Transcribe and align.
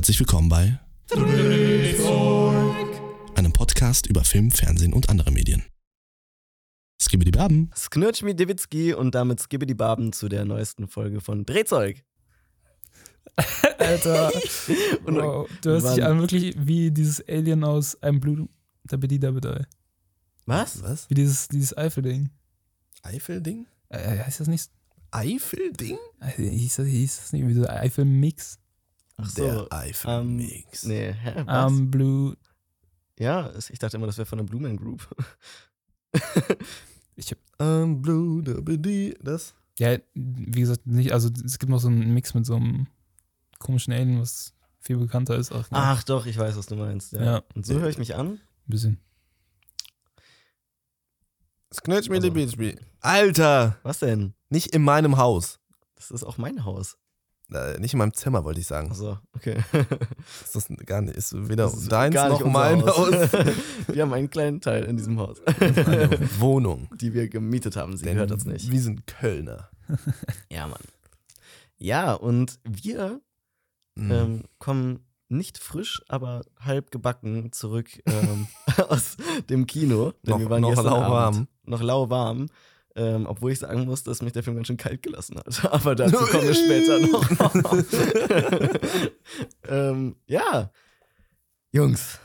Herzlich 0.00 0.18
willkommen 0.18 0.48
bei 0.48 0.80
einem 3.34 3.52
Podcast 3.52 4.06
über 4.06 4.24
Film, 4.24 4.50
Fernsehen 4.50 4.94
und 4.94 5.10
andere 5.10 5.30
Medien. 5.30 5.62
Skibidi 6.98 7.32
Baben. 7.32 7.70
Sknirchmi 7.76 8.34
Dewitzki 8.34 8.94
und 8.94 9.14
damit 9.14 9.40
Skibbidi 9.40 9.74
Baben 9.74 10.14
zu 10.14 10.30
der 10.30 10.46
neuesten 10.46 10.88
Folge 10.88 11.20
von 11.20 11.44
Drehzeug. 11.44 12.02
Alter, 13.78 14.32
Und 15.04 15.16
wow. 15.16 15.46
du 15.60 15.68
hörst 15.68 15.94
dich 15.94 16.02
an 16.02 16.18
wirklich 16.18 16.54
wie 16.56 16.90
dieses 16.90 17.22
Alien 17.28 17.62
aus 17.62 18.02
einem 18.02 18.20
Blue 18.20 18.48
Dabidi 18.84 19.18
Dabidai. 19.18 19.66
Was? 20.46 20.82
Was? 20.82 21.10
Wie 21.10 21.14
dieses, 21.14 21.46
dieses 21.48 21.76
Eifel-Ding. 21.76 22.30
Eifelding? 23.02 23.66
Äh, 23.90 24.20
heißt 24.20 24.40
das 24.40 24.48
nicht? 24.48 24.70
Eifelding? 25.10 25.98
Äh, 26.20 26.42
Hieß 26.42 26.76
das, 26.76 26.86
hieß 26.86 27.16
das 27.18 27.32
nicht 27.34 27.46
wie 27.46 27.52
so 27.52 27.68
Eifel-Mix? 27.68 28.60
Ach 29.22 29.28
so. 29.30 29.42
Der 29.42 29.58
Ähm, 29.60 29.66
Eifelmix. 29.70 30.84
nee, 30.84 31.12
hä? 31.12 31.42
Was? 31.44 31.48
Am 31.48 31.90
Blue. 31.90 32.36
ja, 33.18 33.52
ich 33.70 33.78
dachte 33.78 33.96
immer, 33.96 34.06
das 34.06 34.18
wäre 34.18 34.26
von 34.26 34.38
der 34.38 34.44
Blue 34.44 34.60
Man 34.60 34.76
Group. 34.76 35.06
Ich 37.16 37.30
hab, 37.32 37.38
Um, 37.60 38.00
Blue, 38.00 38.42
Dabidi, 38.42 39.14
das? 39.20 39.54
ja, 39.78 39.98
wie 40.14 40.60
gesagt, 40.60 40.86
nicht, 40.86 41.12
also 41.12 41.28
es 41.44 41.58
gibt 41.58 41.68
noch 41.68 41.78
so 41.80 41.88
einen 41.88 42.14
Mix 42.14 42.32
mit 42.32 42.46
so 42.46 42.54
einem 42.56 42.86
komischen 43.58 43.92
Alien, 43.92 44.18
was 44.20 44.54
viel 44.80 44.96
bekannter 44.96 45.36
ist. 45.36 45.52
Auch, 45.52 45.70
ne? 45.70 45.76
Ach 45.78 46.02
doch, 46.02 46.24
ich 46.24 46.38
weiß, 46.38 46.56
was 46.56 46.64
du 46.66 46.76
meinst. 46.76 47.12
Ja. 47.12 47.22
Ja. 47.22 47.42
Und 47.54 47.66
so 47.66 47.78
höre 47.78 47.90
ich 47.90 47.98
mich 47.98 48.14
an. 48.14 48.28
Ein 48.28 48.40
bisschen. 48.66 49.00
Sknatch 51.74 52.08
me 52.08 52.16
Also- 52.16 52.30
the 52.30 52.76
Alter! 53.00 53.78
Was 53.82 53.98
denn? 54.00 54.34
Nicht 54.48 54.68
in 54.74 54.82
meinem 54.82 55.16
Haus. 55.18 55.60
Das 55.96 56.10
ist 56.10 56.24
auch 56.24 56.38
mein 56.38 56.64
Haus. 56.64 56.96
Äh, 57.52 57.78
nicht 57.80 57.92
in 57.94 57.98
meinem 57.98 58.14
Zimmer, 58.14 58.44
wollte 58.44 58.60
ich 58.60 58.66
sagen. 58.66 58.90
Achso, 58.90 59.18
okay. 59.34 59.56
Ist 60.44 60.54
das 60.54 60.68
gar 60.86 61.00
nicht, 61.02 61.16
ist 61.16 61.34
weder 61.48 61.66
ist 61.66 61.90
deins 61.90 62.14
noch 62.14 62.44
mein 62.44 62.84
Haus. 62.84 63.10
Wir 63.88 64.02
haben 64.02 64.12
einen 64.12 64.30
kleinen 64.30 64.60
Teil 64.60 64.84
in 64.84 64.96
diesem 64.96 65.18
Haus, 65.18 65.38
Eine 65.58 66.10
Wohnung. 66.38 66.88
die 67.00 67.12
wir 67.14 67.28
gemietet 67.28 67.76
haben. 67.76 67.96
Sie 67.96 68.04
Denn 68.04 68.14
gehört 68.14 68.30
uns 68.32 68.44
nicht. 68.44 68.70
Wir 68.70 68.80
sind 68.80 69.06
Kölner. 69.06 69.68
Ja, 70.50 70.66
Mann. 70.68 70.80
Ja, 71.78 72.12
und 72.14 72.58
wir 72.64 73.20
Mhm. 73.96 74.10
ähm, 74.12 74.44
kommen 74.58 75.00
nicht 75.28 75.58
frisch, 75.58 76.00
aber 76.08 76.42
halb 76.60 76.90
gebacken 76.92 77.50
zurück 77.52 77.88
ähm, 78.06 78.46
aus 78.88 79.16
dem 79.48 79.66
Kino. 79.66 80.12
Denn 80.24 80.30
Noch- 80.30 80.38
wir 80.38 80.48
waren 80.50 80.62
noch 80.62 80.82
lauwarm. 80.82 81.48
Noch 81.64 81.82
lauwarm. 81.82 82.46
Ähm, 82.96 83.26
obwohl 83.26 83.52
ich 83.52 83.60
sagen 83.60 83.84
muss, 83.84 84.02
dass 84.02 84.20
mich 84.20 84.32
der 84.32 84.42
Film 84.42 84.56
ganz 84.56 84.66
schön 84.66 84.76
kalt 84.76 85.00
gelassen 85.02 85.38
hat. 85.38 85.64
Aber 85.72 85.94
dazu 85.94 86.16
kommen 86.16 86.48
wir 86.48 86.54
später 86.54 86.98
noch. 87.06 87.30
ähm, 89.68 90.16
ja. 90.26 90.72
Jungs. 91.72 92.18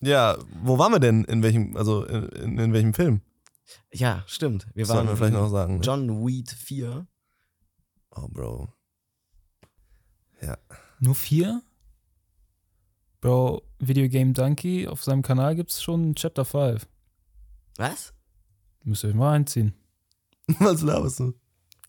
Ja, 0.00 0.36
wo 0.62 0.78
waren 0.78 0.92
wir 0.92 1.00
denn? 1.00 1.24
In 1.24 1.42
welchem, 1.42 1.74
also 1.76 2.04
in, 2.04 2.28
in, 2.28 2.58
in 2.58 2.72
welchem 2.72 2.92
Film? 2.92 3.22
Ja, 3.92 4.22
stimmt. 4.26 4.66
Wir 4.74 4.84
Sollten 4.84 5.06
waren 5.06 5.12
wir 5.12 5.16
vielleicht 5.16 5.34
noch 5.34 5.48
sagen. 5.48 5.76
Ne? 5.76 5.82
John 5.82 6.26
Weed 6.26 6.50
4. 6.50 7.06
Oh, 8.14 8.28
Bro. 8.28 8.68
Nur 11.02 11.16
vier? 11.16 11.62
Bro, 13.20 13.62
Video 13.80 14.08
Game 14.08 14.34
Donkey, 14.34 14.86
auf 14.86 15.02
seinem 15.02 15.22
Kanal 15.22 15.56
gibt 15.56 15.70
es 15.70 15.82
schon 15.82 16.14
Chapter 16.14 16.44
5. 16.44 16.86
Was? 17.76 18.14
Müsst 18.84 19.02
ihr 19.02 19.10
euch 19.10 19.16
mal 19.16 19.30
reinziehen. 19.30 19.74
Was 20.58 20.82
laberst 20.82 21.20
du? 21.20 21.34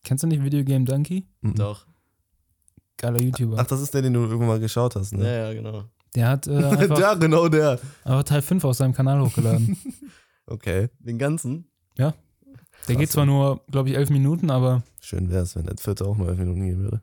Kennst 0.03 0.23
du 0.23 0.27
nicht 0.27 0.43
Video 0.43 0.63
Game 0.63 0.85
Donkey? 0.85 1.27
Mhm. 1.41 1.55
Doch. 1.55 1.87
Geiler 2.97 3.21
YouTuber. 3.21 3.57
Ach, 3.59 3.65
das 3.67 3.81
ist 3.81 3.93
der, 3.93 4.01
den 4.01 4.13
du 4.13 4.21
irgendwann 4.21 4.47
mal 4.47 4.59
geschaut 4.59 4.95
hast, 4.95 5.11
Ja, 5.13 5.17
ne? 5.17 5.37
ja, 5.37 5.53
genau. 5.53 5.83
Der 6.15 6.27
hat 6.29 6.47
äh, 6.47 6.51
einfach, 6.63 6.99
ja, 6.99 7.13
genau 7.15 7.47
der. 7.49 7.79
einfach 8.03 8.23
Teil 8.23 8.41
5 8.41 8.63
auf 8.65 8.75
seinem 8.75 8.93
Kanal 8.93 9.21
hochgeladen. 9.21 9.77
Okay. 10.45 10.89
Den 10.99 11.17
ganzen. 11.17 11.69
Der 12.89 12.95
geht 12.97 13.09
zwar 13.09 13.25
nur, 13.25 13.63
glaube 13.71 13.89
ich, 13.89 13.95
elf 13.95 14.09
Minuten, 14.09 14.49
aber 14.49 14.83
Schön 14.99 15.29
wäre 15.29 15.43
es, 15.43 15.55
wenn 15.55 15.65
der 15.65 15.77
vierte 15.77 16.05
auch 16.05 16.17
nur 16.17 16.27
elf 16.27 16.37
Minuten 16.37 16.65
gehen 16.65 16.79
würde. 16.79 17.01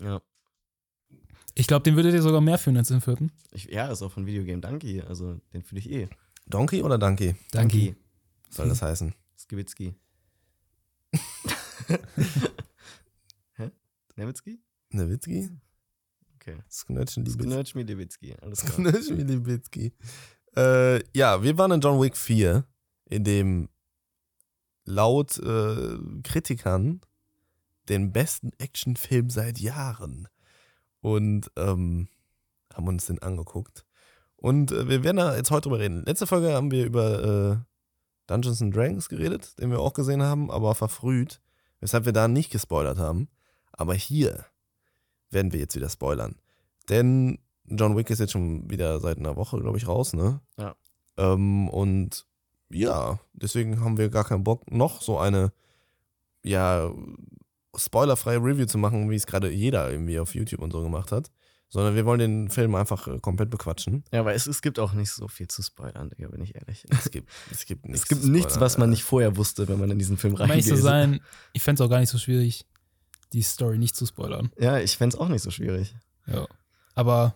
Ja. 0.00 0.22
ich 1.54 1.66
glaube, 1.66 1.82
den 1.82 1.96
würdet 1.96 2.14
ihr 2.14 2.22
sogar 2.22 2.40
mehr 2.40 2.56
führen 2.56 2.78
als 2.78 2.88
den 2.88 3.02
vierten. 3.02 3.30
Ich, 3.52 3.66
ja, 3.66 3.88
ist 3.88 4.00
auch 4.02 4.10
von 4.12 4.24
Videogame 4.26 4.60
Donkey. 4.62 5.02
Also, 5.02 5.38
den 5.52 5.62
fühle 5.62 5.80
ich 5.80 5.90
eh. 5.90 6.08
Donkey 6.46 6.82
oder 6.82 6.96
Donkey? 6.96 7.34
Donkey. 7.52 7.94
Soll 8.48 8.68
das 8.70 8.80
heißen? 8.80 9.12
Skiwitzki. 9.36 9.94
Hä? 13.54 13.70
Newitzki? 14.16 14.60
Nowitzki? 14.90 15.50
Okay. 16.34 16.62
Sknurch 16.70 17.74
mir 17.74 17.84
Dewitzki. 17.84 18.34
Alles 18.40 18.60
klar. 18.60 18.72
Sknötchen 18.74 19.26
die 19.26 19.36
Bitzki. 19.36 19.92
Äh, 20.56 21.02
ja, 21.16 21.42
wir 21.42 21.58
waren 21.58 21.72
in 21.72 21.80
John 21.80 22.00
Wick 22.00 22.16
4, 22.16 22.64
in 23.10 23.24
dem 23.24 23.68
laut 24.84 25.38
äh, 25.38 25.98
Kritikern 26.22 27.00
den 27.88 28.12
besten 28.12 28.52
Actionfilm 28.58 29.30
seit 29.30 29.58
Jahren. 29.58 30.28
Und 31.00 31.50
ähm, 31.56 32.08
haben 32.74 32.88
uns 32.88 33.06
den 33.06 33.20
angeguckt. 33.20 33.84
Und 34.36 34.72
äh, 34.72 34.88
wir 34.88 35.04
werden 35.04 35.18
da 35.18 35.36
jetzt 35.36 35.50
heute 35.50 35.68
drüber 35.68 35.80
reden. 35.80 36.04
Letzte 36.04 36.26
Folge 36.26 36.52
haben 36.52 36.70
wir 36.70 36.86
über 36.86 37.22
äh, 37.22 37.67
Dungeons 38.28 38.62
and 38.62 38.74
Dragons 38.74 39.08
geredet, 39.08 39.58
den 39.58 39.70
wir 39.70 39.80
auch 39.80 39.94
gesehen 39.94 40.22
haben, 40.22 40.50
aber 40.50 40.76
verfrüht, 40.76 41.40
weshalb 41.80 42.04
wir 42.04 42.12
da 42.12 42.28
nicht 42.28 42.50
gespoilert 42.50 42.98
haben. 42.98 43.28
Aber 43.72 43.94
hier 43.94 44.44
werden 45.30 45.52
wir 45.52 45.60
jetzt 45.60 45.74
wieder 45.74 45.88
spoilern. 45.88 46.36
Denn 46.88 47.38
John 47.64 47.96
Wick 47.96 48.10
ist 48.10 48.18
jetzt 48.18 48.32
schon 48.32 48.70
wieder 48.70 49.00
seit 49.00 49.18
einer 49.18 49.36
Woche, 49.36 49.58
glaube 49.60 49.78
ich, 49.78 49.88
raus, 49.88 50.12
ne? 50.12 50.40
Ja. 50.56 50.76
Ähm, 51.16 51.68
und 51.68 52.26
ja, 52.70 53.18
deswegen 53.32 53.80
haben 53.80 53.98
wir 53.98 54.08
gar 54.10 54.24
keinen 54.24 54.44
Bock, 54.44 54.70
noch 54.70 55.02
so 55.02 55.18
eine, 55.18 55.52
ja, 56.44 56.92
spoilerfreie 57.76 58.38
Review 58.38 58.66
zu 58.66 58.78
machen, 58.78 59.10
wie 59.10 59.16
es 59.16 59.26
gerade 59.26 59.50
jeder 59.50 59.90
irgendwie 59.90 60.18
auf 60.18 60.34
YouTube 60.34 60.60
und 60.60 60.72
so 60.72 60.82
gemacht 60.82 61.12
hat. 61.12 61.30
Sondern 61.70 61.94
wir 61.96 62.06
wollen 62.06 62.18
den 62.18 62.48
Film 62.50 62.74
einfach 62.74 63.06
äh, 63.08 63.18
komplett 63.18 63.50
bequatschen. 63.50 64.02
Ja, 64.10 64.20
aber 64.20 64.32
es, 64.32 64.46
es 64.46 64.62
gibt 64.62 64.78
auch 64.78 64.94
nicht 64.94 65.10
so 65.10 65.28
viel 65.28 65.48
zu 65.48 65.62
spoilern, 65.62 66.08
Digga, 66.08 66.28
bin 66.28 66.40
ich 66.42 66.54
ehrlich. 66.54 66.86
Es 66.90 67.10
gibt, 67.10 67.28
es 67.50 67.66
gibt 67.66 67.84
nichts. 67.86 68.02
Es 68.02 68.08
gibt 68.08 68.22
zu 68.22 68.30
nichts, 68.30 68.54
spoilern, 68.54 68.60
was 68.64 68.78
man 68.78 68.82
Alter. 68.84 68.90
nicht 68.92 69.04
vorher 69.04 69.36
wusste, 69.36 69.68
wenn 69.68 69.78
man 69.78 69.90
in 69.90 69.98
diesen 69.98 70.16
Film 70.16 70.34
Um 70.34 70.40
reingeht. 70.40 70.64
zu 70.66 70.76
sein, 70.76 71.20
ich 71.52 71.62
fände 71.62 71.82
es 71.82 71.86
auch 71.86 71.90
gar 71.90 72.00
nicht 72.00 72.08
so 72.10 72.16
schwierig, 72.16 72.64
die 73.34 73.42
Story 73.42 73.76
nicht 73.76 73.94
zu 73.96 74.06
spoilern. 74.06 74.50
Ja, 74.58 74.78
ich 74.78 74.96
fände 74.96 75.14
es 75.14 75.20
auch 75.20 75.28
nicht 75.28 75.42
so 75.42 75.50
schwierig. 75.50 75.94
Ja. 76.26 76.46
Aber. 76.94 77.34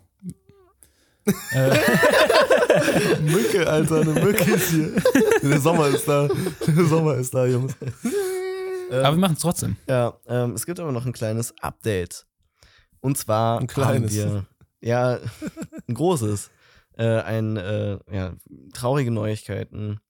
äh, 1.52 1.78
Mücke, 3.20 3.68
Alter, 3.68 4.00
eine 4.00 4.12
Mücke 4.14 4.50
ist 4.50 4.70
hier. 4.70 4.92
Der 5.42 5.60
Sommer 5.60 5.88
ist 5.88 6.08
da. 6.08 6.28
Der 6.66 6.84
Sommer 6.86 7.16
ist 7.16 7.34
da, 7.34 7.46
Jungs. 7.46 7.74
aber 8.90 9.12
wir 9.14 9.20
machen 9.20 9.34
es 9.34 9.40
trotzdem. 9.40 9.76
Ja, 9.86 10.14
ähm, 10.26 10.52
es 10.54 10.64
gibt 10.66 10.80
aber 10.80 10.90
noch 10.92 11.04
ein 11.06 11.12
kleines 11.12 11.52
Update. 11.60 12.26
Und 13.02 13.18
zwar 13.18 13.60
Ein 13.60 13.66
kleines. 13.66 14.16
haben 14.16 14.32
wir, 14.32 14.46
ja, 14.80 15.18
ein 15.88 15.94
großes, 15.94 16.50
äh, 16.96 17.20
ein, 17.20 17.56
äh, 17.56 17.98
ja, 18.10 18.34
traurige 18.72 19.10
Neuigkeiten. 19.10 20.00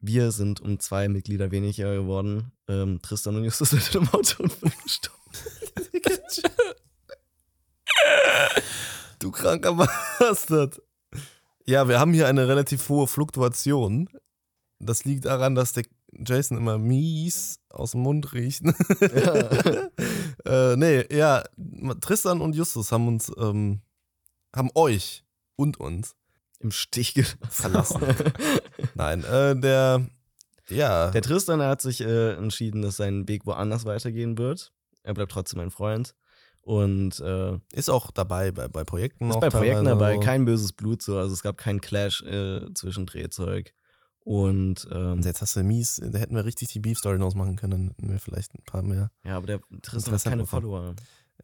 Wir 0.00 0.32
sind 0.32 0.60
um 0.60 0.78
zwei 0.80 1.08
Mitglieder 1.08 1.50
weniger 1.52 1.94
geworden. 1.94 2.52
Ähm, 2.68 3.00
Tristan 3.00 3.36
und 3.36 3.44
Justus 3.44 3.70
sind 3.70 3.94
im 3.94 4.08
Autounfall 4.08 4.72
gestorben. 4.82 5.16
Du 9.18 9.30
kranker 9.30 9.74
Bastard. 9.74 10.80
Ja, 11.64 11.88
wir 11.88 11.98
haben 11.98 12.12
hier 12.12 12.28
eine 12.28 12.48
relativ 12.48 12.88
hohe 12.88 13.06
Fluktuation. 13.06 14.08
Das 14.78 15.04
liegt 15.04 15.24
daran, 15.24 15.54
dass 15.54 15.72
der 15.72 15.84
Jason 16.24 16.56
immer 16.58 16.78
mies 16.78 17.60
aus 17.70 17.92
dem 17.92 18.00
Mund 18.00 18.32
riecht. 18.32 18.62
Ja. 19.00 19.90
äh, 20.72 20.76
nee, 20.76 21.04
ja, 21.14 21.44
Tristan 22.00 22.40
und 22.40 22.54
Justus 22.54 22.92
haben 22.92 23.08
uns, 23.08 23.32
ähm, 23.38 23.80
haben 24.54 24.70
euch 24.74 25.24
und 25.56 25.78
uns 25.78 26.14
Im 26.60 26.70
Stich 26.70 27.14
gelassen. 27.14 27.38
verlassen. 27.50 28.02
Nein, 28.94 29.24
äh, 29.24 29.58
der, 29.58 30.06
ja, 30.68 31.10
Der 31.10 31.22
Tristan 31.22 31.60
hat 31.62 31.80
sich 31.80 32.00
äh, 32.00 32.32
entschieden, 32.34 32.82
dass 32.82 32.96
sein 32.96 33.28
Weg 33.28 33.46
woanders 33.46 33.84
weitergehen 33.84 34.38
wird. 34.38 34.72
Er 35.02 35.14
bleibt 35.14 35.32
trotzdem 35.32 35.60
ein 35.60 35.70
Freund. 35.70 36.14
Und 36.62 37.20
äh, 37.20 37.58
ist 37.72 37.88
auch 37.88 38.10
dabei 38.10 38.50
bei, 38.50 38.66
bei 38.66 38.82
Projekten. 38.82 39.30
ist 39.30 39.36
auch 39.36 39.40
bei 39.40 39.50
Projekten 39.50 39.84
dabei, 39.84 40.14
so. 40.14 40.20
kein 40.20 40.44
böses 40.44 40.72
Blut 40.72 41.00
so. 41.00 41.16
Also 41.16 41.32
es 41.32 41.44
gab 41.44 41.58
keinen 41.58 41.80
Clash 41.80 42.22
äh, 42.22 42.74
zwischen 42.74 43.06
Drehzeug 43.06 43.72
und 44.26 44.88
ähm, 44.90 45.12
Und 45.12 45.24
jetzt 45.24 45.40
hast 45.40 45.54
du 45.54 45.62
mies, 45.62 46.02
da 46.04 46.18
hätten 46.18 46.34
wir 46.34 46.44
richtig 46.44 46.66
die 46.68 46.80
Beef-Story 46.80 47.22
ausmachen 47.22 47.54
können, 47.54 47.70
dann 47.70 47.88
hätten 47.90 48.10
wir 48.10 48.18
vielleicht 48.18 48.52
ein 48.56 48.64
paar 48.64 48.82
mehr. 48.82 49.12
ja, 49.24 49.36
aber 49.36 49.46
der 49.46 49.60
Tristan 49.82 50.14
hat 50.14 50.24
keine 50.24 50.42
bekommen. 50.42 50.62
Follower. 50.62 50.94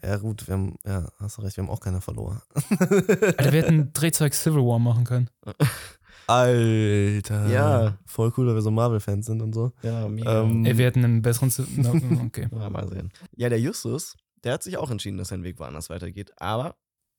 Ja, 0.02 0.17
gut, 0.17 0.49
wir 0.49 0.55
haben, 0.55 0.76
ja, 0.84 1.08
hast 1.20 1.38
du 1.38 1.43
recht, 1.43 1.56
wir 1.56 1.62
haben 1.62 1.70
auch 1.70 1.79
keine 1.79 2.00
Follower. 2.00 2.43
Alter, 2.81 3.52
wir 3.52 3.62
hätten 3.62 3.93
Drehzeug 3.93 4.34
Civil 4.34 4.62
War 4.62 4.81
machen 4.81 5.05
können. 5.05 5.31
Alter. 6.26 7.46
Ja. 7.49 7.99
Voll 8.06 8.32
cool, 8.37 8.49
weil 8.49 8.55
wir 8.56 8.62
so 8.62 8.73
Marvel-Fans 8.73 9.26
sind 9.26 9.43
und 9.43 9.52
so. 9.55 9.70
Ja, 9.82 10.08
mega. 10.08 10.43
Ähm, 10.43 10.64
Ey, 10.64 10.76
wir 10.76 10.87
hätten 10.87 11.05
einen 11.05 11.23
besseren. 11.23 11.52
Okay. 12.26 12.49
Ja, 12.50 12.69
mal 12.70 12.88
sehen. 12.88 13.12
Ja, 13.37 13.49
der 13.49 13.61
Justus, 13.61 14.17
der 14.43 14.55
hat 14.55 14.62
sich 14.64 14.76
auch 14.76 14.90
entschieden, 14.90 15.19
dass 15.19 15.28
sein 15.28 15.44
Weg 15.44 15.61
woanders 15.61 15.88
weitergeht. 15.88 16.32
Aber 16.37 16.75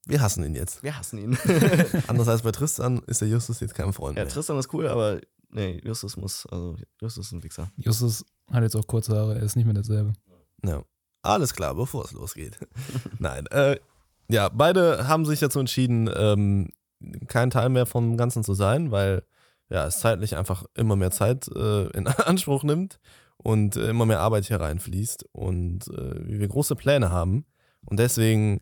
Wir 0.08 0.22
hassen 0.22 0.44
ihn 0.44 0.56
jetzt. 0.56 0.84
Wir 0.84 0.98
hassen 0.98 1.20
ihn. 1.20 1.38
Anders 2.08 2.28
als 2.28 2.42
bei 2.42 2.52
Tristan 2.52 3.02
ist 3.08 3.22
der 3.22 3.30
Justus 3.30 3.62
jetzt 3.62 3.76
kein 3.76 3.94
Freund 3.94 4.18
ja, 4.18 4.24
mehr. 4.26 4.34
Tristan 4.34 4.58
ist 4.58 4.74
cool, 4.74 4.88
aber 4.88 5.22
nee, 5.54 5.82
Justus 5.84 6.18
muss, 6.18 6.46
also 6.48 6.76
Justus 7.02 7.28
ist 7.28 7.32
ein 7.32 7.44
Wichser. 7.44 7.72
Justus 7.78 8.26
hat 8.52 8.64
jetzt 8.64 8.76
auch 8.76 8.88
kurze 8.88 9.16
Haare, 9.16 9.36
er 9.36 9.44
ist 9.44 9.56
nicht 9.56 9.66
mehr 9.66 9.74
derselbe. 9.74 10.14
Ja. 10.66 10.84
Alles 11.22 11.54
klar, 11.54 11.74
bevor 11.74 12.04
es 12.04 12.12
losgeht. 12.12 12.60
Nein. 13.20 13.48
Äh, 13.48 13.78
ja, 14.30 14.50
beide 14.50 15.08
haben 15.08 15.26
sich 15.26 15.40
dazu 15.40 15.60
entschieden, 15.60 16.10
ähm, 16.14 16.70
kein 17.28 17.50
Teil 17.50 17.70
mehr 17.70 17.86
vom 17.86 18.18
Ganzen 18.18 18.44
zu 18.44 18.54
sein, 18.54 18.92
weil 18.92 19.24
ja, 19.70 19.86
es 19.88 20.00
zeitlich 20.00 20.36
einfach 20.36 20.66
immer 20.76 20.96
mehr 20.96 21.12
Zeit 21.12 21.48
äh, 21.48 21.88
in 21.98 22.08
Anspruch 22.08 22.64
nimmt 22.64 23.00
und 23.38 23.76
äh, 23.76 23.90
immer 23.90 24.06
mehr 24.06 24.20
Arbeit 24.20 24.46
hier 24.46 24.60
reinfließt 24.60 25.26
und 25.32 25.88
äh, 25.88 26.28
wir 26.28 26.48
große 26.48 26.76
Pläne 26.76 27.10
haben. 27.10 27.46
Und 27.86 28.00
deswegen, 28.00 28.62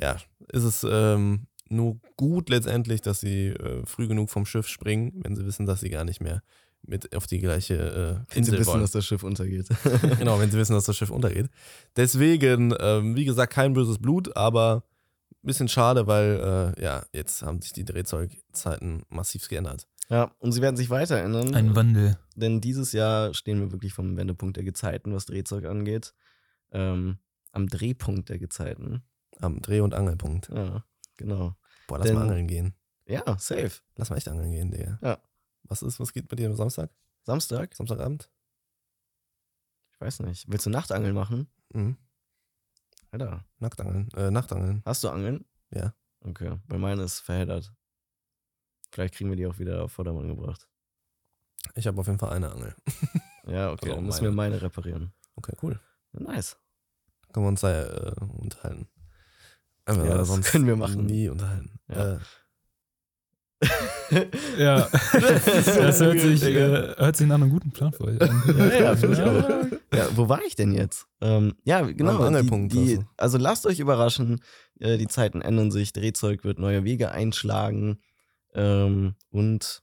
ja, 0.00 0.16
ist 0.52 0.64
es 0.64 0.86
ähm, 0.88 1.46
nur 1.68 1.98
gut 2.16 2.48
letztendlich, 2.48 3.00
dass 3.00 3.20
sie 3.20 3.48
äh, 3.48 3.84
früh 3.84 4.08
genug 4.08 4.30
vom 4.30 4.46
Schiff 4.46 4.68
springen, 4.68 5.12
wenn 5.22 5.34
sie 5.36 5.44
wissen, 5.46 5.66
dass 5.66 5.80
sie 5.80 5.90
gar 5.90 6.04
nicht 6.04 6.20
mehr 6.20 6.42
mit 6.82 7.16
auf 7.16 7.26
die 7.26 7.38
gleiche 7.40 7.74
äh, 7.74 8.34
Wenn 8.34 8.44
sie 8.44 8.50
Insel 8.50 8.58
wissen, 8.60 8.72
wollen. 8.72 8.80
dass 8.82 8.92
das 8.92 9.04
Schiff 9.04 9.22
untergeht. 9.24 9.68
genau, 10.18 10.38
wenn 10.38 10.50
sie 10.50 10.58
wissen, 10.58 10.74
dass 10.74 10.84
das 10.84 10.96
Schiff 10.96 11.10
untergeht. 11.10 11.48
Deswegen, 11.96 12.72
ähm, 12.78 13.16
wie 13.16 13.24
gesagt, 13.24 13.52
kein 13.52 13.72
böses 13.72 13.98
Blut, 13.98 14.36
aber 14.36 14.84
ein 15.42 15.46
bisschen 15.46 15.68
schade, 15.68 16.06
weil 16.06 16.74
äh, 16.78 16.82
ja, 16.82 17.04
jetzt 17.12 17.42
haben 17.42 17.60
sich 17.60 17.72
die 17.72 17.84
Drehzeugzeiten 17.84 19.02
massiv 19.08 19.48
geändert. 19.48 19.88
ja, 20.08 20.30
und 20.38 20.52
sie 20.52 20.62
werden 20.62 20.76
sich 20.76 20.90
weiter 20.90 21.18
ändern. 21.18 21.54
Ein 21.54 21.74
Wandel. 21.74 22.18
denn 22.36 22.60
dieses 22.60 22.92
Jahr 22.92 23.34
stehen 23.34 23.58
wir 23.60 23.72
wirklich 23.72 23.92
vom 23.92 24.16
Wendepunkt 24.16 24.56
der 24.56 24.64
Gezeiten, 24.64 25.12
was 25.12 25.26
Drehzeug 25.26 25.64
angeht. 25.64 26.14
Ähm, 26.70 27.18
am 27.52 27.68
Drehpunkt 27.68 28.28
der 28.28 28.38
Gezeiten. 28.38 29.02
Am 29.40 29.60
Dreh- 29.60 29.80
und 29.80 29.94
Angelpunkt. 29.94 30.48
Ja, 30.54 30.84
genau. 31.16 31.56
Boah, 31.88 31.98
lass 31.98 32.06
Denn- 32.06 32.14
mal 32.16 32.22
angeln 32.22 32.46
gehen. 32.46 32.74
Ja, 33.06 33.22
safe. 33.38 33.70
Lass 33.94 34.10
mal 34.10 34.16
echt 34.16 34.28
angeln 34.28 34.50
gehen, 34.50 34.70
Digga. 34.72 34.98
Ja. 35.00 35.18
Was 35.64 35.82
ist, 35.82 36.00
was 36.00 36.12
geht 36.12 36.26
bei 36.28 36.34
dir 36.36 36.48
am 36.48 36.56
Samstag? 36.56 36.90
Samstag? 37.22 37.74
Samstagabend? 37.74 38.28
Ich 39.92 40.00
weiß 40.00 40.20
nicht. 40.20 40.48
Willst 40.50 40.66
du 40.66 40.70
Nachtangeln 40.70 41.14
machen? 41.14 41.48
Mhm. 41.72 41.96
Alter, 43.12 43.44
Nacktangeln. 43.58 44.10
Äh, 44.16 44.30
Nachtangeln. 44.30 44.82
hast 44.84 45.04
du 45.04 45.08
Angeln? 45.08 45.44
Ja. 45.70 45.94
Okay, 46.20 46.58
bei 46.66 46.76
meinen 46.78 47.00
ist 47.00 47.20
verheddert. 47.20 47.72
Vielleicht 48.90 49.14
kriegen 49.14 49.30
wir 49.30 49.36
die 49.36 49.46
auch 49.46 49.58
wieder 49.58 49.84
auf 49.84 49.92
Vordermann 49.92 50.28
gebracht. 50.28 50.68
Ich 51.74 51.86
habe 51.86 52.00
auf 52.00 52.06
jeden 52.06 52.18
Fall 52.18 52.30
eine 52.32 52.50
Angel. 52.50 52.74
Ja, 53.48 53.70
okay, 53.70 53.84
Also 53.90 53.94
dann 53.94 54.06
müssen 54.06 54.24
wir 54.24 54.32
meine 54.32 54.60
reparieren. 54.60 55.12
Okay, 55.36 55.54
cool. 55.62 55.78
Nice. 56.10 56.58
Können 57.32 57.46
wir 57.46 57.50
uns 57.50 57.60
da 57.60 57.84
äh, 57.84 58.14
unterhalten. 58.20 58.88
Äh, 59.86 59.94
Ja, 60.08 60.18
das 60.18 60.40
können 60.42 60.66
wir 60.66 60.76
machen. 60.76 61.06
Nie 61.06 61.28
unterhalten. 61.28 61.78
Ja. 61.88 62.14
Äh, 62.14 62.18
Ja, 64.58 64.88
das 64.90 66.00
hört 66.00 66.20
sich, 66.20 66.42
äh, 66.44 66.94
hört 66.96 67.16
sich 67.16 67.26
nach 67.26 67.36
einem 67.36 67.50
guten 67.50 67.70
Plan 67.70 67.92
für 67.92 68.04
euch 68.04 68.20
an. 68.20 68.42
Ja, 68.58 68.80
ja, 68.82 68.96
finde 68.96 69.16
ich 69.16 69.22
auch. 69.22 69.96
Ja, 69.96 70.08
wo 70.14 70.28
war 70.28 70.40
ich 70.46 70.54
denn 70.56 70.72
jetzt? 70.72 71.06
Ähm, 71.20 71.54
ja, 71.64 71.80
genau. 71.80 72.28
Die, 72.30 72.68
die, 72.68 72.96
also. 72.96 73.04
also 73.16 73.38
lasst 73.38 73.66
euch 73.66 73.80
überraschen. 73.80 74.40
Äh, 74.78 74.98
die 74.98 75.08
Zeiten 75.08 75.40
ändern 75.40 75.70
sich. 75.70 75.92
Drehzeug 75.92 76.44
wird 76.44 76.58
neue 76.58 76.84
Wege 76.84 77.10
einschlagen. 77.10 77.98
Ähm, 78.54 79.14
und 79.30 79.82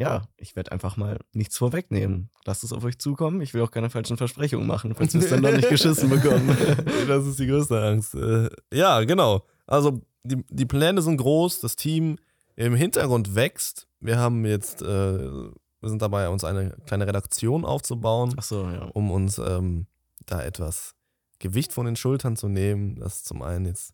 ja, 0.00 0.22
ich 0.38 0.56
werde 0.56 0.72
einfach 0.72 0.96
mal 0.96 1.18
nichts 1.34 1.58
vorwegnehmen. 1.58 2.30
Lasst 2.46 2.64
es 2.64 2.72
auf 2.72 2.82
euch 2.84 2.98
zukommen. 2.98 3.42
Ich 3.42 3.52
will 3.52 3.60
auch 3.60 3.70
keine 3.70 3.90
falschen 3.90 4.16
Versprechungen 4.16 4.66
machen, 4.66 4.94
falls 4.94 5.12
wir 5.12 5.20
es 5.20 5.28
dann 5.28 5.42
noch 5.42 5.52
nicht 5.52 5.68
geschissen 5.68 6.08
bekommen. 6.10 6.56
das 7.06 7.26
ist 7.26 7.38
die 7.38 7.46
größte 7.46 7.82
Angst. 7.82 8.14
Äh, 8.14 8.48
ja, 8.72 9.04
genau. 9.04 9.44
Also 9.66 10.00
die, 10.22 10.42
die 10.48 10.64
Pläne 10.64 11.02
sind 11.02 11.18
groß, 11.18 11.60
das 11.60 11.76
Team 11.76 12.16
im 12.56 12.74
Hintergrund 12.74 13.34
wächst. 13.34 13.88
Wir 14.00 14.18
haben 14.18 14.46
jetzt, 14.46 14.80
äh, 14.80 14.86
wir 14.86 15.88
sind 15.88 16.00
dabei, 16.00 16.30
uns 16.30 16.44
eine 16.44 16.74
kleine 16.86 17.06
Redaktion 17.06 17.66
aufzubauen, 17.66 18.34
so, 18.40 18.62
ja. 18.70 18.84
um 18.94 19.10
uns 19.10 19.36
ähm, 19.36 19.86
da 20.24 20.42
etwas 20.42 20.94
Gewicht 21.40 21.74
von 21.74 21.84
den 21.84 21.96
Schultern 21.96 22.36
zu 22.36 22.48
nehmen. 22.48 22.96
Das 22.96 23.16
ist 23.16 23.26
zum 23.26 23.42
einen 23.42 23.66
jetzt 23.66 23.92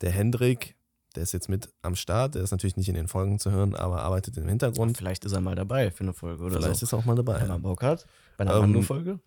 der 0.00 0.10
Hendrik, 0.10 0.74
der 1.14 1.22
ist 1.22 1.32
jetzt 1.32 1.48
mit 1.48 1.68
am 1.82 1.94
Start. 1.94 2.34
Der 2.34 2.42
ist 2.42 2.50
natürlich 2.50 2.76
nicht 2.76 2.88
in 2.88 2.94
den 2.94 3.08
Folgen 3.08 3.38
zu 3.38 3.50
hören, 3.50 3.74
aber 3.74 4.02
arbeitet 4.02 4.36
im 4.36 4.48
Hintergrund. 4.48 4.96
Vielleicht 4.96 5.24
ist 5.24 5.32
er 5.32 5.40
mal 5.40 5.54
dabei 5.54 5.90
für 5.90 6.04
eine 6.04 6.12
Folge 6.12 6.42
oder 6.44 6.56
Vielleicht 6.56 6.80
so. 6.80 6.84
ist 6.86 6.92
er 6.92 6.98
auch 6.98 7.04
mal 7.04 7.16
dabei. 7.16 7.40
Wenn 7.40 7.48
man 7.48 7.62
Bock 7.62 7.82
hat. 7.82 8.06
Bei 8.36 8.42
einer 8.44 8.54
Ähm, 8.54 8.60
Mando-Folge. 8.62 9.20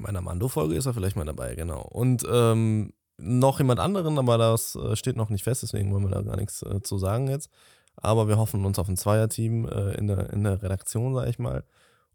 Bei 0.00 0.08
einer 0.08 0.20
Mando-Folge 0.22 0.74
ist 0.74 0.86
er 0.86 0.94
vielleicht 0.94 1.16
mal 1.16 1.24
dabei, 1.24 1.54
genau. 1.54 1.82
Und 1.82 2.24
ähm, 2.30 2.92
noch 3.18 3.58
jemand 3.58 3.78
anderen, 3.78 4.18
aber 4.18 4.38
das 4.38 4.74
äh, 4.74 4.96
steht 4.96 5.16
noch 5.16 5.28
nicht 5.28 5.44
fest, 5.44 5.62
deswegen 5.62 5.92
wollen 5.92 6.04
wir 6.04 6.10
da 6.10 6.22
gar 6.22 6.36
nichts 6.36 6.62
äh, 6.62 6.80
zu 6.82 6.96
sagen 6.98 7.28
jetzt. 7.28 7.50
Aber 7.96 8.26
wir 8.26 8.38
hoffen 8.38 8.64
uns 8.64 8.78
auf 8.78 8.88
ein 8.88 8.96
Zweierteam 8.96 9.66
äh, 9.68 9.92
in, 9.98 10.06
der, 10.06 10.32
in 10.32 10.44
der 10.44 10.62
Redaktion, 10.62 11.14
sag 11.14 11.28
ich 11.28 11.38
mal. 11.38 11.62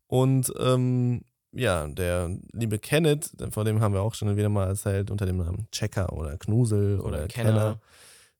Und 0.07 0.51
ähm, 0.59 1.21
ja, 1.51 1.87
der 1.87 2.35
liebe 2.51 2.79
Kenneth, 2.79 3.31
von 3.51 3.65
dem 3.65 3.79
haben 3.79 3.93
wir 3.93 4.01
auch 4.01 4.15
schon 4.15 4.35
wieder 4.35 4.49
mal 4.49 4.67
erzählt, 4.67 5.11
unter 5.11 5.25
dem 5.25 5.37
Namen 5.37 5.67
Checker 5.71 6.11
oder 6.13 6.37
Knusel 6.37 6.99
oder, 6.99 7.19
Oder 7.19 7.27
Kenner. 7.27 7.49
Kenner. 7.51 7.79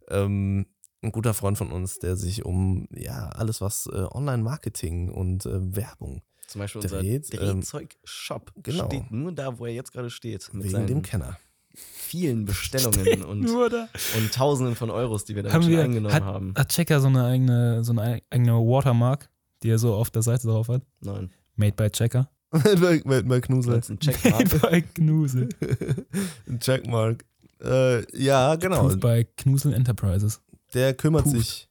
Ähm, 0.09 0.65
ein 1.01 1.11
guter 1.11 1.33
Freund 1.33 1.57
von 1.57 1.71
uns, 1.71 1.99
der 1.99 2.15
sich 2.15 2.45
um 2.45 2.87
ja 2.91 3.29
alles, 3.29 3.61
was 3.61 3.87
äh, 3.87 4.05
Online-Marketing 4.11 5.09
und 5.09 5.45
äh, 5.45 5.75
Werbung 5.75 6.23
Zum 6.47 6.59
Beispiel 6.59 6.81
unser 6.81 6.99
dreht, 6.99 7.33
ähm, 7.33 7.61
Drehzeug-Shop 7.61 8.51
genau. 8.63 8.87
steht 8.87 9.11
nur 9.11 9.31
da, 9.31 9.59
wo 9.59 9.65
er 9.65 9.73
jetzt 9.73 9.91
gerade 9.91 10.09
steht. 10.09 10.49
Mit 10.53 10.63
wegen 10.63 10.71
seinen 10.71 10.87
dem 10.87 11.01
Kenner. 11.03 11.37
vielen 11.75 12.45
Bestellungen 12.45 13.23
und, 13.23 13.41
Nur 13.41 13.69
da. 13.69 13.87
und 14.17 14.33
Tausenden 14.33 14.75
von 14.75 14.89
Euros, 14.89 15.25
die 15.25 15.35
wir 15.35 15.43
da 15.43 15.51
schon 15.51 15.67
wir, 15.67 15.83
eingenommen 15.83 16.13
hat, 16.13 16.23
haben. 16.23 16.53
hat 16.57 16.69
Checker 16.69 16.99
so 16.99 17.07
eine 17.07 17.25
eigene, 17.25 17.83
so 17.83 17.91
eine 17.91 18.21
eigene 18.29 18.53
Watermark, 18.53 19.29
die 19.63 19.69
er 19.69 19.79
so 19.79 19.93
auf 19.93 20.09
der 20.09 20.23
Seite 20.23 20.47
drauf 20.47 20.67
hat? 20.67 20.81
Nein. 21.01 21.31
Made 21.55 21.73
by 21.73 21.89
Checker. 21.89 22.29
bei, 22.49 23.01
bei, 23.03 23.21
bei 23.21 23.39
Du 23.39 23.41
Knusel. 23.41 23.81
Made 24.23 24.59
by 24.59 24.81
Knusel. 24.81 25.49
Ein 26.47 26.59
Checkmark. 26.59 27.25
Äh, 27.61 28.05
ja, 28.21 28.55
genau. 28.55 28.85
Approved 28.85 28.99
by 28.99 29.25
Knusel 29.37 29.73
Enterprises. 29.73 30.41
Der 30.73 30.93
kümmert 30.93 31.23
Puft. 31.23 31.35
sich 31.35 31.69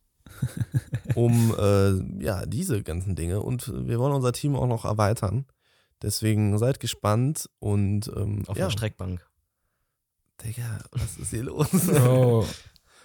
um 1.14 1.54
äh, 1.58 2.22
ja, 2.24 2.44
diese 2.46 2.82
ganzen 2.82 3.14
Dinge 3.16 3.40
und 3.40 3.72
wir 3.86 3.98
wollen 3.98 4.12
unser 4.14 4.32
Team 4.32 4.56
auch 4.56 4.66
noch 4.66 4.84
erweitern. 4.84 5.46
Deswegen 6.02 6.58
seid 6.58 6.78
gespannt 6.80 7.48
und 7.58 8.08
ähm, 8.14 8.42
Auf 8.46 8.56
ja, 8.56 8.64
einer 8.64 8.70
Streckbank. 8.70 9.26
Digga, 10.44 10.84
was 10.92 11.16
ist 11.16 11.30
hier 11.30 11.44
los? 11.44 11.68
Oh, 12.06 12.44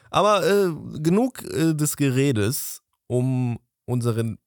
Aber 0.09 0.45
äh, 0.45 0.99
genug 0.99 1.41
äh, 1.43 1.73
des 1.73 1.95
Geredes 1.95 2.81
um 3.07 3.57
unseren. 3.85 4.37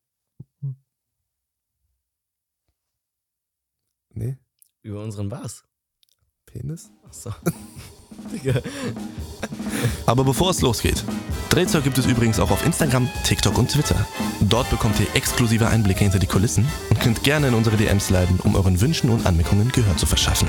Nee, 4.10 4.38
Über 4.82 5.02
unseren 5.02 5.30
was? 5.30 5.64
Penis? 6.46 6.90
Achso. 7.04 7.32
Aber 10.06 10.24
bevor 10.24 10.50
es 10.50 10.60
losgeht, 10.60 11.04
Drehzeug 11.50 11.84
gibt 11.84 11.98
es 11.98 12.06
übrigens 12.06 12.40
auch 12.40 12.50
auf 12.50 12.64
Instagram, 12.66 13.08
TikTok 13.24 13.56
und 13.58 13.70
Twitter. 13.70 14.06
Dort 14.40 14.68
bekommt 14.70 14.98
ihr 15.00 15.06
exklusive 15.14 15.68
Einblicke 15.68 16.00
hinter 16.00 16.18
die 16.18 16.26
Kulissen 16.26 16.66
und 16.90 17.00
könnt 17.00 17.22
gerne 17.22 17.48
in 17.48 17.54
unsere 17.54 17.76
DMs 17.76 18.10
leiten, 18.10 18.40
um 18.42 18.56
euren 18.56 18.80
Wünschen 18.80 19.10
und 19.10 19.24
Anmerkungen 19.26 19.70
Gehör 19.70 19.96
zu 19.96 20.06
verschaffen. 20.06 20.48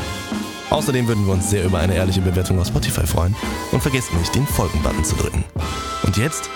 Außerdem 0.70 1.08
würden 1.08 1.26
wir 1.26 1.34
uns 1.34 1.50
sehr 1.50 1.64
über 1.64 1.80
eine 1.80 1.96
ehrliche 1.96 2.22
Bewertung 2.22 2.60
auf 2.60 2.68
Spotify 2.68 3.06
freuen 3.06 3.36
und 3.72 3.82
vergesst 3.82 4.14
nicht, 4.14 4.34
den 4.34 4.48
Folgen-Button 4.48 5.04
zu 5.04 5.16
drücken. 5.16 5.44
Und 6.04 6.18
jetzt 6.18 6.50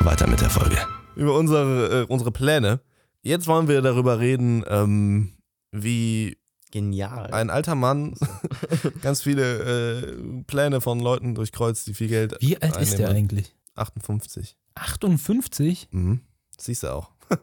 weiter 0.00 0.26
mit 0.26 0.40
der 0.40 0.50
Folge. 0.50 0.78
Über 1.14 1.38
unsere, 1.38 2.02
äh, 2.02 2.06
unsere 2.08 2.32
Pläne. 2.32 2.80
Jetzt 3.22 3.46
wollen 3.46 3.68
wir 3.68 3.82
darüber 3.82 4.18
reden, 4.18 4.64
ähm, 4.68 5.34
wie 5.70 6.36
Genial. 6.72 7.30
ein 7.32 7.50
alter 7.50 7.74
Mann 7.76 8.14
ganz 9.02 9.22
viele 9.22 10.00
äh, 10.00 10.42
Pläne 10.44 10.80
von 10.80 10.98
Leuten 10.98 11.34
durchkreuzt, 11.36 11.86
die 11.86 11.94
viel 11.94 12.08
Geld 12.08 12.34
wie 12.40 12.60
alt 12.60 12.76
ist 12.78 12.98
der 12.98 13.10
einnehmen. 13.10 13.30
eigentlich? 13.30 13.54
58. 13.76 14.56
58? 14.74 15.88
Mhm. 15.92 16.20
Siehst 16.58 16.82
du 16.82 16.88
auch. 16.92 17.12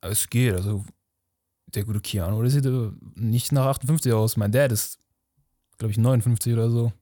Es 0.00 0.28
geht, 0.28 0.54
also 0.54 0.84
der 1.68 1.84
gute 1.84 2.00
Keanu, 2.00 2.42
der 2.42 2.50
sieht 2.50 2.66
äh, 2.66 2.90
nicht 3.14 3.52
nach 3.52 3.66
58 3.66 4.12
aus. 4.12 4.36
Mein 4.36 4.50
Dad 4.50 4.72
ist, 4.72 4.98
glaube 5.78 5.92
ich, 5.92 5.98
59 5.98 6.52
oder 6.54 6.70
so. 6.70 6.92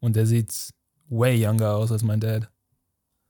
Und 0.00 0.16
der 0.16 0.26
sieht 0.26 0.74
way 1.08 1.34
younger 1.42 1.76
aus 1.76 1.90
als 1.92 2.02
mein 2.02 2.20
Dad. 2.20 2.50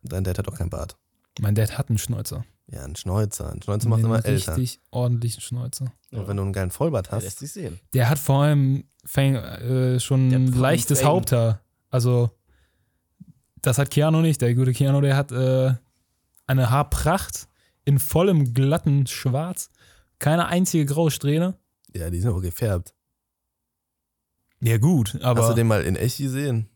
Dein 0.02 0.24
Dad 0.24 0.38
hat 0.38 0.48
auch 0.48 0.56
keinen 0.56 0.70
Bart. 0.70 0.96
Mein 1.40 1.54
Dad 1.54 1.78
hat 1.78 1.88
einen 1.88 1.98
Schnäuzer. 1.98 2.44
Ja, 2.72 2.84
ein 2.84 2.96
Schnäuzer. 2.96 3.52
Ein 3.52 3.60
Schnäuzer 3.60 3.88
macht 3.88 4.00
immer 4.00 4.24
älter. 4.24 4.56
Richtig 4.56 4.80
ordentlichen 4.90 5.42
Schnäuzer. 5.42 5.92
Und 6.10 6.26
wenn 6.26 6.38
du 6.38 6.42
einen 6.42 6.54
geilen 6.54 6.70
Vollbart 6.70 7.08
Der 7.10 7.18
lässt 7.18 7.26
hast, 7.26 7.38
sich 7.38 7.52
sehen. 7.52 7.78
Der 7.92 8.08
hat 8.08 8.18
vor 8.18 8.42
allem 8.42 8.84
fäng, 9.04 9.34
äh, 9.36 10.00
schon 10.00 10.32
ein 10.32 10.46
leichtes 10.46 11.00
Fame. 11.00 11.08
Haupthaar. 11.08 11.60
Also, 11.90 12.30
das 13.60 13.76
hat 13.76 13.90
Keanu 13.90 14.22
nicht. 14.22 14.40
Der 14.40 14.54
gute 14.54 14.72
Keanu, 14.72 15.02
der 15.02 15.16
hat 15.16 15.32
äh, 15.32 15.74
eine 16.46 16.70
Haarpracht 16.70 17.46
in 17.84 17.98
vollem 17.98 18.54
glatten 18.54 19.06
Schwarz. 19.06 19.68
Keine 20.18 20.46
einzige 20.46 20.86
graue 20.86 21.10
Strähne. 21.10 21.58
ja, 21.94 22.08
die 22.08 22.20
sind 22.20 22.30
auch 22.30 22.40
gefärbt. 22.40 22.94
Ja, 24.60 24.78
gut, 24.78 25.14
hast 25.14 25.20
du 25.20 25.26
aber 25.26 25.54
den 25.54 25.66
mal 25.66 25.82
in 25.82 25.96
echt 25.96 26.18
gesehen? 26.18 26.68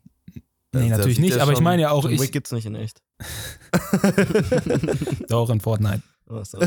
Nee, 0.72 0.90
da 0.90 0.98
natürlich 0.98 1.20
nicht, 1.20 1.36
er 1.36 1.42
aber 1.44 1.52
ich 1.52 1.60
meine 1.60 1.82
ja 1.82 1.90
auch, 1.90 2.02
John 2.02 2.12
ich, 2.12 2.20
Wick 2.20 2.32
gibt's 2.32 2.50
nicht 2.50 2.66
in 2.66 2.74
echt. 2.74 3.00
auch 5.30 5.50
in 5.50 5.60
Fortnite. 5.60 6.02
Oh, 6.28 6.42
so. 6.44 6.58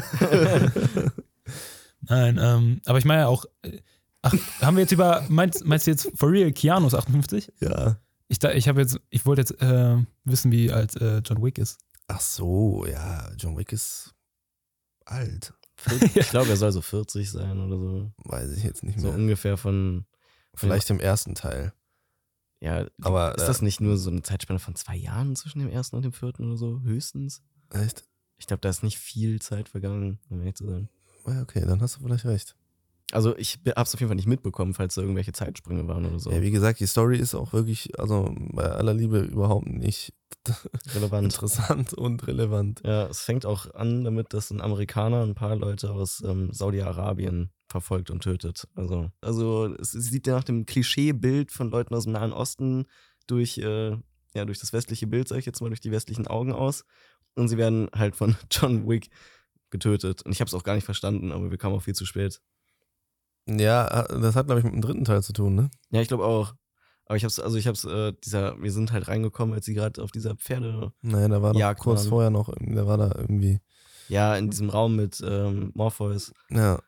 Nein, 2.02 2.40
ähm, 2.42 2.82
aber 2.86 2.98
ich 2.98 3.06
meine 3.06 3.22
ja 3.24 3.28
auch, 3.28 3.46
äh, 3.62 3.80
ach, 4.22 4.34
haben 4.62 4.78
wir 4.78 4.82
jetzt 4.84 4.92
über, 4.94 5.26
meinst, 5.30 5.66
meinst 5.66 5.86
du 5.88 5.92
jetzt 5.92 6.10
for 6.16 6.32
real 6.32 6.52
Keanu's 6.52 6.94
58? 6.96 7.52
ja. 7.60 7.98
Ich, 8.32 8.38
da- 8.38 8.52
ich 8.54 8.68
habe 8.68 8.80
jetzt, 8.82 9.00
ich 9.10 9.26
wollte 9.26 9.42
jetzt 9.42 9.60
äh, 9.60 9.98
wissen, 10.24 10.52
wie 10.52 10.72
alt 10.72 10.96
äh, 11.02 11.18
John 11.26 11.42
Wick 11.44 11.58
ist. 11.58 11.80
Ach 12.08 12.20
so, 12.22 12.86
ja, 12.86 13.28
John 13.40 13.58
Wick 13.58 13.72
ist 13.72 14.14
alt. 15.06 15.52
ich 16.14 16.30
glaube, 16.30 16.50
er 16.52 16.58
soll 16.58 16.72
so 16.72 16.82
40 16.82 17.32
sein 17.32 17.60
oder 17.60 17.80
so. 17.80 18.12
Weiß 18.18 18.52
ich 18.52 18.64
jetzt 18.64 18.84
nicht 18.84 19.00
So 19.00 19.08
mehr. 19.08 19.16
ungefähr 19.16 19.58
von, 19.58 20.06
Vielleicht 20.54 20.92
im 20.92 21.00
ersten 21.00 21.34
Teil. 21.34 21.74
Ja, 22.62 22.86
Aber 23.02 23.36
ist 23.36 23.46
das 23.48 23.62
nicht 23.62 23.80
nur 23.82 23.98
so 23.98 24.10
eine 24.10 24.22
Zeitspanne 24.22 24.60
von 24.60 24.76
zwei 24.76 24.96
Jahren 24.96 25.36
zwischen 25.36 25.60
dem 25.60 25.70
ersten 25.70 25.96
und 25.96 26.04
dem 26.04 26.14
vierten 26.14 26.46
oder 26.48 26.58
so? 26.58 26.82
Höchstens? 26.82 27.42
äh, 27.74 27.84
echt? 27.84 28.06
Ich 28.38 28.48
glaube, 28.48 28.62
da 28.62 28.70
ist 28.70 28.84
nicht 28.84 28.98
viel 28.98 29.42
Zeit 29.42 29.68
vergangen, 29.70 30.20
um 30.30 30.40
ehrlich 30.40 30.56
zu 30.56 30.66
sein. 30.66 30.90
Ja, 31.28 31.42
okay, 31.42 31.64
dann 31.66 31.82
hast 31.82 31.98
du 31.98 32.02
vielleicht 32.02 32.26
recht. 32.26 32.56
Also 33.12 33.36
ich 33.38 33.60
hab's 33.76 33.94
auf 33.94 34.00
jeden 34.00 34.10
Fall 34.10 34.16
nicht 34.16 34.28
mitbekommen, 34.28 34.74
falls 34.76 34.94
da 34.96 35.02
irgendwelche 35.02 35.32
Zeitsprünge 35.34 35.88
waren 35.88 36.06
oder 36.06 36.20
so. 36.20 36.32
Ja, 36.32 36.42
wie 36.42 36.52
gesagt, 36.52 36.80
die 36.80 36.86
Story 36.86 37.18
ist 37.18 37.34
auch 37.34 37.54
wirklich, 37.54 38.00
also 38.00 38.34
bei 38.54 38.64
aller 38.70 38.94
Liebe 38.94 39.20
überhaupt 39.22 39.68
nicht 39.68 40.14
Relevant. 40.94 41.24
interessant 41.26 41.94
und 41.94 42.28
relevant. 42.28 42.82
Ja, 42.86 43.08
es 43.08 43.22
fängt 43.22 43.46
auch 43.48 43.74
an 43.74 44.04
damit, 44.04 44.34
dass 44.34 44.52
ein 44.52 44.62
Amerikaner 44.62 45.24
ein 45.24 45.34
paar 45.34 45.56
Leute 45.56 45.92
aus 45.92 46.22
ähm, 46.24 46.52
Saudi-Arabien 46.54 47.50
verfolgt 47.70 48.10
und 48.12 48.24
tötet. 48.24 48.68
Also, 48.76 49.12
also 49.22 49.74
es 49.80 49.92
sieht 49.92 50.28
ja 50.28 50.36
nach 50.36 50.44
dem 50.44 50.66
Klischeebild 50.66 51.52
von 51.52 51.70
Leuten 51.70 51.94
aus 51.96 52.04
dem 52.04 52.14
Nahen 52.14 52.34
Osten 52.34 52.86
durch, 53.28 53.58
äh, 53.60 53.92
ja, 54.34 54.46
durch 54.46 54.60
das 54.60 54.74
westliche 54.74 55.08
Bild, 55.08 55.28
sag 55.28 55.38
ich 55.38 55.46
jetzt 55.46 55.62
mal, 55.62 55.70
durch 55.70 55.82
die 55.82 55.92
westlichen 55.92 56.28
Augen 56.28 56.52
aus. 56.52 56.84
Und 57.36 57.48
sie 57.48 57.58
werden 57.58 57.90
halt 57.96 58.16
von 58.16 58.36
John 58.52 58.88
Wick 58.88 59.10
getötet. 59.70 60.24
Und 60.24 60.32
ich 60.32 60.42
habe 60.42 60.48
es 60.48 60.54
auch 60.54 60.64
gar 60.64 60.76
nicht 60.76 60.86
verstanden, 60.86 61.32
aber 61.32 61.52
wir 61.52 61.58
kamen 61.58 61.76
auch 61.76 61.84
viel 61.84 61.96
zu 61.96 62.06
spät. 62.06 62.42
Ja, 63.48 64.04
das 64.08 64.36
hat, 64.36 64.46
glaube 64.46 64.60
ich, 64.60 64.66
mit 64.66 64.74
dem 64.74 64.82
dritten 64.82 65.06
Teil 65.06 65.24
zu 65.24 65.34
tun, 65.34 65.56
ne? 65.56 65.72
Ja, 65.90 66.02
ich 66.02 66.08
glaube 66.08 66.26
auch. 66.26 66.54
Aber 67.06 67.16
ich 67.16 67.24
hab's, 67.24 67.40
also 67.40 67.58
ich 67.58 67.66
hab's, 67.66 67.86
äh, 67.86 68.14
dieser, 68.24 68.62
wir 68.62 68.72
sind 68.72 68.92
halt 68.92 69.08
reingekommen, 69.08 69.56
als 69.56 69.66
sie 69.66 69.74
gerade 69.74 70.04
auf 70.04 70.12
dieser 70.12 70.36
Pferde, 70.36 70.94
Naja, 71.02 71.28
da 71.28 71.42
war 71.42 71.54
doch 71.54 71.76
kurz 71.76 72.02
waren. 72.02 72.10
vorher 72.10 72.30
noch, 72.30 72.54
da 72.60 72.86
war 72.86 72.98
da 72.98 73.12
irgendwie, 73.18 73.60
ja, 74.10 74.36
in 74.36 74.52
diesem 74.52 74.70
Raum 74.70 74.96
mit 74.96 75.20
ähm, 75.26 75.72
Morpheus. 75.74 76.32
ja, 76.52 76.80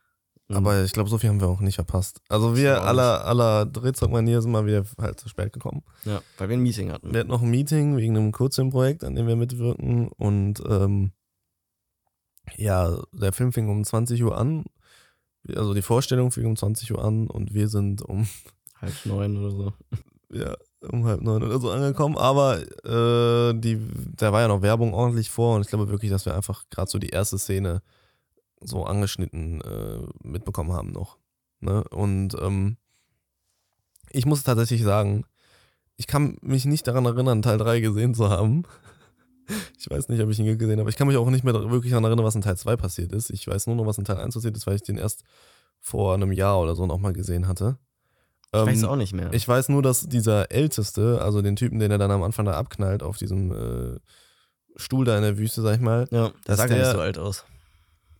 Mhm. 0.52 0.58
aber 0.58 0.84
ich 0.84 0.92
glaube, 0.92 1.10
so 1.10 1.18
viel 1.18 1.30
haben 1.30 1.42
wir 1.42 1.48
auch 1.48 1.62
nicht 1.62 1.76
verpasst. 1.76 2.22
Also 2.30 2.56
wir 2.56 2.84
aller, 2.84 3.26
aller 3.26 3.66
Drehzeugmanier 3.66 4.42
sind 4.42 4.52
mal 4.52 4.66
wieder 4.66 4.84
halt 5.00 5.20
zu 5.20 5.30
spät 5.30 5.54
gekommen. 5.54 5.84
Ja, 6.06 6.22
weil 6.38 6.50
wir 6.50 6.58
ein 6.58 6.64
Meeting 6.64 6.92
hatten. 6.92 7.14
Wir 7.14 7.22
hatten 7.22 7.30
noch 7.30 7.42
ein 7.42 7.50
Meeting 7.50 7.98
wegen 7.98 8.18
einem 8.18 8.32
Kurzfilmprojekt, 8.32 9.04
an 9.04 9.16
dem 9.16 9.28
wir 9.28 9.36
mitwirken 9.36 10.10
und 10.10 10.62
ähm, 10.68 11.12
ja, 12.58 12.98
der 13.14 13.34
Film 13.34 13.54
fing 13.54 13.70
um 13.70 13.84
20 13.84 14.22
Uhr 14.24 14.38
an. 14.38 14.66
Also 15.56 15.74
die 15.74 15.82
Vorstellung 15.82 16.32
fing 16.32 16.46
um 16.46 16.56
20 16.56 16.92
Uhr 16.94 17.04
an 17.04 17.28
und 17.28 17.54
wir 17.54 17.68
sind 17.68 18.02
um 18.02 18.28
Halb 18.82 19.06
neun 19.06 19.38
oder 19.38 19.52
so. 19.52 19.74
ja, 20.34 20.56
um 20.90 21.06
halb 21.06 21.22
neun 21.22 21.44
oder 21.44 21.60
so 21.60 21.70
angekommen. 21.70 22.18
Aber 22.18 22.60
äh, 22.60 23.54
die, 23.54 23.80
da 24.16 24.34
war 24.34 24.42
ja 24.42 24.48
noch 24.48 24.62
Werbung 24.62 24.94
ordentlich 24.94 25.30
vor 25.30 25.56
und 25.56 25.62
ich 25.62 25.68
glaube 25.68 25.90
wirklich, 25.90 26.10
dass 26.10 26.26
wir 26.26 26.36
einfach 26.36 26.66
gerade 26.70 26.90
so 26.90 26.98
die 26.98 27.10
erste 27.10 27.38
Szene 27.38 27.82
so 28.64 28.86
angeschnitten 28.86 29.62
äh, 29.62 30.00
mitbekommen 30.24 30.72
haben 30.74 30.92
noch. 30.92 31.18
Ne? 31.60 31.84
Und 31.90 32.36
ähm, 32.40 32.78
ich 34.12 34.26
muss 34.26 34.44
tatsächlich 34.44 34.84
sagen, 34.84 35.26
ich 35.98 36.08
kann 36.08 36.38
mich 36.42 36.66
nicht 36.66 36.88
daran 36.88 37.06
erinnern, 37.06 37.42
Teil 37.42 37.58
3 37.58 37.80
gesehen 37.80 38.14
zu 38.14 38.30
haben. 38.30 38.64
Ich 39.78 39.90
weiß 39.90 40.08
nicht, 40.08 40.22
ob 40.22 40.30
ich 40.30 40.40
ihn 40.40 40.58
gesehen 40.58 40.80
habe. 40.80 40.90
Ich 40.90 40.96
kann 40.96 41.08
mich 41.08 41.18
auch 41.18 41.30
nicht 41.30 41.44
mehr 41.44 41.54
wirklich 41.54 41.92
daran 41.92 42.06
erinnern, 42.06 42.24
was 42.24 42.36
in 42.36 42.42
Teil 42.42 42.56
2 42.56 42.78
passiert 42.78 43.12
ist. 43.12 43.32
Ich 43.32 43.46
weiß 43.48 43.68
nur 43.68 43.76
noch, 43.76 43.86
was 43.86 43.98
in 43.98 44.06
Teil 44.06 44.16
1 44.18 44.34
passiert 44.34 44.56
ist, 44.56 44.66
weil 44.66 44.76
ich 44.76 44.84
den 44.84 44.98
erst 44.98 45.24
vor 45.82 46.14
einem 46.14 46.32
Jahr 46.32 46.62
oder 46.62 46.74
so 46.74 46.86
noch 46.86 47.00
mal 47.00 47.12
gesehen 47.12 47.48
hatte. 47.50 47.78
Ich 48.54 48.60
Ähm, 48.60 48.68
weiß 48.68 48.84
auch 48.86 48.96
nicht 48.96 49.12
mehr. 49.14 49.34
ich 49.34 49.46
weiß 49.46 49.68
nur, 49.68 49.82
dass 49.82 50.08
dieser 50.08 50.52
Älteste, 50.52 51.20
also 51.22 51.42
den 51.42 51.58
Typen, 51.58 51.80
den 51.80 51.92
er 51.92 51.98
dann 51.98 52.12
am 52.12 52.24
Anfang 52.24 52.46
da 52.46 52.54
abknallt 52.54 53.04
auf 53.04 53.18
diesem 53.18 53.52
äh, 53.52 54.00
Stuhl 54.78 55.04
da 55.04 55.18
in 55.18 55.24
der 55.24 55.38
Wüste, 55.38 55.62
sag 55.64 55.76
ich 55.76 55.82
mal. 55.82 56.08
ja, 56.12 56.28
der 56.30 56.34
dass 56.46 56.58
sah 56.58 56.68
gar 56.68 56.78
nicht 56.78 56.92
so 56.92 57.00
alt 57.02 57.18
aus. 57.18 57.44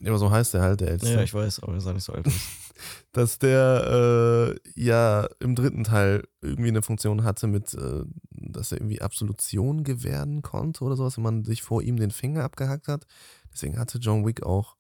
Aber 0.06 0.18
so 0.18 0.32
heißt 0.32 0.54
der 0.54 0.62
halt, 0.62 0.82
der 0.82 0.90
Älteste. 0.90 1.14
Ja, 1.16 1.22
ich 1.22 1.34
weiß, 1.34 1.62
aber 1.62 1.74
er 1.74 1.82
sah 1.82 1.94
nicht 1.94 2.04
so 2.04 2.14
alt 2.14 2.26
aus. 2.28 2.34
dass 3.12 3.38
der 3.38 4.56
äh, 4.56 4.82
ja 4.82 5.28
im 5.40 5.54
dritten 5.56 5.84
Teil 5.84 6.24
irgendwie 6.42 6.70
eine 6.70 6.82
Funktion 6.82 7.24
hatte 7.24 7.48
mit, 7.48 7.74
äh, 7.76 8.04
dass 8.32 8.72
er 8.72 8.80
irgendwie 8.80 9.02
Absolution 9.02 9.84
gewähren 9.84 10.42
konnte 10.42 10.84
oder 10.84 10.96
sowas, 10.96 11.18
wenn 11.18 11.24
man 11.24 11.44
sich 11.46 11.62
vor 11.62 11.82
ihm 11.84 11.98
den 11.98 12.12
Finger 12.12 12.44
abgehackt 12.44 12.88
hat. 12.88 13.06
Deswegen 13.54 13.78
hatte 13.78 14.00
John 14.00 14.26
Wick 14.26 14.44
auch 14.44 14.76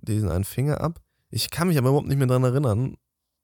diesen 0.00 0.30
einen 0.30 0.44
Finger 0.44 0.80
ab. 0.80 1.00
Ich 1.30 1.50
kann 1.50 1.68
mich 1.68 1.76
aber 1.76 1.88
überhaupt 1.90 2.06
nicht 2.08 2.16
mehr 2.18 2.26
dran 2.26 2.44
erinnern, 2.44 2.96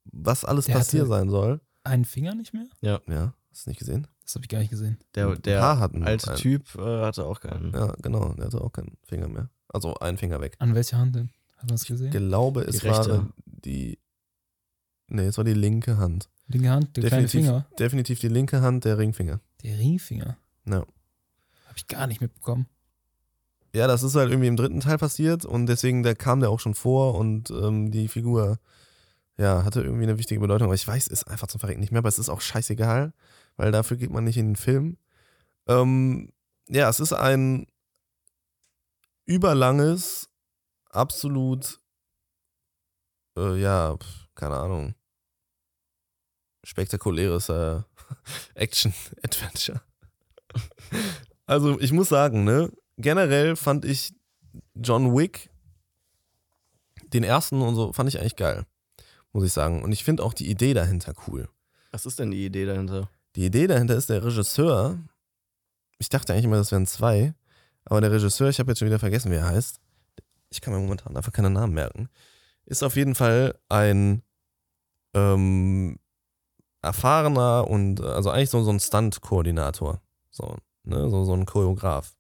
was 0.04 0.44
alles 0.44 0.66
Der 0.66 0.75
passiert 0.75 1.02
hatte- 1.02 1.11
sein 1.11 1.28
soll. 1.28 1.61
Einen 1.82 2.06
Finger 2.06 2.34
nicht 2.34 2.54
mehr? 2.54 2.66
Ja, 2.80 3.34
hast 3.50 3.66
du 3.66 3.70
nicht 3.70 3.78
gesehen? 3.78 4.06
Das 4.25 4.35
habe 4.35 4.45
ich 4.45 4.49
gar 4.49 4.59
nicht 4.59 4.71
gesehen. 4.71 4.99
Der, 5.14 5.37
der 5.37 5.61
paar 5.61 5.78
hatten 5.78 6.02
alte 6.02 6.28
einen. 6.31 6.38
Typ 6.38 6.75
äh, 6.76 7.02
hatte 7.02 7.25
auch 7.26 7.40
keinen. 7.40 7.73
Ja, 7.73 7.95
genau, 8.02 8.33
der 8.35 8.47
hatte 8.47 8.61
auch 8.61 8.73
keinen 8.73 8.97
Finger 9.04 9.28
mehr. 9.28 9.50
Also 9.69 9.95
einen 9.97 10.16
Finger 10.19 10.40
weg. 10.40 10.57
An 10.59 10.75
welcher 10.75 10.99
Hand 10.99 11.14
denn? 11.14 11.31
Hat 11.59 11.69
man 11.69 11.75
es 11.75 11.85
gesehen? 11.85 12.11
glaube, 12.11 12.62
es 12.62 12.78
Die 12.81 12.88
rechte. 12.88 13.11
war 13.11 13.28
die. 13.45 13.99
Nee, 15.09 15.26
es 15.26 15.37
war 15.37 15.45
die 15.45 15.54
linke 15.54 15.99
Hand. 15.99 16.31
Linke 16.47 16.71
Hand, 16.71 16.97
der 16.97 17.04
kleine 17.04 17.23
Definitiv, 17.25 17.50
Finger. 17.50 17.66
definitiv 17.78 18.21
die 18.21 18.28
linke 18.28 18.61
Hand, 18.61 18.85
der 18.85 18.99
Ringfinger. 18.99 19.40
Der 19.62 19.78
Ringfinger. 19.78 20.37
Ja. 20.66 20.75
Habe 20.76 20.87
ich 21.76 21.87
gar 21.87 22.07
nicht 22.07 22.21
mitbekommen. 22.21 22.66
Ja, 23.75 23.87
das 23.87 24.02
ist 24.02 24.14
halt 24.14 24.31
irgendwie 24.31 24.49
im 24.49 24.57
dritten 24.57 24.81
Teil 24.81 24.99
passiert 24.99 25.45
und 25.45 25.66
deswegen 25.66 26.02
der 26.02 26.14
kam 26.14 26.40
der 26.40 26.50
auch 26.50 26.61
schon 26.61 26.75
vor 26.75 27.16
und 27.16 27.50
ähm, 27.50 27.90
die 27.90 28.09
Figur 28.09 28.59
ja, 29.37 29.64
hatte 29.64 29.83
irgendwie 29.83 30.04
eine 30.04 30.19
wichtige 30.19 30.40
Bedeutung. 30.40 30.66
Aber 30.66 30.75
ich 30.75 30.87
weiß 30.87 31.09
es 31.09 31.25
einfach 31.25 31.49
zum 31.49 31.59
Verrecken 31.61 31.81
nicht 31.81 31.90
mehr, 31.90 31.99
aber 31.99 32.09
es 32.09 32.19
ist 32.19 32.28
auch 32.28 32.40
scheißegal, 32.40 33.12
weil 33.56 33.73
dafür 33.73 33.96
geht 33.96 34.11
man 34.11 34.25
nicht 34.25 34.37
in 34.37 34.50
den 34.50 34.56
Film. 34.56 34.99
Ähm, 35.66 36.32
ja, 36.68 36.88
es 36.88 37.00
ist 37.00 37.12
ein 37.12 37.66
überlanges, 39.26 40.30
absolut, 40.90 41.80
äh, 43.37 43.61
ja, 43.61 43.96
keine 44.34 44.56
Ahnung, 44.56 44.94
spektakuläres 46.64 47.49
äh, 47.49 47.82
Action-Adventure. 48.54 49.82
also 51.46 51.78
ich 51.80 51.92
muss 51.92 52.08
sagen, 52.08 52.44
ne, 52.44 52.73
generell 52.96 53.56
fand 53.56 53.84
ich 53.84 54.14
John 54.75 55.14
Wick, 55.16 55.50
den 57.12 57.25
ersten 57.25 57.61
und 57.61 57.75
so, 57.75 57.92
fand 57.92 58.08
ich 58.08 58.18
eigentlich 58.18 58.37
geil, 58.37 58.66
muss 59.32 59.44
ich 59.44 59.52
sagen. 59.52 59.82
Und 59.82 59.92
ich 59.92 60.04
finde 60.04 60.23
auch 60.23 60.34
die 60.34 60.49
Idee 60.49 60.75
dahinter 60.75 61.14
cool. 61.26 61.49
Was 61.90 62.06
ist 62.06 62.18
denn 62.18 62.30
die 62.30 62.44
Idee 62.44 62.66
dahinter? 62.66 63.08
Die 63.37 63.47
Idee 63.47 63.67
dahinter 63.67 63.97
ist, 63.97 64.11
der 64.11 64.25
Regisseur, 64.25 64.99
ich 65.99 66.09
dachte 66.09 66.33
eigentlich 66.33 66.45
immer, 66.45 66.57
das 66.57 66.71
wären 66.71 66.87
zwei, 66.87 67.35
aber 67.85 68.00
der 68.00 68.12
Regisseur, 68.12 68.49
ich 68.49 68.61
habe 68.61 68.71
jetzt 68.71 68.79
schon 68.79 68.87
wieder 68.87 68.99
vergessen, 68.99 69.31
wie 69.31 69.37
er 69.37 69.49
heißt, 69.49 69.81
ich 70.50 70.61
kann 70.61 70.73
mir 70.73 70.81
momentan 70.81 71.17
einfach 71.17 71.33
keine 71.33 71.50
Namen 71.50 71.75
merken, 71.75 72.09
ist 72.64 72.85
auf 72.85 72.97
jeden 72.97 73.14
Fall 73.14 73.59
ein 73.69 74.23
ähm, 75.14 75.99
erfahrener 76.81 77.67
und 77.69 78.00
also 78.00 78.31
eigentlich 78.31 78.50
so, 78.50 78.62
so 78.62 78.71
ein 78.71 78.81
Stunt-Koordinator, 78.81 80.00
so, 80.31 80.57
ne, 80.85 81.11
so, 81.11 81.25
so 81.25 81.35
ein 81.35 81.47
Choreograf, 81.47 82.14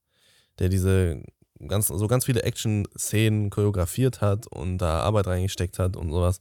der 0.58 0.68
diese 0.68 1.22
ganz, 1.68 1.88
so 1.88 2.06
ganz 2.08 2.24
viele 2.24 2.42
Action-Szenen 2.42 3.50
choreografiert 3.50 4.20
hat 4.20 4.46
und 4.48 4.78
da 4.78 5.00
Arbeit 5.00 5.28
reingesteckt 5.28 5.78
hat 5.78 5.96
und 5.96 6.10
sowas. 6.10 6.40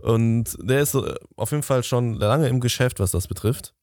Und 0.00 0.56
der 0.62 0.80
ist 0.80 0.94
äh, 0.94 1.14
auf 1.36 1.50
jeden 1.50 1.62
Fall 1.62 1.82
schon 1.82 2.14
lange 2.14 2.48
im 2.48 2.60
Geschäft, 2.60 3.00
was 3.00 3.10
das 3.10 3.28
betrifft. 3.28 3.74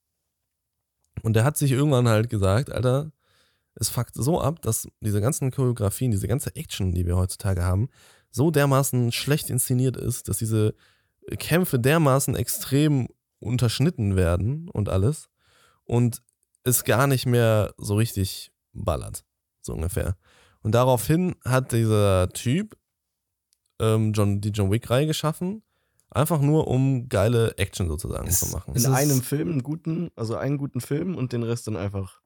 Und 1.24 1.36
der 1.36 1.44
hat 1.44 1.58
sich 1.58 1.72
irgendwann 1.72 2.08
halt 2.08 2.30
gesagt, 2.30 2.72
Alter, 2.72 3.12
es 3.76 3.90
fuckt 3.90 4.16
so 4.16 4.40
ab, 4.40 4.62
dass 4.62 4.88
diese 5.02 5.22
ganzen 5.22 5.52
Choreografien, 5.52 6.12
diese 6.12 6.28
ganze 6.28 6.56
Action, 6.56 6.94
die 6.94 7.06
wir 7.06 7.18
heutzutage 7.18 7.64
haben, 7.64 7.90
so 8.32 8.52
dermaßen 8.52 9.12
schlecht 9.12 9.50
inszeniert 9.50 9.98
ist, 9.98 10.28
dass 10.28 10.38
diese 10.38 10.76
Kämpfe 11.38 11.80
dermaßen 11.80 12.36
extrem 12.36 13.08
unterschnitten 13.40 14.16
werden 14.16 14.70
und 14.70 14.90
alles 14.90 15.30
und 15.84 16.22
es 16.64 16.84
gar 16.84 17.08
nicht 17.08 17.26
mehr 17.26 17.74
so 17.78 17.96
richtig 17.96 18.52
ballert, 18.74 19.24
so 19.62 19.74
ungefähr. 19.74 20.18
Und 20.62 20.74
daraufhin 20.74 21.36
hat 21.44 21.72
dieser 21.72 22.30
Typ 22.30 22.78
ähm, 23.80 24.14
John, 24.14 24.42
die 24.42 24.50
John 24.50 24.72
Wick-Reihe 24.72 25.08
geschaffen, 25.08 25.64
einfach 26.12 26.40
nur 26.42 26.68
um 26.68 27.10
geile 27.10 27.58
Action 27.58 27.88
sozusagen 27.88 28.28
Es- 28.28 28.40
zu 28.40 28.48
machen. 28.56 28.72
In 28.72 28.78
ist- 28.82 28.86
einem 28.88 29.22
Film 29.22 29.52
einen 29.52 29.64
guten, 29.64 30.12
also 30.16 30.36
einen 30.36 30.58
guten 30.58 30.82
Film 30.82 31.16
und 31.16 31.34
den 31.34 31.44
Rest 31.44 31.68
dann 31.68 31.76
einfach 31.78 32.22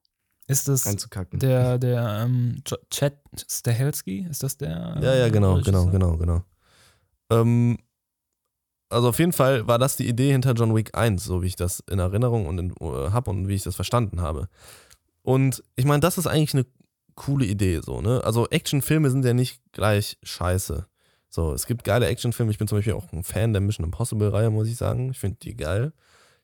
Ist 0.47 0.67
das 0.67 0.85
reinzukacken. 0.85 1.39
der, 1.39 1.77
der 1.79 2.23
ähm, 2.25 2.61
Chad 2.89 3.17
Stahelski? 3.49 4.25
Ist 4.29 4.43
das 4.43 4.57
der? 4.57 4.97
Ja, 5.01 5.15
ja, 5.15 5.29
genau, 5.29 5.55
Regisseur? 5.55 5.91
genau, 5.91 6.15
genau, 6.15 6.17
genau. 6.17 6.43
Ähm, 7.31 7.77
also 8.89 9.09
auf 9.09 9.19
jeden 9.19 9.33
Fall 9.33 9.67
war 9.67 9.77
das 9.77 9.95
die 9.97 10.07
Idee 10.07 10.31
hinter 10.31 10.53
John 10.53 10.75
Wick 10.75 10.95
1, 10.97 11.23
so 11.23 11.43
wie 11.43 11.47
ich 11.47 11.55
das 11.55 11.79
in 11.91 11.99
Erinnerung 11.99 12.47
und 12.47 12.57
in, 12.57 12.71
äh, 12.81 13.11
habe 13.11 13.29
und 13.29 13.47
wie 13.47 13.53
ich 13.55 13.63
das 13.63 13.75
verstanden 13.75 14.19
habe. 14.21 14.49
Und 15.21 15.63
ich 15.75 15.85
meine, 15.85 15.99
das 15.99 16.17
ist 16.17 16.25
eigentlich 16.27 16.55
eine 16.55 16.65
coole 17.15 17.45
Idee, 17.45 17.81
so, 17.83 18.01
ne? 18.01 18.23
Also 18.23 18.47
Actionfilme 18.49 19.11
sind 19.11 19.23
ja 19.25 19.33
nicht 19.33 19.61
gleich 19.73 20.17
scheiße. 20.23 20.87
So, 21.29 21.53
es 21.53 21.67
gibt 21.67 21.83
geile 21.83 22.07
Actionfilme. 22.07 22.51
Ich 22.51 22.57
bin 22.57 22.67
zum 22.67 22.79
Beispiel 22.79 22.93
auch 22.93 23.11
ein 23.13 23.23
Fan 23.23 23.53
der 23.53 23.61
Mission 23.61 23.85
Impossible-Reihe, 23.85 24.49
muss 24.49 24.67
ich 24.67 24.77
sagen. 24.77 25.11
Ich 25.11 25.19
finde 25.19 25.37
die 25.41 25.55
geil. 25.55 25.93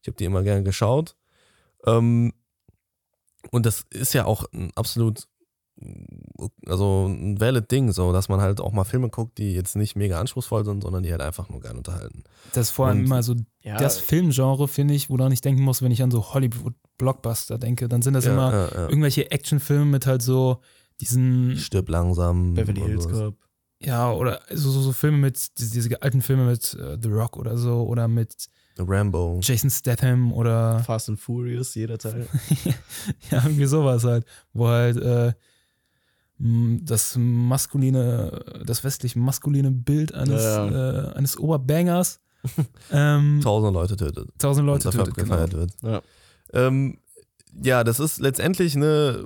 Ich 0.01 0.07
habe 0.07 0.17
die 0.17 0.25
immer 0.25 0.43
gerne 0.43 0.63
geschaut. 0.63 1.15
Ähm, 1.85 2.33
und 3.51 3.65
das 3.65 3.85
ist 3.89 4.13
ja 4.13 4.25
auch 4.25 4.45
ein 4.53 4.71
absolut, 4.75 5.27
also 6.67 7.07
ein 7.07 7.39
valid 7.39 7.71
Ding, 7.71 7.91
so, 7.91 8.13
dass 8.13 8.29
man 8.29 8.41
halt 8.41 8.61
auch 8.61 8.71
mal 8.71 8.83
Filme 8.83 9.09
guckt, 9.09 9.39
die 9.39 9.53
jetzt 9.53 9.75
nicht 9.75 9.95
mega 9.95 10.19
anspruchsvoll 10.19 10.65
sind, 10.65 10.83
sondern 10.83 11.03
die 11.03 11.11
halt 11.11 11.21
einfach 11.21 11.49
nur 11.49 11.59
geil 11.59 11.75
unterhalten. 11.75 12.23
Das 12.53 12.67
ist 12.67 12.71
vor 12.71 12.87
allem 12.87 13.05
immer 13.05 13.23
so 13.23 13.35
Ja, 13.61 13.77
das 13.77 13.99
Filmgenre, 13.99 14.67
finde 14.67 14.93
ich, 14.93 15.09
woran 15.09 15.31
ich 15.31 15.41
denken 15.41 15.63
muss, 15.63 15.81
wenn 15.81 15.91
ich 15.91 16.03
an 16.03 16.11
so 16.11 16.33
Hollywood-Blockbuster 16.33 17.57
denke. 17.57 17.89
Dann 17.89 18.03
sind 18.03 18.13
das 18.13 18.25
immer 18.25 18.51
ja, 18.51 18.67
ja. 18.67 18.89
irgendwelche 18.89 19.31
Actionfilme 19.31 19.85
mit 19.85 20.05
halt 20.05 20.21
so 20.21 20.61
diesen, 21.01 21.57
Stirb 21.57 21.89
langsam. 21.89 22.53
Beverly 22.53 22.81
Hills. 22.81 23.09
Cop. 23.09 23.35
Ja, 23.85 24.11
oder 24.11 24.41
so, 24.51 24.71
so, 24.71 24.81
so 24.81 24.91
Filme 24.91 25.17
mit, 25.17 25.57
diese, 25.59 25.71
diese 25.73 26.01
alten 26.01 26.21
Filme 26.21 26.45
mit 26.45 26.73
äh, 26.73 26.97
The 27.01 27.09
Rock 27.09 27.37
oder 27.37 27.57
so, 27.57 27.83
oder 27.83 28.07
mit 28.07 28.33
Rambo. 28.77 29.39
Jason 29.41 29.69
Statham 29.69 30.33
oder 30.33 30.79
Fast 30.79 31.09
and 31.09 31.19
Furious, 31.19 31.75
jeder 31.75 31.97
Teil. 31.97 32.27
ja, 33.31 33.43
irgendwie 33.43 33.65
sowas 33.65 34.03
halt, 34.03 34.25
wo 34.53 34.67
halt 34.67 34.97
äh, 34.97 35.33
das 36.37 37.15
maskuline, 37.17 38.43
das 38.65 38.83
westlich 38.83 39.15
maskuline 39.15 39.71
Bild 39.71 40.13
eines, 40.13 40.43
Ja, 40.43 41.11
Äh, 41.11 41.13
eines 41.13 41.37
Oberbangers 41.37 42.19
ähm, 42.91 43.39
Tausend 43.41 43.73
Leute 43.73 43.95
tötet. 43.95 44.29
tausend 44.37 44.65
Leute 44.65 44.87
und 44.89 44.95
dafür 44.95 45.05
tötet, 45.05 45.15
genau. 45.15 45.29
gefeiert 45.29 45.53
wird. 45.53 45.71
Ja. 45.81 46.01
Ähm, 46.53 46.97
ja, 47.63 47.83
das 47.83 47.99
ist 47.99 48.19
letztendlich, 48.19 48.75
ne, 48.75 49.25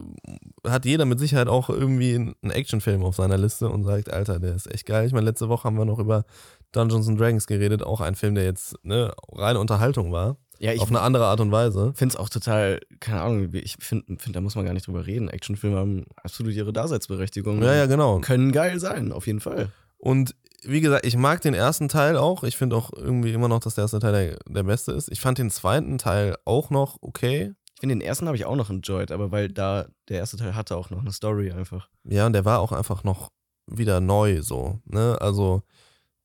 hat 0.68 0.86
jeder 0.86 1.06
mit 1.06 1.20
Sicherheit 1.20 1.48
auch 1.48 1.70
irgendwie 1.70 2.16
einen 2.16 2.52
Actionfilm 2.52 3.04
auf 3.04 3.16
seiner 3.16 3.38
Liste 3.38 3.70
und 3.70 3.84
sagt, 3.84 4.12
Alter, 4.12 4.40
der 4.40 4.56
ist 4.56 4.72
echt 4.72 4.86
geil. 4.86 5.08
Ich 5.08 5.14
meine, 5.14 5.26
letzte 5.26 5.50
Woche 5.50 5.64
haben 5.64 5.78
wir 5.78 5.86
noch 5.86 6.00
über 6.00 6.26
Dungeons 6.72 7.08
and 7.08 7.20
Dragons 7.20 7.48
geredet, 7.48 7.84
auch 7.84 8.02
ein 8.02 8.16
Film, 8.16 8.36
der 8.36 8.44
jetzt 8.44 8.76
ne, 8.84 9.14
reine 9.32 9.60
Unterhaltung 9.60 10.12
war, 10.12 10.38
Ja, 10.60 10.72
ich 10.74 10.82
auf 10.82 10.90
eine 10.90 11.02
andere 11.02 11.26
Art 11.26 11.40
und 11.40 11.52
Weise. 11.52 11.94
finde 11.96 12.14
es 12.14 12.20
auch 12.20 12.30
total, 12.30 12.80
keine 13.00 13.22
Ahnung, 13.22 13.50
ich 13.54 13.78
finde, 13.80 14.18
find, 14.20 14.36
da 14.36 14.42
muss 14.42 14.56
man 14.56 14.66
gar 14.66 14.74
nicht 14.74 14.86
drüber 14.88 15.08
reden. 15.08 15.30
Actionfilme 15.30 15.78
haben 15.78 16.06
absolut 16.22 16.54
ihre 16.54 16.74
Daseinsberechtigung. 16.74 17.64
Ja, 17.64 17.74
ja, 17.74 17.86
genau. 17.88 18.20
Können 18.20 18.52
geil 18.52 18.80
sein, 18.80 19.12
auf 19.12 19.26
jeden 19.26 19.40
Fall. 19.40 19.72
Und 19.98 20.36
wie 20.64 20.82
gesagt, 20.82 21.06
ich 21.06 21.16
mag 21.16 21.42
den 21.42 21.54
ersten 21.54 21.88
Teil 21.88 22.18
auch. 22.18 22.44
Ich 22.44 22.58
finde 22.58 22.76
auch 22.76 22.92
irgendwie 22.94 23.32
immer 23.32 23.48
noch, 23.48 23.62
dass 23.62 23.76
der 23.76 23.86
erste 23.86 24.00
Teil 24.00 24.12
der, 24.12 24.54
der 24.54 24.64
beste 24.64 24.92
ist. 24.92 25.10
Ich 25.10 25.22
fand 25.22 25.38
den 25.38 25.50
zweiten 25.50 25.98
Teil 25.98 26.36
auch 26.46 26.70
noch 26.70 26.98
okay. 27.02 27.54
Ich 27.80 27.82
finde, 27.82 27.96
den 27.96 28.02
ersten 28.02 28.28
habe 28.28 28.36
ich 28.36 28.44
auch 28.44 28.58
noch 28.58 28.70
enjoyed, 28.70 29.10
aber 29.10 29.32
weil 29.32 29.48
da 29.48 29.88
der 30.10 30.18
erste 30.18 30.36
Teil 30.36 30.54
hatte 30.54 30.76
auch 30.76 30.90
noch 30.90 31.00
eine 31.00 31.14
Story 31.14 31.50
einfach. 31.54 31.88
Ja, 32.04 32.26
und 32.26 32.34
der 32.34 32.44
war 32.44 32.60
auch 32.60 32.74
einfach 32.74 33.06
noch 33.06 33.32
wieder 33.68 34.02
neu 34.02 34.42
so, 34.42 34.82
ne? 34.84 35.18
Also 35.22 35.64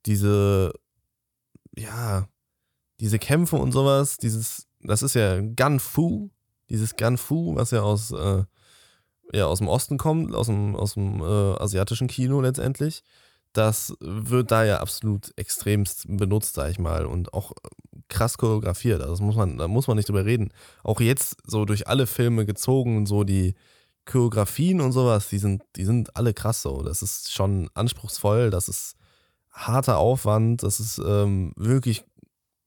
diese, 0.05 0.73
ja, 1.77 2.27
diese 2.99 3.21
Kämpfe 3.21 3.55
und 3.55 3.71
sowas, 3.71 4.17
dieses, 4.17 4.67
das 4.81 5.03
ist 5.05 5.15
ja 5.15 5.41
Gun 5.41 5.79
Fu, 5.79 6.33
dieses 6.71 6.97
Gun 6.97 7.19
Fu, 7.19 7.55
was 7.55 7.71
ja 7.71 7.83
aus, 7.83 8.11
äh, 8.11 8.43
ja, 9.33 9.47
aus 9.47 9.59
dem 9.59 9.69
Osten 9.69 9.97
kommt, 9.97 10.35
aus 10.35 10.47
dem, 10.47 10.75
aus 10.75 10.95
dem 10.95 11.21
äh, 11.21 11.55
asiatischen 11.61 12.09
Kino 12.09 12.41
letztendlich. 12.41 13.05
Das 13.53 13.95
wird 14.01 14.51
da 14.51 14.65
ja 14.65 14.81
absolut 14.81 15.33
extremst 15.37 16.07
benutzt, 16.09 16.55
sag 16.55 16.73
ich 16.73 16.81
mal, 16.81 17.07
und 17.07 17.33
auch 17.33 17.53
krass 18.09 18.39
choreografiert. 18.39 19.01
Also 19.01 19.13
das 19.13 19.21
muss 19.21 19.37
man, 19.37 19.59
da 19.59 19.69
muss 19.69 19.89
man 19.89 19.97
nicht 19.97 20.09
drüber 20.09 20.25
reden. 20.25 20.51
Auch 20.83 21.01
jetzt 21.01 21.37
so 21.47 21.65
durch 21.65 21.89
alle 21.89 22.07
Filme 22.07 22.47
gezogen, 22.47 23.07
so 23.07 23.25
die, 23.25 23.55
Choreografien 24.07 24.81
und 24.81 24.93
sowas, 24.93 25.29
die 25.29 25.39
sind, 25.39 25.63
die 25.77 25.85
sind 25.85 26.15
alle 26.17 26.35
krass 26.35 26.63
so. 26.63 26.83
Das 26.83 27.03
ist 27.03 27.33
schon 27.33 27.71
anspruchsvoll, 27.75 28.51
das 28.51 28.69
ist 28.69 28.97
harter 29.51 29.99
Aufwand, 29.99 30.62
das 30.62 30.81
ist 30.81 31.01
ähm, 31.05 31.53
wirklich 31.57 32.05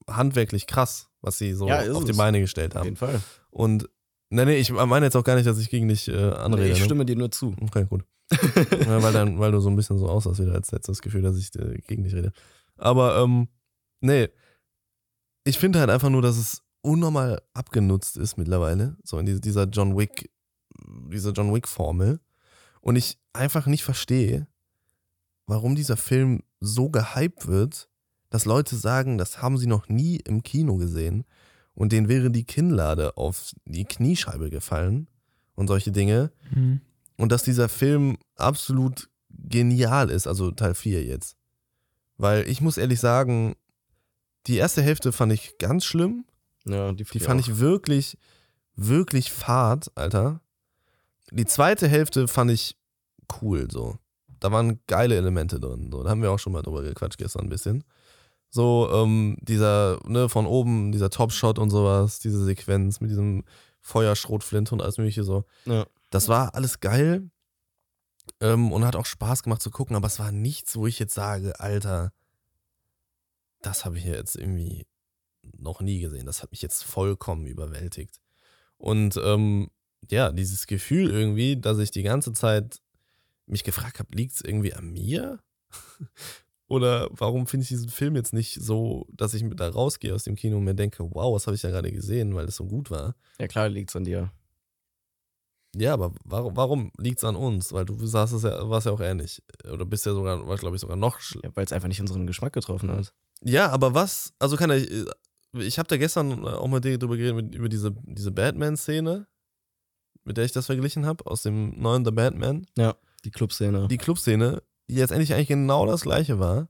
handwerklich 0.08 0.66
krass, 0.66 1.08
was 1.20 1.38
sie 1.38 1.52
so 1.52 1.68
Ja, 1.68 1.92
auf 1.92 2.04
die. 2.04 2.12
Beine 2.12 2.40
gestellt 2.40 2.72
Auf 2.72 2.80
haben. 2.80 2.84
jeden 2.86 2.96
Fall. 2.96 3.20
Und 3.50 3.88
nee, 4.30 4.44
nee, 4.44 4.56
ich 4.56 4.72
meine 4.72 5.06
jetzt 5.06 5.16
auch 5.16 5.24
gar 5.24 5.36
nicht, 5.36 5.46
dass 5.46 5.58
ich 5.58 5.70
gegen 5.70 5.88
dich 5.88 6.08
äh, 6.08 6.16
anrede. 6.16 6.70
ich 6.70 6.78
ne? 6.78 6.84
stimme 6.84 7.04
dir 7.04 7.16
nur 7.16 7.30
zu. 7.30 7.54
Okay, 7.60 7.86
gut. 7.88 8.04
ja, 8.32 9.02
weil, 9.02 9.12
dann, 9.12 9.38
weil 9.38 9.52
du 9.52 9.60
so 9.60 9.70
ein 9.70 9.76
bisschen 9.76 9.98
so 9.98 10.08
aussahst, 10.08 10.40
wieder 10.40 10.54
als 10.54 10.70
letztes 10.70 11.00
Gefühl, 11.00 11.22
dass 11.22 11.36
ich 11.36 11.54
äh, 11.54 11.78
gegen 11.86 12.02
dich 12.02 12.14
rede. 12.14 12.32
Aber, 12.76 13.18
ähm, 13.18 13.48
nee. 14.00 14.28
Ich 15.48 15.58
finde 15.58 15.80
halt 15.80 15.88
einfach 15.88 16.10
nur, 16.10 16.20
dass 16.20 16.36
es 16.36 16.62
unnormal 16.82 17.40
abgenutzt 17.54 18.18
ist 18.18 18.36
mittlerweile. 18.36 18.96
So 19.02 19.18
in 19.18 19.24
die- 19.26 19.40
dieser 19.40 19.64
John 19.64 19.96
Wick, 19.96 20.30
dieser 21.10 21.32
John 21.32 21.54
Wick-Formel. 21.54 22.20
Und 22.82 22.96
ich 22.96 23.18
einfach 23.32 23.66
nicht 23.66 23.82
verstehe, 23.82 24.46
warum 25.46 25.74
dieser 25.74 25.96
Film 25.96 26.42
so 26.60 26.90
gehypt 26.90 27.46
wird, 27.46 27.88
dass 28.30 28.44
Leute 28.44 28.76
sagen, 28.76 29.16
das 29.16 29.40
haben 29.40 29.56
sie 29.56 29.66
noch 29.66 29.88
nie 29.88 30.16
im 30.16 30.42
Kino 30.42 30.76
gesehen. 30.76 31.24
Und 31.74 31.92
denen 31.92 32.08
wäre 32.08 32.30
die 32.30 32.44
Kinnlade 32.44 33.16
auf 33.16 33.52
die 33.64 33.84
Kniescheibe 33.84 34.50
gefallen 34.50 35.08
und 35.54 35.68
solche 35.68 35.92
Dinge. 35.92 36.30
Mhm. 36.54 36.82
Und 37.16 37.32
dass 37.32 37.42
dieser 37.42 37.70
Film 37.70 38.18
absolut 38.36 39.08
genial 39.30 40.10
ist, 40.10 40.26
also 40.26 40.50
Teil 40.50 40.74
4 40.74 41.04
jetzt. 41.04 41.36
Weil 42.18 42.46
ich 42.48 42.60
muss 42.60 42.76
ehrlich 42.76 43.00
sagen, 43.00 43.54
die 44.48 44.56
erste 44.56 44.82
Hälfte 44.82 45.12
fand 45.12 45.32
ich 45.32 45.58
ganz 45.58 45.84
schlimm. 45.84 46.24
Ja, 46.64 46.92
die, 46.92 47.04
Die 47.04 47.20
fand 47.20 47.40
ich 47.40 47.58
wirklich, 47.58 48.18
wirklich 48.74 49.30
fad, 49.30 49.90
Alter. 49.94 50.40
Die 51.30 51.46
zweite 51.46 51.86
Hälfte 51.86 52.26
fand 52.28 52.50
ich 52.50 52.76
cool, 53.40 53.70
so. 53.70 53.96
Da 54.40 54.50
waren 54.50 54.80
geile 54.86 55.16
Elemente 55.16 55.60
drin. 55.60 55.90
So. 55.92 56.02
Da 56.02 56.10
haben 56.10 56.22
wir 56.22 56.30
auch 56.30 56.38
schon 56.38 56.52
mal 56.52 56.62
drüber 56.62 56.82
gequatscht 56.82 57.18
gestern 57.18 57.46
ein 57.46 57.48
bisschen. 57.48 57.84
So, 58.50 58.88
ähm, 58.92 59.36
dieser, 59.42 59.98
ne, 60.06 60.28
von 60.28 60.46
oben, 60.46 60.90
dieser 60.92 61.10
Top-Shot 61.10 61.58
und 61.58 61.70
sowas, 61.70 62.18
diese 62.18 62.42
Sequenz 62.42 63.00
mit 63.00 63.10
diesem 63.10 63.44
Feuerschrotflinte 63.80 64.74
und 64.74 64.80
alles 64.80 64.96
mögliche 64.96 65.24
so. 65.24 65.44
Ja. 65.66 65.86
Das 66.10 66.28
war 66.28 66.54
alles 66.54 66.80
geil 66.80 67.30
ähm, 68.40 68.72
und 68.72 68.86
hat 68.86 68.96
auch 68.96 69.04
Spaß 69.04 69.42
gemacht 69.42 69.60
zu 69.60 69.70
gucken, 69.70 69.96
aber 69.96 70.06
es 70.06 70.18
war 70.18 70.32
nichts, 70.32 70.76
wo 70.76 70.86
ich 70.86 70.98
jetzt 70.98 71.14
sage, 71.14 71.60
Alter, 71.60 72.12
das 73.62 73.84
habe 73.84 73.98
ich 73.98 74.04
ja 74.04 74.14
jetzt 74.14 74.36
irgendwie 74.36 74.86
noch 75.56 75.80
nie 75.80 76.00
gesehen. 76.00 76.26
Das 76.26 76.42
hat 76.42 76.50
mich 76.50 76.62
jetzt 76.62 76.84
vollkommen 76.84 77.46
überwältigt. 77.46 78.20
Und 78.76 79.18
ähm, 79.22 79.70
ja, 80.10 80.30
dieses 80.32 80.66
Gefühl 80.66 81.10
irgendwie, 81.10 81.56
dass 81.56 81.78
ich 81.78 81.90
die 81.90 82.02
ganze 82.02 82.32
Zeit 82.32 82.80
mich 83.46 83.64
gefragt 83.64 83.98
habe, 83.98 84.14
liegt 84.14 84.34
es 84.34 84.40
irgendwie 84.40 84.74
an 84.74 84.90
mir? 84.90 85.40
Oder 86.68 87.08
warum 87.12 87.46
finde 87.46 87.62
ich 87.62 87.68
diesen 87.68 87.88
Film 87.88 88.14
jetzt 88.14 88.34
nicht 88.34 88.54
so, 88.60 89.06
dass 89.10 89.32
ich 89.32 89.42
da 89.54 89.68
rausgehe 89.68 90.14
aus 90.14 90.24
dem 90.24 90.36
Kino 90.36 90.58
und 90.58 90.64
mir 90.64 90.74
denke, 90.74 91.02
wow, 91.14 91.34
was 91.34 91.46
habe 91.46 91.54
ich 91.54 91.62
da 91.62 91.70
gerade 91.70 91.90
gesehen, 91.90 92.34
weil 92.34 92.44
das 92.44 92.56
so 92.56 92.66
gut 92.66 92.90
war? 92.90 93.16
Ja, 93.38 93.48
klar 93.48 93.70
liegt's 93.70 93.96
an 93.96 94.04
dir. 94.04 94.30
Ja, 95.76 95.94
aber 95.94 96.12
warum, 96.24 96.56
warum 96.56 96.92
liegt 96.98 97.18
es 97.18 97.24
an 97.24 97.36
uns? 97.36 97.72
Weil 97.72 97.84
du 97.84 97.94
saßt 98.06 98.34
es 98.34 98.42
ja, 98.42 98.68
warst 98.68 98.86
ja 98.86 98.92
auch 98.92 99.00
ähnlich. 99.00 99.42
Oder 99.70 99.84
bist 99.86 100.06
ja 100.06 100.12
sogar, 100.12 100.46
war 100.46 100.56
glaube 100.56 100.76
ich 100.76 100.80
sogar 100.80 100.96
noch 100.96 101.20
schlimmer. 101.20 101.46
Ja, 101.46 101.56
weil 101.56 101.64
es 101.64 101.72
einfach 101.72 101.88
nicht 101.88 102.00
unseren 102.00 102.26
Geschmack 102.26 102.52
getroffen 102.52 102.90
hat. 102.90 103.14
Ja, 103.42 103.70
aber 103.70 103.94
was, 103.94 104.32
also 104.38 104.56
kann 104.56 104.70
ich, 104.70 104.90
ich 105.52 105.78
habe 105.78 105.88
da 105.88 105.96
gestern 105.96 106.44
auch 106.46 106.68
mit 106.68 106.84
dir 106.84 106.98
drüber 106.98 107.16
geredet, 107.16 107.54
über 107.54 107.68
diese, 107.68 107.92
diese 108.02 108.32
Batman-Szene, 108.32 109.26
mit 110.24 110.36
der 110.36 110.44
ich 110.44 110.52
das 110.52 110.66
verglichen 110.66 111.06
habe, 111.06 111.26
aus 111.26 111.42
dem 111.42 111.78
neuen 111.80 112.04
The 112.04 112.10
Batman. 112.10 112.66
Die 113.24 113.30
Clubszene. 113.30 113.88
Die 113.88 113.98
Clubszene, 113.98 114.62
die 114.88 114.96
jetzt 114.96 115.10
endlich 115.10 115.34
eigentlich 115.34 115.48
genau 115.48 115.86
das 115.86 116.02
gleiche 116.02 116.38
war 116.38 116.68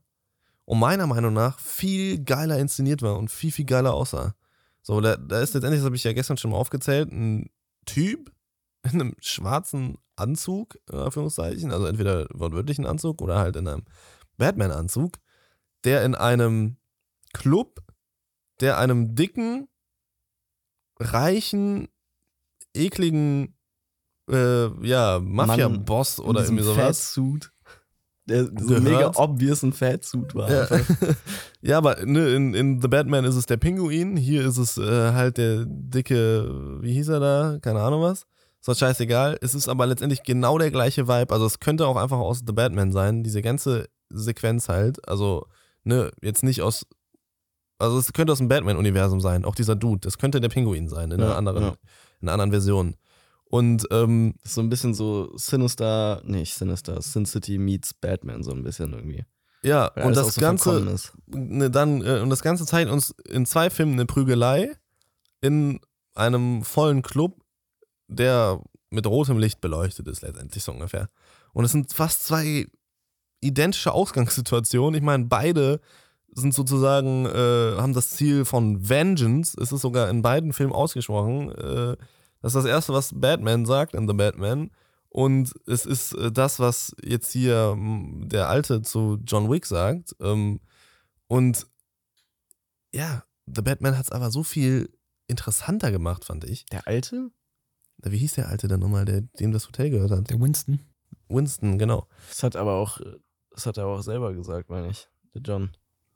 und 0.65 0.79
meiner 0.79 1.07
Meinung 1.07 1.33
nach 1.33 1.59
viel 1.59 2.23
geiler 2.23 2.59
inszeniert 2.59 3.01
war 3.01 3.17
und 3.17 3.29
viel, 3.29 3.51
viel 3.51 3.65
geiler 3.65 3.93
aussah. 3.93 4.35
So, 4.81 5.01
da, 5.01 5.17
da 5.17 5.41
ist 5.41 5.53
letztendlich, 5.53 5.81
das 5.81 5.85
habe 5.85 5.95
ich 5.95 6.03
ja 6.03 6.13
gestern 6.13 6.37
schon 6.37 6.51
mal 6.51 6.57
aufgezählt, 6.57 7.11
ein 7.11 7.49
Typ 7.85 8.31
in 8.83 9.01
einem 9.01 9.15
schwarzen 9.19 9.97
Anzug, 10.15 10.77
in 10.91 10.99
Anführungszeichen, 10.99 11.71
also 11.71 11.85
entweder 11.85 12.27
wortwörtlichen 12.33 12.85
Anzug 12.85 13.21
oder 13.21 13.39
halt 13.39 13.55
in 13.55 13.67
einem 13.67 13.83
Batman-Anzug, 14.37 15.17
der 15.83 16.03
in 16.03 16.15
einem 16.15 16.77
Club, 17.33 17.81
der 18.59 18.77
einem 18.77 19.15
dicken, 19.15 19.67
reichen, 20.99 21.87
ekligen, 22.73 23.55
äh, 24.29 24.67
ja, 24.85 25.19
Mafia-Boss 25.19 26.19
oder 26.19 26.43
irgendwie 26.43 26.63
sowas. 26.63 26.77
Fatsuit. 26.77 27.51
Der 28.27 28.45
so 28.45 28.51
Gehört. 28.51 28.83
mega 28.83 29.11
obvious 29.15 29.63
ein 29.63 29.73
Fatsuit 29.73 30.35
war. 30.35 30.51
Ja, 30.51 30.67
ja 31.61 31.77
aber 31.79 32.05
ne, 32.05 32.29
in, 32.29 32.53
in 32.53 32.81
The 32.81 32.87
Batman 32.87 33.25
ist 33.25 33.35
es 33.35 33.47
der 33.47 33.57
Pinguin, 33.57 34.17
hier 34.17 34.45
ist 34.45 34.57
es 34.57 34.77
äh, 34.77 35.13
halt 35.13 35.37
der 35.37 35.65
dicke, 35.65 36.79
wie 36.81 36.93
hieß 36.93 37.07
er 37.07 37.19
da? 37.19 37.57
Keine 37.59 37.81
Ahnung 37.81 38.03
was. 38.03 38.27
Ist 38.59 38.67
doch 38.67 38.75
scheißegal. 38.75 39.37
Es 39.41 39.55
ist 39.55 39.69
aber 39.69 39.87
letztendlich 39.87 40.21
genau 40.23 40.57
der 40.57 40.69
gleiche 40.69 41.07
Vibe. 41.07 41.33
Also 41.33 41.45
es 41.45 41.59
könnte 41.59 41.87
auch 41.87 41.95
einfach 41.95 42.19
aus 42.19 42.43
The 42.45 42.53
Batman 42.53 42.91
sein, 42.91 43.23
diese 43.23 43.41
ganze 43.41 43.89
Sequenz 44.09 44.69
halt. 44.69 45.07
Also, 45.07 45.47
ne, 45.83 46.11
jetzt 46.21 46.43
nicht 46.43 46.61
aus 46.61 46.85
Also 47.77 47.97
es 47.97 48.11
könnte 48.13 48.33
aus 48.33 48.39
dem 48.39 48.47
Batman-Universum 48.49 49.21
sein, 49.21 49.45
auch 49.45 49.55
dieser 49.55 49.75
Dude. 49.75 50.01
Das 50.01 50.17
könnte 50.17 50.41
der 50.41 50.49
Pinguin 50.49 50.87
sein, 50.89 51.11
in, 51.11 51.19
Ja, 51.19 51.25
einer, 51.27 51.37
anderen, 51.37 51.63
ja. 51.63 51.75
in 52.21 52.27
einer 52.27 52.33
anderen 52.33 52.51
Version. 52.51 52.95
Und 53.45 53.87
ähm, 53.91 54.35
so 54.43 54.61
ein 54.61 54.69
bisschen 54.69 54.93
so 54.93 55.35
Sinister, 55.35 56.21
nicht 56.23 56.53
Sinister, 56.53 57.01
Sin 57.01 57.25
City 57.25 57.57
meets 57.57 57.93
Batman, 57.93 58.43
so 58.43 58.51
ein 58.51 58.63
bisschen 58.63 58.93
irgendwie. 58.93 59.25
ja, 59.63 59.91
Weil 59.95 60.05
und 60.05 60.15
das 60.15 60.35
so 60.35 60.41
Ganze, 60.41 60.95
ne, 61.27 61.71
dann, 61.71 62.01
äh, 62.05 62.19
und 62.19 62.29
das 62.29 62.43
Ganze 62.43 62.65
zeigt 62.65 62.91
uns 62.91 63.11
in 63.27 63.45
zwei 63.47 63.69
Filmen 63.71 63.93
eine 63.93 64.05
Prügelei 64.05 64.75
in 65.41 65.79
einem 66.13 66.63
vollen 66.63 67.01
Club, 67.01 67.41
der 68.07 68.61
mit 68.91 69.07
rotem 69.07 69.39
Licht 69.39 69.61
beleuchtet 69.61 70.07
ist, 70.07 70.21
letztendlich 70.21 70.63
so 70.63 70.71
ungefähr. 70.71 71.09
Und 71.53 71.65
es 71.65 71.71
sind 71.71 71.91
fast 71.93 72.25
zwei 72.25 72.67
identische 73.41 73.91
Ausgangssituationen. 73.91 74.97
Ich 74.97 75.03
meine, 75.03 75.25
beide 75.25 75.81
sind 76.33 76.53
sozusagen, 76.53 77.25
äh, 77.25 77.77
haben 77.77 77.93
das 77.93 78.11
Ziel 78.11 78.45
von 78.45 78.87
Vengeance. 78.87 79.57
Es 79.59 79.71
ist 79.71 79.81
sogar 79.81 80.09
in 80.09 80.21
beiden 80.21 80.53
Filmen 80.53 80.73
ausgesprochen. 80.73 81.51
Äh, 81.51 81.97
das 82.41 82.55
ist 82.55 82.63
das 82.63 82.65
Erste, 82.65 82.93
was 82.93 83.11
Batman 83.13 83.65
sagt 83.65 83.95
in 83.95 84.07
The 84.07 84.13
Batman. 84.13 84.71
Und 85.09 85.53
es 85.65 85.85
ist 85.85 86.13
äh, 86.13 86.31
das, 86.31 86.59
was 86.59 86.95
jetzt 87.03 87.31
hier 87.31 87.75
der 88.25 88.49
Alte 88.49 88.81
zu 88.81 89.17
John 89.25 89.49
Wick 89.49 89.65
sagt. 89.65 90.15
Ähm, 90.21 90.59
und 91.27 91.67
ja, 92.93 93.23
The 93.45 93.61
Batman 93.61 93.97
hat 93.97 94.05
es 94.05 94.11
aber 94.11 94.31
so 94.31 94.43
viel 94.43 94.89
interessanter 95.27 95.91
gemacht, 95.91 96.25
fand 96.25 96.43
ich. 96.43 96.65
Der 96.67 96.87
Alte? 96.87 97.31
Wie 98.03 98.17
hieß 98.17 98.33
der 98.33 98.49
Alte 98.49 98.67
denn 98.67 98.79
nochmal, 98.79 99.05
der 99.05 99.21
dem 99.21 99.51
das 99.51 99.67
Hotel 99.67 99.89
gehört 99.89 100.11
hat? 100.11 100.29
Der 100.29 100.39
Winston. 100.39 100.79
Winston, 101.27 101.77
genau. 101.77 102.07
Das 102.29 102.43
hat 102.43 102.55
aber 102.55 102.73
auch, 102.73 102.99
das 103.59 103.65
hat 103.65 103.77
er 103.77 103.87
auch 103.87 104.01
selber 104.01 104.33
gesagt, 104.33 104.69
meine 104.69 104.89
ich. 104.89 105.09
Der 105.33 105.41
John. 105.41 105.71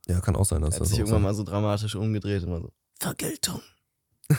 Ja, 0.08 0.22
kann 0.22 0.36
auch 0.38 0.46
sein, 0.46 0.62
Er 0.62 0.68
dass 0.68 0.76
hat 0.76 0.82
das 0.82 0.90
sich 0.90 1.00
irgendwann 1.00 1.22
so. 1.22 1.28
mal 1.28 1.34
so 1.34 1.44
dramatisch 1.44 1.96
umgedreht 1.96 2.48
war 2.48 2.62
so, 2.62 2.72
Vergeltung. 3.00 3.62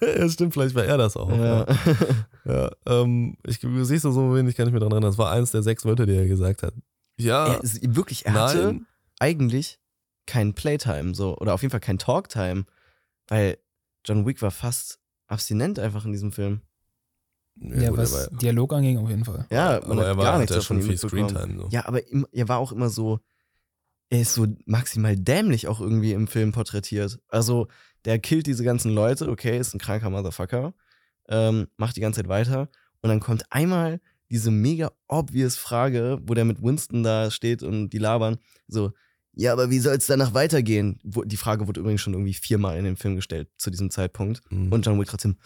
ja, 0.00 0.28
stimmt, 0.28 0.54
vielleicht 0.54 0.74
war 0.76 0.84
er 0.84 0.96
das 0.98 1.16
auch. 1.16 1.28
Ja. 1.30 1.66
Ja, 2.44 2.70
ähm, 2.86 3.36
ich 3.44 3.58
siehst 3.60 4.04
du 4.04 4.10
so 4.12 4.34
wenig, 4.34 4.56
kann 4.56 4.66
ich 4.68 4.72
mir 4.72 4.78
daran 4.80 4.92
erinnern. 4.92 5.10
Das 5.10 5.18
war 5.18 5.30
eins 5.32 5.50
der 5.50 5.62
sechs 5.62 5.84
Wörter, 5.84 6.06
die 6.06 6.14
er 6.14 6.26
gesagt 6.26 6.62
hat. 6.62 6.74
Ja, 7.18 7.54
er 7.54 7.60
wirklich, 7.62 8.24
er 8.26 8.32
hatte 8.34 8.64
nein. 8.64 8.86
eigentlich 9.18 9.80
kein 10.26 10.54
Playtime, 10.54 11.14
so, 11.14 11.36
oder 11.38 11.54
auf 11.54 11.62
jeden 11.62 11.70
Fall 11.70 11.80
kein 11.80 11.98
Talktime, 11.98 12.64
weil 13.28 13.58
John 14.04 14.26
Wick 14.26 14.42
war 14.42 14.50
fast 14.50 15.00
abstinent 15.26 15.78
einfach 15.78 16.04
in 16.04 16.12
diesem 16.12 16.32
Film. 16.32 16.62
Ja, 17.62 17.90
gut, 17.90 17.98
was 17.98 18.12
war, 18.12 18.38
Dialog 18.38 18.72
anging, 18.72 18.98
auf 18.98 19.08
jeden 19.08 19.24
Fall. 19.24 19.46
Ja, 19.50 19.80
man 19.86 19.98
aber 19.98 20.00
hat 20.00 20.06
er 20.06 20.16
war, 20.16 20.24
gar 20.24 20.32
hat 20.32 20.40
nichts 20.40 20.54
ja 20.54 20.60
davon 20.60 20.82
schon 20.82 20.88
viel. 20.88 20.98
Screentime. 20.98 21.62
So. 21.62 21.68
Ja, 21.70 21.86
aber 21.86 22.06
im, 22.08 22.26
er 22.32 22.48
war 22.48 22.58
auch 22.58 22.72
immer 22.72 22.90
so, 22.90 23.20
er 24.10 24.22
ist 24.22 24.34
so 24.34 24.46
maximal 24.66 25.16
dämlich 25.16 25.68
auch 25.68 25.80
irgendwie 25.80 26.12
im 26.12 26.26
Film 26.26 26.52
porträtiert. 26.52 27.18
Also, 27.28 27.68
der 28.04 28.18
killt 28.18 28.46
diese 28.46 28.64
ganzen 28.64 28.92
Leute, 28.92 29.28
okay, 29.28 29.58
ist 29.58 29.74
ein 29.74 29.78
kranker 29.78 30.10
Motherfucker, 30.10 30.74
ähm, 31.28 31.68
macht 31.76 31.96
die 31.96 32.00
ganze 32.00 32.20
Zeit 32.20 32.28
weiter 32.28 32.68
und 33.00 33.08
dann 33.08 33.20
kommt 33.20 33.44
einmal 33.50 34.00
diese 34.30 34.50
mega 34.50 34.90
obvious 35.08 35.56
Frage, 35.56 36.18
wo 36.24 36.34
der 36.34 36.44
mit 36.44 36.62
Winston 36.62 37.02
da 37.02 37.30
steht 37.30 37.62
und 37.62 37.90
die 37.90 37.98
labern, 37.98 38.38
so, 38.66 38.92
ja, 39.34 39.52
aber 39.52 39.70
wie 39.70 39.78
soll 39.78 39.96
es 39.96 40.06
danach 40.06 40.34
weitergehen? 40.34 40.98
Wo, 41.04 41.22
die 41.22 41.36
Frage 41.36 41.66
wurde 41.66 41.80
übrigens 41.80 42.00
schon 42.00 42.12
irgendwie 42.12 42.34
viermal 42.34 42.76
in 42.78 42.84
dem 42.84 42.96
Film 42.96 43.16
gestellt 43.16 43.48
zu 43.56 43.70
diesem 43.70 43.90
Zeitpunkt. 43.90 44.42
Mhm. 44.50 44.70
Und 44.72 44.84
John 44.84 45.00
Wick 45.00 45.08
trotzdem 45.08 45.36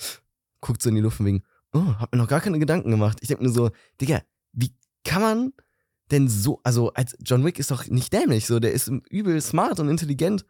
guckt 0.61 0.83
so 0.83 0.89
in 0.89 0.97
die 0.97 1.01
Luft 1.01 1.19
von 1.19 1.27
wegen, 1.27 1.45
oh, 1.73 1.95
hab 1.99 2.13
mir 2.13 2.19
noch 2.19 2.29
gar 2.29 2.41
keine 2.41 2.59
Gedanken 2.59 2.91
gemacht. 2.91 3.19
Ich 3.21 3.29
denke 3.29 3.45
mir 3.45 3.51
so, 3.51 3.71
Digga, 4.01 4.23
wie 4.53 4.75
kann 5.05 5.23
man 5.23 5.53
denn 6.11 6.29
so, 6.29 6.61
also 6.63 6.93
als 6.93 7.17
John 7.21 7.45
Wick 7.45 7.59
ist 7.59 7.71
doch 7.71 7.87
nicht 7.87 8.13
dämlich, 8.13 8.47
so, 8.47 8.61
der 8.61 8.73
ist 8.73 8.91
übel 9.11 9.41
smart 9.41 9.81
und 9.81 9.89
intelligent, 9.89 10.45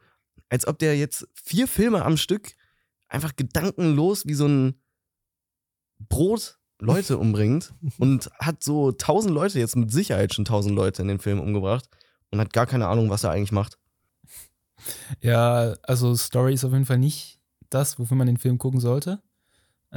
als 0.49 0.67
ob 0.67 0.79
der 0.79 0.97
jetzt 0.97 1.27
vier 1.35 1.67
Filme 1.67 2.05
am 2.05 2.17
Stück 2.17 2.55
einfach 3.09 3.37
gedankenlos 3.37 4.27
wie 4.27 4.35
so 4.35 4.47
ein 4.47 4.81
Brot 5.99 6.59
Leute 6.79 7.19
umbringt 7.19 7.75
und 7.99 8.31
hat 8.39 8.63
so 8.63 8.93
tausend 8.93 9.35
Leute, 9.35 9.59
jetzt 9.59 9.77
mit 9.77 9.91
Sicherheit 9.91 10.35
schon 10.35 10.45
tausend 10.45 10.75
Leute 10.75 11.03
in 11.03 11.09
den 11.09 11.21
Film 11.21 11.41
umgebracht 11.41 11.89
und 12.31 12.41
hat 12.41 12.53
gar 12.53 12.67
keine 12.67 12.89
Ahnung, 12.89 13.11
was 13.11 13.25
er 13.25 13.31
eigentlich 13.31 13.53
macht. 13.53 13.79
Ja, 15.21 15.75
also 15.83 16.15
Story 16.15 16.53
ist 16.55 16.65
auf 16.65 16.73
jeden 16.73 16.85
Fall 16.85 16.99
nicht 16.99 17.41
das, 17.71 17.99
wofür 17.99 18.17
man 18.17 18.27
den 18.27 18.37
Film 18.37 18.59
gucken 18.59 18.81
sollte. 18.81 19.23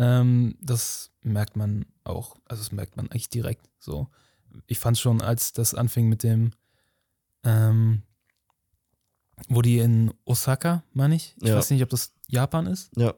Ähm, 0.01 0.55
das 0.61 1.11
merkt 1.23 1.57
man 1.57 1.85
auch, 2.05 2.37
also 2.45 2.61
das 2.63 2.71
merkt 2.71 2.95
man 2.95 3.07
eigentlich 3.11 3.29
direkt 3.29 3.69
so. 3.79 4.07
Ich 4.65 4.79
fand 4.79 4.97
schon, 4.97 5.21
als 5.21 5.51
das 5.51 5.75
anfing 5.75 6.07
mit 6.07 6.23
dem, 6.23 6.51
ähm, 7.43 8.03
wo 9.49 9.61
die 9.61 9.79
in 9.79 10.13
Osaka, 10.23 10.83
meine 10.93 11.15
ich, 11.15 11.35
ich 11.41 11.49
Ja. 11.49 11.57
weiß 11.57 11.69
nicht, 11.71 11.83
ob 11.83 11.89
das 11.89 12.13
Japan 12.27 12.65
ist, 12.67 12.91
Ja. 12.97 13.13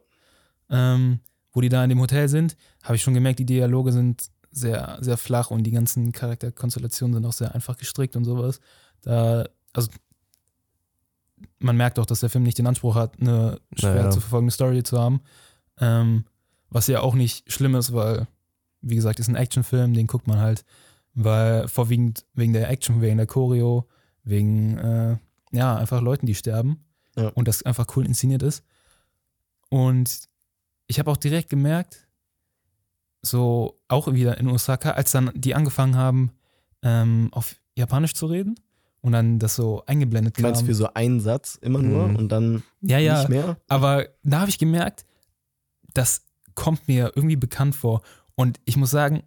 ähm, 0.70 1.20
wo 1.52 1.62
die 1.62 1.70
da 1.70 1.84
in 1.84 1.90
dem 1.90 2.00
Hotel 2.00 2.28
sind, 2.28 2.58
habe 2.82 2.96
ich 2.96 3.04
schon 3.04 3.14
gemerkt, 3.14 3.38
die 3.40 3.46
Dialoge 3.46 3.92
sind 3.92 4.32
sehr, 4.50 4.98
sehr 5.02 5.18
flach 5.18 5.52
und 5.52 5.64
die 5.64 5.72
ganzen 5.72 6.12
Charakterkonstellationen 6.12 7.14
sind 7.16 7.26
auch 7.26 7.34
sehr 7.34 7.54
einfach 7.54 7.78
gestrickt 7.78 8.16
und 8.16 8.26
sowas. 8.26 8.60
Da, 9.02 9.46
also 9.74 9.90
man 11.60 11.78
merkt 11.78 12.00
auch, 12.00 12.06
dass 12.08 12.22
der 12.22 12.30
Film 12.30 12.44
nicht 12.44 12.58
den 12.58 12.68
Anspruch 12.68 12.96
hat, 12.96 13.20
eine 13.22 13.62
schwer 13.76 13.94
Naja. 13.96 14.10
zu 14.12 14.20
verfolgende 14.20 14.52
Story 14.54 14.82
zu 14.84 15.00
haben. 15.00 15.22
Ähm, 15.80 16.26
was 16.72 16.88
ja 16.88 17.02
auch 17.02 17.14
nicht 17.14 17.52
schlimm 17.52 17.76
ist, 17.76 17.94
weil, 17.94 18.28
wie 18.82 18.96
gesagt, 18.96 19.20
ist 19.20 19.28
ein 19.28 19.36
Actionfilm, 19.36 19.94
den 19.94 20.08
guckt 20.08 20.26
man 20.26 20.40
halt, 20.40 20.66
weil 21.14 21.68
vorwiegend 21.68 22.26
wegen 22.34 22.54
der 22.54 22.70
Action, 22.70 23.02
wegen 23.02 23.18
der 23.18 23.28
Choreo, 23.28 23.88
wegen, 24.24 24.78
äh, 24.80 25.18
ja, 25.52 25.76
einfach 25.76 26.02
Leuten, 26.02 26.26
die 26.26 26.36
sterben 26.36 26.84
Ja. 27.16 27.28
und 27.30 27.48
das 27.48 27.62
einfach 27.64 27.86
cool 27.96 28.06
inszeniert 28.06 28.42
ist. 28.42 28.64
Und 29.70 30.28
ich 30.88 30.98
habe 31.00 31.12
auch 31.12 31.18
direkt 31.18 31.50
gemerkt, 31.50 32.08
so 33.22 33.80
auch 33.88 34.12
wieder 34.12 34.38
in 34.38 34.48
Osaka, 34.48 34.92
als 34.92 35.12
dann 35.12 35.32
die 35.36 35.54
angefangen 35.56 35.96
haben, 35.96 36.32
ähm, 36.82 37.30
auf 37.32 37.56
Japanisch 37.76 38.14
zu 38.14 38.26
reden 38.26 38.56
und 39.02 39.12
dann 39.12 39.40
das 39.40 39.56
so 39.56 39.84
eingeblendet 39.86 40.38
Du 40.38 40.42
meinst 40.42 40.62
kam. 40.62 40.68
für 40.68 40.76
so 40.76 40.94
einen 40.94 41.20
Satz 41.20 41.56
immer 41.62 41.80
nur 41.80 42.08
Mhm. 42.08 42.16
und 42.16 42.30
dann 42.30 42.64
ja, 42.82 42.98
ja, 42.98 43.20
nicht 43.20 43.30
mehr? 43.30 43.58
aber 43.68 44.08
da 44.24 44.42
habe 44.42 44.50
ich 44.50 44.58
gemerkt, 44.58 45.06
das 45.94 46.24
kommt 46.56 46.88
mir 46.88 47.12
irgendwie 47.16 47.36
bekannt 47.36 47.76
vor. 47.76 48.02
Und 48.36 48.60
ich 48.66 48.78
muss 48.78 48.92
sagen, 48.92 49.24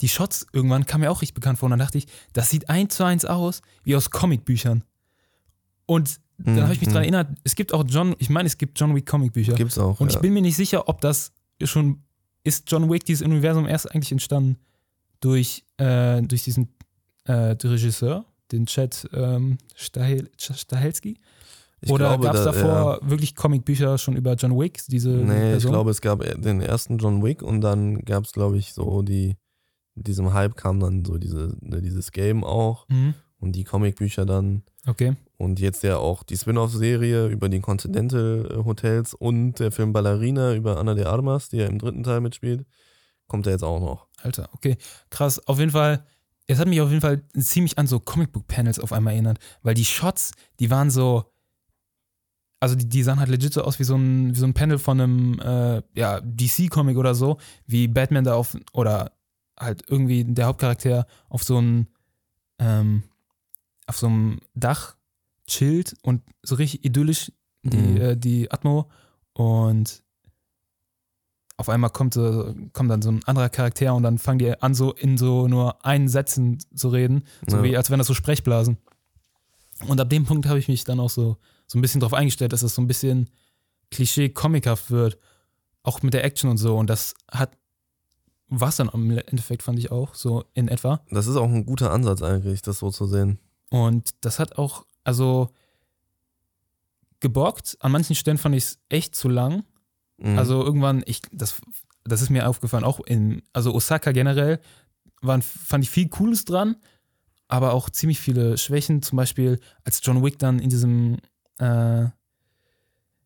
die 0.00 0.08
Shots 0.08 0.46
irgendwann 0.52 0.86
kamen 0.86 1.02
mir 1.02 1.10
auch 1.10 1.22
richtig 1.22 1.34
bekannt 1.34 1.58
vor. 1.58 1.66
Und 1.66 1.70
dann 1.70 1.78
dachte 1.80 1.98
ich, 1.98 2.06
das 2.32 2.50
sieht 2.50 2.68
eins 2.68 2.96
zu 2.96 3.04
eins 3.04 3.24
aus 3.24 3.62
wie 3.84 3.96
aus 3.96 4.10
Comicbüchern. 4.10 4.84
Und 5.86 6.20
dann 6.38 6.54
Mhm. 6.54 6.62
habe 6.62 6.72
ich 6.72 6.80
mich 6.80 6.88
daran 6.88 7.02
erinnert, 7.02 7.36
es 7.42 7.56
gibt 7.56 7.72
auch 7.74 7.84
John, 7.86 8.14
ich 8.18 8.30
meine, 8.30 8.46
es 8.46 8.58
gibt 8.58 8.78
John 8.78 8.94
Wick 8.94 9.06
Comicbücher. 9.06 9.54
Gibt's 9.54 9.78
auch. 9.78 9.98
Und 10.00 10.12
ja. 10.12 10.16
ich 10.16 10.22
bin 10.22 10.32
mir 10.34 10.42
nicht 10.42 10.56
sicher, 10.56 10.88
ob 10.88 11.00
das 11.00 11.32
schon, 11.64 12.04
ist 12.44 12.70
John 12.70 12.88
Wick, 12.90 13.04
dieses 13.04 13.26
Universum 13.26 13.66
erst 13.66 13.92
eigentlich 13.92 14.12
entstanden 14.12 14.56
durch, 15.20 15.64
äh, 15.78 16.22
durch 16.22 16.44
diesen 16.44 16.68
äh, 17.24 17.32
Regisseur, 17.32 18.24
den 18.52 18.66
Chad 18.66 19.08
ähm, 19.12 19.58
Stahel, 19.74 20.30
Stahelski? 20.38 21.18
Ich 21.80 21.90
Oder 21.90 22.18
gab 22.18 22.34
es 22.34 22.44
da- 22.44 22.52
davor 22.52 22.98
wirklich 23.02 23.34
Comicbücher 23.36 23.98
schon 23.98 24.16
über 24.16 24.34
John 24.34 24.58
Wick, 24.58 24.80
diese 24.88 25.10
Nee, 25.10 25.44
ich 25.46 25.50
Person? 25.52 25.70
glaube, 25.72 25.90
es 25.92 26.00
gab 26.00 26.20
den 26.20 26.60
ersten 26.60 26.98
John 26.98 27.22
Wick 27.22 27.42
und 27.42 27.60
dann 27.60 28.00
gab 28.04 28.24
es, 28.24 28.32
glaube 28.32 28.58
ich, 28.58 28.72
so 28.72 29.02
die, 29.02 29.36
mit 29.94 30.06
diesem 30.08 30.32
Hype 30.34 30.56
kam 30.56 30.80
dann 30.80 31.04
so 31.04 31.18
diese, 31.18 31.56
dieses 31.60 32.10
Game 32.12 32.42
auch 32.44 32.86
Mhm. 32.88 33.14
und 33.38 33.52
die 33.52 33.62
Comicbücher 33.64 34.26
dann 34.26 34.62
Okay. 34.86 35.14
und 35.36 35.60
jetzt 35.60 35.84
ja 35.84 35.98
auch 35.98 36.24
die 36.24 36.36
Spin-off-Serie 36.36 37.28
über 37.28 37.48
die 37.48 37.60
Continental 37.60 38.62
Hotels 38.64 39.14
und 39.14 39.60
der 39.60 39.70
Film 39.70 39.92
Ballerina 39.92 40.54
über 40.54 40.78
Anna 40.78 40.94
de 40.94 41.04
Armas, 41.04 41.48
die 41.48 41.58
ja 41.58 41.66
im 41.66 41.78
dritten 41.78 42.02
Teil 42.02 42.20
mitspielt, 42.20 42.66
kommt 43.28 43.46
ja 43.46 43.52
jetzt 43.52 43.62
auch 43.64 43.78
noch. 43.80 44.08
Alter, 44.22 44.48
okay. 44.52 44.76
Krass. 45.10 45.46
Auf 45.46 45.58
jeden 45.60 45.70
Fall, 45.70 46.04
es 46.48 46.58
hat 46.58 46.66
mich 46.66 46.80
auf 46.80 46.88
jeden 46.88 47.02
Fall 47.02 47.22
ziemlich 47.38 47.78
an 47.78 47.86
so 47.86 48.00
Comicbook-Panels 48.00 48.80
auf 48.80 48.92
einmal 48.92 49.12
erinnert, 49.12 49.38
weil 49.62 49.74
die 49.74 49.84
Shots, 49.84 50.32
die 50.58 50.70
waren 50.70 50.90
so, 50.90 51.24
also 52.60 52.74
die, 52.74 52.88
die 52.88 53.02
sahen 53.02 53.20
halt 53.20 53.28
legit 53.28 53.52
so 53.52 53.62
aus 53.62 53.78
wie 53.78 53.84
so 53.84 53.96
ein, 53.96 54.34
wie 54.34 54.38
so 54.38 54.46
ein 54.46 54.54
Panel 54.54 54.78
von 54.78 55.00
einem 55.00 55.38
äh, 55.40 55.82
ja, 55.94 56.20
DC-Comic 56.20 56.96
oder 56.96 57.14
so, 57.14 57.38
wie 57.66 57.86
Batman 57.88 58.24
da 58.24 58.34
auf, 58.34 58.56
oder 58.72 59.12
halt 59.58 59.84
irgendwie 59.88 60.24
der 60.24 60.46
Hauptcharakter 60.46 61.06
auf 61.28 61.42
so 61.44 61.58
einem, 61.58 61.86
ähm, 62.58 63.02
auf 63.86 63.96
so 63.98 64.06
einem 64.08 64.40
Dach 64.54 64.96
chillt 65.46 65.94
und 66.02 66.22
so 66.42 66.56
richtig 66.56 66.84
idyllisch 66.84 67.32
die, 67.62 67.76
Mhm. 67.76 67.96
äh, 68.00 68.16
die 68.16 68.50
Atmo 68.50 68.88
und 69.32 70.02
auf 71.56 71.68
einmal 71.68 71.90
kommt, 71.90 72.14
so, 72.14 72.54
kommt 72.72 72.90
dann 72.90 73.02
so 73.02 73.10
ein 73.10 73.24
anderer 73.24 73.48
Charakter 73.48 73.92
und 73.94 74.04
dann 74.04 74.18
fangen 74.18 74.38
die 74.38 74.60
an, 74.62 74.74
so 74.74 74.92
in 74.92 75.18
so 75.18 75.48
nur 75.48 75.84
einen 75.84 76.08
Sätzen 76.08 76.58
zu 76.74 76.88
reden, 76.88 77.24
so 77.48 77.56
Ja. 77.56 77.62
wie 77.64 77.76
als 77.76 77.90
wären 77.90 77.98
das 77.98 78.06
so 78.06 78.14
Sprechblasen. 78.14 78.78
Und 79.88 80.00
ab 80.00 80.08
dem 80.10 80.24
Punkt 80.24 80.46
habe 80.46 80.58
ich 80.60 80.68
mich 80.68 80.84
dann 80.84 81.00
auch 81.00 81.10
so, 81.10 81.36
so 81.68 81.78
ein 81.78 81.82
bisschen 81.82 82.00
drauf 82.00 82.14
eingestellt, 82.14 82.52
dass 82.52 82.62
es 82.62 82.74
so 82.74 82.82
ein 82.82 82.88
bisschen 82.88 83.30
klischee-comichaft 83.90 84.90
wird, 84.90 85.18
auch 85.84 86.02
mit 86.02 86.14
der 86.14 86.24
Action 86.24 86.50
und 86.50 86.56
so. 86.58 86.76
Und 86.76 86.90
das 86.90 87.14
hat, 87.30 87.56
war 88.48 88.70
es 88.70 88.76
dann 88.76 88.88
im 88.88 89.10
Endeffekt, 89.10 89.62
fand 89.62 89.78
ich 89.78 89.92
auch, 89.92 90.14
so 90.14 90.44
in 90.54 90.68
etwa. 90.68 91.00
Das 91.10 91.26
ist 91.26 91.36
auch 91.36 91.48
ein 91.48 91.66
guter 91.66 91.92
Ansatz 91.92 92.22
eigentlich, 92.22 92.62
das 92.62 92.78
so 92.80 92.90
zu 92.90 93.06
sehen. 93.06 93.38
Und 93.70 94.14
das 94.22 94.38
hat 94.38 94.58
auch, 94.58 94.84
also 95.04 95.50
gebockt. 97.20 97.76
An 97.80 97.92
manchen 97.92 98.16
Stellen 98.16 98.38
fand 98.38 98.54
ich 98.54 98.64
es 98.64 98.78
echt 98.88 99.14
zu 99.14 99.28
lang. 99.28 99.64
Mhm. 100.18 100.38
Also 100.38 100.64
irgendwann, 100.64 101.02
ich, 101.06 101.22
das, 101.32 101.60
das 102.04 102.22
ist 102.22 102.30
mir 102.30 102.48
aufgefallen, 102.48 102.84
auch 102.84 103.00
in, 103.00 103.42
also 103.52 103.74
Osaka 103.74 104.12
generell, 104.12 104.60
waren, 105.20 105.42
fand 105.42 105.84
ich 105.84 105.90
viel 105.90 106.08
Cooles 106.08 106.44
dran, 106.44 106.76
aber 107.48 107.72
auch 107.72 107.90
ziemlich 107.90 108.20
viele 108.20 108.56
Schwächen. 108.56 109.02
Zum 109.02 109.16
Beispiel, 109.16 109.58
als 109.84 110.00
John 110.02 110.24
Wick 110.24 110.38
dann 110.38 110.58
in 110.58 110.70
diesem, 110.70 111.18
äh, 111.58 112.04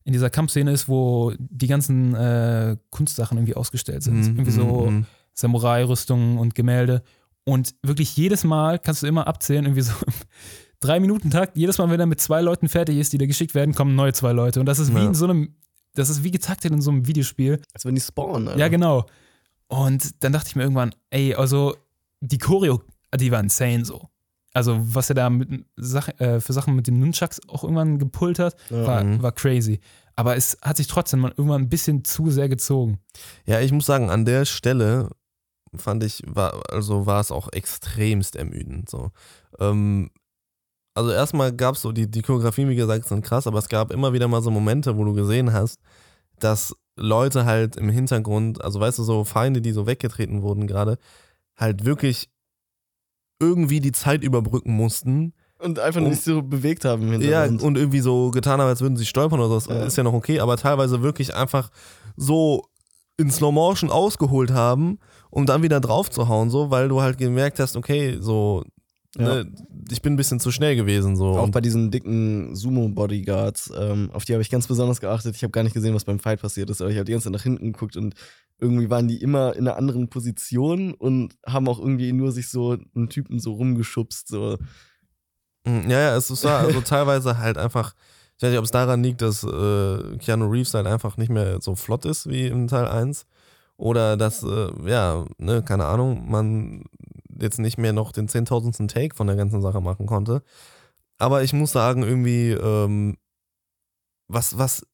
in 0.04 0.12
dieser 0.12 0.30
Kampfszene 0.30 0.72
ist, 0.72 0.88
wo 0.88 1.32
die 1.38 1.66
ganzen 1.68 2.14
äh, 2.14 2.76
Kunstsachen 2.90 3.38
irgendwie 3.38 3.54
ausgestellt 3.54 4.02
sind. 4.02 4.16
Mhm, 4.16 4.26
irgendwie 4.36 4.50
so 4.50 4.90
mhm. 4.90 5.06
Samurai-Rüstungen 5.34 6.38
und 6.38 6.54
Gemälde. 6.54 7.02
Und 7.44 7.74
wirklich 7.82 8.16
jedes 8.16 8.44
Mal 8.44 8.78
kannst 8.78 9.02
du 9.02 9.06
immer 9.06 9.26
abzählen, 9.26 9.64
irgendwie 9.64 9.82
so 9.82 9.92
im 10.06 10.12
drei 10.80 10.98
Minuten 11.00 11.30
Takt, 11.30 11.56
jedes 11.56 11.78
Mal, 11.78 11.90
wenn 11.90 12.00
er 12.00 12.06
mit 12.06 12.20
zwei 12.20 12.40
Leuten 12.40 12.68
fertig 12.68 12.98
ist, 12.98 13.12
die 13.12 13.18
da 13.18 13.26
geschickt 13.26 13.54
werden, 13.54 13.74
kommen 13.74 13.94
neue 13.94 14.12
zwei 14.12 14.32
Leute. 14.32 14.60
Und 14.60 14.66
das 14.66 14.78
ist 14.78 14.92
wie 14.92 14.98
Ja. 14.98 15.06
in 15.06 15.14
so 15.14 15.24
einem, 15.26 15.54
das 15.94 16.08
ist 16.08 16.24
wie 16.24 16.30
getaktet 16.30 16.72
in 16.72 16.80
so 16.80 16.90
einem 16.90 17.06
Videospiel. 17.06 17.60
Als 17.72 17.84
wenn 17.84 17.94
die 17.94 18.00
spawnen. 18.00 18.48
Alter. 18.48 18.60
Ja, 18.60 18.68
genau. 18.68 19.06
Und 19.68 20.22
dann 20.22 20.32
dachte 20.32 20.48
ich 20.48 20.56
mir 20.56 20.62
irgendwann, 20.62 20.94
ey, 21.10 21.34
also 21.34 21.76
die 22.20 22.38
Choreo, 22.38 22.82
die 23.16 23.30
war 23.30 23.40
insane 23.40 23.84
so. 23.84 24.08
Also, 24.54 24.78
was 24.82 25.08
er 25.08 25.14
da 25.14 25.30
mit 25.30 25.64
Sach 25.76 26.08
äh, 26.18 26.40
für 26.40 26.52
Sachen 26.52 26.76
mit 26.76 26.86
dem 26.86 26.98
Nunchucks 26.98 27.40
auch 27.48 27.62
irgendwann 27.64 27.98
gepullt 27.98 28.38
hat, 28.38 28.54
Ja. 28.70 28.86
war, 28.86 29.04
Mhm. 29.04 29.22
war 29.22 29.32
crazy. 29.32 29.80
Aber 30.14 30.36
es 30.36 30.58
hat 30.62 30.76
sich 30.76 30.86
trotzdem 30.88 31.20
mal 31.20 31.32
irgendwann 31.36 31.62
ein 31.62 31.68
bisschen 31.70 32.04
zu 32.04 32.30
sehr 32.30 32.48
gezogen. 32.50 32.98
Ja, 33.46 33.60
ich 33.60 33.72
muss 33.72 33.86
sagen, 33.86 34.10
an 34.10 34.24
der 34.26 34.44
Stelle 34.44 35.08
fand 35.74 36.04
ich, 36.04 36.22
war, 36.26 36.62
also 36.70 37.06
war 37.06 37.20
es 37.20 37.30
auch 37.30 37.50
extremst 37.52 38.36
ermüdend. 38.36 38.90
So. 38.90 39.10
Ähm, 39.58 40.10
also 40.94 41.10
erstmal 41.12 41.52
gab 41.56 41.76
es 41.76 41.80
so, 41.82 41.92
die, 41.92 42.10
die 42.10 42.20
Choreografien, 42.20 42.68
wie 42.68 42.76
gesagt, 42.76 43.06
sind 43.06 43.24
krass, 43.24 43.46
aber 43.46 43.58
es 43.58 43.70
gab 43.70 43.90
immer 43.90 44.12
wieder 44.12 44.28
mal 44.28 44.42
so 44.42 44.50
Momente, 44.50 44.98
wo 44.98 45.04
du 45.04 45.14
gesehen 45.14 45.54
hast, 45.54 45.80
dass 46.38 46.76
Leute 46.96 47.46
halt 47.46 47.76
im 47.76 47.88
Hintergrund, 47.88 48.62
also 48.62 48.80
weißt 48.80 48.98
du, 48.98 49.02
so 49.02 49.24
Feinde, 49.24 49.62
die 49.62 49.72
so 49.72 49.86
weggetreten 49.86 50.42
wurden 50.42 50.66
gerade, 50.66 50.98
halt 51.56 51.86
wirklich 51.86 52.28
irgendwie 53.42 53.80
die 53.80 53.92
Zeit 53.92 54.22
überbrücken 54.24 54.72
mussten. 54.72 55.34
Und 55.58 55.78
einfach 55.78 56.00
Um- 56.00 56.08
nicht 56.08 56.22
so 56.24 56.42
bewegt 56.42 56.84
haben 56.84 57.12
im 57.12 57.20
Ja, 57.20 57.44
und 57.44 57.76
irgendwie 57.76 58.00
so 58.00 58.30
getan 58.30 58.60
haben, 58.60 58.68
als 58.68 58.80
würden 58.80 58.96
sie 58.96 59.04
stolpern 59.06 59.40
oder 59.40 59.60
so. 59.60 59.70
Ja. 59.70 59.84
ist 59.84 59.96
ja 59.96 60.02
noch 60.02 60.14
okay, 60.14 60.40
aber 60.40 60.56
teilweise 60.56 61.02
wirklich 61.02 61.34
einfach 61.34 61.70
so 62.16 62.64
in 63.18 63.30
Slow 63.30 63.52
Motion 63.52 63.90
ausgeholt 63.90 64.52
haben, 64.52 64.98
um 65.30 65.44
dann 65.46 65.62
wieder 65.62 65.80
drauf 65.80 66.10
zu 66.10 66.26
hauen, 66.28 66.50
so, 66.50 66.70
weil 66.70 66.88
du 66.88 67.00
halt 67.02 67.18
gemerkt 67.18 67.60
hast, 67.60 67.76
okay, 67.76 68.16
so, 68.20 68.64
Ja. 69.18 69.42
ne, 69.42 69.52
ich 69.90 70.00
bin 70.00 70.14
ein 70.14 70.16
bisschen 70.16 70.40
zu 70.40 70.50
schnell 70.50 70.74
gewesen, 70.74 71.16
so. 71.16 71.36
Auch 71.38 71.48
bei 71.50 71.60
diesen 71.60 71.90
dicken 71.90 72.54
Sumo-Bodyguards, 72.56 73.70
ähm, 73.76 74.10
auf 74.12 74.24
die 74.24 74.32
habe 74.32 74.42
ich 74.42 74.48
ganz 74.50 74.66
besonders 74.66 75.00
geachtet. 75.00 75.36
Ich 75.36 75.42
habe 75.42 75.50
gar 75.50 75.62
nicht 75.64 75.74
gesehen, 75.74 75.94
was 75.94 76.04
beim 76.04 76.18
Fight 76.18 76.40
passiert 76.40 76.70
ist, 76.70 76.80
aber 76.80 76.90
ich 76.90 76.96
habe 76.96 77.04
die 77.04 77.12
ganze 77.12 77.24
Zeit 77.24 77.32
nach 77.34 77.42
hinten 77.42 77.72
geguckt 77.72 77.96
und 77.96 78.14
irgendwie 78.58 78.88
waren 78.88 79.08
die 79.08 79.20
immer 79.20 79.54
in 79.54 79.66
einer 79.68 79.76
anderen 79.76 80.08
Position 80.08 80.94
und 80.94 81.34
haben 81.46 81.68
auch 81.68 81.78
irgendwie 81.78 82.12
nur 82.12 82.32
sich 82.32 82.48
so 82.48 82.78
einen 82.94 83.08
Typen 83.10 83.38
so 83.38 83.52
rumgeschubst. 83.52 84.28
So. 84.28 84.56
Mm, 85.66 85.90
Ja, 85.90 86.00
ja, 86.00 86.16
es 86.16 86.44
war 86.44 86.60
also 86.60 86.80
teilweise 86.80 87.38
halt 87.38 87.58
einfach, 87.58 87.94
ich 88.38 88.42
weiß 88.42 88.50
nicht, 88.50 88.58
ob 88.58 88.64
es 88.64 88.70
daran 88.70 89.02
liegt, 89.02 89.20
dass 89.20 89.44
äh, 89.44 90.16
Keanu 90.18 90.46
Reeves 90.46 90.72
halt 90.74 90.86
einfach 90.86 91.16
nicht 91.16 91.30
mehr 91.30 91.60
so 91.60 91.74
flott 91.74 92.04
ist 92.06 92.28
wie 92.28 92.46
im 92.46 92.66
Teil 92.68 92.86
1 92.86 93.26
oder 93.76 94.16
dass, 94.16 94.42
äh, 94.42 94.68
ja, 94.86 95.24
ne, 95.38 95.62
keine 95.62 95.84
Ahnung, 95.86 96.30
man 96.30 96.84
jetzt 97.42 97.58
nicht 97.58 97.78
mehr 97.78 97.92
noch 97.92 98.12
den 98.12 98.28
zehntausendsten 98.28 98.88
Take 98.88 99.14
von 99.14 99.26
der 99.26 99.36
ganzen 99.36 99.60
Sache 99.60 99.80
machen 99.80 100.06
konnte. 100.06 100.42
Aber 101.18 101.42
ich 101.42 101.52
muss 101.52 101.72
sagen, 101.72 102.02
irgendwie, 102.02 102.50
ähm, 102.50 103.16
was, 104.28 104.58
was, 104.58 104.86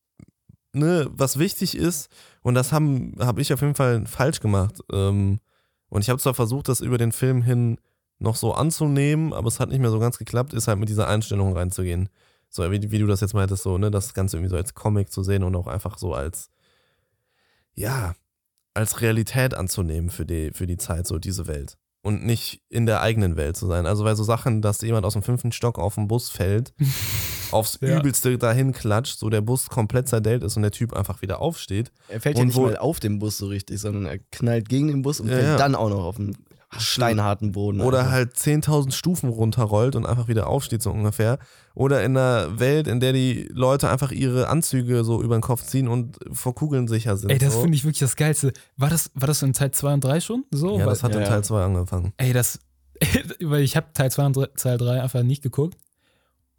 ne, 0.72 1.08
was 1.10 1.38
wichtig 1.38 1.76
ist, 1.76 2.10
und 2.42 2.54
das 2.54 2.72
habe 2.72 3.40
ich 3.40 3.52
auf 3.52 3.60
jeden 3.60 3.74
Fall 3.74 4.06
falsch 4.06 4.40
gemacht. 4.40 4.80
Ähm, 4.92 5.40
und 5.88 6.02
ich 6.02 6.10
habe 6.10 6.20
zwar 6.20 6.34
versucht, 6.34 6.68
das 6.68 6.80
über 6.80 6.98
den 6.98 7.12
Film 7.12 7.42
hin 7.42 7.78
noch 8.18 8.36
so 8.36 8.52
anzunehmen, 8.52 9.32
aber 9.32 9.48
es 9.48 9.60
hat 9.60 9.68
nicht 9.68 9.80
mehr 9.80 9.90
so 9.90 9.98
ganz 10.00 10.18
geklappt, 10.18 10.52
ist 10.52 10.68
halt 10.68 10.78
mit 10.78 10.88
dieser 10.88 11.08
Einstellung 11.08 11.52
reinzugehen. 11.56 12.08
So, 12.50 12.70
wie, 12.70 12.90
wie 12.90 12.98
du 12.98 13.06
das 13.06 13.20
jetzt 13.20 13.34
meintest, 13.34 13.62
so, 13.62 13.78
ne, 13.78 13.90
das 13.90 14.14
Ganze 14.14 14.36
irgendwie 14.36 14.50
so 14.50 14.56
als 14.56 14.74
Comic 14.74 15.12
zu 15.12 15.22
sehen 15.22 15.44
und 15.44 15.54
auch 15.54 15.66
einfach 15.66 15.98
so 15.98 16.14
als, 16.14 16.50
ja, 17.74 18.14
als 18.74 19.00
Realität 19.00 19.54
anzunehmen 19.54 20.10
für 20.10 20.26
die, 20.26 20.52
für 20.52 20.66
die 20.66 20.78
Zeit, 20.78 21.06
so 21.06 21.18
diese 21.18 21.46
Welt. 21.46 21.78
Und 22.00 22.24
nicht 22.24 22.62
in 22.68 22.86
der 22.86 23.00
eigenen 23.02 23.36
Welt 23.36 23.56
zu 23.56 23.66
sein. 23.66 23.84
Also, 23.86 24.04
weil 24.04 24.14
so 24.16 24.22
Sachen, 24.22 24.62
dass 24.62 24.80
jemand 24.82 25.04
aus 25.04 25.14
dem 25.14 25.22
fünften 25.22 25.50
Stock 25.52 25.78
auf 25.78 25.96
den 25.96 26.06
Bus 26.08 26.30
fällt, 26.30 26.72
aufs 27.50 27.78
Ja. 27.80 27.98
Übelste 27.98 28.38
dahin 28.38 28.72
klatscht, 28.72 29.18
so 29.18 29.28
der 29.30 29.40
Bus 29.40 29.68
komplett 29.68 30.08
zerdellt 30.08 30.42
ist 30.44 30.56
und 30.56 30.62
der 30.62 30.70
Typ 30.70 30.92
einfach 30.94 31.22
wieder 31.22 31.40
aufsteht. 31.40 31.90
Er 32.08 32.20
fällt 32.20 32.38
ja 32.38 32.44
nicht 32.44 32.56
mal 32.56 32.76
auf 32.76 33.00
dem 33.00 33.18
Bus 33.18 33.38
so 33.38 33.46
richtig, 33.48 33.80
sondern 33.80 34.06
er 34.06 34.18
knallt 34.30 34.68
gegen 34.68 34.88
den 34.88 35.02
Bus 35.02 35.18
und 35.20 35.28
Ja, 35.28 35.34
fällt 35.34 35.46
ja. 35.48 35.56
dann 35.56 35.74
auch 35.74 35.88
noch 35.90 36.04
auf 36.04 36.16
den 36.16 36.36
steinharten 36.76 37.52
Boden. 37.52 37.80
Oder 37.80 37.98
Alter. 38.00 38.10
halt 38.10 38.34
10.000 38.36 38.92
Stufen 38.92 39.28
runterrollt 39.30 39.96
und 39.96 40.06
einfach 40.06 40.28
wieder 40.28 40.48
aufsteht, 40.48 40.82
so 40.82 40.90
ungefähr. 40.90 41.38
Oder 41.74 42.02
in 42.04 42.16
einer 42.16 42.58
Welt, 42.58 42.86
in 42.88 43.00
der 43.00 43.12
die 43.12 43.48
Leute 43.52 43.88
einfach 43.88 44.10
ihre 44.12 44.48
Anzüge 44.48 45.04
so 45.04 45.22
über 45.22 45.36
den 45.38 45.42
Kopf 45.42 45.62
ziehen 45.64 45.88
und 45.88 46.18
vor 46.32 46.54
Kugeln 46.54 46.88
sicher 46.88 47.16
sind. 47.16 47.30
Ey, 47.30 47.38
das 47.38 47.54
so. 47.54 47.60
finde 47.62 47.76
ich 47.76 47.84
wirklich 47.84 48.00
das 48.00 48.16
Geilste. 48.16 48.52
War 48.76 48.90
das, 48.90 49.10
war 49.14 49.26
das 49.26 49.42
in 49.42 49.52
Teil 49.52 49.70
2 49.70 49.94
und 49.94 50.04
3 50.04 50.20
schon 50.20 50.44
so? 50.50 50.78
Ja, 50.78 50.86
das 50.86 51.02
hat 51.02 51.14
Ja, 51.14 51.20
in. 51.20 51.26
Teil 51.26 51.44
2 51.44 51.64
angefangen. 51.64 52.12
Ey, 52.18 52.32
das, 52.32 52.58
weil 53.40 53.62
ich 53.62 53.76
habe 53.76 53.86
Teil 53.94 54.10
2 54.10 54.26
und 54.26 54.36
drei- 54.36 54.48
Teil 54.56 54.76
3 54.78 55.02
einfach 55.02 55.22
nicht 55.22 55.42
geguckt. 55.42 55.76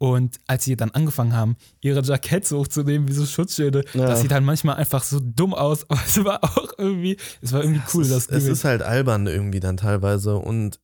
Und 0.02 0.38
als 0.46 0.64
sie 0.64 0.76
dann 0.76 0.92
angefangen 0.92 1.34
haben, 1.34 1.56
ihre 1.82 2.00
Jacketts 2.00 2.50
hochzunehmen, 2.52 3.06
wie 3.06 3.12
so 3.12 3.26
Schutzschilde, 3.26 3.84
Ja. 3.92 4.06
das 4.06 4.22
sieht 4.22 4.32
halt 4.32 4.42
manchmal 4.42 4.76
einfach 4.76 5.02
so 5.02 5.20
dumm 5.20 5.52
aus, 5.52 5.84
aber 5.90 6.00
es 6.06 6.24
war 6.24 6.42
auch 6.42 6.72
irgendwie, 6.78 7.18
es 7.42 7.52
war 7.52 7.62
irgendwie 7.62 7.82
cool, 7.92 8.04
es, 8.04 8.08
das 8.08 8.26
ist, 8.28 8.44
es 8.44 8.48
ist 8.48 8.64
halt 8.64 8.80
albern 8.80 9.26
irgendwie 9.26 9.60
dann 9.60 9.76
teilweise. 9.76 10.36
Und 10.36 10.80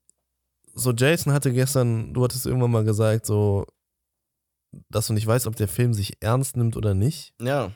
so 0.74 0.92
Jason 0.92 1.32
hatte 1.32 1.50
gestern, 1.54 2.12
du 2.12 2.24
hattest 2.24 2.44
irgendwann 2.44 2.70
mal 2.70 2.84
gesagt, 2.84 3.24
so, 3.24 3.64
dass 4.90 5.06
du 5.06 5.14
nicht 5.14 5.26
weißt, 5.26 5.46
ob 5.46 5.56
der 5.56 5.68
Film 5.68 5.94
sich 5.94 6.22
ernst 6.22 6.58
nimmt 6.58 6.76
oder 6.76 6.92
nicht. 6.92 7.32
Ja. 7.40 7.72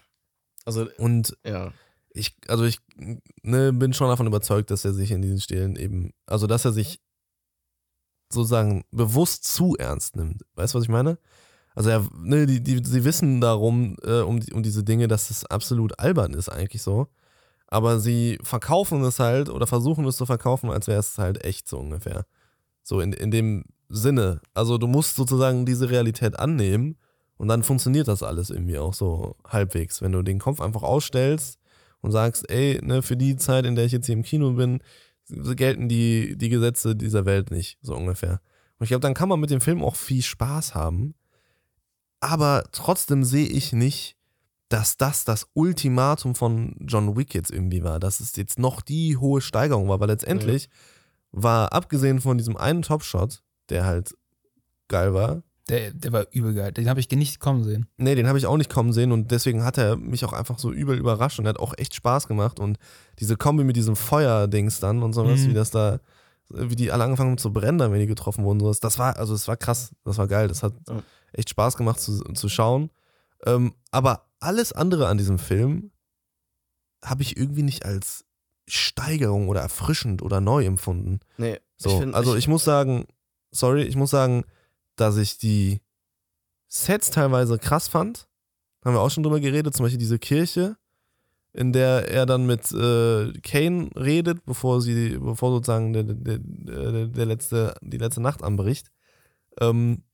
Also, 0.67 0.89
Und 0.99 1.39
ja. 1.43 1.73
ich, 2.11 2.37
also 2.49 2.65
ich 2.65 2.81
ne, 3.43 3.73
bin 3.73 3.95
schon 3.95 4.09
davon 4.09 4.27
überzeugt, 4.27 4.71
dass 4.71 4.85
er 4.85 4.93
sich 4.93 5.11
in 5.11 5.23
diesen 5.23 5.41
Stelen 5.41 5.77
eben, 5.77 6.13
also 6.27 6.47
dass 6.47 6.67
er 6.67 6.73
sich 6.73 7.01
sozusagen 8.33 8.85
bewusst 8.91 9.45
zu 9.45 9.77
ernst 9.77 10.17
nimmt. 10.17 10.43
Weißt 10.55 10.75
du, 10.75 10.79
was 10.79 10.85
ich 10.85 10.91
meine? 10.91 11.19
Also 11.75 11.91
er, 11.91 12.07
ne, 12.19 12.47
die, 12.47 12.63
die, 12.63 12.83
sie 12.85 13.05
wissen 13.05 13.41
darum, 13.41 13.97
äh, 14.03 14.21
um, 14.21 14.41
um 14.53 14.63
diese 14.63 14.85
Dinge, 14.85 15.09
dass 15.09 15.31
es 15.31 15.45
absolut 15.47 15.99
albern 15.99 16.35
ist 16.35 16.49
eigentlich 16.49 16.83
so. 16.83 17.09
Aber 17.69 18.01
sie 18.01 18.39
verkaufen 18.43 19.03
es 19.03 19.21
halt 19.21 19.49
oder 19.49 19.67
versuchen 19.67 20.05
es 20.05 20.17
zu 20.17 20.27
verkaufen, 20.27 20.71
als 20.71 20.89
wäre 20.89 20.99
es 20.99 21.19
halt 21.19 21.45
echt 21.45 21.69
so 21.69 21.79
ungefähr. 21.79 22.27
So 22.83 23.01
in, 23.01 23.13
in 23.13 23.31
dem 23.31 23.65
Sinne. 23.89 24.41
Also 24.55 24.79
du 24.79 24.89
musst 24.89 25.17
sozusagen 25.17 25.67
diese 25.67 25.91
Realität 25.91 26.39
annehmen 26.39 26.97
und 27.37 27.49
dann 27.49 27.63
funktioniert 27.63 28.09
das 28.09 28.23
alles 28.23 28.51
irgendwie 28.51 28.79
auch 28.79 28.95
so 28.95 29.37
halbwegs. 29.47 30.03
Wenn 30.03 30.13
du 30.13 30.23
den 30.23 30.41
Kopf 30.41 30.61
einfach 30.61 30.83
ausstellst 30.83 31.59
und 32.01 32.11
sagst, 32.11 32.51
ey, 32.51 32.81
ne, 32.83 33.03
für 33.03 33.17
die 33.17 33.37
Zeit, 33.37 33.65
in 33.65 33.77
der 33.77 33.85
ich 33.85 33.93
jetzt 33.93 34.07
hier 34.07 34.17
im 34.17 34.23
Kino 34.23 34.51
bin, 34.53 34.81
gelten 35.57 35.89
die, 35.89 36.37
die 36.37 36.49
Gesetze 36.49 36.97
dieser 36.97 37.25
Welt 37.25 37.51
nicht, 37.51 37.79
so 37.83 37.95
ungefähr. 37.95 38.41
Und 38.79 38.85
ich 38.85 38.89
glaube, 38.89 39.03
dann 39.03 39.15
kann 39.15 39.29
man 39.29 39.41
mit 39.41 39.51
dem 39.51 39.61
Film 39.61 39.83
auch 39.83 39.97
viel 39.97 40.23
Spaß 40.23 40.75
haben. 40.75 41.15
Aber 42.21 42.65
trotzdem 42.73 43.25
sehe 43.25 43.47
ich 43.47 43.73
nicht, 43.73 44.17
dass 44.69 44.97
das 44.97 45.25
das 45.25 45.49
Ultimatum 45.55 46.35
von 46.35 46.77
John 46.81 47.17
Wick 47.17 47.35
jetzt 47.35 47.51
irgendwie 47.51 47.83
war. 47.83 47.99
Dass 47.99 48.21
es 48.21 48.37
jetzt 48.37 48.59
noch 48.59 48.81
die 48.81 49.17
hohe 49.17 49.41
Steigerung 49.41 49.89
war, 49.89 50.01
weil 50.01 50.09
letztendlich 50.09 50.69
war, 51.33 51.73
abgesehen 51.73 52.21
von 52.21 52.39
diesem 52.39 52.57
einen 52.57 52.83
Topshot, 52.83 53.43
der 53.69 53.85
halt 53.85 54.17
geil 54.89 55.13
war, 55.15 55.43
Der, 55.71 55.93
der 55.93 56.13
war 56.13 56.27
übel 56.33 56.53
geil. 56.55 56.73
Den 56.73 56.89
habe 56.89 57.01
ich 57.01 57.11
nicht 57.11 57.41
kommen 57.41 57.65
sehen. 57.65 57.87
Nee, 57.97 58.15
den 58.15 58.27
habe 58.29 58.37
ich 58.39 58.47
auch 58.47 58.57
nicht 58.57 58.71
kommen 58.71 58.93
sehen 58.93 59.13
und 59.13 59.31
deswegen 59.31 59.65
hat 59.65 59.79
er 59.79 59.97
mich 59.97 60.25
auch 60.25 60.33
einfach 60.33 60.59
so 60.59 60.71
übel 60.73 60.99
überrascht 60.99 61.39
und 61.39 61.47
er 61.47 61.51
hat 61.51 61.59
auch 61.61 61.75
echt 61.79 61.95
Spaß 61.95 62.29
gemacht 62.29 62.61
und 62.61 62.79
diese 63.21 63.37
Kombi 63.37 63.65
mit 63.65 63.77
diesem 63.77 63.97
Feuerdings 63.97 64.81
dann 64.81 65.03
und 65.03 65.13
sowas, 65.13 65.41
Mhm. 65.41 65.49
wie 65.51 65.55
das 65.55 65.71
da, 65.71 66.01
wie 66.49 66.77
die 66.77 66.91
alle 66.93 67.05
angefangen 67.05 67.31
haben 67.31 67.39
zu 67.39 67.53
brennen, 67.53 67.79
dann, 67.79 67.93
wenn 67.93 68.01
die 68.01 68.07
getroffen 68.07 68.45
wurden, 68.45 68.61
sowas, 68.61 68.81
das 68.81 68.99
war, 68.99 69.17
also 69.17 69.33
das 69.33 69.47
war 69.49 69.57
krass, 69.57 69.93
das 70.05 70.19
war 70.19 70.27
geil, 70.27 70.49
das 70.49 70.63
hat 70.63 70.75
Ja. 70.89 71.03
echt 71.33 71.51
Spaß 71.51 71.77
gemacht 71.77 72.01
zu, 72.01 72.19
zu 72.35 72.49
schauen. 72.49 72.91
Ähm, 73.47 73.73
aber 73.93 74.27
alles 74.41 74.73
andere 74.73 75.07
an 75.07 75.17
diesem 75.19 75.39
Film 75.39 75.93
habe 77.05 77.23
ich 77.23 77.37
irgendwie 77.37 77.63
nicht 77.63 77.85
als 77.85 78.25
Steigerung 78.69 79.49
oder 79.49 79.61
erfrischend 79.61 80.23
oder 80.23 80.41
neu 80.41 80.65
empfunden. 80.65 81.21
Nee. 81.39 81.59
So, 81.77 81.99
find- 82.01 82.15
also 82.15 82.37
ich 82.37 82.47
muss 82.49 82.65
sagen, 82.65 83.07
sorry, 83.51 83.83
ich 83.83 83.97
muss 83.97 84.11
sagen, 84.11 84.45
dass 85.01 85.17
ich 85.17 85.39
die 85.39 85.81
Sets 86.69 87.11
teilweise 87.11 87.59
krass 87.59 87.89
fand. 87.89 88.29
Haben 88.85 88.95
wir 88.95 89.01
auch 89.01 89.11
schon 89.11 89.23
drüber 89.23 89.41
geredet, 89.41 89.75
zum 89.75 89.85
Beispiel 89.85 89.99
diese 89.99 90.19
Kirche, 90.19 90.77
in 91.53 91.73
der 91.73 92.09
er 92.09 92.27
dann 92.27 92.47
mit 92.47 92.71
äh, 92.73 93.33
Kane 93.41 93.91
redet, 93.97 94.45
bevor 94.45 94.81
sie, 94.81 95.19
bevor 95.19 95.51
sozusagen 95.51 95.93
der, 95.93 96.05
der, 96.05 96.39
der, 96.39 97.07
der 97.07 97.27
letzte, 97.27 97.75
die 97.83 97.99
letzte 97.99 98.23
Nacht 98.23 98.43
anbricht. 98.43 98.91
Ähm, 99.61 100.05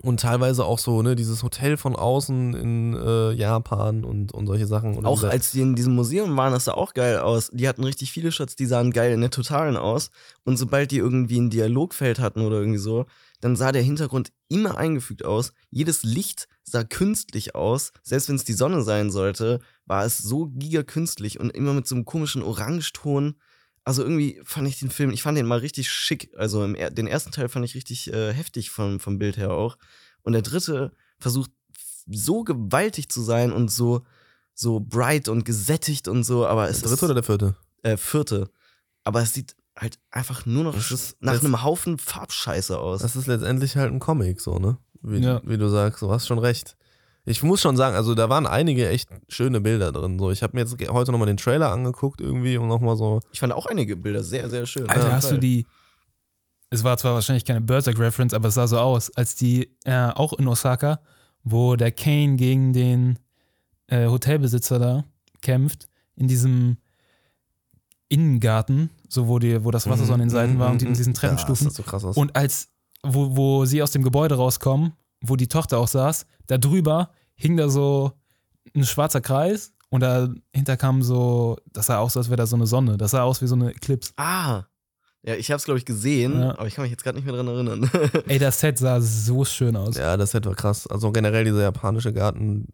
Und 0.00 0.20
teilweise 0.20 0.64
auch 0.64 0.78
so, 0.78 1.02
ne, 1.02 1.14
dieses 1.14 1.42
Hotel 1.42 1.76
von 1.76 1.94
außen 1.94 2.54
in 2.54 2.94
äh, 2.94 3.32
Japan 3.32 4.04
und, 4.04 4.32
und 4.32 4.46
solche 4.46 4.66
Sachen. 4.66 4.96
Und 4.96 5.04
Auch 5.04 5.22
als 5.22 5.52
die 5.52 5.60
in 5.60 5.76
diesem 5.76 5.94
Museum 5.94 6.34
waren, 6.36 6.52
das 6.52 6.64
sah 6.64 6.72
auch 6.72 6.94
geil 6.94 7.18
aus. 7.18 7.50
Die 7.52 7.68
hatten 7.68 7.84
richtig 7.84 8.10
viele 8.10 8.32
Shots, 8.32 8.56
die 8.56 8.64
sahen 8.64 8.92
geil 8.92 9.12
in 9.12 9.20
der 9.20 9.30
Totalen 9.30 9.76
aus. 9.76 10.10
Und 10.44 10.56
sobald 10.56 10.90
die 10.92 10.96
irgendwie 10.96 11.38
ein 11.38 11.50
Dialogfeld 11.50 12.20
hatten 12.20 12.40
oder 12.40 12.56
irgendwie 12.56 12.78
so, 12.78 13.04
dann 13.42 13.54
sah 13.54 13.70
der 13.70 13.82
Hintergrund 13.82 14.32
immer 14.48 14.78
eingefügt 14.78 15.24
aus. 15.24 15.52
Jedes 15.70 16.04
Licht 16.04 16.48
sah 16.64 16.84
künstlich 16.84 17.54
aus. 17.54 17.92
Selbst 18.02 18.28
wenn 18.28 18.36
es 18.36 18.44
die 18.44 18.54
Sonne 18.54 18.82
sein 18.82 19.10
sollte, 19.10 19.60
war 19.84 20.04
es 20.04 20.18
so 20.18 20.46
gigakünstlich 20.46 21.38
und 21.38 21.50
immer 21.50 21.74
mit 21.74 21.86
so 21.86 21.94
einem 21.94 22.06
komischen 22.06 22.42
Orangeton. 22.42 23.34
Also 23.84 24.02
irgendwie 24.02 24.40
fand 24.44 24.68
ich 24.68 24.78
den 24.78 24.90
Film, 24.90 25.10
ich 25.10 25.22
fand 25.22 25.36
den 25.36 25.46
mal 25.46 25.58
richtig 25.58 25.90
schick. 25.90 26.30
Also 26.36 26.64
im, 26.64 26.74
er- 26.74 26.90
den 26.90 27.06
ersten 27.06 27.32
Teil 27.32 27.48
fand 27.48 27.64
ich 27.64 27.74
richtig 27.74 28.12
äh, 28.12 28.32
heftig 28.32 28.70
vom, 28.70 29.00
vom 29.00 29.18
Bild 29.18 29.36
her 29.36 29.50
auch. 29.52 29.76
Und 30.22 30.34
der 30.34 30.42
dritte 30.42 30.92
versucht 31.18 31.50
so 32.06 32.44
gewaltig 32.44 33.08
zu 33.08 33.22
sein 33.22 33.52
und 33.52 33.70
so, 33.70 34.02
so 34.54 34.80
bright 34.80 35.28
und 35.28 35.44
gesättigt 35.44 36.06
und 36.08 36.24
so, 36.24 36.46
aber 36.46 36.68
es 36.68 36.80
der 36.80 36.88
dritte 36.90 36.94
ist 36.94 37.02
oder 37.04 37.14
der 37.14 37.22
vierte? 37.22 37.56
äh, 37.82 37.96
vierte. 37.96 38.50
Aber 39.04 39.22
es 39.22 39.32
sieht 39.34 39.56
halt 39.76 39.98
einfach 40.10 40.46
nur 40.46 40.64
noch 40.64 40.74
Das 40.74 40.90
ist- 40.92 41.16
nach 41.20 41.40
einem 41.42 41.62
Haufen 41.64 41.98
Farbscheiße 41.98 42.78
aus. 42.78 43.02
Das 43.02 43.16
ist 43.16 43.26
letztendlich 43.26 43.76
halt 43.76 43.92
ein 43.92 43.98
Comic, 44.00 44.40
so, 44.40 44.58
ne? 44.58 44.78
Wie, 45.02 45.18
Ja. 45.18 45.40
wie 45.44 45.58
du 45.58 45.68
sagst, 45.68 46.02
du 46.02 46.10
hast 46.10 46.26
schon 46.28 46.38
recht. 46.38 46.76
Ich 47.24 47.42
muss 47.42 47.60
schon 47.60 47.76
sagen, 47.76 47.94
also 47.94 48.14
da 48.14 48.28
waren 48.28 48.46
einige 48.46 48.88
echt 48.88 49.08
schöne 49.28 49.60
Bilder 49.60 49.92
drin. 49.92 50.18
So, 50.18 50.30
ich 50.32 50.42
habe 50.42 50.56
mir 50.56 50.64
jetzt 50.64 50.76
heute 50.90 51.12
nochmal 51.12 51.26
den 51.26 51.36
Trailer 51.36 51.70
angeguckt 51.70 52.20
irgendwie 52.20 52.56
und 52.56 52.66
nochmal 52.66 52.96
so. 52.96 53.20
ich 53.32 53.38
fand 53.38 53.52
auch 53.52 53.66
einige 53.66 53.96
Bilder 53.96 54.24
sehr, 54.24 54.50
sehr 54.50 54.66
schön. 54.66 54.88
Alter, 54.88 55.08
Ja, 55.08 55.12
hast 55.12 55.30
du 55.30 55.38
die. 55.38 55.66
Es 56.70 56.82
war 56.84 56.96
zwar 56.96 57.14
wahrscheinlich 57.14 57.44
keine 57.44 57.60
Berserk-Reference, 57.60 58.34
aber 58.34 58.48
es 58.48 58.54
sah 58.54 58.66
so 58.66 58.78
aus, 58.78 59.14
als 59.14 59.36
die 59.36 59.76
äh, 59.84 60.08
auch 60.08 60.32
in 60.32 60.48
Osaka, 60.48 61.00
wo 61.44 61.76
der 61.76 61.92
Kane 61.92 62.36
gegen 62.36 62.72
den 62.72 63.18
äh, 63.88 64.06
Hotelbesitzer 64.06 64.78
da 64.78 65.04
kämpft, 65.42 65.88
in 66.16 66.28
diesem 66.28 66.78
Innengarten, 68.08 68.90
so 69.08 69.28
wo, 69.28 69.38
die, 69.38 69.64
wo 69.64 69.70
das 69.70 69.88
Wasser 69.88 70.06
so 70.06 70.14
an 70.14 70.20
den 70.20 70.30
Seiten 70.30 70.58
war 70.58 70.70
und 70.70 70.80
die, 70.80 70.86
mit 70.86 70.98
diesen 70.98 71.14
Treppenstufen. 71.14 71.66
Ja, 71.66 71.68
das 71.68 71.76
sah 71.76 71.82
so 71.82 71.88
krass 71.88 72.04
aus. 72.04 72.16
Und 72.16 72.34
als, 72.36 72.68
wo, 73.02 73.36
wo 73.36 73.64
sie 73.64 73.82
aus 73.82 73.90
dem 73.90 74.02
Gebäude 74.02 74.34
rauskommen, 74.36 74.92
wo 75.22 75.36
die 75.36 75.48
Tochter 75.48 75.78
auch 75.78 75.88
saß, 75.88 76.26
da 76.46 76.58
drüber 76.58 77.10
hing 77.34 77.56
da 77.56 77.68
so 77.68 78.12
ein 78.74 78.84
schwarzer 78.84 79.20
Kreis 79.20 79.72
und 79.90 80.00
dahinter 80.00 80.76
kam 80.76 81.02
so, 81.02 81.56
das 81.72 81.86
sah 81.86 81.98
aus, 81.98 82.16
als 82.16 82.28
wäre 82.28 82.36
da 82.36 82.46
so 82.46 82.56
eine 82.56 82.66
Sonne. 82.66 82.96
Das 82.96 83.10
sah 83.12 83.22
aus 83.22 83.42
wie 83.42 83.46
so 83.46 83.54
eine 83.54 83.70
Eclipse. 83.70 84.12
Ah. 84.16 84.62
Ja, 85.24 85.34
ich 85.36 85.50
hab's, 85.52 85.64
glaube 85.64 85.78
ich, 85.78 85.84
gesehen, 85.84 86.40
Ja. 86.40 86.50
aber 86.58 86.66
ich 86.66 86.74
kann 86.74 86.82
mich 86.82 86.90
jetzt 86.90 87.04
gerade 87.04 87.16
nicht 87.16 87.24
mehr 87.26 87.34
dran 87.36 87.46
erinnern. 87.46 87.88
Ey, 88.26 88.38
das 88.40 88.58
Set 88.58 88.78
sah 88.78 89.00
so 89.00 89.44
schön 89.44 89.76
aus. 89.76 89.96
ja, 89.96 90.16
das 90.16 90.32
Set 90.32 90.44
war 90.46 90.54
krass. 90.54 90.86
Also 90.88 91.12
generell 91.12 91.44
dieser 91.44 91.62
japanische 91.62 92.12
Garten, 92.12 92.68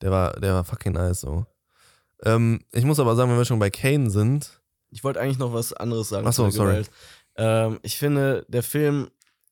der 0.00 0.10
war, 0.10 0.32
der 0.40 0.54
war 0.54 0.64
fucking 0.64 0.92
nice 0.94 1.20
so. 1.20 1.44
Ähm, 2.24 2.60
ich 2.72 2.84
muss 2.84 3.00
aber 3.00 3.16
sagen, 3.16 3.30
wenn 3.30 3.36
wir 3.38 3.44
schon 3.44 3.58
bei 3.58 3.70
Kane 3.70 4.08
sind, 4.10 4.60
Ich 4.90 5.04
wollte 5.04 5.20
eigentlich 5.20 5.38
noch 5.38 5.52
was 5.52 5.72
anderes 5.72 6.08
sagen. 6.08 6.26
Ach 6.26 6.32
so, 6.32 6.48
zu 6.48 6.64
der 6.64 6.84
sorry. 6.84 6.86
Ähm, 7.36 7.78
ich 7.82 7.96
finde, 7.98 8.44
der 8.48 8.62
Film 8.62 9.08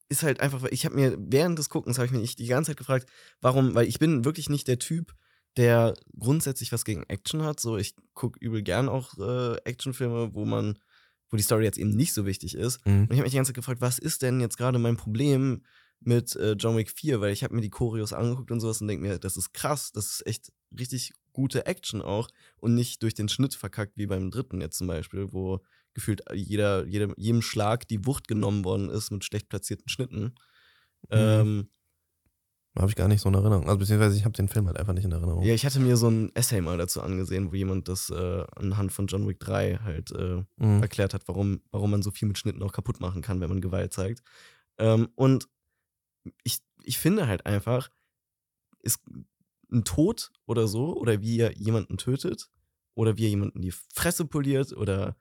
ist 0.09 0.23
halt 0.23 0.41
einfach, 0.41 0.65
ich 0.65 0.85
habe 0.85 0.95
mir 0.95 1.17
während 1.19 1.59
des 1.59 1.69
Guckens 1.69 1.99
habe 1.99 2.07
ich 2.07 2.13
mich 2.13 2.37
die 2.37 2.47
ganze 2.47 2.71
Zeit 2.71 2.79
gefragt, 2.79 3.09
warum, 3.41 3.75
weil 3.75 3.87
ich 3.87 3.99
bin 3.99 4.25
wirklich 4.25 4.49
nicht 4.49 4.69
der 4.69 4.79
Typ, 4.79 5.15
der 5.57 5.95
grundsätzlich 6.19 6.73
was 6.73 6.85
gegen 6.85 7.03
Action 7.05 7.43
hat. 7.43 7.61
So, 7.61 7.77
ich 7.77 7.95
gucke 8.15 8.39
übel 8.41 8.63
gern 8.63 8.89
auch 8.89 9.19
äh, 9.19 9.57
Actionfilme, 9.65 10.35
wo 10.35 10.45
man, 10.45 10.79
wo 11.31 11.37
die 11.37 11.43
Story 11.43 11.65
jetzt 11.65 11.79
eben 11.79 11.91
nicht 11.91 12.15
so 12.15 12.27
wichtig 12.27 12.55
ist. 12.55 12.85
mhm. 12.87 13.03
Und 13.03 13.11
ich 13.11 13.19
habe 13.19 13.23
mich 13.23 13.33
die 13.33 13.37
ganze 13.37 13.51
Zeit 13.51 13.57
gefragt, 13.57 13.81
was 13.81 13.99
ist 13.99 14.23
denn 14.23 14.41
jetzt 14.41 14.57
gerade 14.57 14.79
mein 14.79 14.97
Problem 14.97 15.63
mit 16.01 16.37
äh, 16.37 16.53
John 16.53 16.77
Wick 16.77 16.91
4? 16.91 17.21
Weil 17.21 17.33
ich 17.33 17.45
habe 17.45 17.55
mir 17.55 17.61
die 17.61 17.71
Choreos 17.71 18.13
angeguckt 18.13 18.51
und 18.51 18.61
sowas 18.61 18.81
und 18.81 18.89
denke 18.89 19.07
mir, 19.07 19.19
das 19.19 19.37
ist 19.37 19.53
krass, 19.53 19.93
das 19.93 20.07
ist 20.07 20.27
echt 20.27 20.53
richtig 20.79 21.13
gute 21.33 21.67
Action 21.67 22.03
auch 22.03 22.29
und 22.57 22.75
nicht 22.75 23.03
durch 23.03 23.15
den 23.15 23.29
Schnitt 23.29 23.55
verkackt 23.55 23.97
wie 23.97 24.07
beim 24.07 24.31
dritten 24.31 24.61
jetzt 24.61 24.79
zum 24.79 24.87
Beispiel, 24.87 25.33
wo 25.33 25.61
gefühlt 25.99 26.23
jeder, 26.33 26.85
jeder, 26.87 27.13
jedem 27.17 27.43
Schlag 27.43 27.87
die 27.89 28.07
Wucht 28.07 28.29
genommen 28.29 28.65
worden 28.65 28.89
ist 28.89 29.11
mit 29.11 29.25
schlecht 29.25 29.49
platzierten 29.49 29.89
Schnitten. 29.89 30.35
Ähm, 31.11 31.69
habe 32.79 32.89
ich 32.91 32.97
gar 32.97 33.09
nicht 33.09 33.21
so 33.21 33.29
in 33.29 33.35
Erinnerung. 33.35 33.65
Also 33.67 33.79
beziehungsweise 33.79 34.17
ich 34.17 34.25
habe 34.25 34.37
den 34.37 34.49
Film 34.49 34.67
halt 34.69 34.77
einfach 34.79 34.93
nicht 34.93 35.05
in 35.05 35.11
Erinnerung. 35.11 35.43
ja, 35.43 35.53
ich 35.53 35.67
hatte 35.67 35.81
mir 35.81 35.97
so 35.97 36.09
ein 36.09 36.31
Essay 36.37 36.61
mal 36.61 36.79
dazu 36.79 37.03
angesehen, 37.03 37.51
wo 37.51 37.57
jemand 37.57 37.89
das 37.89 38.09
äh, 38.11 38.45
anhand 38.55 38.93
von 38.93 39.09
John 39.09 39.27
Wick 39.27 39.41
3 39.41 39.79
halt 39.83 40.13
äh, 40.13 40.45
Mhm. 40.59 40.81
erklärt 40.83 41.13
hat, 41.13 41.27
warum, 41.27 41.61
warum 41.73 41.91
man 41.91 42.03
so 42.03 42.11
viel 42.13 42.29
mit 42.29 42.39
Schnitten 42.39 42.63
auch 42.63 42.73
kaputt 42.73 43.01
machen 43.01 43.21
kann, 43.23 43.41
wenn 43.41 43.49
man 43.49 43.61
Gewalt 43.61 43.93
zeigt. 43.93 44.23
Ähm, 44.79 45.09
und 45.17 45.49
ich, 46.45 46.59
ich 46.85 46.99
finde 46.99 47.27
halt 47.27 47.47
einfach, 47.47 47.89
ist 48.81 49.01
ein 49.73 49.85
Tod 49.85 50.31
oder 50.47 50.69
so, 50.69 50.97
oder 50.97 51.21
wie 51.21 51.39
er 51.41 51.57
jemanden 51.57 51.97
tötet, 51.99 52.49
oder 52.95 53.17
wie 53.17 53.25
er 53.25 53.31
jemanden 53.31 53.61
die 53.61 53.73
Fresse 53.95 54.25
poliert 54.25 54.73
oder 54.73 55.17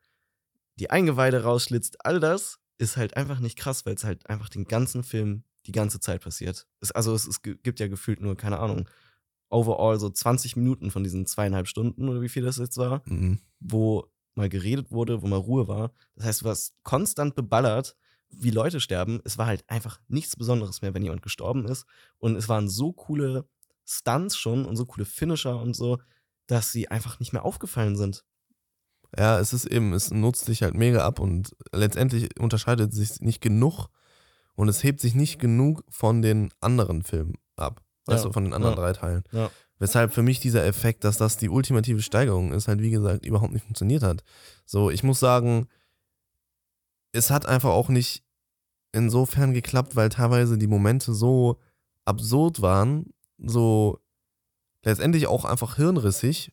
die 0.80 0.90
Eingeweide 0.90 1.44
rausschlitzt, 1.44 2.06
all 2.06 2.20
das 2.20 2.60
ist 2.78 2.98
halt 2.98 3.18
einfach 3.18 3.40
nicht 3.40 3.58
krass, 3.58 3.86
weil 3.86 3.96
es 3.96 4.04
halt 4.04 4.30
einfach 4.30 4.50
den 4.50 4.66
ganzen 4.66 5.04
Film 5.04 5.44
die 5.66 5.72
ganze 5.72 6.00
Zeit 6.00 6.22
passiert. 6.22 6.68
Es, 6.80 6.92
also 6.92 7.14
es, 7.14 7.28
es 7.28 7.42
gibt 7.42 7.80
ja 7.80 7.88
gefühlt 7.88 8.22
nur, 8.22 8.38
keine 8.38 8.60
Ahnung, 8.60 8.88
overall 9.50 10.00
so 10.00 10.10
20 10.10 10.56
Minuten 10.56 10.92
von 10.92 11.04
diesen 11.04 11.26
zweieinhalb 11.26 11.68
Stunden 11.68 12.08
oder 12.10 12.22
wie 12.22 12.30
viel 12.30 12.44
das 12.44 12.58
jetzt 12.58 12.78
war 12.78 13.02
Mhm. 13.06 13.40
wo 13.60 14.12
mal 14.36 14.50
geredet 14.50 14.92
wurde, 14.92 15.22
wo 15.24 15.28
mal 15.28 15.38
Ruhe 15.38 15.68
war. 15.68 15.92
Das 16.16 16.26
heißt, 16.26 16.42
du 16.42 16.46
warst 16.46 16.76
konstant 16.84 17.34
beballert, 17.36 17.96
wie 18.30 18.52
Leute 18.52 18.80
sterben. 18.80 19.20
Es 19.24 19.38
war 19.40 19.48
halt 19.48 19.68
einfach 19.68 20.00
nichts 20.10 20.36
Besonderes 20.36 20.82
mehr, 20.84 20.94
wenn 20.94 21.02
jemand 21.02 21.24
gestorben 21.24 21.66
ist. 21.66 21.86
Und 22.20 22.36
es 22.36 22.48
waren 22.48 22.70
so 22.70 22.94
coole 22.94 23.50
Stunts 23.84 24.38
schon 24.38 24.66
und 24.66 24.76
so 24.76 24.86
coole 24.86 25.06
Finisher 25.06 25.60
und 25.60 25.76
so, 25.76 25.98
dass 26.46 26.72
sie 26.72 26.90
einfach 26.90 27.20
nicht 27.20 27.34
mehr 27.34 27.46
aufgefallen 27.46 27.96
sind. 27.96 28.24
Ja, 29.18 29.40
es 29.40 29.54
ist 29.54 29.66
eben, 29.66 29.94
es 29.94 30.12
nutzt 30.12 30.46
sich 30.46 30.64
halt 30.64 30.74
mega 30.76 31.06
ab 31.06 31.20
und 31.20 31.56
letztendlich 31.72 32.40
unterscheidet 32.40 32.94
sich 32.94 33.22
nicht 33.22 33.42
genug 33.42 33.88
und 34.56 34.68
es 34.68 34.84
hebt 34.84 35.00
sich 35.00 35.16
nicht 35.16 35.40
genug 35.40 35.84
von 35.90 36.22
den 36.22 36.52
anderen 36.60 37.04
Filmen 37.04 37.36
ab. 37.56 37.82
Weißt 38.06 38.24
Ja, 38.24 38.28
du, 38.28 38.34
von 38.34 38.44
den 38.44 38.54
anderen 38.54 38.76
ja. 38.76 38.82
drei 38.82 38.94
Teilen. 38.94 39.24
Ja. 39.32 39.50
Weshalb 39.80 40.12
für 40.14 40.24
mich 40.24 40.40
dieser 40.40 40.66
Effekt, 40.66 41.04
dass 41.04 41.18
das 41.18 41.38
die 41.38 41.50
ultimative 41.50 42.02
Steigerung 42.02 42.52
ist, 42.52 42.68
halt 42.68 42.82
wie 42.82 42.90
gesagt 42.90 43.26
überhaupt 43.26 43.54
nicht 43.54 43.64
funktioniert 43.66 44.02
hat. 44.04 44.24
So, 44.66 44.90
ich 44.90 45.04
muss 45.04 45.20
sagen, 45.20 45.68
es 47.12 47.30
hat 47.30 47.46
einfach 47.46 47.70
auch 47.70 47.90
nicht 47.90 48.24
insofern 48.92 49.54
geklappt, 49.54 49.96
weil 49.96 50.10
teilweise 50.10 50.58
die 50.58 50.68
Momente 50.68 51.14
so 51.14 51.60
absurd 52.06 52.62
waren, 52.62 53.14
so 53.38 54.00
letztendlich 54.84 55.28
auch 55.28 55.46
einfach 55.46 55.76
hirnrissig. 55.76 56.52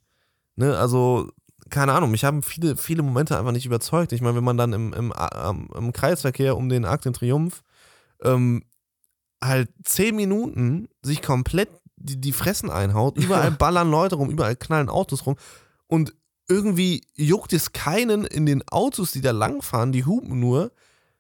Ne, 0.57 0.77
also, 0.77 1.31
keine 1.75 1.93
Ahnung, 1.93 2.13
mich 2.13 2.25
haben 2.25 2.43
viele, 2.43 2.77
viele 2.77 3.03
Momente 3.03 3.37
einfach 3.37 3.51
nicht 3.51 3.67
überzeugt. 3.67 4.13
Ich 4.13 4.21
meine, 4.21 4.37
wenn 4.37 4.45
man 4.45 4.57
dann 4.57 4.73
im, 4.73 4.93
im, 4.93 5.13
im 5.75 5.93
Kreisverkehr 5.93 6.57
um 6.57 6.69
den 6.69 6.85
Arc 6.85 7.03
den 7.03 7.13
Triumph 7.13 7.63
ähm, 8.23 8.63
halt 9.43 9.69
zehn 9.83 10.15
Minuten 10.15 10.89
sich 11.03 11.21
komplett 11.21 11.69
die, 11.97 12.21
die 12.21 12.33
Fressen 12.33 12.71
einhaut, 12.71 13.19
überall 13.19 13.51
ballern 13.59 13.91
Leute 13.91 14.15
rum, 14.15 14.31
überall 14.31 14.55
knallen 14.55 14.89
Autos 14.89 15.27
rum 15.27 15.35
und 15.89 16.15
irgendwie 16.49 17.03
juckt 17.17 17.53
es 17.53 17.73
keinen 17.73 18.25
in 18.25 18.47
den 18.47 18.67
Autos, 18.69 19.11
die 19.11 19.21
da 19.21 19.33
langfahren, 19.33 19.91
die 19.91 20.05
hupen 20.05 20.39
nur. 20.39 20.71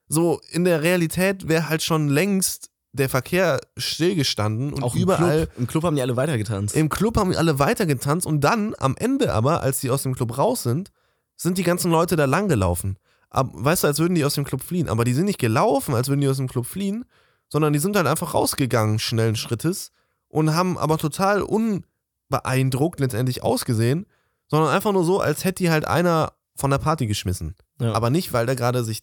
So, 0.07 0.41
in 0.51 0.65
der 0.65 0.83
Realität 0.83 1.49
wäre 1.49 1.69
halt 1.69 1.83
schon 1.83 2.09
längst 2.09 2.71
der 2.95 3.09
Verkehr 3.09 3.61
stillgestanden 3.77 4.73
und 4.73 4.83
Auch 4.83 4.95
im 4.95 5.03
überall 5.03 5.47
Club. 5.47 5.59
Im 5.59 5.67
Club 5.67 5.85
haben 5.85 5.97
die 5.97 6.03
alle 6.03 6.17
weitergetanzt. 6.17 6.77
im 6.77 6.89
Club 6.89 7.17
haben 7.17 7.33
die 7.33 7.37
alle 7.37 7.59
weitergetanzt 7.59 8.25
und 8.25 8.41
dann 8.41 8.75
am 8.79 8.95
Ende 8.97 9.33
aber, 9.35 9.63
als 9.63 9.81
die 9.81 9.91
aus 9.91 10.05
dem 10.05 10.15
Club 10.15 10.39
raus 10.39 10.63
sind, 10.63 10.93
sind 11.37 11.59
die 11.59 11.65
ganzen 11.65 11.91
Leute 11.91 12.15
da 12.15 12.25
langgelaufen. 12.25 12.97
Weißt 13.31 13.83
du, 13.83 13.89
als 13.89 13.99
würden 13.99 14.15
die 14.15 14.25
aus 14.25 14.35
dem 14.35 14.45
Club 14.45 14.63
fliehen. 14.63 14.89
Aber 14.89 15.03
die 15.03 15.13
sind 15.13 15.25
nicht 15.25 15.41
gelaufen, 15.41 15.93
als 15.93 16.09
würden 16.09 16.21
die 16.21 16.29
aus 16.29 16.37
dem 16.37 16.47
Club 16.49 16.67
fliehen, 16.67 17.05
sondern 17.49 17.73
die 17.73 17.81
sind 17.81 17.97
halt 17.97 18.07
einfach 18.07 18.33
rausgegangen, 18.33 19.01
schnellen 19.01 19.35
Schrittes 19.35 19.91
und 20.29 20.55
haben 20.55 20.79
aber 20.79 20.99
total 20.99 21.43
unbeeindruckt 21.43 23.01
letztendlich 23.01 23.43
ausgesehen, 23.43 24.07
sondern 24.47 24.71
einfach 24.71 24.93
nur 24.93 25.05
so, 25.05 25.21
als 25.21 25.45
hätte 25.45 25.65
die 25.65 25.71
halt 25.71 25.85
einer 25.85 26.33
von 26.55 26.71
der 26.71 26.79
Party 26.79 27.09
geschmissen. 27.09 27.57
Ja. 27.81 27.93
Aber 27.93 28.11
nicht, 28.11 28.33
weil 28.33 28.47
da 28.47 28.55
gerade 28.55 28.85
sich 28.85 29.03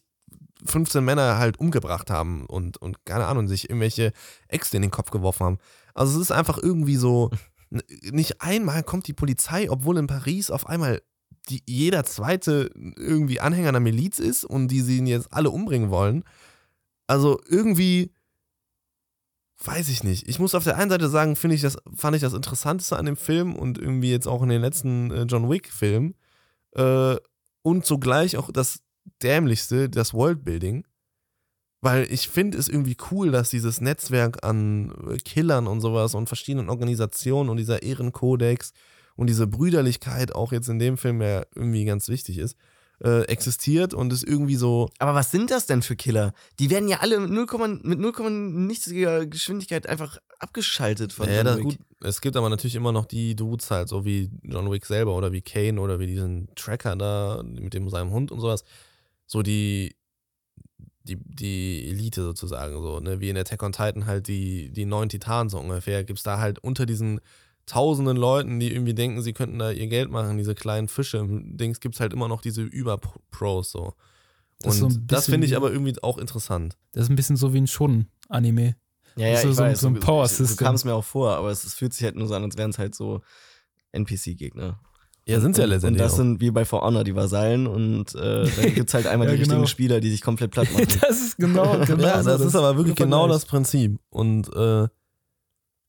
15 0.64 1.04
Männer 1.04 1.38
halt 1.38 1.58
umgebracht 1.58 2.10
haben 2.10 2.46
und, 2.46 2.76
und 2.78 3.04
keine 3.04 3.26
Ahnung, 3.26 3.48
sich 3.48 3.68
irgendwelche 3.68 4.12
Äxte 4.48 4.76
in 4.76 4.82
den 4.82 4.90
Kopf 4.90 5.10
geworfen 5.10 5.44
haben. 5.44 5.58
Also 5.94 6.16
es 6.16 6.26
ist 6.26 6.32
einfach 6.32 6.58
irgendwie 6.58 6.96
so, 6.96 7.30
nicht 8.10 8.42
einmal 8.42 8.82
kommt 8.82 9.06
die 9.06 9.12
Polizei, 9.12 9.70
obwohl 9.70 9.98
in 9.98 10.06
Paris 10.06 10.50
auf 10.50 10.66
einmal 10.66 11.02
die, 11.48 11.62
jeder 11.66 12.04
zweite 12.04 12.70
irgendwie 12.96 13.40
Anhänger 13.40 13.70
einer 13.70 13.80
Miliz 13.80 14.18
ist 14.18 14.44
und 14.44 14.68
die 14.68 14.80
sie 14.80 15.00
jetzt 15.04 15.32
alle 15.32 15.50
umbringen 15.50 15.90
wollen. 15.90 16.24
Also 17.06 17.40
irgendwie, 17.48 18.12
weiß 19.64 19.88
ich 19.88 20.04
nicht. 20.04 20.28
Ich 20.28 20.38
muss 20.38 20.54
auf 20.54 20.64
der 20.64 20.76
einen 20.76 20.90
Seite 20.90 21.08
sagen, 21.08 21.36
finde 21.36 21.56
ich 21.56 21.62
das, 21.62 21.78
fand 21.94 22.14
ich 22.14 22.22
das 22.22 22.34
Interessanteste 22.34 22.96
an 22.96 23.06
dem 23.06 23.16
Film 23.16 23.56
und 23.56 23.78
irgendwie 23.78 24.10
jetzt 24.10 24.28
auch 24.28 24.42
in 24.42 24.50
den 24.50 24.62
letzten 24.62 25.10
äh, 25.10 25.22
John 25.22 25.50
Wick-Filmen. 25.50 26.14
Äh, 26.72 27.16
und 27.62 27.86
zugleich 27.86 28.36
auch 28.36 28.50
das 28.50 28.80
Dämlichste, 29.22 29.88
das 29.88 30.14
Worldbuilding. 30.14 30.84
Weil 31.80 32.06
ich 32.12 32.28
finde 32.28 32.58
es 32.58 32.68
irgendwie 32.68 32.96
cool, 33.10 33.32
dass 33.32 33.50
dieses 33.50 33.80
Netzwerk 33.80 34.44
an 34.44 34.94
äh, 35.10 35.16
Killern 35.16 35.66
und 35.66 35.80
sowas 35.80 36.14
und 36.14 36.28
verschiedenen 36.28 36.68
Organisationen 36.68 37.50
und 37.50 37.56
dieser 37.56 37.82
Ehrenkodex 37.82 38.72
und 39.16 39.26
diese 39.26 39.48
Brüderlichkeit 39.48 40.34
auch 40.34 40.52
jetzt 40.52 40.68
in 40.68 40.78
dem 40.78 40.96
Film 40.96 41.20
ja 41.20 41.42
irgendwie 41.54 41.84
ganz 41.84 42.08
wichtig 42.08 42.38
ist, 42.38 42.56
äh, 43.02 43.22
existiert 43.22 43.94
und 43.94 44.12
ist 44.12 44.22
irgendwie 44.22 44.54
so. 44.54 44.88
Aber 44.98 45.14
was 45.14 45.32
sind 45.32 45.50
das 45.50 45.66
denn 45.66 45.82
für 45.82 45.96
Killer? 45.96 46.32
Die 46.60 46.70
werden 46.70 46.88
ja 46.88 46.98
alle 47.00 47.18
mit 47.18 47.30
0, 47.30 47.80
mit 47.82 47.98
0, 47.98 48.30
nichtiger 48.30 49.26
Geschwindigkeit 49.26 49.88
einfach 49.88 50.18
abgeschaltet 50.38 51.12
von 51.12 51.28
Ja, 51.28 51.42
das 51.42 51.58
gut. 51.58 51.78
Es 52.00 52.20
gibt 52.20 52.36
aber 52.36 52.48
natürlich 52.48 52.74
immer 52.74 52.92
noch 52.92 53.06
die 53.06 53.34
Dudes 53.34 53.70
halt, 53.70 53.88
so 53.88 54.04
wie 54.04 54.30
John 54.42 54.70
Wick 54.70 54.86
selber 54.86 55.16
oder 55.16 55.32
wie 55.32 55.42
Kane 55.42 55.80
oder 55.80 55.98
wie 55.98 56.06
diesen 56.06 56.48
Tracker 56.54 56.96
da 56.96 57.42
mit 57.44 57.74
dem 57.74 57.88
seinem 57.88 58.12
Hund 58.12 58.30
und 58.30 58.40
sowas. 58.40 58.64
So 59.32 59.40
die, 59.42 59.96
die, 61.04 61.16
die 61.16 61.88
Elite 61.88 62.22
sozusagen, 62.22 62.74
so, 62.82 63.00
ne? 63.00 63.18
Wie 63.18 63.30
in 63.30 63.38
Attack 63.38 63.62
on 63.62 63.72
Titan 63.72 64.04
halt 64.04 64.28
die, 64.28 64.70
die 64.70 64.84
neun 64.84 65.08
Titanen 65.08 65.48
so 65.48 65.58
ungefähr. 65.58 66.04
Gibt 66.04 66.18
es 66.18 66.22
da 66.22 66.38
halt 66.38 66.58
unter 66.58 66.84
diesen 66.84 67.18
tausenden 67.64 68.18
Leuten, 68.18 68.60
die 68.60 68.70
irgendwie 68.70 68.92
denken, 68.92 69.22
sie 69.22 69.32
könnten 69.32 69.58
da 69.58 69.70
ihr 69.70 69.86
Geld 69.86 70.10
machen, 70.10 70.36
diese 70.36 70.54
kleinen 70.54 70.88
Fische 70.88 71.16
im 71.16 71.56
Dings, 71.56 71.80
gibt 71.80 71.94
es 71.94 72.00
halt 72.02 72.12
immer 72.12 72.28
noch 72.28 72.42
diese 72.42 72.60
Überpros 72.60 73.70
so. 73.72 73.94
Das 74.60 74.74
ist 74.74 74.80
so 74.80 74.86
Und 74.86 74.92
ein 74.96 75.06
das 75.06 75.24
finde 75.24 75.46
ich 75.46 75.56
aber 75.56 75.72
irgendwie 75.72 75.94
auch 76.02 76.18
interessant. 76.18 76.76
Das 76.92 77.04
ist 77.04 77.08
ein 77.10 77.16
bisschen 77.16 77.36
so 77.38 77.54
wie 77.54 77.60
ein 77.62 77.66
Shonen-Anime. 77.66 78.76
Ja, 79.16 79.28
ja, 79.28 79.36
so- 79.40 79.48
ich 79.48 79.56
so 79.56 79.62
ein- 79.62 79.70
weiß. 79.70 79.80
so 79.80 79.86
ein 79.88 79.94
so- 79.94 80.00
Power-System. 80.00 80.46
So 80.46 80.56
kam 80.56 80.74
es 80.74 80.84
mir 80.84 80.92
auch 80.92 81.04
vor, 81.04 81.36
aber 81.36 81.50
es, 81.50 81.64
es 81.64 81.72
fühlt 81.72 81.94
sich 81.94 82.04
halt 82.04 82.16
nur 82.16 82.26
so 82.28 82.34
an, 82.34 82.44
als 82.44 82.58
wären 82.58 82.70
es 82.70 82.78
halt 82.78 82.94
so 82.94 83.22
NPC-Gegner. 83.92 84.78
Ja, 85.26 85.40
sind 85.40 85.56
ja 85.56 85.66
letztendlich. 85.66 86.00
Und 86.00 86.04
das 86.04 86.14
auch. 86.14 86.16
sind 86.16 86.40
wie 86.40 86.50
bei 86.50 86.64
For 86.64 86.82
Honor 86.82 87.04
die 87.04 87.14
Vasallen 87.14 87.66
und 87.66 88.14
äh, 88.14 88.44
dann 88.44 88.74
gibt 88.74 88.88
es 88.88 88.94
halt 88.94 89.06
einmal 89.06 89.26
Ja, 89.28 89.34
die 89.34 89.40
richtigen 89.40 89.60
genau. 89.60 89.68
Spieler, 89.68 90.00
die 90.00 90.10
sich 90.10 90.20
komplett 90.20 90.50
platt 90.50 90.68
machen. 90.72 90.86
Das 91.00 91.20
ist 91.20 91.36
genau, 91.36 91.78
genau 91.86 92.02
ja, 92.02 92.22
so. 92.22 92.30
das, 92.30 92.40
ist 92.40 92.56
aber 92.56 92.76
wirklich 92.76 92.96
genau 92.96 93.28
das 93.28 93.46
Prinzip. 93.46 93.98
Und 94.10 94.52
äh, 94.54 94.88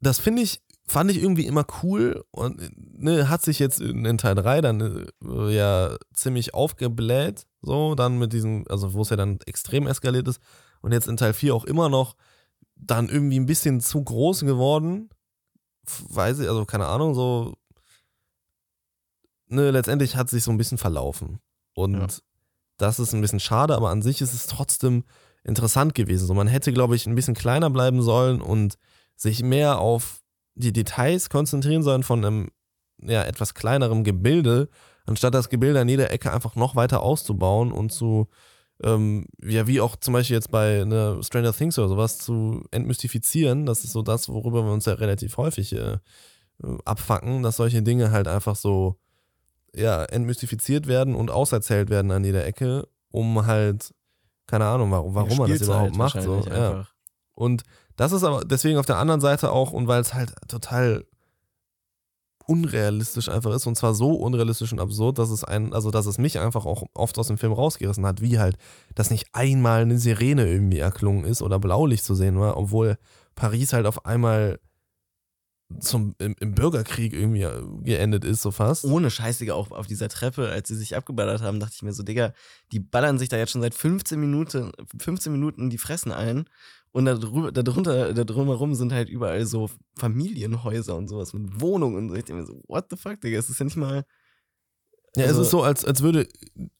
das 0.01 0.19
finde 0.19 0.43
ich, 0.43 0.61
fand 0.85 1.09
ich 1.09 1.21
irgendwie 1.21 1.47
immer 1.47 1.65
cool 1.81 2.23
und 2.31 2.61
ne, 2.77 3.29
hat 3.29 3.41
sich 3.41 3.57
jetzt 3.57 3.81
in, 3.81 4.05
in 4.05 4.17
Teil 4.17 4.35
3 4.35 4.61
dann 4.61 5.07
äh, 5.25 5.55
ja 5.55 5.95
ziemlich 6.13 6.53
aufgebläht, 6.53 7.47
so 7.61 7.95
dann 7.95 8.19
mit 8.19 8.33
diesem, 8.33 8.65
also 8.69 8.93
wo 8.93 9.01
es 9.01 9.09
ja 9.09 9.15
dann 9.15 9.39
extrem 9.47 9.87
eskaliert 9.87 10.27
ist 10.27 10.41
und 10.81 10.91
jetzt 10.91 11.07
in 11.07 11.17
Teil 11.17 11.33
4 11.33 11.55
auch 11.55 11.65
immer 11.65 11.89
noch 11.89 12.15
dann 12.75 13.09
irgendwie 13.09 13.39
ein 13.39 13.45
bisschen 13.45 13.81
zu 13.81 14.03
groß 14.03 14.41
geworden. 14.41 15.09
Weiß 16.09 16.39
ich, 16.39 16.47
also 16.47 16.65
keine 16.65 16.87
Ahnung, 16.87 17.13
so 17.13 17.55
ne, 19.53 19.71
letztendlich 19.71 20.15
hat 20.15 20.29
sich 20.29 20.43
so 20.43 20.51
ein 20.51 20.57
bisschen 20.57 20.77
verlaufen. 20.77 21.39
Und 21.73 21.93
Ja. 21.99 22.07
das 22.77 22.99
ist 22.99 23.13
ein 23.13 23.21
bisschen 23.21 23.39
schade, 23.39 23.75
aber 23.75 23.89
an 23.89 24.01
sich 24.01 24.21
ist 24.21 24.33
es 24.33 24.47
trotzdem 24.47 25.03
interessant 25.43 25.95
gewesen. 25.95 26.25
So, 26.27 26.33
man 26.33 26.47
hätte, 26.47 26.71
glaube 26.73 26.95
ich, 26.95 27.05
ein 27.05 27.15
bisschen 27.15 27.35
kleiner 27.35 27.69
bleiben 27.69 28.01
sollen 28.01 28.41
und 28.41 28.77
sich 29.15 29.43
mehr 29.43 29.79
auf 29.79 30.21
die 30.55 30.73
Details 30.73 31.29
konzentrieren 31.29 31.83
sollen 31.83 32.03
von 32.03 32.23
einem 32.23 32.49
ja, 33.01 33.23
etwas 33.23 33.53
kleinerem 33.53 34.03
Gebilde, 34.03 34.69
anstatt 35.05 35.33
das 35.33 35.49
Gebilde 35.49 35.81
an 35.81 35.89
jeder 35.89 36.11
Ecke 36.11 36.31
einfach 36.31 36.55
noch 36.55 36.75
weiter 36.75 37.01
auszubauen 37.01 37.71
und 37.71 37.91
zu, 37.91 38.27
ähm, 38.81 39.25
ja, 39.43 39.67
wie 39.67 39.81
auch 39.81 39.95
zum 39.97 40.13
Beispiel 40.13 40.35
jetzt 40.35 40.51
bei 40.51 40.83
ne, 40.85 41.19
Stranger 41.21 41.53
Things 41.53 41.77
oder 41.77 41.89
sowas, 41.89 42.19
zu 42.19 42.63
entmystifizieren. 42.71 43.65
Das 43.65 43.83
ist 43.83 43.91
so 43.91 44.01
das, 44.03 44.29
worüber 44.29 44.63
wir 44.63 44.71
uns 44.71 44.85
ja 44.85 44.93
relativ 44.93 45.35
häufig 45.37 45.73
äh, 45.73 45.97
abfacken, 46.85 47.43
dass 47.43 47.57
solche 47.57 47.81
Dinge 47.81 48.11
halt 48.11 48.27
einfach 48.27 48.55
so, 48.55 48.95
ja, 49.75 50.03
entmystifiziert 50.05 50.87
werden 50.87 51.15
und 51.15 51.31
auserzählt 51.31 51.89
werden 51.89 52.11
an 52.11 52.23
jeder 52.23 52.45
Ecke, 52.45 52.87
um 53.11 53.45
halt, 53.45 53.93
keine 54.47 54.65
Ahnung, 54.65 54.91
warum, 54.91 55.15
warum 55.15 55.37
man 55.37 55.49
das 55.49 55.61
überhaupt 55.61 55.95
macht. 55.95 56.21
So, 56.21 56.43
ja. 56.47 56.87
Und 57.33 57.63
das 57.95 58.11
ist 58.11 58.23
aber 58.23 58.43
deswegen 58.43 58.77
auf 58.77 58.85
der 58.85 58.97
anderen 58.97 59.21
Seite 59.21 59.51
auch, 59.51 59.71
und 59.71 59.87
weil 59.87 60.01
es 60.01 60.13
halt 60.13 60.33
total 60.47 61.05
unrealistisch 62.45 63.29
einfach 63.29 63.53
ist, 63.53 63.67
und 63.67 63.75
zwar 63.75 63.93
so 63.93 64.13
unrealistisch 64.15 64.73
und 64.73 64.79
absurd, 64.79 65.17
dass 65.17 65.29
es 65.29 65.43
einen, 65.43 65.73
also 65.73 65.91
dass 65.91 66.05
es 66.05 66.17
mich 66.17 66.39
einfach 66.39 66.65
auch 66.65 66.83
oft 66.93 67.17
aus 67.17 67.27
dem 67.27 67.37
Film 67.37 67.53
rausgerissen 67.53 68.05
hat, 68.05 68.21
wie 68.21 68.37
halt, 68.37 68.57
dass 68.95 69.11
nicht 69.11 69.27
einmal 69.31 69.83
eine 69.83 69.97
Sirene 69.97 70.47
irgendwie 70.47 70.79
erklungen 70.79 71.23
ist 71.23 71.41
oder 71.41 71.59
Blaulicht 71.59 72.03
zu 72.03 72.15
sehen 72.15 72.39
war, 72.39 72.57
obwohl 72.57 72.97
Paris 73.35 73.73
halt 73.73 73.85
auf 73.85 74.05
einmal 74.05 74.59
zum, 75.79 76.13
im, 76.19 76.35
im 76.39 76.53
Bürgerkrieg 76.53 77.13
irgendwie 77.13 77.41
äh, 77.43 77.63
geendet 77.83 78.23
ist, 78.25 78.41
so 78.41 78.51
fast. 78.51 78.85
Ohne 78.85 79.09
Scheißiger 79.09 79.55
auch 79.55 79.71
auf 79.71 79.87
dieser 79.87 80.07
Treppe, 80.09 80.49
als 80.49 80.67
sie 80.67 80.75
sich 80.75 80.95
abgeballert 80.95 81.41
haben, 81.41 81.59
dachte 81.59 81.73
ich 81.75 81.81
mir 81.81 81.93
so, 81.93 82.03
Digga, 82.03 82.33
die 82.71 82.79
ballern 82.79 83.17
sich 83.17 83.29
da 83.29 83.37
jetzt 83.37 83.51
schon 83.51 83.61
seit 83.61 83.73
15 83.73 84.19
Minuten, 84.19 84.71
15 84.99 85.31
Minuten 85.31 85.69
die 85.69 85.77
Fressen 85.77 86.11
ein. 86.11 86.45
Und 86.91 87.05
da 87.05 87.15
drüber, 87.15 87.51
da 87.51 87.63
drunter, 87.63 88.13
da 88.13 88.23
drumherum 88.23 88.75
sind 88.75 88.93
halt 88.93 89.09
überall 89.09 89.45
so 89.47 89.67
Familienhäuser 89.97 90.95
und 90.95 91.07
sowas 91.07 91.33
mit 91.33 91.59
Wohnungen 91.59 91.95
und 91.97 92.09
so. 92.09 92.15
Ich 92.15 92.25
denke 92.25 92.41
mir 92.41 92.47
so, 92.47 92.61
what 92.67 92.85
the 92.91 92.95
fuck, 92.97 93.19
Digga? 93.19 93.39
Es 93.39 93.49
ist 93.49 93.57
ja 93.59 93.65
nicht 93.65 93.77
mal 93.77 94.05
Ja, 95.15 95.25
also- 95.25 95.41
es 95.41 95.47
ist 95.47 95.51
so, 95.51 95.63
als, 95.63 95.83
als 95.85 96.01
würde, 96.03 96.27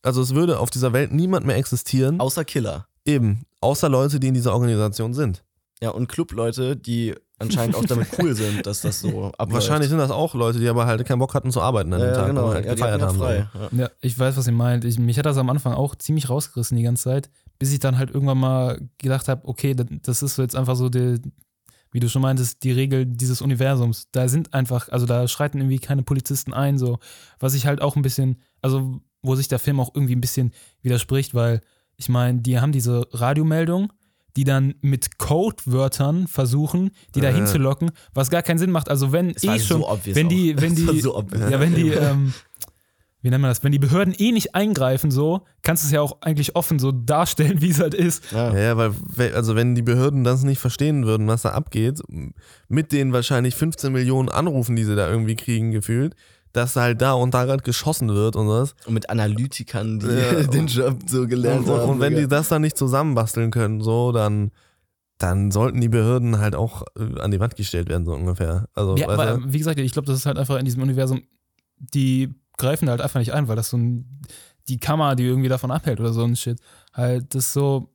also 0.04 0.22
es 0.22 0.36
würde 0.36 0.60
auf 0.60 0.70
dieser 0.70 0.94
Welt 0.94 1.12
niemand 1.12 1.48
mehr 1.48 1.56
existieren, 1.58 2.20
außer 2.20 2.46
Killer. 2.46 2.88
eben, 3.06 3.46
außer 3.60 3.90
Leute, 3.90 4.20
die 4.20 4.28
in 4.28 4.34
dieser 4.36 4.54
Organisation 4.54 5.16
sind. 5.16 5.44
Ja, 5.82 5.90
und 5.90 6.08
Clubleute, 6.08 6.78
die 6.78 7.16
anscheinend 7.44 7.76
auch 7.76 7.86
damit 7.86 8.08
cool 8.20 8.36
sind, 8.36 8.66
dass 8.66 8.82
das 8.82 9.00
so 9.00 9.26
abläuft. 9.38 9.54
Wahrscheinlich 9.54 9.90
sind 9.90 10.00
das 10.00 10.12
auch 10.12 10.34
Leute, 10.34 10.60
die 10.60 10.68
aber 10.68 10.86
halt 10.86 11.06
keinen 11.06 11.20
Bock 11.20 11.34
hatten 11.34 11.52
zu 11.52 11.62
arbeiten 11.62 11.94
an 11.94 12.00
dem 12.00 12.10
ja, 12.10 12.16
Tag 12.16 12.28
genau. 12.28 12.48
und 12.48 12.54
halt 12.56 12.66
ja, 12.66 12.74
gefeiert 12.74 13.02
haben. 13.02 13.18
frei. 13.18 13.48
Ja. 13.54 13.84
Ja, 13.84 13.90
ich 14.02 14.18
weiß, 14.18 14.36
was 14.38 14.48
ihr 14.48 14.54
meint. 14.54 14.86
Ich, 14.86 14.98
mich 14.98 15.18
hat 15.18 15.26
das 15.26 15.38
am 15.38 15.50
Anfang 15.50 15.74
auch 15.74 15.96
ziemlich 15.96 16.30
rausgerissen 16.30 16.78
die 16.78 16.84
ganze 16.84 17.04
Zeit, 17.04 17.30
bis 17.60 17.72
ich 17.72 17.80
dann 17.80 17.98
halt 17.98 18.12
irgendwann 18.12 18.40
mal 18.40 18.82
gedacht 18.98 19.28
habe, 19.28 19.48
okay, 19.48 19.74
das, 19.74 19.88
das 20.02 20.24
ist 20.24 20.36
so 20.36 20.42
jetzt 20.42 20.56
einfach 20.56 20.76
so 20.76 20.90
die, 20.90 21.22
wie 21.92 22.00
du 22.00 22.10
schon 22.10 22.22
meintest, 22.22 22.64
die 22.64 22.72
Regel 22.72 23.06
dieses 23.06 23.42
Universums. 23.42 24.08
Da 24.12 24.28
sind 24.28 24.54
einfach, 24.54 24.90
also 24.90 25.06
da 25.06 25.28
schreiten 25.28 25.60
irgendwie 25.60 25.80
keine 25.80 26.04
Polizisten 26.04 26.54
ein, 26.54 26.78
so, 26.78 27.00
was 27.40 27.54
ich 27.54 27.68
halt 27.68 27.82
auch 27.82 27.96
ein 27.96 28.02
bisschen, 28.02 28.42
also 28.62 29.00
wo 29.22 29.36
sich 29.36 29.48
der 29.48 29.60
Film 29.60 29.80
auch 29.80 29.92
irgendwie 29.94 30.16
ein 30.16 30.22
bisschen 30.22 30.52
widerspricht, 30.82 31.34
weil 31.34 31.62
ich 31.96 32.10
meine, 32.10 32.42
die 32.42 32.60
haben 32.60 32.72
diese 32.72 33.08
Radiomeldung, 33.12 33.94
die 34.36 34.44
dann 34.44 34.74
mit 34.82 35.18
Codewörtern 35.20 36.28
versuchen, 36.28 36.92
die 37.16 37.22
da 37.22 37.30
Äh. 37.30 37.34
hinzulocken, 37.34 37.92
was 38.14 38.30
gar 38.30 38.42
keinen 38.42 38.58
Sinn 38.58 38.72
macht. 38.72 38.90
Also 38.90 39.12
wenn 39.12 39.30
eh 39.42 39.60
schon, 39.60 39.82
so 39.82 40.00
wenn 40.06 40.30
die, 40.30 40.56
wenn 40.62 40.76
die, 40.76 41.00
so 41.02 41.24
ja, 41.50 41.60
wenn 41.60 41.76
die, 41.76 41.90
ähm, 41.92 42.34
wie 43.22 43.30
nennt 43.30 43.42
man 43.42 43.52
das, 43.52 43.64
wenn 43.64 43.72
die 43.72 43.80
Behörden 43.80 44.14
eh 44.18 44.32
nicht 44.34 44.54
eingreifen, 44.54 45.10
so, 45.10 45.46
kannst 45.62 45.84
du 45.84 45.88
es 45.88 45.94
ja 45.94 46.02
auch 46.02 46.18
eigentlich 46.22 46.56
offen 46.58 46.78
so 46.80 46.92
darstellen, 46.92 47.62
wie 47.62 47.70
es 47.70 47.80
halt 47.80 47.94
ist. 47.94 48.32
Ja. 48.32 48.54
Ja, 48.58 48.76
weil, 48.76 48.92
we- 49.16 49.34
also 49.34 49.56
wenn 49.56 49.76
die 49.76 49.82
Behörden 49.82 50.24
das 50.26 50.44
nicht 50.44 50.60
verstehen 50.60 51.06
würden, 51.06 51.28
was 51.28 51.44
da 51.44 51.50
abgeht, 51.52 52.02
mit 52.68 52.92
den 52.92 53.14
wahrscheinlich 53.14 53.56
15 53.56 53.94
Millionen 53.94 54.28
Anrufen, 54.30 54.76
die 54.76 54.84
sie 54.84 54.96
da 54.96 55.10
irgendwie 55.10 55.36
kriegen, 55.36 55.72
gefühlt, 55.72 56.16
dass 56.54 56.76
halt 56.76 57.02
da 57.02 57.14
und 57.14 57.34
da 57.34 57.46
gerade 57.46 57.64
geschossen 57.64 58.10
wird 58.10 58.36
und 58.36 58.48
was. 58.48 58.76
Und 58.86 58.94
mit 58.94 59.10
Analytikern, 59.10 60.00
die 60.00 60.08
Ja, 60.08 60.44
den 60.48 60.68
Job 60.68 61.00
so 61.08 61.28
gelernt 61.28 61.68
Und, 61.68 61.74
und, 61.74 61.80
haben. 61.82 61.90
und 61.92 62.00
wenn 62.00 62.16
die 62.16 62.28
das 62.28 62.48
dann 62.50 62.62
nicht 62.62 62.78
zusammenbasteln 62.78 63.52
können, 63.52 63.82
so, 63.82 64.12
dann, 64.12 64.52
dann 65.18 65.52
sollten 65.52 65.82
die 65.82 65.90
Behörden 65.90 66.38
halt 66.40 66.56
auch 66.56 66.84
äh, 66.98 67.20
an 67.20 67.32
die 67.32 67.40
Wand 67.40 67.56
gestellt 67.56 67.90
werden, 67.90 68.06
so 68.06 68.14
ungefähr. 68.14 68.68
Also, 68.74 68.96
Ja, 68.98 69.10
aber 69.10 69.38
du? 69.40 69.52
wie 69.54 69.58
gesagt, 69.58 69.80
ich 69.80 69.92
glaube, 69.92 70.06
das 70.06 70.18
ist 70.20 70.26
halt 70.26 70.38
einfach 70.38 70.58
in 70.58 70.66
diesem 70.66 70.82
Universum, 70.84 71.24
die 71.78 72.34
greifen 72.58 72.88
halt 72.90 73.02
einfach 73.02 73.20
nicht 73.20 73.34
ein, 73.34 73.48
weil 73.48 73.56
das 73.56 73.70
so 73.72 73.78
ein, 73.78 74.22
die 74.68 74.80
Kammer, 74.80 75.16
die 75.16 75.24
irgendwie 75.26 75.50
davon 75.50 75.72
abhält 75.72 76.00
oder 76.00 76.14
so 76.14 76.24
ein 76.24 76.36
Shit, 76.36 76.60
halt 76.94 77.34
das 77.34 77.52
so, 77.52 77.90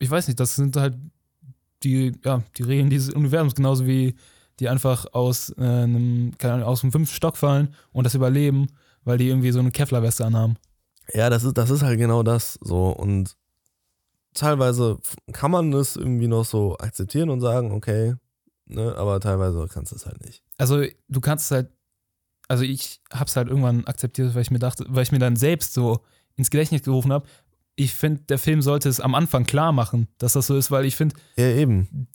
ich 0.00 0.10
weiß 0.10 0.26
nicht, 0.26 0.40
das 0.40 0.56
sind 0.56 0.76
halt 0.76 0.96
die, 1.84 2.12
ja, 2.24 2.42
die 2.58 2.62
Regeln 2.64 2.90
dieses 2.90 3.14
Universums, 3.14 3.54
genauso 3.54 3.86
wie 3.86 4.16
die 4.60 4.68
einfach 4.68 5.06
aus 5.12 5.50
äh, 5.58 5.62
einem, 5.62 6.32
keine 6.38 6.54
Ahnung, 6.54 6.66
aus 6.66 6.80
dem 6.80 6.92
fünften 6.92 7.14
Stock 7.14 7.36
fallen 7.36 7.74
und 7.92 8.04
das 8.04 8.14
überleben, 8.14 8.68
weil 9.04 9.18
die 9.18 9.28
irgendwie 9.28 9.50
so 9.52 9.60
eine 9.60 9.70
Kevlar-Weste 9.70 10.24
anhaben. 10.24 10.56
Ja, 11.12 11.30
das 11.30 11.44
ist, 11.44 11.56
das 11.56 11.70
ist 11.70 11.82
halt 11.82 11.98
genau 11.98 12.22
das 12.22 12.58
so. 12.62 12.88
Und 12.88 13.36
teilweise 14.34 14.98
kann 15.32 15.50
man 15.50 15.70
das 15.70 15.96
irgendwie 15.96 16.28
noch 16.28 16.44
so 16.44 16.76
akzeptieren 16.78 17.30
und 17.30 17.40
sagen, 17.40 17.72
okay, 17.72 18.14
ne, 18.66 18.94
aber 18.96 19.20
teilweise 19.20 19.66
kannst 19.72 19.92
du 19.92 19.96
es 19.96 20.06
halt 20.06 20.24
nicht. 20.24 20.42
also 20.58 20.82
du 21.08 21.20
kannst 21.20 21.46
es 21.46 21.50
halt, 21.50 21.70
also 22.48 22.64
ich 22.64 23.00
hab's 23.12 23.36
halt 23.36 23.48
irgendwann 23.48 23.84
akzeptiert, 23.86 24.34
weil 24.34 24.42
ich 24.42 24.50
mir 24.50 24.58
dachte, 24.58 24.84
weil 24.88 25.02
ich 25.02 25.12
mir 25.12 25.18
dann 25.18 25.36
selbst 25.36 25.74
so 25.74 26.00
ins 26.36 26.50
Gedächtnis 26.50 26.82
gerufen 26.82 27.12
habe, 27.12 27.26
ich 27.76 27.94
finde, 27.94 28.22
der 28.22 28.38
Film 28.38 28.62
sollte 28.62 28.88
es 28.88 29.00
am 29.00 29.14
Anfang 29.14 29.44
klar 29.44 29.72
machen, 29.72 30.08
dass 30.18 30.32
das 30.32 30.46
so 30.46 30.56
ist, 30.56 30.70
weil 30.70 30.86
ich 30.86 30.96
finde, 30.96 31.14
Ja, 31.36 31.48
eben. 31.48 32.08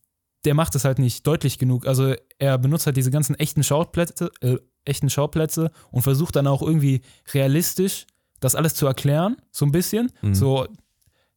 Der 0.46 0.54
macht 0.54 0.76
es 0.76 0.86
halt 0.86 1.00
nicht 1.00 1.26
deutlich 1.28 1.58
genug. 1.58 1.88
Also 1.88 2.16
er 2.40 2.58
benutzt 2.58 2.86
halt 2.86 2.98
diese 2.98 3.12
ganzen 3.12 3.36
echten 3.36 3.64
Schauplätze, 3.64 4.32
äh, 4.42 4.58
echten 4.86 5.10
Schauplätze 5.10 5.72
und 5.92 6.02
versucht 6.02 6.36
dann 6.36 6.48
auch 6.48 6.62
irgendwie 6.62 7.02
realistisch 7.34 8.08
das 8.40 8.56
alles 8.56 8.74
zu 8.74 8.88
erklären, 8.88 9.38
so 9.52 9.66
ein 9.66 9.72
bisschen. 9.72 10.12
Mhm. 10.22 10.34
So, 10.34 10.68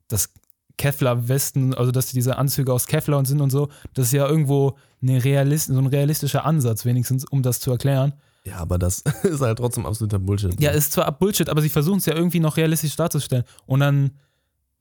das 0.08 0.30
Kevlar-Westen, 0.76 1.74
also 1.74 1.92
dass 1.92 2.06
diese 2.06 2.36
Anzüge 2.36 2.72
aus 2.72 2.86
Kevlar 2.86 3.18
und 3.18 3.26
sind 3.26 3.40
und 3.40 3.50
so, 3.50 3.68
das 3.92 4.06
ist 4.06 4.12
ja 4.12 4.26
irgendwo 4.26 4.76
eine 5.00 5.22
Realist, 5.22 5.68
so 5.68 5.78
ein 5.78 5.86
realistischer 5.86 6.44
Ansatz, 6.44 6.84
wenigstens, 6.84 7.24
um 7.24 7.42
das 7.42 7.60
zu 7.60 7.70
erklären. 7.70 8.14
Ja, 8.44 8.56
aber 8.56 8.78
das 8.78 9.00
ist 9.22 9.40
halt 9.40 9.58
trotzdem 9.58 9.86
absoluter 9.86 10.18
Bullshit. 10.18 10.60
Ja, 10.60 10.70
ist 10.70 10.92
zwar 10.92 11.10
Bullshit, 11.12 11.48
aber 11.48 11.62
sie 11.62 11.68
versuchen 11.68 11.98
es 11.98 12.06
ja 12.06 12.14
irgendwie 12.14 12.40
noch 12.40 12.56
realistisch 12.56 12.96
darzustellen. 12.96 13.44
Und 13.66 13.80
dann 13.80 14.12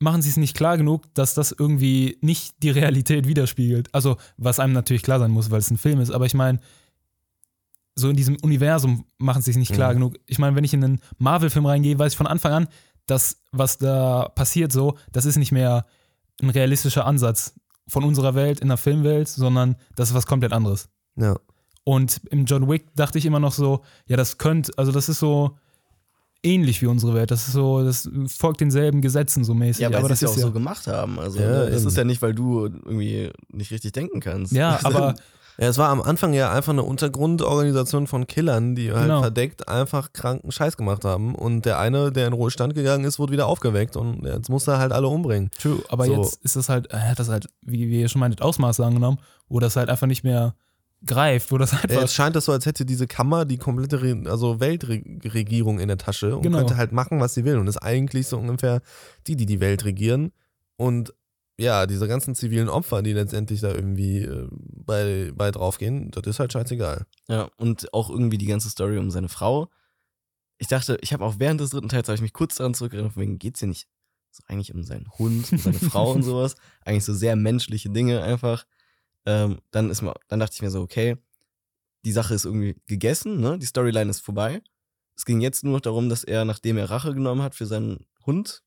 machen 0.03 0.21
sie 0.21 0.29
es 0.29 0.37
nicht 0.37 0.55
klar 0.55 0.77
genug, 0.77 1.11
dass 1.15 1.33
das 1.33 1.51
irgendwie 1.57 2.17
nicht 2.21 2.61
die 2.61 2.69
Realität 2.69 3.27
widerspiegelt. 3.27 3.87
Also, 3.93 4.17
was 4.37 4.59
einem 4.59 4.73
natürlich 4.73 5.01
klar 5.01 5.17
sein 5.19 5.31
muss, 5.31 5.49
weil 5.49 5.59
es 5.59 5.71
ein 5.71 5.77
Film 5.77 5.99
ist, 6.01 6.11
aber 6.11 6.25
ich 6.25 6.33
meine, 6.33 6.59
so 7.95 8.09
in 8.09 8.15
diesem 8.15 8.37
Universum 8.41 9.05
machen 9.17 9.41
sie 9.41 9.51
es 9.51 9.57
nicht 9.57 9.71
klar 9.73 9.91
Mhm. 9.91 9.95
genug. 9.95 10.15
Ich 10.25 10.39
meine, 10.39 10.55
wenn 10.55 10.63
ich 10.63 10.73
in 10.73 10.83
einen 10.83 10.99
Marvel-Film 11.19 11.65
reingehe, 11.65 11.97
weiß 11.97 12.13
ich 12.13 12.17
von 12.17 12.27
Anfang 12.27 12.51
an, 12.51 12.67
dass 13.05 13.41
was 13.51 13.77
da 13.77 14.29
passiert 14.35 14.71
so, 14.71 14.97
das 15.11 15.25
ist 15.25 15.37
nicht 15.37 15.51
mehr 15.51 15.85
ein 16.41 16.49
realistischer 16.49 17.05
Ansatz 17.05 17.53
von 17.87 18.03
unserer 18.03 18.33
Welt 18.35 18.59
in 18.59 18.67
der 18.69 18.77
Filmwelt, 18.77 19.27
sondern 19.27 19.75
das 19.95 20.09
ist 20.09 20.15
was 20.15 20.25
komplett 20.25 20.53
anderes. 20.53 20.89
Ja. 21.15 21.35
Und 21.83 22.21
im 22.29 22.45
John 22.45 22.69
Wick 22.69 22.95
dachte 22.95 23.17
ich 23.17 23.25
immer 23.25 23.39
noch 23.39 23.53
so, 23.53 23.83
ja, 24.07 24.17
das 24.17 24.37
könnte, 24.37 24.71
also 24.77 24.91
das 24.91 25.09
ist 25.09 25.19
so 25.19 25.57
ähnlich 26.43 26.81
wie 26.81 26.87
unsere 26.87 27.13
Welt. 27.13 27.31
Das 27.31 27.47
ist 27.47 27.53
so, 27.53 27.83
das 27.83 28.09
folgt 28.27 28.61
denselben 28.61 29.01
Gesetzen 29.01 29.43
so 29.43 29.53
mäßig. 29.53 29.81
Ja, 29.83 29.89
weil 29.89 29.99
aber 29.99 30.09
das 30.09 30.21
ja 30.21 30.27
auch 30.27 30.31
ist 30.33 30.37
ja, 30.39 30.47
so 30.47 30.51
gemacht 30.51 30.85
haben. 30.87 31.17
Also, 31.19 31.39
Ja, 31.39 31.47
ne, 31.65 31.69
das 31.71 31.85
ist 31.85 31.95
ja 31.97 32.03
nicht, 32.03 32.21
weil 32.21 32.33
du 32.35 32.65
irgendwie 32.65 33.31
nicht 33.49 33.71
richtig 33.71 33.93
denken 33.93 34.19
kannst. 34.19 34.51
ja, 34.53 34.79
aber 34.83 35.15
Ja, 35.57 35.67
es 35.67 35.77
war 35.77 35.89
am 35.89 36.01
Anfang 36.01 36.33
ja 36.33 36.51
einfach 36.51 36.73
eine 36.73 36.81
Untergrundorganisation 36.83 38.07
von 38.07 38.27
Killern, 38.27 38.75
die 38.75 38.91
halt 38.91 39.03
Genau. 39.03 39.21
verdeckt 39.21 39.67
einfach 39.67 40.11
kranken 40.13 40.51
Scheiß 40.51 40.77
gemacht 40.77 41.05
haben. 41.05 41.35
Und 41.35 41.65
der 41.65 41.79
eine, 41.79 42.11
der 42.11 42.27
in 42.27 42.33
Ruhestand 42.33 42.73
gegangen 42.75 43.05
ist, 43.05 43.19
wurde 43.19 43.33
wieder 43.33 43.47
aufgeweckt 43.47 43.95
und 43.95 44.25
jetzt 44.25 44.49
muss 44.49 44.67
er 44.67 44.79
halt 44.79 44.91
alle 44.91 45.07
umbringen. 45.07 45.49
True, 45.61 45.83
aber 45.89 46.05
So. 46.05 46.15
jetzt 46.23 46.43
ist 46.43 46.55
das 46.55 46.69
halt, 46.69 46.87
er 46.87 47.09
hat 47.11 47.19
das 47.19 47.29
halt, 47.29 47.47
wie, 47.61 47.87
wie 47.89 48.01
ihr 48.01 48.09
schon 48.09 48.19
meintet, 48.19 48.41
Ausmaße 48.41 48.83
angenommen, 48.85 49.19
wo 49.47 49.59
das 49.59 49.75
halt 49.75 49.89
einfach 49.89 50.07
nicht 50.07 50.23
mehr 50.23 50.55
greift, 51.05 51.51
wo 51.51 51.57
das 51.57 51.71
Ja, 51.71 51.79
einfach. 51.79 52.01
Jetzt 52.01 52.13
scheint 52.13 52.35
es 52.35 52.45
so, 52.45 52.51
als 52.51 52.65
hätte 52.65 52.85
diese 52.85 53.07
Kammer 53.07 53.45
die 53.45 53.57
komplette 53.57 54.01
Re 54.01 54.23
also 54.25 54.59
Weltregierung 54.59 55.79
in 55.79 55.87
der 55.87 55.97
Tasche 55.97 56.35
und 56.35 56.43
Genau. 56.43 56.59
könnte 56.59 56.77
halt 56.77 56.91
machen, 56.91 57.19
was 57.19 57.33
sie 57.33 57.45
will. 57.45 57.57
Und 57.57 57.67
ist 57.67 57.77
eigentlich 57.77 58.27
so 58.27 58.37
ungefähr 58.37 58.81
die, 59.27 59.35
die 59.35 59.45
die 59.45 59.59
Welt 59.59 59.85
regieren. 59.85 60.31
Und 60.77 61.13
ja, 61.59 61.85
diese 61.85 62.07
ganzen 62.07 62.33
zivilen 62.35 62.67
Opfer, 62.69 63.03
die 63.03 63.13
letztendlich 63.13 63.61
da 63.61 63.71
irgendwie 63.73 64.23
äh, 64.23 64.47
bei, 64.51 65.31
bei 65.35 65.51
draufgehen, 65.51 66.09
das 66.11 66.23
ist 66.25 66.39
halt 66.39 66.51
scheißegal. 66.51 67.05
Ja, 67.27 67.49
und 67.57 67.93
auch 67.93 68.09
irgendwie 68.09 68.37
die 68.39 68.47
ganze 68.47 68.69
Story 68.69 68.97
um 68.97 69.11
seine 69.11 69.29
Frau. 69.29 69.69
Ich 70.57 70.67
dachte, 70.67 70.97
ich 71.01 71.13
habe 71.13 71.23
auch 71.25 71.35
während 71.37 71.59
des 71.61 71.69
dritten 71.71 71.89
Teils, 71.89 72.07
habe 72.07 72.15
ich 72.15 72.21
mich 72.21 72.33
kurz 72.33 72.55
daran 72.55 72.73
zurückerinnert, 72.73 73.13
von 73.13 73.21
wegen 73.21 73.37
geht's 73.39 73.59
hier 73.59 73.67
nicht 73.69 73.87
so 74.31 74.41
eigentlich 74.47 74.73
um 74.73 74.83
seinen 74.83 75.07
Hund, 75.19 75.51
um 75.51 75.57
seine 75.59 75.77
Frau 75.77 76.11
und 76.13 76.23
sowas. 76.23 76.55
Eigentlich 76.85 77.05
so 77.05 77.13
sehr 77.13 77.35
menschliche 77.35 77.89
Dinge 77.91 78.23
einfach. 78.23 78.65
Ähm, 79.25 79.59
dann 79.71 79.89
ist 79.89 80.01
mir, 80.01 80.13
dann 80.27 80.39
dachte 80.39 80.53
ich 80.55 80.61
mir 80.61 80.69
so, 80.71 80.81
okay, 80.81 81.17
die 82.05 82.11
Sache 82.11 82.33
ist 82.33 82.45
irgendwie 82.45 82.75
gegessen, 82.87 83.39
ne? 83.39 83.57
Die 83.57 83.65
Storyline 83.65 84.09
ist 84.09 84.19
vorbei. 84.21 84.61
Es 85.15 85.25
ging 85.25 85.41
jetzt 85.41 85.63
nur 85.63 85.73
noch 85.73 85.81
darum, 85.81 86.09
dass 86.09 86.23
er, 86.23 86.43
nachdem 86.45 86.77
er 86.77 86.89
Rache 86.89 87.13
genommen 87.13 87.41
hat 87.41 87.55
für 87.55 87.65
seinen 87.65 88.05
Hund 88.25 88.63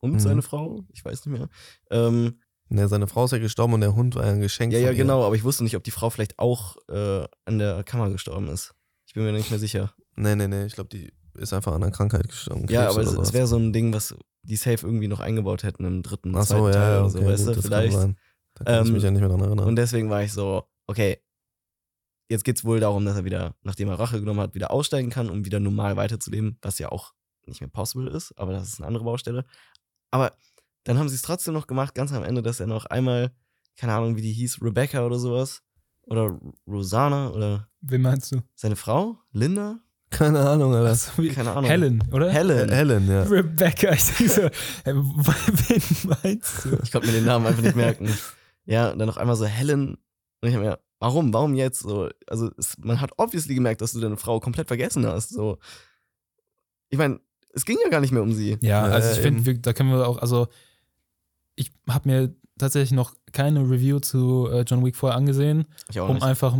und 0.00 0.12
Mhm. 0.14 0.18
seine 0.20 0.42
Frau, 0.42 0.84
ich 0.92 1.04
weiß 1.04 1.26
nicht 1.26 1.38
mehr, 1.38 1.48
ähm, 1.90 2.40
Ne, 2.72 2.86
seine 2.86 3.08
Frau 3.08 3.24
ist 3.24 3.32
ja 3.32 3.38
gestorben 3.38 3.72
und 3.74 3.80
der 3.80 3.96
Hund 3.96 4.14
war 4.14 4.24
ja 4.26 4.30
ein 4.32 4.40
Geschenk. 4.40 4.72
ja, 4.72 4.78
ja, 4.78 4.90
ihr. 4.90 4.94
genau, 4.94 5.24
aber 5.24 5.34
ich 5.34 5.42
wusste 5.42 5.64
nicht, 5.64 5.74
ob 5.74 5.82
die 5.82 5.90
Frau 5.90 6.08
vielleicht 6.08 6.38
auch 6.38 6.76
äh, 6.88 7.26
an 7.44 7.58
der 7.58 7.82
Kammer 7.82 8.10
gestorben 8.10 8.46
ist. 8.48 8.74
Ich 9.06 9.14
bin 9.14 9.24
mir 9.24 9.32
nicht 9.32 9.50
mehr 9.50 9.58
sicher. 9.58 9.92
Nee, 10.14 10.36
nee, 10.36 10.46
nee, 10.46 10.66
ich 10.66 10.74
glaube, 10.74 10.88
die 10.88 11.12
ist 11.34 11.52
einfach 11.52 11.72
an 11.72 11.82
einer 11.82 11.90
Krankheit 11.90 12.28
gestorben. 12.28 12.66
Ja, 12.68 12.88
aber 12.88 13.00
es, 13.00 13.12
es 13.12 13.32
wäre 13.32 13.48
so 13.48 13.56
ein 13.56 13.72
Ding, 13.72 13.92
was 13.92 14.14
die 14.44 14.54
safe 14.54 14.86
irgendwie 14.86 15.08
noch 15.08 15.18
eingebaut 15.18 15.64
hätten 15.64 15.84
im 15.84 16.02
dritten, 16.04 16.32
Ach 16.36 16.46
zweiten 16.46 16.60
so, 16.60 16.68
ja, 16.68 16.74
Teil 16.74 16.82
ja, 16.92 16.98
oder 17.00 17.06
okay, 17.08 17.18
so, 17.18 17.26
weißt 17.26 17.38
gut, 17.46 17.48
du, 17.48 17.54
das 17.60 17.62
kann 17.64 17.72
vielleicht. 17.72 17.96
sein. 17.98 18.16
Da 18.60 18.64
kann 18.72 18.82
ich 18.82 18.88
Ähm, 18.88 18.94
mich 18.94 19.02
ja 19.02 19.10
nicht 19.10 19.20
mehr 19.20 19.28
dran 19.28 19.40
erinnern. 19.40 19.66
Und 19.66 19.76
deswegen 19.76 20.08
war 20.10 20.22
ich 20.22 20.32
so, 20.32 20.64
okay, 20.86 21.18
jetzt 22.28 22.44
geht's 22.44 22.64
wohl 22.64 22.80
darum, 22.80 23.04
dass 23.04 23.16
er 23.16 23.24
wieder, 23.24 23.54
nachdem 23.62 23.88
er 23.88 23.98
Rache 23.98 24.20
genommen 24.20 24.40
hat, 24.40 24.54
wieder 24.54 24.70
aussteigen 24.70 25.10
kann, 25.10 25.28
um 25.30 25.44
wieder 25.44 25.60
normal 25.60 25.96
weiterzuleben, 25.96 26.58
was 26.62 26.78
ja 26.78 26.90
auch 26.90 27.12
nicht 27.46 27.60
mehr 27.60 27.70
possible 27.70 28.08
ist, 28.10 28.32
aber 28.38 28.52
das 28.52 28.68
ist 28.68 28.78
eine 28.78 28.86
andere 28.86 29.04
Baustelle. 29.04 29.44
Aber 30.10 30.32
dann 30.84 30.98
haben 30.98 31.08
sie 31.08 31.14
es 31.16 31.22
trotzdem 31.22 31.54
noch 31.54 31.66
gemacht, 31.66 31.94
ganz 31.94 32.12
am 32.12 32.22
Ende, 32.22 32.42
dass 32.42 32.60
er 32.60 32.66
noch 32.66 32.86
einmal, 32.86 33.32
keine 33.76 33.94
Ahnung, 33.94 34.16
wie 34.16 34.22
die 34.22 34.32
hieß, 34.32 34.62
Rebecca 34.62 35.04
oder 35.04 35.18
sowas, 35.18 35.62
oder 36.06 36.38
Rosanna 36.66 37.30
oder 37.30 37.68
Wen 37.80 38.02
meinst 38.02 38.32
du? 38.32 38.42
seine 38.54 38.76
Frau, 38.76 39.18
Linda, 39.32 39.80
Keine 40.10 40.40
Ahnung, 40.40 40.74
Alter. 40.74 40.88
Also, 40.88 41.10
wie- 41.22 41.28
keine 41.28 41.50
Ahnung. 41.52 41.64
Helen, 41.70 42.02
oder? 42.12 42.30
Helen. 42.30 42.68
Helen, 42.70 43.08
ja. 43.08 43.22
Rebecca, 43.22 43.92
ich 43.92 44.04
denke 44.04 44.28
so, 44.28 44.42
wen 44.84 45.82
meinst 46.22 46.64
du? 46.64 46.78
Ich 46.82 46.90
konnte 46.92 47.06
mir 47.08 47.12
den 47.14 47.24
Namen 47.24 47.46
einfach 47.46 47.62
nicht 47.62 47.76
merken. 47.76 48.08
Ja, 48.70 48.90
und 48.90 48.98
dann 48.98 49.08
noch 49.08 49.16
einmal 49.16 49.36
so 49.36 49.44
Helen. 49.46 49.98
Und 50.40 50.48
ich 50.48 50.54
hab 50.54 50.62
mir, 50.62 50.78
warum? 51.00 51.32
Warum 51.34 51.54
jetzt 51.54 51.80
so? 51.80 52.08
Also, 52.26 52.50
es, 52.56 52.78
man 52.78 53.00
hat 53.00 53.10
obviously 53.18 53.54
gemerkt, 53.54 53.80
dass 53.80 53.92
du 53.92 54.00
deine 54.00 54.16
Frau 54.16 54.40
komplett 54.40 54.68
vergessen 54.68 55.04
hast. 55.06 55.30
So. 55.30 55.58
Ich 56.88 56.98
meine, 56.98 57.20
es 57.52 57.64
ging 57.64 57.78
ja 57.82 57.90
gar 57.90 58.00
nicht 58.00 58.12
mehr 58.12 58.22
um 58.22 58.32
sie. 58.32 58.56
Ja, 58.60 58.82
also 58.84 59.10
ich 59.12 59.18
finde, 59.18 59.58
da 59.58 59.72
können 59.72 59.90
wir 59.90 60.06
auch, 60.06 60.18
also 60.18 60.48
ich 61.56 61.72
habe 61.88 62.08
mir 62.08 62.34
tatsächlich 62.58 62.92
noch 62.92 63.14
keine 63.32 63.60
Review 63.68 63.98
zu 63.98 64.48
äh, 64.50 64.62
John 64.62 64.84
Wick 64.84 64.96
vorher 64.96 65.16
angesehen, 65.16 65.66
Ich 65.90 65.98
auch 66.00 66.08
um 66.08 66.16
nicht. 66.16 66.24
einfach 66.24 66.56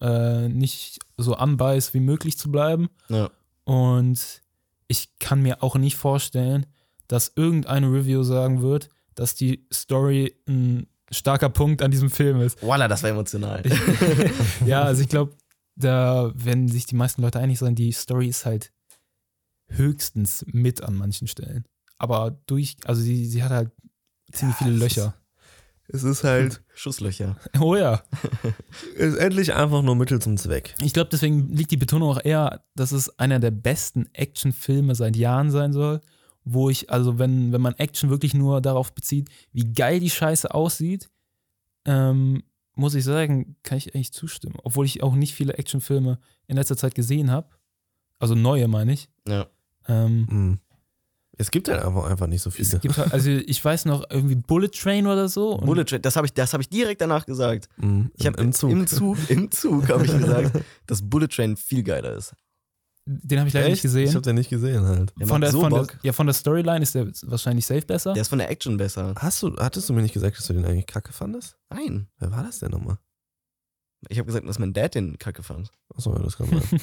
äh, 0.00 0.48
nicht 0.48 0.98
so 1.16 1.36
unbiased 1.36 1.92
wie 1.94 2.00
möglich 2.00 2.38
zu 2.38 2.50
bleiben. 2.50 2.88
Ja. 3.08 3.30
Und 3.64 4.42
ich 4.88 5.18
kann 5.18 5.42
mir 5.42 5.62
auch 5.62 5.76
nicht 5.76 5.96
vorstellen, 5.96 6.66
dass 7.08 7.32
irgendeine 7.36 7.92
Review 7.92 8.22
sagen 8.22 8.62
wird, 8.62 8.88
dass 9.14 9.34
die 9.34 9.66
Story 9.72 10.36
ein 10.48 10.86
starker 11.12 11.48
Punkt 11.48 11.82
an 11.82 11.90
diesem 11.90 12.10
Film 12.10 12.40
ist. 12.40 12.62
Voila, 12.62 12.88
das 12.88 13.02
war 13.02 13.10
emotional. 13.10 13.62
ja, 14.66 14.82
also 14.82 15.02
ich 15.02 15.08
glaube, 15.08 15.34
da 15.76 16.32
werden 16.34 16.68
sich 16.68 16.86
die 16.86 16.96
meisten 16.96 17.22
Leute 17.22 17.38
einig 17.38 17.58
sein, 17.58 17.74
die 17.74 17.92
Story 17.92 18.28
ist 18.28 18.46
halt 18.46 18.72
höchstens 19.68 20.44
mit 20.48 20.82
an 20.82 20.94
manchen 20.94 21.28
Stellen. 21.28 21.64
Aber 21.98 22.36
durch, 22.46 22.76
also 22.84 23.00
sie, 23.00 23.26
sie 23.26 23.42
hat 23.42 23.50
halt 23.52 23.70
ziemlich 24.32 24.58
Ja, 24.60 24.66
viele 24.66 24.78
Löcher. 24.78 25.14
Es 25.88 26.04
ist 26.04 26.24
halt 26.24 26.62
Schusslöcher. 26.74 27.36
Oh 27.60 27.76
ja. 27.76 28.02
ist 28.96 29.16
endlich 29.16 29.54
einfach 29.54 29.82
nur 29.82 29.94
Mittel 29.94 30.20
zum 30.20 30.36
Zweck. 30.36 30.74
Ich 30.80 30.92
glaube, 30.92 31.10
deswegen 31.10 31.48
liegt 31.48 31.70
die 31.70 31.76
Betonung 31.76 32.10
auch 32.10 32.24
eher, 32.24 32.64
dass 32.74 32.92
es 32.92 33.18
einer 33.18 33.38
der 33.40 33.50
besten 33.50 34.08
Actionfilme 34.14 34.94
seit 34.94 35.16
Jahren 35.16 35.50
sein 35.50 35.72
soll. 35.72 36.00
Wo 36.44 36.70
ich, 36.70 36.90
also 36.90 37.18
wenn, 37.18 37.52
wenn 37.52 37.60
man 37.60 37.74
Action 37.74 38.10
wirklich 38.10 38.34
nur 38.34 38.60
darauf 38.60 38.92
bezieht, 38.94 39.28
wie 39.52 39.72
geil 39.72 40.00
die 40.00 40.10
Scheiße 40.10 40.52
aussieht, 40.52 41.08
ähm, 41.84 42.42
muss 42.74 42.94
ich 42.94 43.04
sagen, 43.04 43.56
kann 43.62 43.78
ich 43.78 43.94
eigentlich 43.94 44.12
zustimmen. 44.12 44.56
Obwohl 44.64 44.86
ich 44.86 45.02
auch 45.02 45.14
nicht 45.14 45.34
viele 45.34 45.54
Actionfilme 45.54 46.18
in 46.46 46.56
letzter 46.56 46.76
Zeit 46.76 46.94
gesehen 46.94 47.30
habe. 47.30 47.48
Also 48.18 48.34
neue, 48.34 48.66
meine 48.68 48.92
ich. 48.92 49.08
Ja. 49.26 49.46
Ähm, 49.88 50.26
Hm. 50.28 50.58
Es 51.38 51.50
gibt 51.50 51.68
halt 51.68 51.82
einfach, 51.82 52.04
einfach 52.04 52.26
nicht 52.26 52.42
so 52.42 52.50
viele. 52.50 52.68
es 52.68 52.80
gibt 52.80 52.96
halt, 52.98 53.12
also 53.12 53.30
ich 53.30 53.64
weiß 53.64 53.86
noch, 53.86 54.04
irgendwie 54.10 54.34
Bullet 54.34 54.68
Train 54.68 55.06
oder 55.06 55.28
so. 55.28 55.54
Und 55.56 55.64
Bullet 55.64 55.84
Train, 55.84 56.02
das 56.02 56.14
habe 56.16 56.26
ich, 56.26 56.34
das 56.34 56.52
hab 56.52 56.60
ich 56.60 56.68
direkt 56.68 57.00
danach 57.00 57.24
gesagt. 57.24 57.68
Hm. 57.78 58.10
Ich 58.16 58.26
habe 58.26 58.40
Im 58.40 58.52
Zug. 58.52 58.70
Im 58.70 58.86
Zug, 58.86 59.16
im 59.28 59.50
Zug 59.50 59.88
habe 59.88 60.04
ich 60.04 60.12
gesagt, 60.12 60.60
dass 60.86 61.02
Bullet 61.02 61.28
Train 61.28 61.56
viel 61.56 61.82
geiler 61.82 62.16
ist. 62.16 62.34
Den 63.04 63.40
habe 63.40 63.48
ich 63.48 63.54
leider 63.54 63.68
nicht 63.68 63.84
Echt? 63.84 63.84
Ich 63.84 63.92
gesehen. 63.92 64.14
habe 64.14 64.22
den 64.22 64.36
nicht 64.36 64.50
gesehen 64.50 64.84
halt. 64.84 65.12
Der 65.18 65.26
Von 65.26 65.40
der, 65.40 65.50
so 65.50 65.60
von 65.60 65.72
der, 65.72 65.86
ja, 66.02 66.12
von 66.12 66.26
der 66.26 66.34
Storyline 66.34 66.82
ist 66.82 66.94
der 66.94 67.08
wahrscheinlich 67.22 67.66
safe 67.66 67.82
besser. 67.82 68.12
Der 68.12 68.22
ist 68.22 68.28
von 68.28 68.38
der 68.38 68.48
Action 68.48 68.76
besser. 68.76 69.14
Hast 69.16 69.42
du, 69.42 69.56
hattest 69.56 69.88
du 69.88 69.92
mir 69.92 70.02
nicht 70.02 70.14
gesagt, 70.14 70.38
dass 70.38 70.46
du 70.46 70.52
den 70.52 70.64
eigentlich 70.64 70.86
kacke 70.86 71.12
fandest? 71.12 71.56
Nein. 71.70 72.06
Wer 72.18 72.30
war 72.30 72.44
das 72.44 72.60
denn 72.60 72.70
nochmal? 72.70 72.98
Ich 74.08 74.18
habe 74.18 74.26
gesagt, 74.26 74.46
dass 74.46 74.58
mein 74.58 74.72
Dad 74.72 74.94
den 74.94 75.18
kacke 75.18 75.42
fand. 75.42 75.70
Achso, 75.94 76.12
ja, 76.12 76.22
das 76.22 76.36
kann 76.36 76.48
sein. 76.48 76.80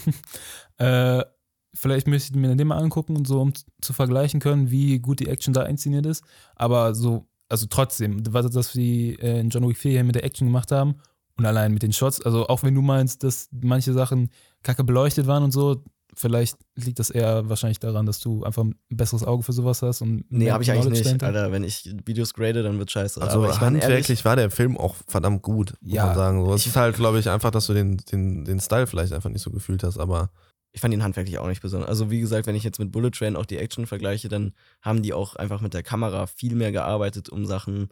Äh, 0.77 1.25
vielleicht 1.73 2.07
müsste 2.07 2.31
ich 2.31 2.39
mir 2.39 2.55
den 2.55 2.67
mal 2.67 2.77
angucken 2.77 3.15
und 3.15 3.27
so, 3.27 3.41
um 3.41 3.53
zu 3.81 3.93
vergleichen 3.93 4.39
können, 4.39 4.71
wie 4.71 4.99
gut 4.99 5.19
die 5.19 5.27
Action 5.27 5.53
da 5.53 5.63
inszeniert 5.63 6.05
ist. 6.05 6.23
Aber 6.55 6.95
so, 6.95 7.27
also 7.49 7.65
trotzdem, 7.69 8.23
was 8.33 8.49
das 8.49 8.71
die 8.71 9.17
äh, 9.19 9.39
in 9.39 9.49
John 9.49 9.67
Wick 9.67 9.77
4 9.77 9.91
hier 9.91 10.03
mit 10.03 10.15
der 10.15 10.23
Action 10.23 10.47
gemacht 10.47 10.71
haben 10.71 10.95
und 11.37 11.45
allein 11.45 11.73
mit 11.73 11.83
den 11.83 11.93
Shots, 11.93 12.21
also 12.21 12.47
auch 12.47 12.63
wenn 12.63 12.75
du 12.75 12.81
meinst, 12.81 13.23
dass 13.23 13.49
manche 13.51 13.93
Sachen 13.93 14.29
kacke 14.63 14.83
beleuchtet 14.83 15.27
waren 15.27 15.43
und 15.43 15.51
so, 15.51 15.83
vielleicht 16.19 16.57
liegt 16.75 16.99
das 16.99 17.09
eher 17.09 17.47
wahrscheinlich 17.47 17.79
daran, 17.79 18.05
dass 18.05 18.19
du 18.19 18.43
einfach 18.43 18.63
ein 18.63 18.75
besseres 18.89 19.23
Auge 19.23 19.41
für 19.43 19.53
sowas 19.53 19.81
hast 19.81 20.01
und 20.01 20.25
Nee, 20.29 20.51
habe 20.51 20.61
ich 20.63 20.71
eigentlich 20.71 20.89
nicht. 20.91 21.05
dahinter. 21.05 21.27
Alter, 21.27 21.51
wenn 21.53 21.63
ich 21.63 21.89
Videos 22.05 22.33
grade, 22.33 22.61
dann 22.61 22.77
wird 22.77 22.91
scheiße. 22.91 23.21
Also 23.21 23.41
Aber 23.41 23.49
ich 23.51 23.59
handwerklich 23.61 24.25
war 24.25 24.35
der 24.35 24.51
Film 24.51 24.77
auch 24.77 24.95
verdammt 25.07 25.41
gut, 25.43 25.75
muss 25.79 25.93
Ja, 25.93 26.07
man 26.07 26.15
sagen. 26.15 26.45
So, 26.45 26.53
es 26.53 26.65
ist 26.65 26.75
halt, 26.75 26.97
glaube 26.97 27.19
ich, 27.19 27.29
einfach, 27.29 27.51
dass 27.51 27.67
du 27.67 27.73
den, 27.73 27.97
den, 28.11 28.43
den 28.43 28.59
Style 28.59 28.85
vielleicht 28.85 29.13
einfach 29.13 29.29
nicht 29.29 29.41
so 29.41 29.49
gefühlt 29.49 29.81
hast, 29.83 29.97
aber 29.97 30.29
ich 30.73 30.81
fand 30.81 30.93
ihn 30.93 31.03
handwerklich 31.03 31.39
auch 31.39 31.47
nicht 31.47 31.61
besonders. 31.61 31.89
Also 31.89 32.11
wie 32.11 32.19
gesagt, 32.19 32.47
wenn 32.47 32.55
ich 32.55 32.63
jetzt 32.63 32.79
mit 32.79 32.91
Bullet 32.91 33.11
Train 33.11 33.37
auch 33.37 33.45
die 33.45 33.57
Action 33.57 33.87
vergleiche, 33.87 34.27
dann 34.27 34.53
haben 34.81 35.01
die 35.01 35.13
auch 35.13 35.37
einfach 35.37 35.61
mit 35.61 35.73
der 35.73 35.83
Kamera 35.83 36.27
viel 36.27 36.53
mehr 36.53 36.73
gearbeitet, 36.73 37.29
um 37.29 37.45
Sachen 37.45 37.89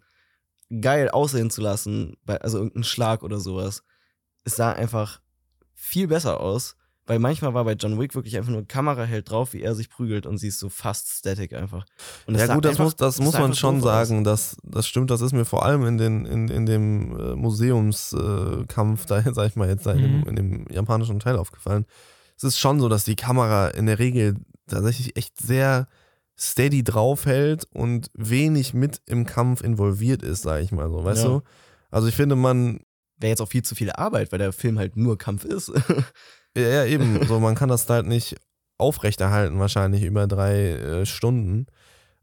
geil 0.82 1.10
aussehen 1.10 1.50
zu 1.50 1.62
lassen. 1.62 2.18
Also 2.26 2.58
irgendein 2.58 2.84
Schlag 2.84 3.24
oder 3.24 3.40
sowas. 3.40 3.84
Es 4.44 4.58
sah 4.58 4.74
einfach 4.74 5.22
viel 5.74 6.08
besser 6.08 6.42
aus. 6.42 6.76
Weil 7.08 7.20
manchmal 7.20 7.53
war 7.53 7.64
bei 7.64 7.74
John 7.74 7.97
Wick 7.99 8.14
wirklich 8.16 8.38
einfach 8.38 8.51
nur 8.51 8.68
Kamera 8.68 9.03
hält 9.05 9.32
drauf, 9.32 9.53
wie 9.53 9.62
er 9.62 9.74
sich 9.76 9.89
prügelt 9.89 10.26
und 10.26 10.38
sie 10.38 10.49
ist 10.49 10.60
so 10.60 10.68
fast 10.70 11.08
static 11.10 11.53
einfach. 11.53 11.86
Und 12.26 12.36
ja 12.36 12.53
gut, 12.53 12.66
das 12.66 12.72
einfach- 12.72 12.84
muss, 12.84 12.95
das 12.97 13.20
muss 13.20 13.34
man 13.39 13.53
schon 13.55 13.82
sagen, 13.82 14.24
das, 14.26 14.58
das 14.64 14.88
stimmt, 14.88 15.10
das 15.10 15.22
ist 15.22 15.32
mir 15.32 15.45
vor 15.45 15.66
allem 15.66 15.86
in, 15.86 15.97
den, 15.97 16.26
in, 16.26 16.49
in 16.49 16.66
dem 16.66 17.18
äh, 17.18 17.36
Museumskampf, 17.36 19.05
da 19.08 19.24
sag 19.34 19.47
ich 19.49 19.55
mal 19.55 19.70
jetzt, 19.70 19.86
da 19.86 19.93
in, 19.93 20.01
dem, 20.01 20.18
Mhm. 20.20 20.28
in 20.28 20.36
dem 20.36 20.66
japanischen 20.70 21.20
Teil 21.20 21.38
aufgefallen. 21.38 21.86
Es 22.36 22.43
ist 22.43 22.60
schon 22.60 22.80
so, 22.80 22.89
dass 22.89 23.03
die 23.03 23.16
Kamera 23.16 23.70
in 23.70 23.86
der 23.86 23.99
Regel 23.99 24.36
tatsächlich 24.68 25.16
echt 25.18 25.39
sehr 25.41 25.88
steady 26.38 26.84
draufhält 26.84 27.66
und 27.74 28.12
wenig 28.14 28.74
mit 28.74 29.01
im 29.08 29.26
Kampf 29.26 29.62
involviert 29.64 30.22
ist, 30.22 30.43
sag 30.43 30.62
ich 30.62 30.72
mal 30.72 30.89
so, 30.89 31.03
weißt 31.03 31.24
Ja. 31.24 31.30
du? 31.30 31.41
Also 31.89 32.08
ich 32.08 32.16
finde, 32.16 32.36
man, 32.36 32.82
Wäre 33.20 33.32
jetzt 33.32 33.41
auch 33.41 33.47
viel 33.49 33.64
zu 33.64 33.74
viel 33.74 33.89
Arbeit, 33.91 34.32
weil 34.32 34.38
der 34.38 34.53
Film 34.53 34.78
halt 34.78 34.95
nur 34.95 35.18
Kampf 35.18 35.43
ist. 35.43 35.72
ja, 36.62 36.86
eben, 36.86 37.26
so 37.28 37.39
man 37.39 37.55
kann 37.55 37.70
das 37.70 37.89
halt 37.89 38.08
nicht 38.08 38.36
aufrechterhalten 38.78 39.60
wahrscheinlich 39.60 40.03
über 40.03 40.28
drei 40.28 40.72
äh, 40.72 41.05
Stunden. 41.05 41.68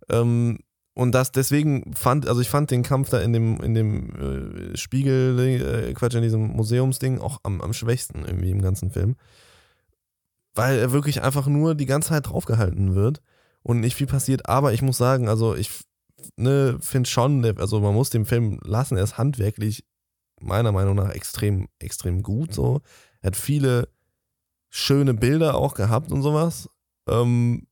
Ähm, 0.08 0.58
und 0.94 1.12
das 1.12 1.32
deswegen 1.32 1.92
fand, 1.94 2.28
also 2.28 2.40
ich 2.40 2.48
fand 2.48 2.70
den 2.70 2.84
Kampf 2.84 3.10
da 3.10 3.20
in 3.20 3.32
dem, 3.32 3.60
in 3.60 3.74
dem 3.74 4.72
äh, 4.72 4.76
Spiegel, 4.76 5.38
äh, 5.40 5.92
Quatsch, 5.92 6.14
in 6.14 6.22
diesem 6.22 6.48
Museumsding 6.48 7.20
auch 7.20 7.40
am, 7.42 7.60
am 7.60 7.72
schwächsten 7.72 8.24
irgendwie 8.24 8.50
im 8.50 8.62
ganzen 8.62 8.90
Film. 8.90 9.16
Weil 10.54 10.78
er 10.78 10.92
wirklich 10.92 11.22
einfach 11.22 11.48
nur 11.48 11.74
die 11.74 11.86
ganze 11.86 12.10
Zeit 12.10 12.28
draufgehalten 12.28 12.94
wird 12.94 13.20
und 13.64 13.80
nicht 13.80 13.96
viel 13.96 14.06
passiert. 14.06 14.48
Aber 14.48 14.72
ich 14.72 14.82
muss 14.82 14.96
sagen, 14.96 15.28
also 15.28 15.56
ich 15.56 15.70
ne, 16.36 16.78
finde 16.80 17.10
schon, 17.10 17.44
also 17.58 17.80
man 17.80 17.94
muss 17.94 18.10
dem 18.10 18.24
Film 18.24 18.60
lassen, 18.62 18.96
er 18.96 19.02
ist 19.02 19.18
handwerklich 19.18 19.84
meiner 20.40 20.70
Meinung 20.70 20.94
nach 20.94 21.10
extrem, 21.10 21.68
extrem 21.80 22.22
gut 22.22 22.54
so. 22.54 22.82
Er 23.20 23.28
hat 23.28 23.36
viele 23.36 23.88
schöne 24.76 25.14
Bilder 25.14 25.54
auch 25.54 25.74
gehabt 25.74 26.10
und 26.10 26.22
sowas. 26.22 26.68
Ähm, 27.08 27.68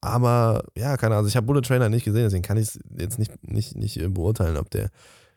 aber 0.00 0.64
ja, 0.76 0.96
keine 0.96 1.14
Ahnung, 1.14 1.18
also 1.18 1.28
ich 1.28 1.36
habe 1.36 1.46
Bullet 1.46 1.60
Trainer 1.60 1.88
nicht 1.88 2.04
gesehen, 2.04 2.24
deswegen 2.24 2.42
kann 2.42 2.56
ich 2.56 2.68
es 2.68 2.80
jetzt 2.98 3.20
nicht, 3.20 3.30
nicht, 3.48 3.76
nicht 3.76 4.00
äh, 4.00 4.08
beurteilen, 4.08 4.56
ob 4.56 4.70
der 4.70 4.90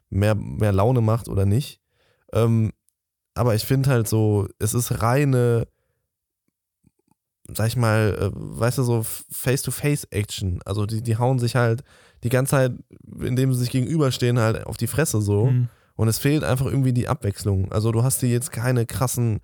mehr, 0.10 0.34
mehr 0.34 0.74
Laune 0.74 1.01
macht 1.01 1.30
oder 1.30 1.45
nicht. 1.45 1.80
Ähm, 2.34 2.72
aber 3.36 3.53
ich 3.53 3.66
finde 3.66 3.91
halt 3.91 4.08
so, 4.08 4.47
es 4.58 4.74
ist 4.74 5.03
reine, 5.03 5.68
sag 7.47 7.68
ich 7.68 7.76
mal, 7.76 8.18
äh, 8.20 8.32
weißt 8.34 8.80
du, 8.80 8.84
so 8.84 9.03
Face-to-Face-Action. 9.03 10.62
Also 10.66 10.88
die, 10.88 11.03
die 11.03 11.18
hauen 11.18 11.38
sich 11.38 11.55
halt 11.55 11.84
die 12.24 12.30
ganze 12.30 12.51
Zeit, 12.51 12.74
indem 13.20 13.53
sie 13.53 13.60
sich 13.60 13.70
gegenüberstehen, 13.70 14.39
halt 14.39 14.66
auf 14.66 14.78
die 14.78 14.88
Fresse 14.88 15.22
so. 15.22 15.45
Mhm. 15.45 15.70
Und 15.95 16.08
es 16.08 16.18
fehlt 16.18 16.43
einfach 16.43 16.66
irgendwie 16.66 16.93
die 16.93 17.08
Abwechslung. 17.08 17.72
Also 17.72 17.91
du 17.91 18.01
hast 18.03 18.22
hier 18.22 18.30
jetzt 18.30 18.51
keine 18.51 18.88
krassen 18.88 19.39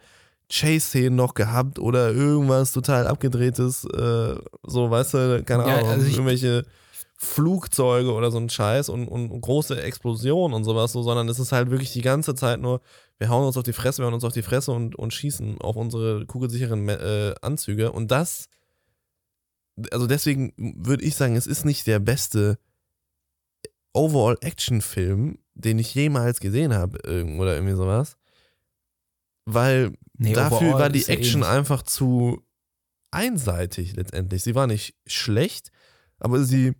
Chase-Szenen 0.51 1.15
noch 1.15 1.33
gehabt 1.33 1.79
oder 1.79 2.11
irgendwas 2.11 2.71
total 2.71 3.07
abgedrehtes, 3.07 3.85
äh, 3.85 4.35
so, 4.63 4.89
weißt 4.91 5.13
du, 5.13 5.43
keine 5.45 5.67
Ja, 5.67 5.77
Ahnung, 5.77 5.89
also 5.89 6.05
ich- 6.05 6.13
irgendwelche 6.13 6.65
Flugzeuge 7.15 8.11
oder 8.11 8.31
so 8.31 8.37
ein 8.37 8.49
Scheiß 8.49 8.89
und, 8.89 9.07
und 9.07 9.39
große 9.39 9.81
Explosionen 9.81 10.53
und 10.53 10.65
sowas, 10.65 10.91
so, 10.91 11.03
sondern 11.03 11.29
es 11.29 11.39
ist 11.39 11.53
halt 11.53 11.71
wirklich 11.71 11.93
die 11.93 12.01
ganze 12.01 12.35
Zeit 12.35 12.59
nur, 12.59 12.81
wir 13.17 13.29
hauen 13.29 13.45
uns 13.47 13.55
auf 13.55 13.63
die 13.63 13.71
Fresse, 13.73 13.99
wir 14.01 14.05
hauen 14.07 14.13
uns 14.13 14.25
auf 14.25 14.33
die 14.33 14.41
Fresse 14.41 14.71
und, 14.73 14.95
und 14.95 15.13
schießen 15.13 15.61
auf 15.61 15.77
unsere 15.77 16.25
kugelsicheren 16.25 16.89
äh, 16.89 17.33
Anzüge. 17.41 17.93
Und 17.93 18.11
das, 18.11 18.49
also 19.91 20.05
deswegen 20.05 20.53
würde 20.57 21.05
ich 21.05 21.15
sagen, 21.15 21.37
es 21.37 21.47
ist 21.47 21.63
nicht 21.63 21.87
der 21.87 21.99
beste 21.99 22.57
Overall-Action-Film, 23.93 25.37
den 25.53 25.79
ich 25.79 25.93
jemals 25.95 26.39
gesehen 26.39 26.73
habe 26.73 26.97
oder 27.37 27.53
irgendwie 27.55 27.75
sowas. 27.75 28.17
Weil 29.45 29.93
Nee, 30.17 30.33
dafür 30.33 30.73
war 30.73 30.89
die 30.89 30.99
ja 30.99 31.09
eh 31.09 31.13
Action 31.13 31.41
nicht- 31.41 31.49
einfach 31.49 31.81
zu 31.83 32.41
einseitig 33.11 33.95
letztendlich. 33.95 34.43
Sie 34.43 34.55
war 34.55 34.67
nicht 34.67 34.95
schlecht, 35.05 35.71
aber 36.19 36.43
sie 36.43 36.73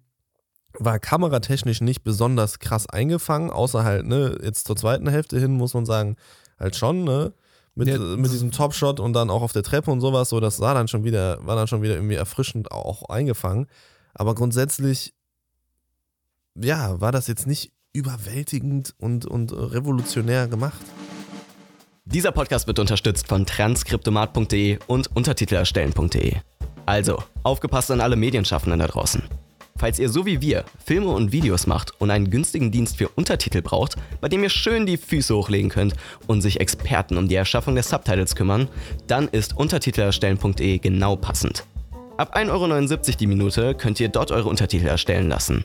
war 0.79 0.97
kameratechnisch 0.99 1.81
nicht 1.81 2.03
besonders 2.03 2.57
krass 2.59 2.87
eingefangen, 2.89 3.51
außer 3.51 3.83
halt, 3.83 4.07
ne, 4.07 4.37
jetzt 4.41 4.65
zur 4.65 4.75
zweiten 4.75 5.07
Hälfte 5.07 5.39
hin 5.39 5.53
muss 5.53 5.73
man 5.75 5.85
sagen, 5.85 6.15
halt 6.59 6.75
schon, 6.75 7.03
ne, 7.03 7.33
mit, 7.75 7.87
Ja, 7.87 7.95
äh, 7.95 8.17
mit 8.17 8.31
diesem 8.31 8.51
Topshot 8.51 8.99
und 8.99 9.13
dann 9.13 9.29
auch 9.29 9.41
auf 9.43 9.53
der 9.53 9.63
Treppe 9.63 9.91
und 9.91 10.01
sowas, 10.01 10.29
so, 10.29 10.39
das 10.39 10.57
sah 10.57 10.73
dann 10.73 10.87
schon 10.87 11.03
wieder, 11.03 11.45
war 11.45 11.55
dann 11.55 11.67
schon 11.67 11.81
wieder 11.81 11.95
irgendwie 11.95 12.15
erfrischend 12.15 12.71
auch 12.71 13.03
eingefangen. 13.09 13.67
Aber 14.15 14.33
grundsätzlich, 14.35 15.13
ja, 16.55 16.99
war 17.01 17.11
das 17.11 17.27
jetzt 17.27 17.47
nicht 17.47 17.71
überwältigend 17.93 18.95
und, 18.97 19.25
und 19.25 19.51
revolutionär 19.53 20.47
gemacht. 20.47 20.81
Dieser 22.05 22.33
Podcast 22.33 22.67
wird 22.67 22.79
unterstützt 22.79 23.27
von 23.29 23.45
transkriptomat.de 23.45 24.77
und 24.87 25.15
untertitelerstellen.de. 25.15 26.35
Also, 26.85 27.23
aufgepasst 27.43 27.91
an 27.91 28.01
alle 28.01 28.17
Medienschaffenden 28.17 28.79
da 28.79 28.87
draußen. 28.87 29.23
Falls 29.77 29.99
ihr 29.99 30.09
so 30.09 30.25
wie 30.25 30.41
wir 30.41 30.65
Filme 30.83 31.07
und 31.07 31.31
Videos 31.31 31.65
macht 31.65 31.99
und 32.01 32.11
einen 32.11 32.29
günstigen 32.29 32.71
Dienst 32.71 32.97
für 32.97 33.07
Untertitel 33.07 33.61
braucht, 33.61 33.95
bei 34.19 34.27
dem 34.27 34.43
ihr 34.43 34.49
schön 34.49 34.85
die 34.85 34.97
Füße 34.97 35.33
hochlegen 35.33 35.69
könnt 35.69 35.95
und 36.27 36.41
sich 36.41 36.59
Experten 36.59 37.17
um 37.17 37.29
die 37.29 37.35
Erschaffung 37.35 37.73
der 37.73 37.83
Subtitles 37.83 38.35
kümmern, 38.35 38.67
dann 39.07 39.29
ist 39.29 39.55
untertitelerstellen.de 39.55 40.79
genau 40.79 41.15
passend. 41.15 41.63
Ab 42.17 42.37
1,79 42.37 42.49
Euro 42.49 43.17
die 43.17 43.27
Minute 43.27 43.75
könnt 43.75 43.99
ihr 43.99 44.09
dort 44.09 44.31
eure 44.31 44.49
Untertitel 44.49 44.87
erstellen 44.87 45.29
lassen. 45.29 45.63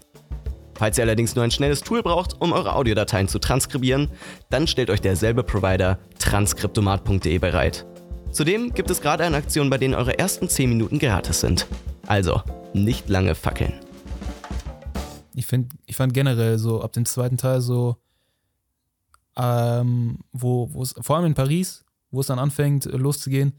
Falls 0.78 0.96
ihr 0.96 1.02
allerdings 1.02 1.34
nur 1.34 1.44
ein 1.44 1.50
schnelles 1.50 1.80
Tool 1.80 2.04
braucht, 2.04 2.40
um 2.40 2.52
eure 2.52 2.76
Audiodateien 2.76 3.26
zu 3.26 3.40
transkribieren, 3.40 4.08
dann 4.48 4.68
stellt 4.68 4.90
euch 4.90 5.00
derselbe 5.00 5.42
Provider 5.42 5.98
transkriptomat.de 6.20 7.36
bereit. 7.38 7.84
Zudem 8.30 8.72
gibt 8.72 8.88
es 8.88 9.00
gerade 9.00 9.24
eine 9.24 9.36
Aktion, 9.36 9.70
bei 9.70 9.78
denen 9.78 9.94
eure 9.94 10.20
ersten 10.20 10.48
10 10.48 10.68
Minuten 10.68 11.00
gratis 11.00 11.40
sind. 11.40 11.66
Also, 12.06 12.42
nicht 12.74 13.08
lange 13.08 13.34
fackeln. 13.34 13.72
Ich, 15.34 15.46
find, 15.46 15.72
ich 15.86 15.96
fand 15.96 16.14
generell 16.14 16.58
so 16.58 16.80
ab 16.80 16.92
dem 16.92 17.06
zweiten 17.06 17.38
Teil 17.38 17.60
so, 17.60 17.96
ähm, 19.36 20.20
wo 20.30 20.70
es, 20.80 20.94
vor 21.00 21.16
allem 21.16 21.26
in 21.26 21.34
Paris, 21.34 21.84
wo 22.12 22.20
es 22.20 22.28
dann 22.28 22.38
anfängt 22.38 22.86
äh, 22.86 22.96
loszugehen, 22.96 23.52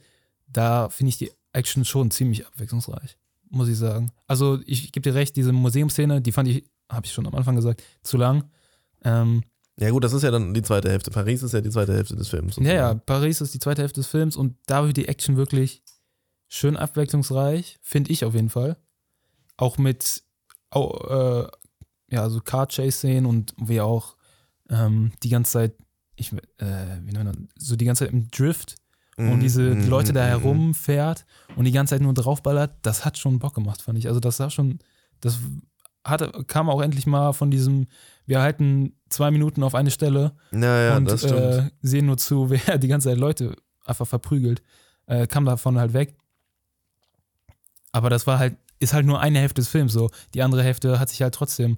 da 0.48 0.88
finde 0.88 1.10
ich 1.10 1.18
die 1.18 1.32
Action 1.52 1.84
schon 1.84 2.12
ziemlich 2.12 2.48
abwechslungsreich, 2.48 3.18
muss 3.50 3.68
ich 3.68 3.78
sagen. 3.78 4.14
Also 4.26 4.60
ich 4.66 4.94
gebe 4.94 5.10
dir 5.10 5.16
recht, 5.16 5.36
diese 5.36 5.52
Museumsszene, 5.52 6.22
die 6.22 6.32
fand 6.32 6.48
ich, 6.48 6.64
habe 6.90 7.06
ich 7.06 7.12
schon 7.14 7.28
am 7.28 7.36
Anfang 7.36 7.56
gesagt, 7.56 7.84
zu 8.04 8.18
lang. 8.18 8.50
Ähm, 9.04 9.44
Ja 9.80 9.90
gut, 9.92 10.04
das 10.04 10.14
ist 10.14 10.24
ja 10.24 10.32
dann 10.32 10.54
die 10.54 10.62
zweite 10.62 10.90
Hälfte. 10.90 11.12
Paris 11.12 11.44
ist 11.44 11.54
ja 11.54 11.62
die 11.62 11.70
zweite 11.70 11.94
Hälfte 11.94 12.16
des 12.16 12.28
Films. 12.30 12.56
ja, 12.58 12.64
ja, 12.64 12.72
sozusagen. 12.74 13.02
Paris 13.06 13.42
ist 13.42 13.54
die 13.54 13.60
zweite 13.60 13.82
Hälfte 13.82 14.02
des 14.02 14.08
Films 14.08 14.36
und 14.36 14.58
da 14.66 14.86
wird 14.86 14.98
die 14.98 15.08
Action 15.08 15.38
wirklich 15.38 15.84
schön 16.48 16.76
abwechslungsreich, 16.76 17.80
finde 17.82 18.12
ich 18.12 18.26
auf 18.26 18.34
jeden 18.34 18.50
Fall. 18.50 18.78
Auch 19.58 19.78
mit 19.78 20.24
au- 20.72 21.44
äh, 21.44 21.48
ja, 22.12 22.30
so 22.30 22.40
Car-Chase-Szenen 22.42 23.26
und 23.26 23.54
wie 23.58 23.82
auch 23.82 24.16
ähm, 24.70 25.12
die 25.24 25.30
ganze 25.30 25.52
Zeit, 25.54 25.76
ich, 26.16 26.34
äh, 26.34 26.38
wie 27.04 27.12
nennt 27.12 27.26
man 27.26 27.48
das? 27.56 27.66
so 27.68 27.76
die 27.76 27.86
ganze 27.86 28.06
Zeit 28.06 28.14
im 28.14 28.30
Drift 28.32 28.76
und 29.18 29.40
Mhm, 29.40 29.40
diese 29.42 29.62
mhm, 29.76 29.88
Leute 29.90 30.14
da 30.14 30.24
mhm, 30.24 30.28
herumfährt 30.30 31.26
und 31.56 31.66
die 31.66 31.72
ganze 31.72 31.96
Zeit 31.96 32.02
nur 32.02 32.14
draufballert, 32.14 32.78
das 32.84 33.04
hat 33.06 33.18
schon 33.18 33.38
Bock 33.40 33.54
gemacht, 33.54 33.82
fand 33.82 33.98
ich. 34.00 34.08
Also 34.08 34.20
das 34.20 34.40
war 34.40 34.50
schon, 34.50 34.80
das 35.22 35.40
hatte, 36.04 36.32
kam 36.48 36.70
auch 36.70 36.82
endlich 36.82 37.06
mal 37.06 37.34
von 37.34 37.52
diesem, 37.52 37.88
wir 38.26 38.42
halten 38.42 38.96
zwei 39.10 39.32
Minuten 39.32 39.64
auf 39.64 39.76
eine 39.76 39.92
Stelle 39.92 40.36
Ja, 40.52 40.82
ja, 40.82 40.98
und 40.98 41.10
äh, 41.24 41.70
sehen 41.82 42.06
nur 42.06 42.18
zu, 42.18 42.50
wer 42.50 42.78
die 42.78 42.88
ganze 42.88 43.10
Zeit 43.10 43.18
Leute 43.18 43.56
einfach 43.86 44.08
verprügelt. 44.08 44.62
Äh, 45.08 45.28
kam 45.28 45.46
davon 45.46 45.80
halt 45.80 45.94
weg. 45.94 46.16
Aber 47.92 48.10
das 48.10 48.28
war 48.28 48.38
halt, 48.38 48.56
ist 48.80 48.94
halt 48.94 49.06
nur 49.06 49.20
eine 49.20 49.40
Hälfte 49.40 49.62
des 49.62 49.68
Films 49.68 49.94
so. 49.94 50.10
Die 50.34 50.44
andere 50.44 50.64
Hälfte 50.64 51.00
hat 51.00 51.10
sich 51.10 51.22
halt 51.22 51.34
trotzdem, 51.34 51.78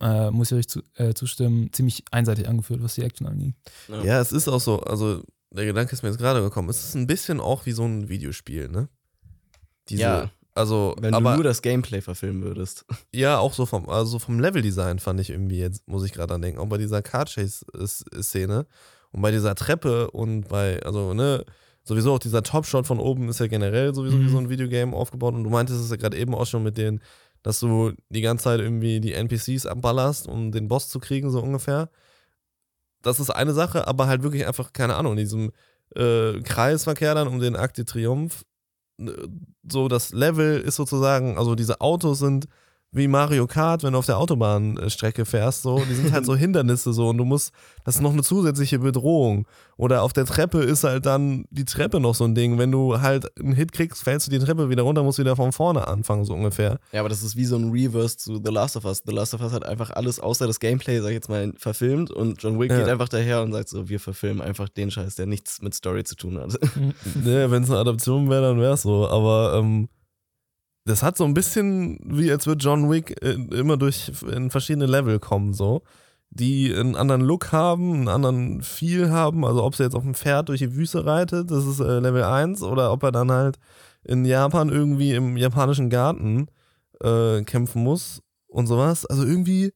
äh, 0.00 0.30
muss 0.30 0.50
ich 0.50 0.58
euch 0.58 0.68
zu, 0.68 0.82
äh, 0.94 1.12
zustimmen, 1.12 1.72
ziemlich 1.72 2.04
einseitig 2.10 2.48
angefühlt, 2.48 2.82
was 2.82 2.94
die 2.94 3.02
Action 3.02 3.26
angeht. 3.26 3.54
Ja, 3.88 4.20
es 4.20 4.32
ist 4.32 4.48
auch 4.48 4.60
so, 4.60 4.80
also 4.80 5.22
der 5.50 5.66
Gedanke 5.66 5.92
ist 5.92 6.02
mir 6.02 6.08
jetzt 6.08 6.18
gerade 6.18 6.40
gekommen, 6.40 6.70
es 6.70 6.82
ist 6.82 6.94
ein 6.94 7.06
bisschen 7.06 7.40
auch 7.40 7.66
wie 7.66 7.72
so 7.72 7.84
ein 7.84 8.08
Videospiel, 8.08 8.68
ne? 8.68 8.88
Diese, 9.88 10.02
Ja. 10.02 10.30
Also, 10.54 10.94
Wenn 11.00 11.14
aber 11.14 11.30
du 11.30 11.36
nur 11.36 11.44
das 11.44 11.62
Gameplay 11.62 12.00
verfilmen 12.02 12.42
würdest. 12.42 12.84
ja, 13.14 13.38
auch 13.38 13.54
so 13.54 13.64
vom, 13.66 13.88
also 13.88 14.18
vom 14.18 14.38
Leveldesign 14.38 14.98
fand 14.98 15.18
ich 15.20 15.30
irgendwie 15.30 15.58
jetzt, 15.58 15.88
muss 15.88 16.04
ich 16.04 16.12
gerade 16.12 16.28
dran 16.28 16.42
denken, 16.42 16.60
auch 16.60 16.66
bei 16.66 16.78
dieser 16.78 17.00
Car-Chase-Szene 17.02 18.66
und 19.12 19.22
bei 19.22 19.30
dieser 19.30 19.54
Treppe 19.54 20.10
und 20.10 20.48
bei, 20.48 20.82
also, 20.82 21.14
ne, 21.14 21.44
sowieso 21.84 22.12
auch 22.14 22.18
dieser 22.18 22.42
Top-Shot 22.42 22.86
von 22.86 23.00
oben 23.00 23.28
ist 23.28 23.40
ja 23.40 23.46
generell 23.46 23.94
sowieso 23.94 24.18
wie 24.18 24.24
Mhm. 24.24 24.28
so 24.28 24.38
ein 24.38 24.50
Videogame 24.50 24.94
aufgebaut 24.94 25.34
und 25.34 25.44
du 25.44 25.50
meintest 25.50 25.80
es 25.82 25.90
ja 25.90 25.96
gerade 25.96 26.16
eben 26.18 26.34
auch 26.34 26.46
schon 26.46 26.62
mit 26.62 26.76
den, 26.76 27.00
dass 27.42 27.58
du 27.58 27.92
die 28.10 28.20
ganze 28.20 28.44
Zeit 28.44 28.60
irgendwie 28.60 29.00
die 29.00 29.14
NPCs 29.14 29.66
abballerst, 29.66 30.28
um 30.28 30.52
den 30.52 30.68
Boss 30.68 30.88
zu 30.88 31.00
kriegen, 31.00 31.30
so 31.30 31.40
ungefähr. 31.42 31.88
Das 33.02 33.18
ist 33.18 33.30
eine 33.30 33.52
Sache, 33.52 33.88
aber 33.88 34.06
halt 34.06 34.22
wirklich 34.22 34.46
einfach, 34.46 34.72
keine 34.72 34.94
Ahnung, 34.94 35.12
in 35.14 35.18
diesem 35.18 35.50
äh, 35.96 36.40
Kreisverkehr 36.42 37.14
dann 37.14 37.26
um 37.26 37.40
den 37.40 37.56
Arc 37.56 37.74
de 37.74 37.84
Triomphe, 37.84 38.44
äh, 38.44 38.44
so 39.68 39.88
das 39.88 40.12
Level 40.12 40.60
ist 40.60 40.76
sozusagen, 40.76 41.38
also 41.38 41.54
diese 41.54 41.80
Autos 41.80 42.18
sind 42.18 42.46
wie 42.94 43.08
Mario 43.08 43.46
Kart, 43.46 43.82
wenn 43.82 43.94
du 43.94 43.98
auf 43.98 44.04
der 44.06 44.18
Autobahnstrecke 44.18 45.24
fährst, 45.24 45.62
so, 45.62 45.82
die 45.88 45.94
sind 45.94 46.12
halt 46.12 46.26
so 46.26 46.36
Hindernisse 46.36 46.92
so 46.92 47.08
und 47.08 47.16
du 47.16 47.24
musst, 47.24 47.52
das 47.84 47.96
ist 47.96 48.00
noch 48.02 48.12
eine 48.12 48.22
zusätzliche 48.22 48.78
Bedrohung. 48.78 49.46
Oder 49.78 50.02
auf 50.02 50.12
der 50.12 50.26
Treppe 50.26 50.58
ist 50.62 50.84
halt 50.84 51.06
dann 51.06 51.46
die 51.50 51.64
Treppe 51.64 51.98
noch 52.00 52.14
so 52.14 52.24
ein 52.24 52.34
Ding. 52.34 52.58
Wenn 52.58 52.70
du 52.70 53.00
halt 53.00 53.26
einen 53.40 53.54
Hit 53.54 53.72
kriegst, 53.72 54.02
fällst 54.04 54.26
du 54.26 54.30
die 54.30 54.38
Treppe 54.38 54.68
wieder 54.68 54.82
runter, 54.82 55.02
musst 55.02 55.18
wieder 55.18 55.34
von 55.36 55.52
vorne 55.52 55.88
anfangen, 55.88 56.24
so 56.24 56.34
ungefähr. 56.34 56.78
Ja, 56.92 57.00
aber 57.00 57.08
das 57.08 57.22
ist 57.22 57.34
wie 57.34 57.46
so 57.46 57.56
ein 57.56 57.70
Reverse 57.70 58.18
zu 58.18 58.36
The 58.44 58.52
Last 58.52 58.76
of 58.76 58.84
Us. 58.84 59.02
The 59.06 59.12
Last 59.12 59.32
of 59.34 59.40
Us 59.40 59.52
hat 59.52 59.64
einfach 59.64 59.90
alles 59.90 60.20
außer 60.20 60.46
das 60.46 60.60
Gameplay, 60.60 61.00
sag 61.00 61.08
ich 61.08 61.14
jetzt 61.14 61.30
mal, 61.30 61.52
verfilmt 61.56 62.10
und 62.10 62.42
John 62.42 62.60
Wick 62.60 62.70
Ja. 62.70 62.78
geht 62.78 62.88
einfach 62.88 63.08
daher 63.08 63.42
und 63.42 63.52
sagt 63.52 63.70
so, 63.70 63.88
wir 63.88 63.98
verfilmen 64.00 64.42
einfach 64.42 64.68
den 64.68 64.90
Scheiß, 64.90 65.14
der 65.14 65.26
nichts 65.26 65.62
mit 65.62 65.74
Story 65.74 66.04
zu 66.04 66.14
tun 66.14 66.38
hat. 66.38 66.58
Ne, 67.24 67.50
wenn 67.50 67.62
es 67.62 67.70
eine 67.70 67.78
Adaption 67.78 68.28
wäre, 68.28 68.42
dann 68.42 68.60
wäre 68.60 68.74
es 68.74 68.82
so. 68.82 69.08
Aber 69.08 69.54
ähm, 69.58 69.88
das 70.84 71.02
hat 71.02 71.16
so 71.16 71.24
ein 71.24 71.34
bisschen 71.34 71.98
wie 72.04 72.30
als 72.30 72.46
würde 72.46 72.64
John 72.64 72.90
Wick 72.90 73.22
äh, 73.22 73.34
immer 73.34 73.76
durch 73.76 74.12
in 74.30 74.50
verschiedene 74.50 74.86
Level 74.86 75.18
kommen, 75.18 75.52
so. 75.52 75.82
Die 76.30 76.74
einen 76.74 76.96
anderen 76.96 77.20
Look 77.20 77.52
haben, 77.52 77.92
einen 77.92 78.08
anderen 78.08 78.62
Feel 78.62 79.10
haben. 79.10 79.44
Also 79.44 79.62
ob 79.62 79.74
sie 79.74 79.82
jetzt 79.82 79.94
auf 79.94 80.02
dem 80.02 80.14
Pferd 80.14 80.48
durch 80.48 80.60
die 80.60 80.74
Wüste 80.74 81.04
reitet, 81.04 81.50
das 81.50 81.66
ist 81.66 81.80
äh, 81.80 81.98
Level 81.98 82.24
1, 82.24 82.62
oder 82.62 82.90
ob 82.90 83.02
er 83.02 83.12
dann 83.12 83.30
halt 83.30 83.58
in 84.02 84.24
Japan 84.24 84.70
irgendwie 84.70 85.12
im 85.12 85.36
japanischen 85.36 85.90
Garten 85.90 86.48
äh, 87.02 87.42
kämpfen 87.42 87.82
muss 87.82 88.22
und 88.46 88.66
sowas. 88.66 89.04
Also 89.06 89.24
irgendwie, 89.24 89.72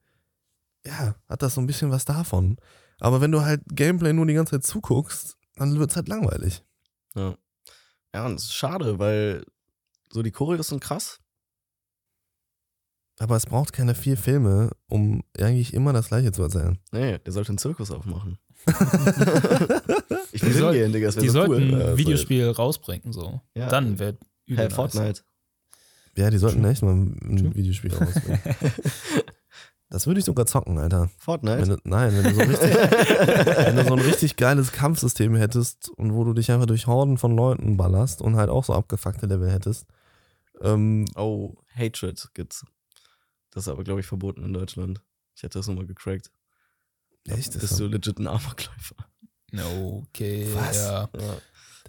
ja, 0.86 1.14
hat 1.28 1.42
das 1.42 1.54
so 1.54 1.60
ein 1.60 1.66
bisschen 1.66 1.90
was 1.90 2.06
davon. 2.06 2.56
Aber 3.00 3.20
wenn 3.20 3.32
du 3.32 3.42
halt 3.42 3.60
Gameplay 3.68 4.12
nur 4.12 4.26
die 4.26 4.34
ganze 4.34 4.52
Zeit 4.52 4.64
zuguckst, 4.64 5.36
dann 5.56 5.78
wird 5.78 5.90
es 5.90 5.96
halt 5.96 6.08
langweilig. 6.08 6.64
Ja. 7.14 7.34
Ja, 8.14 8.24
und 8.26 8.36
das 8.36 8.44
ist 8.44 8.54
schade, 8.54 8.98
weil 8.98 9.44
so 10.12 10.22
die 10.22 10.30
Choreos 10.30 10.68
sind 10.68 10.80
krass. 10.80 11.18
Aber 13.18 13.36
es 13.36 13.46
braucht 13.46 13.72
keine 13.72 13.94
vier 13.94 14.16
Filme, 14.18 14.70
um 14.88 15.22
eigentlich 15.38 15.72
immer 15.72 15.92
das 15.94 16.08
Gleiche 16.08 16.32
zu 16.32 16.42
erzählen. 16.42 16.78
Nee, 16.92 17.18
der 17.18 17.32
sollte 17.32 17.48
einen 17.50 17.58
Zirkus 17.58 17.90
aufmachen. 17.90 18.38
ich 20.32 20.42
will 20.42 20.50
Die 20.52 20.58
soll- 20.58 20.72
hingehen, 20.74 20.92
Digga, 20.92 21.06
das 21.06 21.16
Die 21.16 21.28
so 21.28 21.32
sollten 21.46 21.72
cool. 21.74 21.82
ein 21.82 21.96
Videospiel 21.96 22.50
rausbringen, 22.50 23.12
so. 23.12 23.40
Ja. 23.54 23.68
Dann 23.68 23.98
wird 23.98 24.18
übel 24.44 24.58
Hey, 24.58 24.66
nice. 24.66 24.74
Fortnite. 24.74 25.22
Ja, 26.16 26.30
die 26.30 26.38
sollten 26.38 26.64
echt 26.64 26.82
mal 26.82 26.92
ein 26.94 27.36
True. 27.38 27.54
Videospiel 27.54 27.94
rausbringen. 27.94 28.40
Das 29.88 30.08
würde 30.08 30.18
ich 30.18 30.26
sogar 30.26 30.46
zocken, 30.46 30.78
Alter. 30.78 31.02
Wenn 31.02 31.08
Fortnite? 31.16 31.62
du, 31.68 31.76
nein, 31.84 32.12
wenn 32.12 32.24
du, 32.24 32.34
so 32.34 32.40
richtig, 32.40 32.70
wenn 33.56 33.76
du 33.76 33.84
so 33.84 33.92
ein 33.92 34.00
richtig 34.00 34.34
geiles 34.34 34.72
Kampfsystem 34.72 35.36
hättest 35.36 35.90
und 35.90 36.12
wo 36.12 36.24
du 36.24 36.32
dich 36.32 36.50
einfach 36.50 36.66
durch 36.66 36.88
Horden 36.88 37.18
von 37.18 37.36
Leuten 37.36 37.76
ballerst 37.76 38.20
und 38.20 38.34
halt 38.34 38.50
auch 38.50 38.64
so 38.64 38.74
abgefuckte 38.74 39.26
Level 39.26 39.48
hättest. 39.48 39.86
Ähm, 40.60 41.04
Oh, 41.14 41.54
Hatred 41.74 42.28
gibt's. 42.34 42.64
Das 43.50 43.64
ist 43.64 43.68
aber, 43.68 43.84
glaube 43.84 44.00
ich, 44.00 44.06
verboten 44.06 44.42
in 44.44 44.52
Deutschland. 44.52 45.00
Ich 45.34 45.42
hätte 45.42 45.58
das 45.58 45.66
nochmal 45.66 45.86
gecrackt. 45.86 46.30
echt? 47.26 47.48
Das 47.54 47.60
Bist 47.60 47.64
ist 47.64 47.70
du 47.80 47.84
so, 47.84 47.86
legit 47.86 48.18
ein 48.18 48.26
Amokläufer. 48.26 48.96
Okay, 49.54 50.48
Was? 50.54 50.76
ja. 50.76 51.08
Ja. 51.18 51.32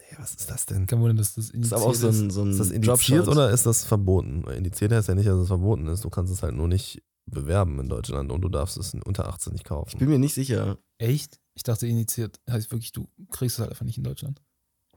Ey, 0.10 0.18
was 0.20 0.36
ist 0.36 0.50
das 0.50 0.66
denn? 0.66 0.86
Kein 0.88 1.00
Wunder, 1.02 1.16
dass 1.16 1.34
das 1.36 1.50
Ist 1.50 1.74
aber 1.74 1.86
auch 1.86 1.94
so 1.94 2.08
ein, 2.08 2.30
so 2.30 2.44
ein 2.44 2.52
Ist 2.52 2.60
das 2.60 2.70
indiziert 2.72 3.28
oder 3.28 3.50
ist 3.52 3.66
das 3.66 3.84
verboten? 3.84 4.46
Weil 4.46 4.58
Indiziert 4.58 4.92
heißt 4.94 5.10
ja 5.10 5.16
nicht, 5.16 5.28
dass 5.28 5.38
es 5.40 5.48
verboten 5.48 5.88
ist. 5.88 6.06
Du 6.06 6.10
kannst 6.10 6.32
es 6.32 6.44
halt 6.44 6.56
nur 6.56 6.68
nicht 6.68 7.04
bewerben 7.26 7.80
in 7.82 7.90
Deutschland 7.90 8.32
und 8.32 8.42
du 8.42 8.48
darfst 8.48 8.78
es 8.78 8.94
unter 8.94 9.28
18 9.28 9.52
nicht 9.54 9.64
Ich 9.64 9.68
kaufen. 9.68 9.98
bin 9.98 10.08
mir 10.08 10.20
nicht 10.20 10.34
sicher. 10.34 10.78
Echt? 10.98 11.42
Ich 11.56 11.64
dachte, 11.64 11.88
initiiert 11.88 12.40
heißt 12.50 12.72
wirklich, 12.72 12.94
du 12.94 13.10
kriegst 13.32 13.56
es 13.58 13.60
halt 13.60 13.72
einfach 13.72 13.86
nicht 13.86 13.98
in 13.98 14.04
Deutschland. 14.06 14.42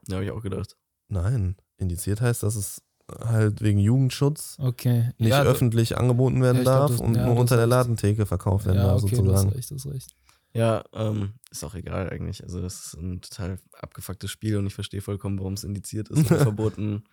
Ja, 0.07 0.17
habe 0.17 0.25
ich 0.27 0.31
auch 0.31 0.43
gedacht. 0.43 0.77
Nein, 1.09 1.57
indiziert 1.79 2.21
heißt, 2.21 2.45
dass 2.45 2.55
es 2.55 2.83
halt 3.25 3.61
wegen 3.63 3.79
Jugendschutz 3.79 4.57
Okay. 4.59 5.11
nicht 5.19 5.31
ja, 5.31 5.43
öffentlich 5.43 5.97
angeboten 5.99 6.43
werden 6.43 6.57
Ja, 6.57 6.63
ich 6.63 6.67
glaub, 6.67 6.79
darf 6.89 6.91
das- 6.93 7.01
und 7.01 7.15
ja, 7.17 7.27
nur 7.27 7.37
unter 7.37 7.57
der 7.57 7.65
recht. 7.67 7.71
Ladentheke 7.71 8.27
verkauft 8.27 8.67
werden 8.67 8.79
Ja, 8.79 8.85
darf, 8.89 9.03
okay, 9.03 9.17
sozusagen. 9.17 9.51
recht, 9.51 9.71
du 9.71 9.75
hast 9.77 9.87
recht. 9.87 10.15
Ja, 10.53 10.83
ähm, 10.93 11.35
ist 11.51 11.63
auch 11.65 11.75
egal 11.75 12.11
eigentlich. 12.11 12.43
Also 12.43 12.61
es 12.61 12.87
ist 12.87 12.95
ein 12.95 13.21
total 13.21 13.59
abgefucktes 13.81 14.31
Spiel 14.31 14.57
und 14.57 14.67
ich 14.67 14.75
verstehe 14.75 15.01
vollkommen, 15.01 15.39
warum 15.39 15.53
es 15.53 15.63
indiziert 15.65 16.09
ist 16.09 16.19
und 16.19 16.39
verboten. 16.39 17.05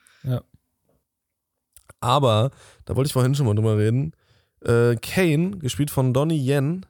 Aber, 1.99 2.51
da 2.85 2.95
wollte 2.95 3.07
ich 3.07 3.13
vorhin 3.13 3.35
schon 3.35 3.45
mal 3.45 3.55
drüber 3.55 3.77
reden, 3.77 4.13
äh, 4.61 4.95
Kane, 4.95 5.51
gespielt 5.57 5.91
von 5.91 6.13
Donnie 6.13 6.37
Yen, 6.39 6.85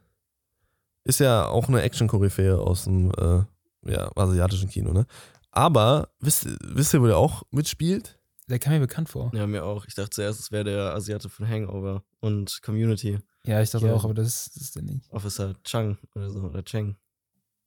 ist 1.03 1.19
ja 1.19 1.45
auch 1.47 1.67
eine 1.69 1.81
Action-Koryphäe 1.81 2.57
aus 2.57 2.85
dem 2.85 3.11
äh, 3.11 3.43
ja, 3.91 4.09
asiatischen 4.15 4.69
Kino, 4.69 4.91
ne? 4.93 5.05
Aber, 5.51 6.09
wisst, 6.19 6.47
wisst 6.63 6.93
ihr, 6.93 7.01
wo 7.01 7.07
der 7.07 7.17
auch 7.17 7.43
mitspielt? 7.51 8.16
Der 8.49 8.59
kam 8.59 8.73
mir 8.73 8.79
bekannt 8.79 9.09
vor. 9.09 9.31
Ja, 9.33 9.45
mir 9.45 9.63
auch. 9.65 9.85
Ich 9.85 9.93
dachte 9.95 10.11
zuerst, 10.11 10.39
es 10.39 10.51
wäre 10.51 10.63
der 10.63 10.93
Asiate 10.95 11.27
von 11.29 11.47
Hangover 11.47 12.03
und 12.21 12.61
Community. 12.61 13.19
Ja, 13.43 13.61
ich 13.61 13.69
dachte 13.71 13.87
Ja. 13.87 13.93
auch, 13.93 14.05
aber 14.05 14.13
das, 14.13 14.27
ist- 14.27 14.55
das 14.55 14.63
ist 14.63 14.75
der 14.75 14.83
nicht. 14.83 15.11
Officer 15.11 15.53
Chang 15.63 15.97
oder 16.15 16.29
so, 16.29 16.39
oder 16.41 16.63
Cheng. 16.63 16.95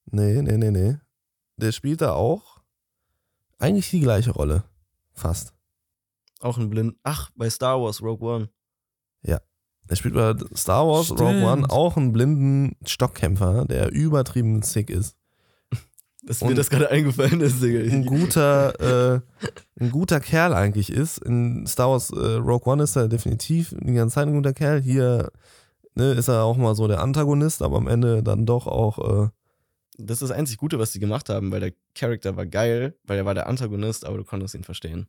Nee, 0.06 0.40
nee, 0.42 0.56
nee, 0.56 0.70
nee. 0.70 0.96
Der 1.56 1.72
spielt 1.72 2.00
da 2.00 2.12
auch 2.14 2.62
eigentlich 3.58 3.90
die 3.90 4.00
gleiche 4.00 4.30
Rolle. 4.30 4.64
Fast. 5.12 5.52
Auch 6.40 6.56
ein 6.56 6.70
Blind. 6.70 6.96
Ach, 7.02 7.30
bei 7.36 7.50
Star 7.50 7.78
Wars 7.80 8.00
Rogue 8.02 8.26
One. 8.26 8.48
Er 9.22 9.96
spielt 9.96 10.14
bei 10.14 10.34
Star 10.56 10.86
Wars 10.86 11.10
Rogue 11.10 11.26
Stimmt. 11.30 11.44
One 11.44 11.68
auch 11.70 11.96
einen 11.96 12.12
blinden 12.12 12.76
Stockkämpfer, 12.86 13.64
der 13.64 13.90
übertrieben 13.90 14.62
sick 14.62 14.88
ist. 14.88 15.16
Dass 16.22 16.42
mir 16.44 16.54
das 16.54 16.68
gerade 16.70 16.90
eingefallen 16.90 17.40
ist, 17.40 17.62
Digga. 17.62 17.80
Ein 17.80 18.04
guter, 18.04 19.14
äh, 19.16 19.20
ein 19.80 19.90
guter 19.90 20.20
Kerl 20.20 20.52
eigentlich 20.52 20.90
ist. 20.92 21.18
In 21.18 21.66
Star 21.66 21.90
Wars 21.90 22.10
äh, 22.10 22.34
Rogue 22.36 22.70
One 22.70 22.82
ist 22.82 22.96
er 22.96 23.08
definitiv 23.08 23.74
die 23.80 23.94
ganze 23.94 24.14
Zeit 24.16 24.26
ein 24.28 24.34
guter 24.34 24.52
Kerl. 24.52 24.82
Hier 24.82 25.30
ne, 25.94 26.12
ist 26.12 26.28
er 26.28 26.42
auch 26.44 26.56
mal 26.58 26.74
so 26.74 26.86
der 26.88 27.00
Antagonist, 27.00 27.62
aber 27.62 27.78
am 27.78 27.88
Ende 27.88 28.22
dann 28.22 28.44
doch 28.44 28.66
auch. 28.66 28.98
Äh, 29.24 29.28
Das 29.96 30.20
ist 30.20 30.28
das 30.28 30.36
einzig 30.36 30.58
Gute, 30.58 30.78
was 30.78 30.92
die 30.92 31.00
gemacht 31.00 31.28
haben, 31.30 31.50
weil 31.52 31.60
der 31.60 31.72
Charakter 31.94 32.36
war 32.36 32.46
geil, 32.46 32.94
weil 33.04 33.16
er 33.18 33.24
war 33.24 33.34
der 33.34 33.46
Antagonist, 33.48 34.04
aber 34.04 34.18
du 34.18 34.24
konntest 34.24 34.54
ihn 34.54 34.64
verstehen. 34.64 35.06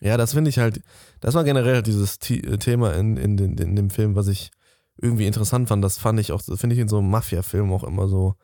ja, 0.00 0.16
das 0.16 0.32
finde 0.32 0.48
ich 0.48 0.58
halt. 0.58 0.80
Das 1.20 1.34
war 1.34 1.44
generell 1.44 1.82
dieses 1.82 2.18
T 2.18 2.36
äh, 2.38 2.56
Thema 2.58 2.94
in, 2.94 3.16
in, 3.18 3.36
den, 3.36 3.58
in 3.58 3.76
dem 3.76 3.90
Film, 3.90 4.16
was 4.16 4.28
ich 4.28 4.50
irgendwie 4.96 5.26
interessant 5.26 5.68
fand. 5.68 5.84
Das 5.84 5.98
fand 5.98 6.20
ich 6.20 6.32
auch, 6.32 6.40
finde 6.40 6.74
ich 6.74 6.80
in 6.80 6.88
so 6.88 6.98
einem 6.98 7.10
Mafia-Film 7.10 7.70
auch 7.72 7.84
immer 7.84 8.08
so, 8.08 8.34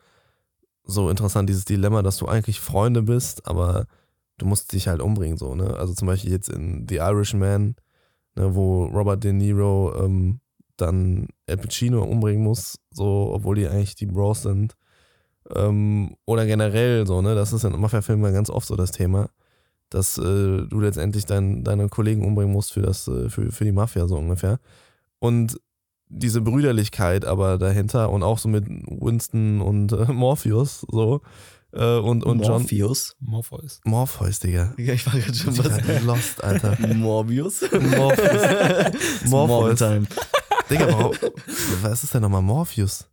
so 0.83 1.09
interessant, 1.09 1.49
dieses 1.49 1.65
Dilemma, 1.65 2.01
dass 2.01 2.17
du 2.17 2.27
eigentlich 2.27 2.59
Freunde 2.59 3.01
bist, 3.03 3.47
aber 3.47 3.85
du 4.37 4.45
musst 4.45 4.73
dich 4.73 4.87
halt 4.87 5.01
umbringen, 5.01 5.37
so, 5.37 5.55
ne? 5.55 5.75
Also 5.75 5.93
zum 5.93 6.07
Beispiel 6.07 6.31
jetzt 6.31 6.49
in 6.49 6.87
The 6.89 6.97
Irishman, 6.97 7.75
ne, 8.35 8.55
wo 8.55 8.85
Robert 8.85 9.23
De 9.23 9.33
Niro 9.33 9.93
ähm, 10.03 10.39
dann 10.77 11.27
Al 11.47 11.57
Pacino 11.57 12.03
umbringen 12.03 12.43
muss, 12.43 12.79
so, 12.91 13.31
obwohl 13.33 13.55
die 13.55 13.67
eigentlich 13.67 13.95
die 13.95 14.07
Bros 14.07 14.41
sind. 14.41 14.75
Ähm, 15.55 16.15
oder 16.25 16.45
generell 16.45 17.05
so, 17.05 17.21
ne? 17.21 17.35
Das 17.35 17.53
ist 17.53 17.63
in 17.63 17.79
Mafia-Filmen 17.79 18.33
ganz 18.33 18.49
oft 18.49 18.67
so 18.67 18.75
das 18.75 18.91
Thema, 18.91 19.29
dass 19.89 20.17
äh, 20.17 20.21
du 20.67 20.79
letztendlich 20.79 21.25
dein, 21.25 21.63
deine 21.63 21.89
Kollegen 21.89 22.25
umbringen 22.25 22.53
musst 22.53 22.73
für, 22.73 22.81
das, 22.81 23.07
äh, 23.07 23.29
für, 23.29 23.51
für 23.51 23.65
die 23.65 23.71
Mafia, 23.71 24.07
so 24.07 24.17
ungefähr. 24.17 24.59
Und 25.19 25.59
diese 26.11 26.41
Brüderlichkeit 26.41 27.25
aber 27.25 27.57
dahinter 27.57 28.09
und 28.09 28.23
auch 28.23 28.37
so 28.37 28.49
mit 28.49 28.65
Winston 28.67 29.61
und 29.61 29.91
äh, 29.93 30.11
Morpheus, 30.11 30.85
so. 30.89 31.21
Äh, 31.73 31.97
und, 31.99 32.25
und 32.25 32.41
John. 32.41 32.63
Morpheus. 32.63 33.15
Morpheus. 33.21 33.79
Morpheus, 33.85 34.39
Digga. 34.39 34.73
Digga, 34.77 34.93
ich 34.93 35.05
war 35.05 35.13
gerade 35.13 35.33
schon 35.33 35.57
was. 35.57 36.03
lost, 36.03 36.43
Alter. 36.43 36.77
Morbius. 36.85 37.61
Morpheus. 37.97 38.91
Morpheus. 39.25 39.79
Time. 39.79 40.05
Digga, 40.69 40.87
warum, 40.87 41.15
was 41.81 42.03
ist 42.03 42.13
denn 42.13 42.21
nochmal 42.21 42.41
Morpheus? 42.41 43.07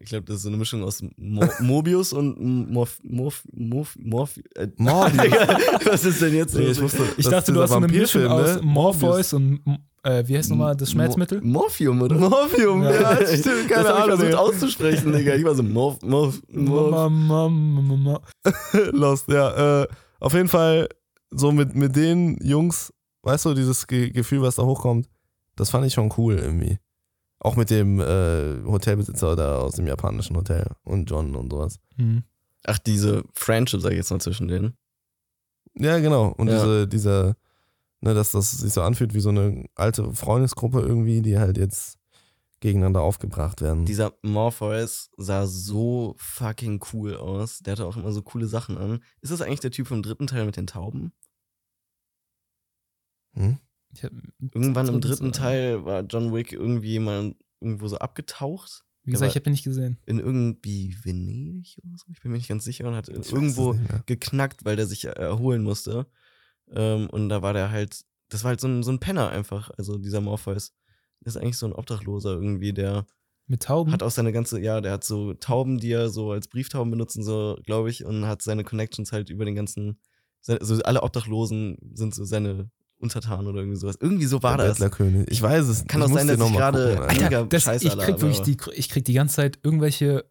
Ich 0.00 0.10
glaube, 0.10 0.26
das 0.26 0.36
ist 0.36 0.42
so 0.42 0.48
eine 0.50 0.58
Mischung 0.58 0.82
aus 0.84 1.02
Mo 1.16 1.48
Mobius 1.60 2.12
und 2.12 2.70
Morph 2.70 2.98
Morph 3.02 3.44
Morph 3.50 3.96
Morph 3.98 4.38
äh, 4.54 4.68
Morbius. 4.76 5.22
Digga, 5.22 5.58
was 5.86 6.04
ist 6.04 6.20
denn 6.20 6.34
jetzt? 6.34 6.54
Nee, 6.54 6.66
ich 6.66 6.80
wusste, 6.80 7.02
Ich 7.16 7.26
dachte, 7.26 7.50
du 7.52 7.62
hast 7.62 7.70
so 7.70 7.76
eine 7.76 7.86
Mischung 7.86 8.24
Vampirfilm, 8.24 8.56
aus 8.56 8.62
ne? 8.62 8.62
Morpheus 8.62 9.32
und, 9.32 9.60
äh, 10.06 10.26
wie 10.28 10.36
heißt 10.36 10.50
nochmal 10.50 10.76
das 10.76 10.90
Schmerzmittel? 10.92 11.40
Mo 11.40 11.60
Morphium, 11.60 12.00
oder? 12.02 12.16
Morphium, 12.16 12.82
ja, 12.82 12.92
Ja. 12.92 13.14
das 13.16 13.40
stimmt, 13.40 13.68
keine 13.68 13.84
das 13.84 13.92
Ahnung. 13.92 14.06
versucht 14.06 14.28
Digga. 14.28 14.38
auszusprechen, 14.38 15.12
Digga. 15.12 15.34
Ich 15.34 15.44
war 15.44 15.54
so 15.54 15.62
Morph, 15.62 16.00
Morph, 16.02 16.40
Morph. 16.48 16.90
Ma, 16.90 17.08
ma, 17.08 17.48
ma, 17.48 17.80
ma, 17.80 17.96
ma. 17.96 18.20
Lost, 18.92 19.28
ja. 19.28 19.82
Äh, 19.82 19.88
auf 20.20 20.32
jeden 20.34 20.48
Fall, 20.48 20.88
so 21.30 21.52
mit, 21.52 21.74
mit 21.74 21.96
den 21.96 22.38
Jungs, 22.42 22.92
weißt 23.22 23.44
du, 23.46 23.54
dieses 23.54 23.86
Ge 23.86 24.10
Gefühl, 24.10 24.42
was 24.42 24.56
da 24.56 24.62
hochkommt, 24.62 25.08
das 25.56 25.70
fand 25.70 25.86
ich 25.86 25.94
schon 25.94 26.12
cool 26.16 26.36
irgendwie. 26.38 26.78
Auch 27.40 27.56
mit 27.56 27.70
dem 27.70 28.00
äh, 28.00 28.62
Hotelbesitzer 28.64 29.36
da 29.36 29.58
aus 29.58 29.74
dem 29.74 29.86
japanischen 29.86 30.36
Hotel 30.36 30.66
und 30.84 31.10
John 31.10 31.34
und 31.36 31.50
sowas. 31.52 31.78
Hm. 31.96 32.22
Ach, 32.64 32.78
diese 32.78 33.22
Friendship, 33.34 33.80
sag 33.80 33.90
ich 33.92 33.98
jetzt 33.98 34.10
mal, 34.10 34.20
zwischen 34.20 34.48
denen. 34.48 34.74
Ja, 35.78 35.98
genau. 35.98 36.28
Und 36.36 36.48
Ja. 36.48 36.54
diese, 36.54 36.88
dieser, 36.88 37.34
ne, 38.00 38.14
dass 38.14 38.32
das 38.32 38.52
sich 38.52 38.72
so 38.72 38.82
anfühlt 38.82 39.14
wie 39.14 39.20
so 39.20 39.30
eine 39.30 39.66
alte 39.74 40.12
Freundesgruppe 40.12 40.80
irgendwie, 40.80 41.22
die 41.22 41.38
halt 41.38 41.58
jetzt 41.58 41.98
gegeneinander 42.60 43.02
aufgebracht 43.02 43.60
werden. 43.60 43.84
Dieser 43.84 44.14
Morpheus 44.22 45.10
sah 45.16 45.46
so 45.46 46.14
fucking 46.18 46.82
cool 46.92 47.16
aus. 47.16 47.58
Der 47.58 47.72
hatte 47.72 47.86
auch 47.86 47.96
immer 47.96 48.12
so 48.12 48.22
coole 48.22 48.46
Sachen 48.46 48.78
an. 48.78 49.02
Ist 49.20 49.30
das 49.30 49.42
eigentlich 49.42 49.60
der 49.60 49.70
Typ 49.70 49.88
vom 49.88 50.02
dritten 50.02 50.26
Teil 50.26 50.46
mit 50.46 50.56
den 50.56 50.66
Tauben? 50.66 51.12
hm? 53.34 53.58
Irgendwann 54.52 54.88
im 54.88 55.00
dritten 55.00 55.32
Teil 55.32 55.84
war 55.84 56.02
John 56.02 56.34
Wick 56.34 56.52
irgendwie 56.52 56.98
mal 56.98 57.34
irgendwo 57.60 57.88
so 57.88 57.98
abgetaucht. 57.98 58.84
Wie 59.04 59.12
gesagt, 59.12 59.30
ich 59.30 59.36
habe 59.36 59.48
ihn 59.48 59.52
nicht 59.52 59.64
gesehen. 59.64 59.98
In 60.04 60.18
irgendwie 60.18 60.96
Venedig 61.02 61.78
oder 61.84 61.96
so. 61.96 62.06
Ich 62.12 62.20
bin 62.20 62.32
mir 62.32 62.38
nicht 62.38 62.48
ganz 62.48 62.64
sicher 62.64 62.88
und 62.88 62.94
hat 62.94 63.08
Ich 63.08 63.32
irgendwo 63.32 63.76
geknackt, 64.06 64.64
weil 64.64 64.76
der 64.76 64.86
sich 64.86 65.04
erholen 65.04 65.62
musste. 65.62 66.06
Ähm, 66.72 67.08
und 67.10 67.28
da 67.28 67.42
war 67.42 67.52
der 67.52 67.70
halt, 67.70 68.00
das 68.28 68.44
war 68.44 68.50
halt 68.50 68.60
so 68.60 68.68
ein, 68.68 68.82
so 68.82 68.90
ein 68.90 68.98
Penner 68.98 69.30
einfach, 69.30 69.70
also 69.76 69.98
dieser 69.98 70.20
Morpheus. 70.20 70.72
Das 71.20 71.34
ist 71.36 71.42
eigentlich 71.42 71.58
so 71.58 71.66
ein 71.66 71.72
Obdachloser 71.72 72.34
irgendwie, 72.34 72.72
der 72.72 73.06
Mit 73.46 73.62
Tauben? 73.64 73.92
hat 73.92 74.02
auch 74.02 74.10
seine 74.10 74.32
ganze, 74.32 74.60
ja, 74.60 74.80
der 74.80 74.92
hat 74.92 75.04
so 75.04 75.34
Tauben, 75.34 75.78
die 75.78 75.92
er 75.92 76.08
so 76.08 76.32
als 76.32 76.48
Brieftauben 76.48 76.90
benutzen, 76.90 77.22
so, 77.22 77.56
glaube 77.64 77.90
ich, 77.90 78.04
und 78.04 78.26
hat 78.26 78.42
seine 78.42 78.64
Connections 78.64 79.12
halt 79.12 79.30
über 79.30 79.44
den 79.44 79.54
ganzen, 79.54 79.98
also 80.46 80.80
alle 80.82 81.02
Obdachlosen 81.02 81.78
sind 81.94 82.14
so 82.14 82.24
seine 82.24 82.70
untertan 82.98 83.46
oder 83.46 83.58
irgendwie 83.60 83.78
sowas. 83.78 83.96
Irgendwie 84.00 84.24
so 84.26 84.42
war 84.42 84.56
der 84.56 84.68
das. 84.68 84.78
Bettlerkönig. 84.78 85.28
Ich 85.30 85.42
weiß 85.42 85.66
es. 85.68 85.86
Kann 85.86 86.00
ich 86.00 86.06
auch 86.08 86.14
sein, 86.14 86.28
dass 86.28 86.40
ich 86.40 86.52
gerade- 86.56 87.00
Alter. 87.06 87.46
Das, 87.46 87.62
Scheiße, 87.64 87.86
ich 87.86 87.98
krieg 87.98 88.20
wirklich 88.20 88.40
die, 88.42 88.56
ich 88.74 88.88
krieg 88.88 89.04
die 89.04 89.12
ganze 89.12 89.36
Zeit 89.36 89.58
irgendwelche, 89.62 90.24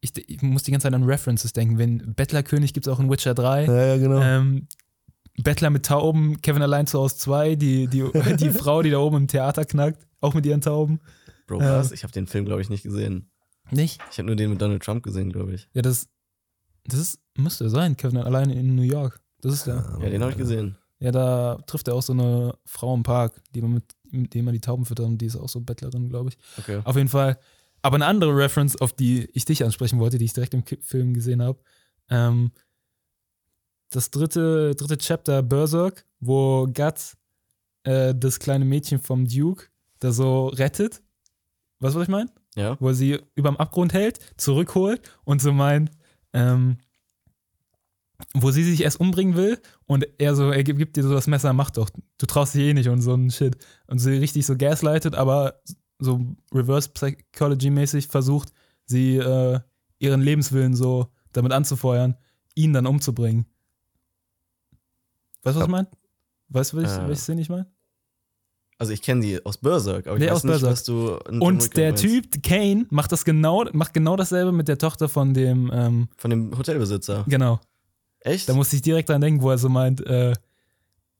ich, 0.00 0.10
ich 0.28 0.42
muss 0.42 0.64
die 0.64 0.70
ganze 0.72 0.86
Zeit 0.86 0.94
an 0.94 1.04
References 1.04 1.52
denken. 1.52 1.78
Wenn 1.78 2.14
Bettlerkönig 2.14 2.74
gibt 2.74 2.86
es 2.86 2.92
auch 2.92 3.00
in 3.00 3.10
Witcher 3.10 3.34
3. 3.34 3.64
Ja, 3.64 3.86
ja, 3.86 3.96
genau. 3.96 4.20
Ähm, 4.20 4.66
Bettler 5.38 5.70
mit 5.70 5.86
Tauben, 5.86 6.40
Kevin 6.42 6.62
allein 6.62 6.86
zu 6.86 6.98
Hause 6.98 7.16
2, 7.16 7.54
die, 7.56 7.86
die, 7.88 8.04
die 8.38 8.50
Frau, 8.50 8.82
die 8.82 8.90
da 8.90 8.98
oben 8.98 9.16
im 9.16 9.28
Theater 9.28 9.64
knackt, 9.64 10.06
auch 10.20 10.34
mit 10.34 10.44
ihren 10.46 10.60
Tauben. 10.60 11.00
Bro, 11.46 11.60
Ja. 11.60 11.78
was? 11.78 11.92
Ich 11.92 12.02
habe 12.02 12.12
den 12.12 12.26
Film, 12.26 12.44
glaube 12.44 12.60
ich, 12.62 12.68
nicht 12.68 12.82
gesehen. 12.82 13.30
Nicht? 13.70 14.00
Ich 14.10 14.18
habe 14.18 14.26
nur 14.26 14.36
den 14.36 14.50
mit 14.50 14.60
Donald 14.60 14.82
Trump 14.82 15.02
gesehen, 15.02 15.32
glaube 15.32 15.54
ich. 15.54 15.68
Ja, 15.72 15.82
das, 15.82 16.08
das 16.84 17.00
ist, 17.00 17.20
müsste 17.36 17.70
sein, 17.70 17.96
Kevin 17.96 18.18
allein 18.18 18.50
in 18.50 18.74
New 18.74 18.82
York. 18.82 19.20
Das 19.40 19.54
ist 19.54 19.66
der. 19.66 19.98
Ja, 20.00 20.10
den 20.10 20.20
habe 20.20 20.32
ich 20.32 20.38
gesehen. 20.38 20.76
Ja, 21.00 21.10
da 21.10 21.56
trifft 21.66 21.88
er 21.88 21.94
auch 21.94 22.02
so 22.02 22.12
eine 22.12 22.54
Frau 22.64 22.94
im 22.94 23.02
Park, 23.02 23.40
die 23.54 23.60
man 23.62 23.72
mit, 23.74 23.84
mit 24.10 24.34
dem 24.34 24.44
man 24.44 24.54
die 24.54 24.60
Tauben 24.60 24.84
füttert 24.84 25.06
und 25.06 25.18
die 25.18 25.26
ist 25.26 25.36
auch 25.36 25.48
so 25.48 25.60
Bettlerin, 25.60 26.08
glaube 26.08 26.30
ich. 26.30 26.38
Okay. 26.58 26.80
Auf 26.84 26.96
jeden 26.96 27.08
Fall. 27.08 27.38
Aber 27.80 27.96
eine 27.96 28.06
andere 28.06 28.36
Reference, 28.36 28.80
auf 28.80 28.92
die 28.92 29.28
ich 29.32 29.44
dich 29.44 29.64
ansprechen 29.64 29.98
wollte, 29.98 30.18
die 30.18 30.26
ich 30.26 30.32
direkt 30.32 30.54
im 30.54 30.62
Film 30.82 31.14
gesehen 31.14 31.42
habe. 31.42 31.58
Ähm, 32.08 32.52
das 33.94 34.10
dritte, 34.10 34.74
dritte 34.74 34.98
Chapter 34.98 35.42
Berserk, 35.42 36.04
wo 36.20 36.66
Guts 36.66 37.16
äh, 37.84 38.14
das 38.14 38.38
kleine 38.38 38.64
Mädchen 38.64 38.98
vom 38.98 39.26
Duke 39.26 39.66
da 40.00 40.12
so 40.12 40.48
rettet. 40.48 41.02
Weißt 41.80 41.94
du, 41.94 41.98
was 41.98 42.06
ich 42.06 42.12
meine? 42.12 42.30
Ja. 42.54 42.76
Wo 42.80 42.88
er 42.88 42.94
sie 42.94 43.20
überm 43.34 43.56
Abgrund 43.56 43.92
hält, 43.92 44.18
zurückholt 44.36 45.00
und 45.24 45.40
so 45.40 45.52
meint, 45.52 45.90
ähm, 46.32 46.78
wo 48.34 48.50
sie 48.50 48.62
sich 48.62 48.82
erst 48.82 49.00
umbringen 49.00 49.36
will 49.36 49.58
und 49.86 50.06
er 50.18 50.34
so, 50.34 50.50
er 50.50 50.62
gibt, 50.62 50.78
gibt 50.78 50.96
dir 50.96 51.02
so 51.02 51.12
das 51.12 51.26
Messer, 51.26 51.52
mach 51.52 51.70
doch, 51.70 51.90
du 52.18 52.26
traust 52.26 52.54
dich 52.54 52.62
eh 52.62 52.74
nicht 52.74 52.88
und 52.88 53.00
so 53.00 53.14
ein 53.14 53.30
Shit. 53.30 53.56
Und 53.86 53.98
sie 53.98 54.12
richtig 54.12 54.46
so 54.46 54.56
gaslightet, 54.56 55.14
aber 55.14 55.60
so 55.98 56.20
Reverse 56.52 56.90
Psychology-mäßig 56.90 58.08
versucht, 58.08 58.52
sie 58.86 59.16
äh, 59.16 59.60
ihren 59.98 60.20
Lebenswillen 60.20 60.74
so 60.74 61.08
damit 61.32 61.52
anzufeuern, 61.52 62.16
ihn 62.54 62.72
dann 62.72 62.86
umzubringen. 62.86 63.46
Weißt 65.42 65.56
du, 65.56 65.60
was 65.60 65.66
ich 65.66 65.70
meine? 65.70 65.88
Weißt 66.48 66.72
du, 66.72 66.76
welche, 66.78 66.92
Äh. 66.94 67.08
welche 67.08 67.20
Szene 67.22 67.40
ich 67.40 67.48
meine? 67.48 67.66
Also 68.78 68.92
ich 68.92 69.02
kenne 69.02 69.20
die 69.20 69.44
aus 69.46 69.58
Berserk, 69.58 70.06
aber 70.08 70.16
ich 70.16 70.20
Nee, 70.22 70.26
weiß 70.26 70.36
aus 70.38 70.44
nicht, 70.44 70.52
Berserk. 70.52 70.72
was 70.72 70.84
du 70.84 71.16
Und 71.40 71.76
der 71.76 71.90
meinst. 71.90 72.02
Typ, 72.02 72.42
Kane, 72.42 72.86
macht 72.90 73.12
das 73.12 73.24
genau, 73.24 73.64
macht 73.72 73.94
genau 73.94 74.16
dasselbe 74.16 74.50
mit 74.50 74.66
der 74.66 74.76
Tochter 74.78 75.08
von 75.08 75.34
dem, 75.34 75.70
ähm, 75.72 76.08
Von 76.16 76.30
dem 76.30 76.56
Hotelbesitzer. 76.58 77.24
genau. 77.28 77.60
Echt? 78.20 78.48
Da 78.48 78.54
musste 78.54 78.76
ich 78.76 78.82
direkt 78.82 79.08
dran 79.08 79.20
denken, 79.20 79.40
wo 79.42 79.50
er 79.50 79.58
so 79.58 79.68
meint, 79.68 80.00
äh, 80.06 80.32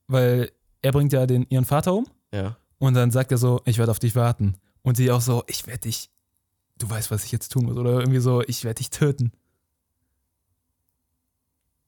weil 0.08 0.50
er 0.82 0.92
bringt 0.92 1.12
ja 1.12 1.26
den, 1.26 1.46
ihren 1.50 1.64
Vater 1.64 1.94
um 1.94 2.06
ja. 2.32 2.56
und 2.78 2.94
dann 2.94 3.10
sagt 3.12 3.30
er 3.32 3.38
so, 3.38 3.60
ich 3.64 3.78
werde 3.78 3.90
auf 3.92 3.98
dich 4.00 4.14
warten. 4.16 4.54
Und 4.82 4.96
sie 4.96 5.10
auch 5.12 5.20
so, 5.20 5.44
ich 5.46 5.66
werde 5.68 5.80
dich, 5.82 6.10
du 6.78 6.90
weißt, 6.90 7.10
was 7.12 7.24
ich 7.24 7.30
jetzt 7.32 7.50
tun 7.52 7.66
muss. 7.66 7.76
Oder 7.76 8.00
irgendwie 8.00 8.18
so, 8.18 8.42
ich 8.42 8.64
werde 8.64 8.78
dich 8.78 8.90
töten. 8.90 9.30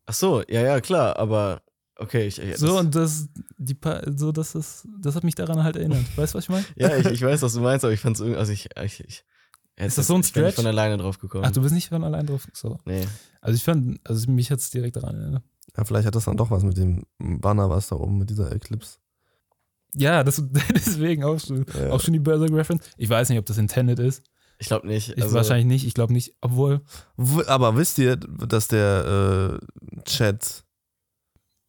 Ach 0.06 0.14
so, 0.14 0.42
ja, 0.48 0.60
ja, 0.60 0.80
klar, 0.80 1.16
aber 1.18 1.62
okay, 1.96 2.26
ich, 2.26 2.36
ja, 2.38 2.56
so, 2.56 2.66
das, 2.68 2.80
und 2.80 2.94
das, 2.94 3.28
die, 3.58 3.74
Pa- 3.74 4.02
so, 4.14 4.32
das 4.32 4.54
ist, 4.54 4.86
das 5.00 5.14
hat 5.14 5.24
mich 5.24 5.34
daran 5.34 5.62
halt 5.62 5.76
erinnert. 5.76 6.04
Weißt 6.16 6.34
du, 6.34 6.38
was 6.38 6.44
ich 6.44 6.48
meine? 6.50 6.64
ja 6.76 6.96
ich, 6.96 7.06
ich 7.06 7.22
weiß, 7.22 7.42
was 7.42 7.52
du 7.54 7.60
meinst, 7.60 7.84
aber 7.84 7.92
ich 7.92 8.00
fand's 8.00 8.20
irgendwie, 8.20 8.38
also 8.38 8.52
ich, 8.52 8.68
ich, 8.82 9.00
ich 9.00 9.24
Ist 9.76 9.98
das 9.98 10.06
so 10.06 10.14
ein 10.14 10.20
ich 10.20 10.32
bin 10.32 10.42
nicht 10.44 10.52
Stretch? 10.52 10.56
von 10.56 10.66
alleine 10.66 10.96
drauf 10.98 11.18
gekommen. 11.18 11.44
Ach, 11.46 11.52
du 11.52 11.60
bist 11.62 11.74
nicht 11.74 11.88
von 11.88 12.04
allein 12.04 12.26
drauf. 12.26 12.46
So. 12.52 12.78
nee. 12.84 13.06
Also 13.40 13.56
ich 13.56 13.62
fand, 13.64 14.00
also 14.08 14.30
mich 14.30 14.50
hat 14.50 14.58
es 14.60 14.70
direkt 14.70 14.96
daran 14.96 15.14
erinnert. 15.16 15.42
Ja, 15.76 15.84
vielleicht 15.84 16.06
hat 16.06 16.14
das 16.14 16.24
dann 16.24 16.36
doch 16.36 16.50
was 16.50 16.62
mit 16.62 16.76
dem 16.76 17.04
Banner, 17.18 17.68
was 17.68 17.88
da 17.88 17.96
oben 17.96 18.18
mit 18.18 18.30
dieser 18.30 18.50
Eclipse. 18.52 18.98
Ja, 19.96 20.24
das, 20.24 20.42
deswegen 20.74 21.24
auch 21.24 21.38
schon, 21.40 21.66
Ja. 21.78 21.90
auch 21.90 22.00
schon 22.00 22.12
die 22.12 22.18
Berserk-Reference. 22.20 22.84
Ich 22.96 23.08
weiß 23.08 23.28
nicht, 23.28 23.38
ob 23.38 23.46
das 23.46 23.58
intended 23.58 23.98
ist. 23.98 24.22
Ich 24.58 24.68
glaube 24.68 24.86
nicht. 24.86 25.10
Ich, 25.16 25.22
Also, 25.22 25.34
wahrscheinlich 25.34 25.66
nicht. 25.66 25.84
Ich 25.86 25.94
glaube 25.94 26.12
nicht. 26.12 26.34
Obwohl, 26.40 26.80
Aber 27.46 27.76
wisst 27.76 27.98
ihr, 27.98 28.16
dass 28.16 28.68
der 28.68 29.58
äh, 29.60 30.02
Chat 30.04 30.64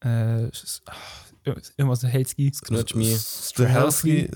äh, 0.05 0.51
irgendwas 1.77 2.03
Helski. 2.03 2.51
Knutsch 2.51 2.95
me. 2.95 3.05
Strahelski, 3.17 4.29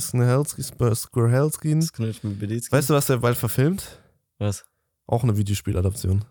Sknitsch 1.81 2.23
mit 2.23 2.39
Belitzky. 2.39 2.71
weißt 2.71 2.89
du, 2.89 2.93
was 2.93 3.05
der 3.07 3.17
bald 3.17 3.37
verfilmt? 3.37 3.99
was? 4.37 4.65
Auch 5.05 5.23
eine 5.23 5.35
Videospieladaption. 5.37 6.23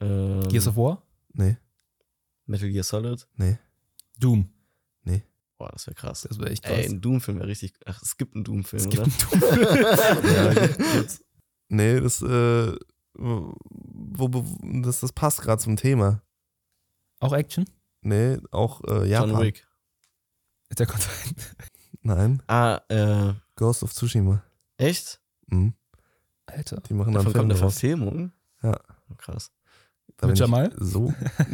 Ähm, 0.00 0.48
Gears 0.48 0.68
of 0.68 0.76
War? 0.76 1.02
Nee, 1.32 1.56
Metal 2.46 2.70
Gear 2.70 2.84
Solid? 2.84 3.26
nee. 3.36 3.58
Doom. 4.18 4.50
Boah, 5.58 5.70
das 5.72 5.88
wäre 5.88 5.96
kraß. 5.96 6.22
Das 6.28 6.38
wäre 6.38 6.50
echt 6.50 6.62
krass. 6.62 6.76
Ey, 6.78 6.86
ein 6.86 7.00
Doom-Film 7.00 7.38
wäre 7.40 7.48
richtig. 7.48 7.74
Ach, 7.84 8.00
es 8.00 8.16
gibt 8.16 8.36
einen 8.36 8.44
Doom-Film, 8.44 8.80
es 8.80 8.88
gibt 8.88 9.32
oder? 9.32 9.50
einen 9.50 10.22
Doom. 10.22 10.30
Ja, 10.32 10.66
gibt's. 10.94 11.24
Nee, 11.68 12.00
das, 12.00 12.22
äh, 12.22 12.76
wo, 13.14 13.56
wo, 14.32 14.58
das, 14.82 15.00
das 15.00 15.12
passt 15.12 15.42
gerade 15.42 15.60
zum 15.60 15.74
Thema. 15.74 16.22
auch 17.18 17.32
Action? 17.32 17.64
Nee, 18.08 18.38
auch 18.50 18.82
äh, 18.84 19.06
Japan. 19.08 19.30
John 19.30 19.40
Wick. 19.42 19.66
Der 20.78 20.86
kommt 20.86 21.06
Nein, 22.02 22.42
Ah, 22.46 22.80
äh, 22.88 23.34
Ghost 23.56 23.82
of 23.82 23.92
Tsushima. 23.92 24.42
echt? 24.78 25.20
Mhm. 25.46 25.74
Alter. 26.46 26.80
Die 26.88 26.94
machen 26.94 27.12
dann 27.12 27.24
Davon 27.24 27.32
Film 27.32 27.42
kommt 27.42 27.52
eine. 27.52 27.58
Verfilmung? 27.58 28.32
Ja. 28.62 28.80
Oh, 29.10 29.14
krass. 29.16 29.50
Da 30.16 30.26
Mit 30.26 30.36
bin 30.36 30.40
Jamal? 30.42 30.72
Ich 30.80 30.86
so, 30.86 31.12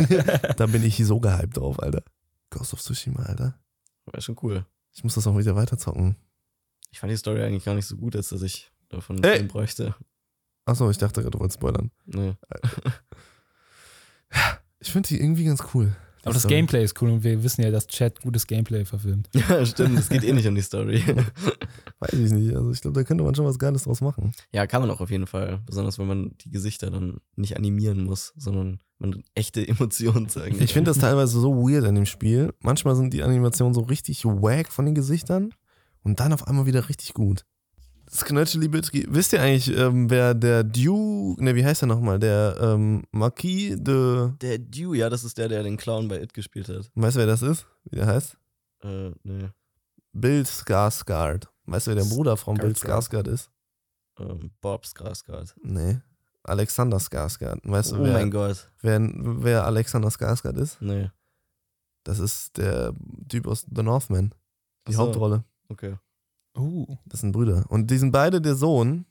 da 0.57 0.67
bin 0.67 0.85
ich 0.85 0.97
so 1.05 1.19
gehypt 1.21 1.57
drauf, 1.57 1.81
Alter. 1.83 2.03
Ghost 2.51 2.73
of 2.73 2.81
Tsushima, 2.81 3.23
Alter. 3.25 3.59
Wäre 4.07 4.23
schon 4.23 4.37
cool. 4.43 4.65
Ich 4.93 5.03
muss 5.03 5.15
das 5.15 5.27
auch 5.27 5.37
wieder 5.37 5.57
weiterzocken. 5.57 6.17
Ich 6.93 7.01
fand 7.01 7.11
die 7.11 7.17
Story 7.17 7.43
eigentlich 7.43 7.65
gar 7.65 7.75
nicht 7.75 7.87
so 7.87 7.97
gut, 7.97 8.15
als 8.15 8.29
dass 8.29 8.43
ich 8.43 8.71
davon 8.91 9.17
einen 9.17 9.25
Ey! 9.25 9.37
Film 9.39 9.49
bräuchte. 9.49 9.95
Achso, 10.67 10.89
ich 10.89 10.99
dachte 10.99 11.21
gerade, 11.21 11.33
du 11.33 11.41
wolltest 11.41 11.59
spoilern. 11.59 11.91
Nee. 12.07 12.37
Ich 14.81 14.93
finde 14.93 15.09
die 15.09 15.21
irgendwie 15.21 15.45
ganz 15.45 15.63
cool. 15.73 15.95
Aber 16.25 16.33
das 16.33 16.43
Story. 16.43 16.55
Gameplay 16.55 16.85
ist 16.85 17.01
cool 17.03 17.11
und 17.11 17.25
wir 17.25 17.43
wissen 17.43 17.63
ja, 17.63 17.71
dass 17.71 17.87
Chat 17.87 18.21
gutes 18.23 18.47
Gameplay 18.47 18.85
verfilmt. 18.85 19.29
Ja, 19.49 19.65
stimmt. 19.67 19.99
Es 19.99 20.09
geht 20.09 20.25
eh 20.25 20.33
nicht 20.33 20.47
um 20.49 20.55
die 20.55 20.63
Story. 20.63 21.03
Weiß 22.01 22.13
ich 22.13 22.33
nicht. 22.33 22.55
Also 22.55 22.71
ich 22.71 22.81
glaube, 22.81 22.99
da 22.99 23.05
könnte 23.05 23.25
man 23.25 23.35
schon 23.35 23.45
was 23.45 23.59
Geiles 23.59 23.85
draus 23.85 24.01
machen. 24.01 24.33
ja, 24.53 24.67
kann 24.67 24.81
man 24.81 24.91
auch 24.91 25.01
auf 25.01 25.11
jeden 25.11 25.27
Fall. 25.27 25.61
Besonders, 25.67 25.99
wenn 25.99 26.07
man 26.07 26.33
die 26.45 26.51
Gesichter 26.51 26.91
dann 26.91 27.19
nicht 27.37 27.57
animieren 27.57 28.05
muss, 28.05 28.33
sondern 28.37 28.81
man 28.99 29.23
echte 29.35 29.67
Emotionen 29.69 30.29
zeigen 30.29 30.61
Ich 30.63 30.73
finde 30.73 30.91
das 30.91 30.99
teilweise 30.99 31.39
so 31.39 31.55
weird 31.57 31.85
an 31.85 31.95
dem 31.95 32.07
Spiel. 32.07 32.55
Manchmal 32.61 32.97
sind 32.97 33.13
die 33.13 33.23
Animationen 33.23 33.75
so 33.75 33.83
richtig 33.83 34.25
wack 34.25 34.73
von 34.73 34.87
den 34.87 34.95
Gesichtern 34.95 35.51
und 36.03 36.21
dann 36.21 36.33
auf 36.33 36.47
einmal 36.47 36.67
wieder 36.67 36.89
richtig 36.89 37.15
gut. 37.15 37.45
Sknötcheli 38.15 38.69
Bitki. 38.69 39.07
Wisst 39.09 39.33
ihr 39.33 39.43
eigentlich, 39.43 39.77
ähm, 39.77 40.09
wer 40.09 40.35
der 40.35 40.63
Dew, 40.63 41.35
ne, 41.39 41.55
wie 41.55 41.65
heißt 41.65 41.83
der 41.83 41.89
nochmal? 41.89 42.19
Der 42.21 42.57
ähm, 42.61 43.05
Marquis 43.11 43.75
de. 43.77 44.31
Der 44.41 44.59
Dew, 44.59 44.95
ja, 44.95 45.11
das 45.11 45.25
ist 45.25 45.37
der, 45.37 45.49
der 45.49 45.63
den 45.65 45.77
Clown 45.77 46.07
bei 46.09 46.23
It 46.23 46.33
gespielt 46.33 46.69
hat. 46.69 46.91
Weißt 46.95 47.17
du, 47.17 47.21
wer 47.21 47.27
das 47.27 47.43
ist? 47.43 47.67
Wie 47.85 47.97
der 47.97 48.07
heißt? 48.07 48.37
Äh, 48.85 49.11
nee. 49.25 49.49
Bill 50.13 50.43
Skarsgård. 50.43 51.49
Weißt 51.67 51.87
du, 51.87 51.91
wer 51.95 52.03
der 52.03 52.09
Bruder 52.09 52.37
von 52.37 52.57
Bill 52.57 52.73
Skarsgård. 52.77 53.27
Ist? 53.29 53.51
Ähm, 54.21 54.53
Bob 54.61 54.85
Skarsgård. 54.85 55.53
Nee. 55.63 56.01
Alexander 56.45 56.99
Skarsgård. 56.99 57.59
Weißt 57.65 57.93
du, 57.93 57.97
Oh 57.97 58.05
wer, 58.05 58.13
mein 58.13 58.31
Gott. 58.31 58.71
wer, 58.81 59.01
wer 59.03 59.65
Alexander 59.65 60.09
Skarsgård 60.09 60.57
ist? 60.59 60.81
Nee. 60.81 61.11
Das 62.05 62.19
ist 62.21 62.59
der 62.59 62.93
Typ 63.29 63.47
aus 63.49 63.67
The 63.75 63.83
Northman. 63.83 64.35
Die 64.87 64.93
so. 64.93 64.99
Hauptrolle. 65.01 65.43
Okay. 65.69 65.97
Uh. 66.57 66.97
Das 67.07 67.21
sind 67.21 67.33
Brüder. 67.33 67.65
Und 67.69 67.91
die 67.91 67.99
sind 67.99 68.13
beide 68.13 68.41
der 68.41 68.55
Sohn, 68.55 69.07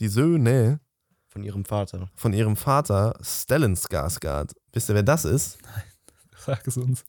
die 0.00 0.08
Söhne 0.08 0.80
Von 1.28 1.42
ihrem 1.42 1.64
Vater. 1.64 2.10
von 2.14 2.32
ihrem 2.32 2.56
Vater, 2.56 3.18
Stellan 3.22 3.74
Skarsgård. 3.76 4.52
Wisst 4.72 4.88
ihr, 4.88 4.94
wer 4.94 5.02
das 5.02 5.24
ist? 5.24 5.58
Sag 6.38 6.66
es 6.66 6.76
uns. 6.76 7.04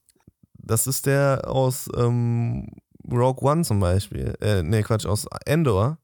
Das 0.54 0.88
ist 0.88 1.06
der 1.06 1.44
aus 1.48 1.90
ähm, 1.96 2.68
Rogue 3.10 3.50
One 3.50 3.64
zum 3.64 3.80
Beispiel. 3.80 4.36
Äh, 4.42 4.62
nee, 4.64 4.84
Quatsch, 4.84 5.06
aus 5.06 5.26
Endor. 5.46 5.98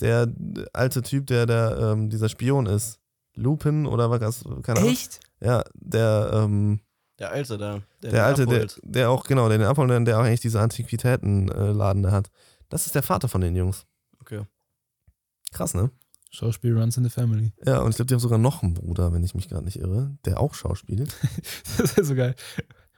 Der 0.00 0.26
alte 0.72 1.02
Typ, 1.02 1.26
der, 1.28 1.46
der 1.46 1.78
ähm, 1.92 2.10
dieser 2.10 2.28
Spion 2.28 2.66
ist. 2.66 2.98
Lupin 3.34 3.86
oder 3.86 4.10
was? 4.10 4.42
Keine 4.62 4.80
Ahnung. 4.80 4.90
Echt? 4.92 5.20
Ja, 5.40 5.62
der, 5.74 6.30
ähm, 6.34 6.80
Der 7.18 7.30
Alte 7.30 7.56
da. 7.58 7.80
der, 8.02 8.10
den 8.10 8.20
alte, 8.20 8.46
der, 8.46 8.66
der 8.82 9.10
auch, 9.10 9.24
genau, 9.24 9.48
der 9.48 9.58
den 9.58 9.66
abholt, 9.66 10.06
der 10.06 10.18
auch 10.18 10.24
eigentlich 10.24 10.40
diese 10.40 10.60
Antiquitätenladen 10.60 12.02
da 12.02 12.10
hat. 12.10 12.30
Das 12.72 12.86
ist 12.86 12.94
der 12.94 13.02
Vater 13.02 13.28
von 13.28 13.42
den 13.42 13.54
Jungs. 13.54 13.84
Okay. 14.18 14.46
Krass, 15.50 15.74
ne? 15.74 15.90
Schauspiel 16.30 16.74
runs 16.74 16.96
in 16.96 17.04
the 17.04 17.10
family. 17.10 17.52
Ja, 17.66 17.80
und 17.80 17.90
ich 17.90 17.96
glaube, 17.96 18.06
die 18.06 18.14
haben 18.14 18.20
sogar 18.20 18.38
noch 18.38 18.62
einen 18.62 18.72
Bruder, 18.72 19.12
wenn 19.12 19.22
ich 19.22 19.34
mich 19.34 19.50
gerade 19.50 19.66
nicht 19.66 19.78
irre, 19.78 20.16
der 20.24 20.40
auch 20.40 20.54
schauspielt. 20.54 21.14
Das 21.76 21.98
ist 21.98 22.06
so 22.06 22.14
geil. 22.14 22.34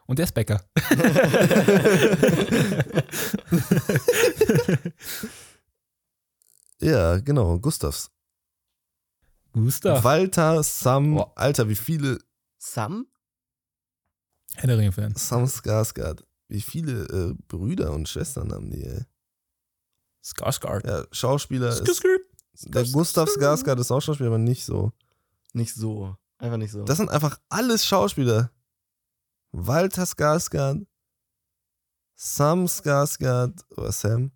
Und 0.06 0.20
der 0.20 0.26
ist 0.26 0.34
Bäcker. 0.34 0.64
ja, 6.80 7.18
genau, 7.18 7.58
Gustavs. 7.58 8.12
Gustav. 9.54 10.04
Walter, 10.04 10.62
Sam, 10.62 11.16
Boah. 11.16 11.32
Alter, 11.34 11.68
wie 11.68 11.74
viele 11.74 12.20
Sam? 12.58 13.08
Herr 14.54 14.68
der 14.68 14.78
Ringe-Fan. 14.78 15.16
Sam 15.16 15.46
Skarsgård. 15.46 16.22
wie 16.46 16.60
viele 16.60 17.08
äh, 17.08 17.34
Brüder 17.48 17.92
und 17.92 18.08
Schwestern 18.08 18.52
haben 18.52 18.70
die, 18.70 18.84
ey. 18.84 19.04
Skarsgård. 20.24 20.86
Ja, 20.86 21.04
Schauspieler 21.12 21.68
ist, 21.68 21.82
Skarsgård. 21.82 22.20
der 22.64 22.84
Gustav 22.84 23.28
Skarsgård 23.28 23.78
ist 23.78 23.90
auch 23.90 24.00
Schauspieler, 24.00 24.30
aber 24.30 24.38
nicht 24.38 24.64
so. 24.64 24.92
Nicht 25.52 25.74
so. 25.74 26.16
Einfach 26.38 26.56
nicht 26.56 26.72
so. 26.72 26.84
Das 26.84 26.96
sind 26.96 27.10
einfach 27.10 27.38
alles 27.48 27.86
Schauspieler. 27.86 28.50
Walter 29.52 30.04
Skarsgård, 30.04 30.86
Sam 32.16 32.66
Skarsgård 32.66 33.62
oder 33.76 33.92
Sam 33.92 34.32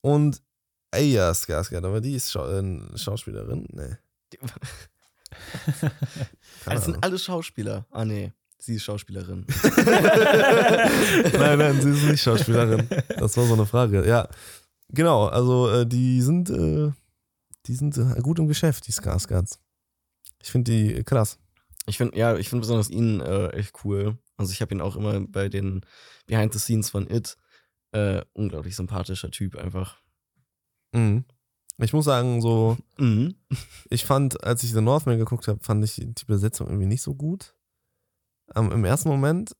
und 0.00 0.42
Aya 0.90 1.32
Skarsgård, 1.32 1.84
aber 1.84 2.00
die 2.00 2.14
ist 2.14 2.30
Schau 2.30 2.48
äh, 2.48 2.98
Schauspielerin? 2.98 3.66
Nee. 3.72 3.96
Keine 4.30 5.92
das 6.76 6.84
sind 6.84 7.02
alle 7.02 7.18
Schauspieler. 7.18 7.86
Ah, 7.90 8.04
nee. 8.04 8.32
Sie 8.62 8.76
ist 8.76 8.84
Schauspielerin. 8.84 9.44
nein, 11.36 11.58
nein, 11.58 11.80
sie 11.80 11.90
ist 11.90 12.04
nicht 12.04 12.22
Schauspielerin. 12.22 12.86
Das 13.08 13.36
war 13.36 13.44
so 13.44 13.54
eine 13.54 13.66
Frage. 13.66 14.06
Ja, 14.06 14.28
genau. 14.88 15.26
Also 15.26 15.68
äh, 15.68 15.84
die 15.84 16.22
sind, 16.22 16.48
äh, 16.48 16.92
die 17.66 17.74
sind 17.74 17.98
äh, 17.98 18.20
gut 18.20 18.38
im 18.38 18.46
Geschäft, 18.46 18.86
die 18.86 18.92
Skarsgårds. 18.92 19.58
Ich 20.40 20.52
finde 20.52 20.70
die 20.70 21.02
krass. 21.02 21.40
Ich 21.86 21.98
finde, 21.98 22.16
ja, 22.16 22.36
ich 22.36 22.50
finde 22.50 22.60
besonders 22.60 22.88
ihn 22.88 23.20
äh, 23.20 23.48
echt 23.48 23.84
cool. 23.84 24.16
Also 24.36 24.52
ich 24.52 24.60
habe 24.60 24.72
ihn 24.72 24.80
auch 24.80 24.94
immer 24.94 25.18
bei 25.26 25.48
den 25.48 25.84
Behind 26.28 26.52
the 26.52 26.60
Scenes 26.60 26.88
von 26.88 27.10
It. 27.10 27.36
Äh, 27.90 28.22
unglaublich 28.32 28.76
sympathischer 28.76 29.32
Typ 29.32 29.56
einfach. 29.56 29.96
Mhm. 30.92 31.24
Ich 31.78 31.92
muss 31.92 32.04
sagen, 32.04 32.40
so 32.40 32.78
Mhm. 32.96 33.34
Ich 33.90 34.04
fand, 34.04 34.44
als 34.44 34.62
ich 34.62 34.70
The 34.70 34.80
Northman 34.82 35.18
geguckt 35.18 35.48
habe, 35.48 35.58
fand 35.64 35.84
ich 35.84 35.96
die 35.96 36.24
Besetzung 36.26 36.68
irgendwie 36.68 36.86
nicht 36.86 37.02
so 37.02 37.12
gut. 37.16 37.56
Ähm, 38.54 38.70
Im 38.72 38.84
ersten 38.84 39.08
Moment, 39.08 39.56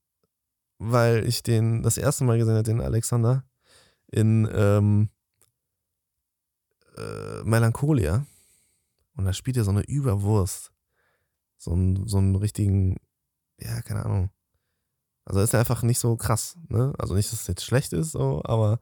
weil 0.79 1.27
ich 1.27 1.43
den 1.43 1.83
das 1.83 1.99
erste 1.99 2.25
Mal 2.25 2.39
gesehen 2.39 2.55
habe, 2.55 2.63
den 2.63 2.81
Alexander, 2.81 3.45
in 4.09 4.49
ähm, 4.53 5.09
äh, 6.97 7.43
Melancholia. 7.45 8.27
Und 9.17 9.25
da 9.25 9.33
spielt 9.33 9.57
er 9.57 9.65
so 9.65 9.71
eine 9.71 9.83
Überwurst. 9.83 10.73
So 11.59 11.73
einen, 11.73 12.09
so 12.09 12.19
einen 12.19 12.35
richtigen, 12.35 12.97
ja, 13.61 13.83
keine 13.83 14.05
Ahnung. 14.05 14.31
Also 15.25 15.41
ist 15.41 15.55
er 15.55 15.61
einfach 15.61 15.83
nicht 15.83 16.01
so 16.01 16.17
krass, 16.17 16.59
ne? 16.69 16.93
Also 16.99 17.15
nicht, 17.15 17.31
dass 17.31 17.43
es 17.43 17.47
jetzt 17.47 17.65
schlecht 17.65 17.93
ist, 17.93 18.11
so, 18.11 18.43
aber 18.45 18.81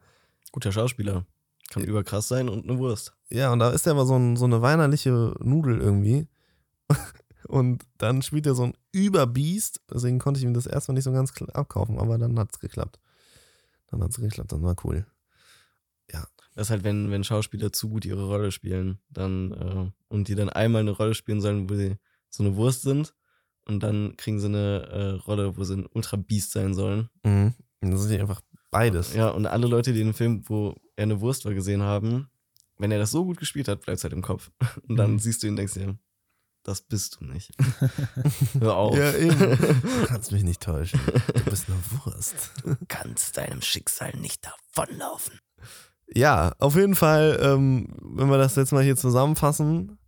Guter 0.53 0.73
Schauspieler. 0.73 1.27
Kann 1.71 1.85
überkrass 1.85 2.27
sein 2.27 2.49
und 2.49 2.69
eine 2.69 2.79
Wurst. 2.79 3.13
Ja, 3.29 3.53
und 3.53 3.61
da 3.61 3.71
ist 3.71 3.87
er 3.87 3.93
aber 3.93 4.05
so, 4.05 4.17
ein, 4.17 4.37
so 4.37 4.45
eine 4.45 4.61
weinerliche 4.63 5.35
Nudel 5.39 5.81
irgendwie. 5.81 6.27
Und 7.51 7.85
dann 7.99 8.23
spielt 8.23 8.47
er 8.47 8.55
so 8.55 8.65
ein 8.65 8.75
Überbiest. 8.93 9.81
Deswegen 9.93 10.19
konnte 10.19 10.39
ich 10.39 10.45
ihm 10.45 10.55
das 10.55 10.67
erstmal 10.67 10.95
nicht 10.95 11.05
so 11.05 11.13
ganz 11.13 11.33
abkaufen, 11.53 11.99
aber 11.99 12.17
dann 12.17 12.39
hat 12.39 12.51
es 12.53 12.61
geklappt. 12.61 13.01
Dann 13.89 14.03
hat 14.03 14.11
es 14.11 14.17
geklappt, 14.21 14.53
dann 14.53 14.63
war 14.63 14.77
cool. 14.85 15.05
Das 16.57 16.67
ist 16.67 16.71
halt, 16.71 16.83
wenn, 16.85 17.11
wenn 17.13 17.23
Schauspieler 17.25 17.73
zu 17.73 17.89
gut 17.89 18.05
ihre 18.05 18.27
Rolle 18.27 18.51
spielen, 18.51 18.99
dann 19.09 19.53
äh, 19.53 19.91
und 20.09 20.27
die 20.29 20.35
dann 20.35 20.51
einmal 20.51 20.81
eine 20.81 20.91
Rolle 20.91 21.15
spielen 21.15 21.41
sollen, 21.41 21.71
wo 21.71 21.75
sie 21.77 21.97
so 22.29 22.43
eine 22.43 22.57
Wurst 22.57 22.83
sind 22.83 23.15
und 23.67 23.83
dann 23.85 24.17
kriegen 24.17 24.41
sie 24.41 24.47
eine 24.47 24.83
äh, 24.91 25.11
Rolle, 25.23 25.57
wo 25.57 25.63
sie 25.65 25.75
ein 25.77 25.87
Ultra-Beast 25.87 26.51
sein 26.51 26.75
sollen. 26.75 27.09
Mhm. 27.25 27.55
Und 27.81 27.91
das 27.93 28.05
ist 28.05 28.11
einfach 28.21 28.41
beides. 28.71 29.15
Ja, 29.15 29.29
und 29.31 29.47
alle 29.47 29.69
Leute, 29.69 29.93
die 29.93 30.01
den 30.01 30.13
Film, 30.13 30.43
wo 30.49 30.75
er 30.97 31.05
eine 31.05 31.21
Wurst 31.21 31.45
war, 31.45 31.55
gesehen 31.55 31.83
haben, 31.83 32.29
wenn 32.79 32.91
er 32.91 32.99
das 32.99 33.13
so 33.13 33.25
gut 33.25 33.39
gespielt 33.39 33.69
hat, 33.69 33.81
bleibt 33.83 33.99
es 33.99 34.05
halt 34.05 34.13
im 34.13 34.23
Kopf. 34.23 34.51
Und 34.89 34.97
dann 34.97 35.13
Mhm. 35.13 35.19
siehst 35.21 35.43
du 35.43 35.47
ihn 35.47 35.53
und 35.53 35.57
denkst 35.57 35.75
dir, 35.75 35.97
das 36.63 36.83
bist 36.83 37.19
du 37.21 37.25
nicht. 37.25 37.53
Hör 38.61 38.77
auf. 38.77 38.97
Ja, 38.97 39.13
eben. 39.15 39.39
Du 39.41 40.07
kannst 40.07 40.33
mich 40.33 40.43
nicht 40.43 40.63
täuschen. 40.63 41.01
Du 41.35 41.45
bist 41.51 41.67
eine 41.69 41.79
Wurst. 42.05 42.35
kannst 42.89 43.37
deinem 43.37 43.63
Schicksal 43.63 44.15
nicht 44.17 44.45
davonlaufen. 44.45 45.39
Ja, 46.13 46.53
auf 46.59 46.75
jeden 46.77 46.97
Fall, 46.97 47.39
ähm, 47.41 47.97
wenn 48.01 48.29
wir 48.31 48.39
das 48.39 48.57
jetzt 48.57 48.73
mal 48.73 48.83
hier 48.83 48.97
zusammenfassen, 48.97 49.99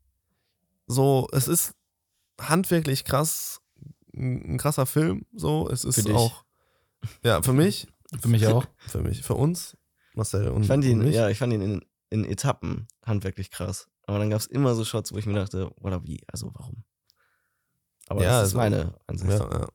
so, 0.86 1.28
es 1.32 1.46
ist 1.48 1.74
handwerklich 2.40 3.04
krass, 3.04 3.60
ein 4.14 4.58
krasser 4.58 4.84
Film, 4.86 5.24
so, 5.32 5.68
es 5.70 5.84
ist 5.84 5.94
Für 5.96 6.02
dich. 6.02 6.14
auch, 6.14 6.44
ja, 7.22 7.40
für 7.40 7.52
mich, 7.52 7.86
Für 8.20 8.28
mich 8.28 8.46
auch. 8.48 8.66
für 8.88 9.00
mich, 9.00 9.22
für 9.22 9.34
uns, 9.34 9.76
Marcel 10.14 10.48
und 10.48 10.62
Ich 10.62 10.68
fand 10.68 10.84
ihn, 10.84 10.98
und 11.00 11.06
mich. 11.06 11.14
ja, 11.14 11.28
ich 11.28 11.38
fand 11.38 11.52
ihn 11.52 11.62
in, 11.62 11.84
in 12.10 12.24
Etappen 12.24 12.88
handwerklich 13.06 13.50
krass. 13.52 13.88
Aber 14.12 14.18
dann 14.18 14.28
gab 14.28 14.40
es 14.40 14.46
immer 14.46 14.74
so 14.74 14.84
Shots, 14.84 15.10
wo 15.10 15.16
ich 15.16 15.24
mir 15.24 15.32
dachte, 15.32 15.70
oder 15.80 16.04
wie, 16.04 16.22
also 16.30 16.50
warum? 16.52 16.84
Aber 18.08 18.22
Ja, 18.22 18.42
das 18.42 18.48
ist 18.48 18.56
also, 18.56 18.58
meine 18.58 18.94
Ansicht. 19.06 19.30
Ja, 19.30 19.60
ja. 19.60 19.68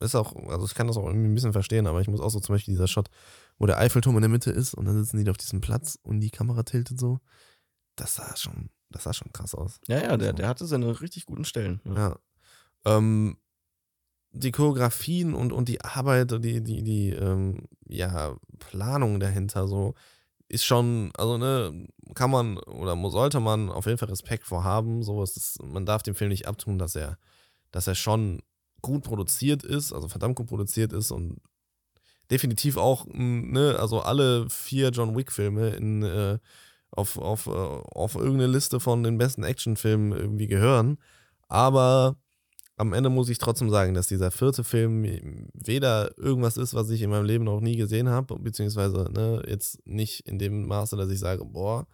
Ist 0.00 0.14
auch, 0.14 0.36
also 0.48 0.66
ich 0.66 0.74
kann 0.74 0.86
das 0.86 0.98
auch 0.98 1.06
irgendwie 1.06 1.26
ein 1.26 1.34
bisschen 1.34 1.54
verstehen, 1.54 1.86
aber 1.86 2.02
ich 2.02 2.08
muss 2.08 2.20
auch 2.20 2.28
so 2.28 2.38
zum 2.38 2.54
Beispiel 2.54 2.74
dieser 2.74 2.86
Shot, 2.86 3.08
wo 3.56 3.64
der 3.64 3.78
Eiffelturm 3.78 4.14
in 4.16 4.20
der 4.20 4.28
Mitte 4.28 4.50
ist 4.50 4.74
und 4.74 4.84
dann 4.84 5.02
sitzen 5.02 5.16
die 5.16 5.24
da 5.24 5.30
auf 5.30 5.38
diesem 5.38 5.62
Platz 5.62 5.98
und 6.02 6.20
die 6.20 6.28
Kamera 6.28 6.64
tiltet 6.64 7.00
so. 7.00 7.18
Das 7.96 8.14
sah 8.14 8.36
schon, 8.36 8.68
das 8.90 9.04
sah 9.04 9.14
schon 9.14 9.32
krass 9.32 9.54
aus. 9.54 9.80
Ja, 9.88 10.02
ja, 10.02 10.18
der, 10.18 10.34
der 10.34 10.48
hatte 10.48 10.66
seine 10.66 11.00
richtig 11.00 11.24
guten 11.24 11.46
Stellen. 11.46 11.80
Ja. 11.86 12.18
Ähm, 12.84 13.38
die 14.32 14.52
Choreografien 14.52 15.32
und, 15.32 15.54
und 15.54 15.70
die 15.70 15.80
Arbeit, 15.80 16.30
und 16.32 16.42
die, 16.42 16.62
die, 16.62 16.82
die, 16.82 17.08
ähm, 17.08 17.66
ja, 17.86 18.36
Planung 18.58 19.18
dahinter, 19.18 19.66
so, 19.66 19.94
ist 20.48 20.64
schon, 20.64 21.10
also, 21.16 21.38
ne, 21.38 21.86
kann 22.14 22.30
man 22.30 22.58
oder 22.58 22.96
sollte 23.10 23.40
man 23.40 23.70
auf 23.70 23.86
jeden 23.86 23.98
Fall 23.98 24.08
Respekt 24.08 24.46
vor 24.46 24.64
haben. 24.64 25.02
So, 25.02 25.22
es 25.22 25.36
ist, 25.36 25.62
man 25.62 25.86
darf 25.86 26.02
dem 26.02 26.14
Film 26.14 26.30
nicht 26.30 26.46
abtun, 26.48 26.78
dass 26.78 26.96
er, 26.96 27.18
dass 27.70 27.86
er 27.86 27.94
schon 27.94 28.42
gut 28.80 29.04
produziert 29.04 29.62
ist, 29.62 29.92
also 29.92 30.08
verdammt 30.08 30.36
gut 30.36 30.46
produziert 30.46 30.92
ist 30.92 31.10
und 31.10 31.40
definitiv 32.30 32.76
auch, 32.76 33.06
ne, 33.08 33.76
also 33.78 34.00
alle 34.00 34.48
vier 34.50 34.90
John 34.90 35.16
Wick-Filme 35.16 35.70
in, 35.70 36.02
äh, 36.02 36.38
auf, 36.90 37.18
auf, 37.18 37.46
äh, 37.46 37.50
auf 37.50 38.14
irgendeine 38.14 38.52
Liste 38.52 38.80
von 38.80 39.02
den 39.02 39.18
besten 39.18 39.42
Actionfilmen 39.44 40.12
irgendwie 40.12 40.46
gehören. 40.46 40.98
Aber 41.48 42.16
am 42.78 42.92
Ende 42.92 43.10
muss 43.10 43.28
ich 43.28 43.38
trotzdem 43.38 43.70
sagen, 43.70 43.92
dass 43.94 44.08
dieser 44.08 44.30
vierte 44.30 44.64
Film 44.64 45.04
weder 45.52 46.16
irgendwas 46.16 46.56
ist, 46.56 46.74
was 46.74 46.88
ich 46.90 47.02
in 47.02 47.10
meinem 47.10 47.26
Leben 47.26 47.44
noch 47.44 47.60
nie 47.60 47.76
gesehen 47.76 48.08
habe, 48.08 48.38
beziehungsweise 48.38 49.10
ne, 49.12 49.42
jetzt 49.46 49.84
nicht 49.86 50.20
in 50.28 50.38
dem 50.38 50.66
Maße, 50.66 50.96
dass 50.96 51.10
ich 51.10 51.18
sage, 51.18 51.44
boah, 51.44 51.86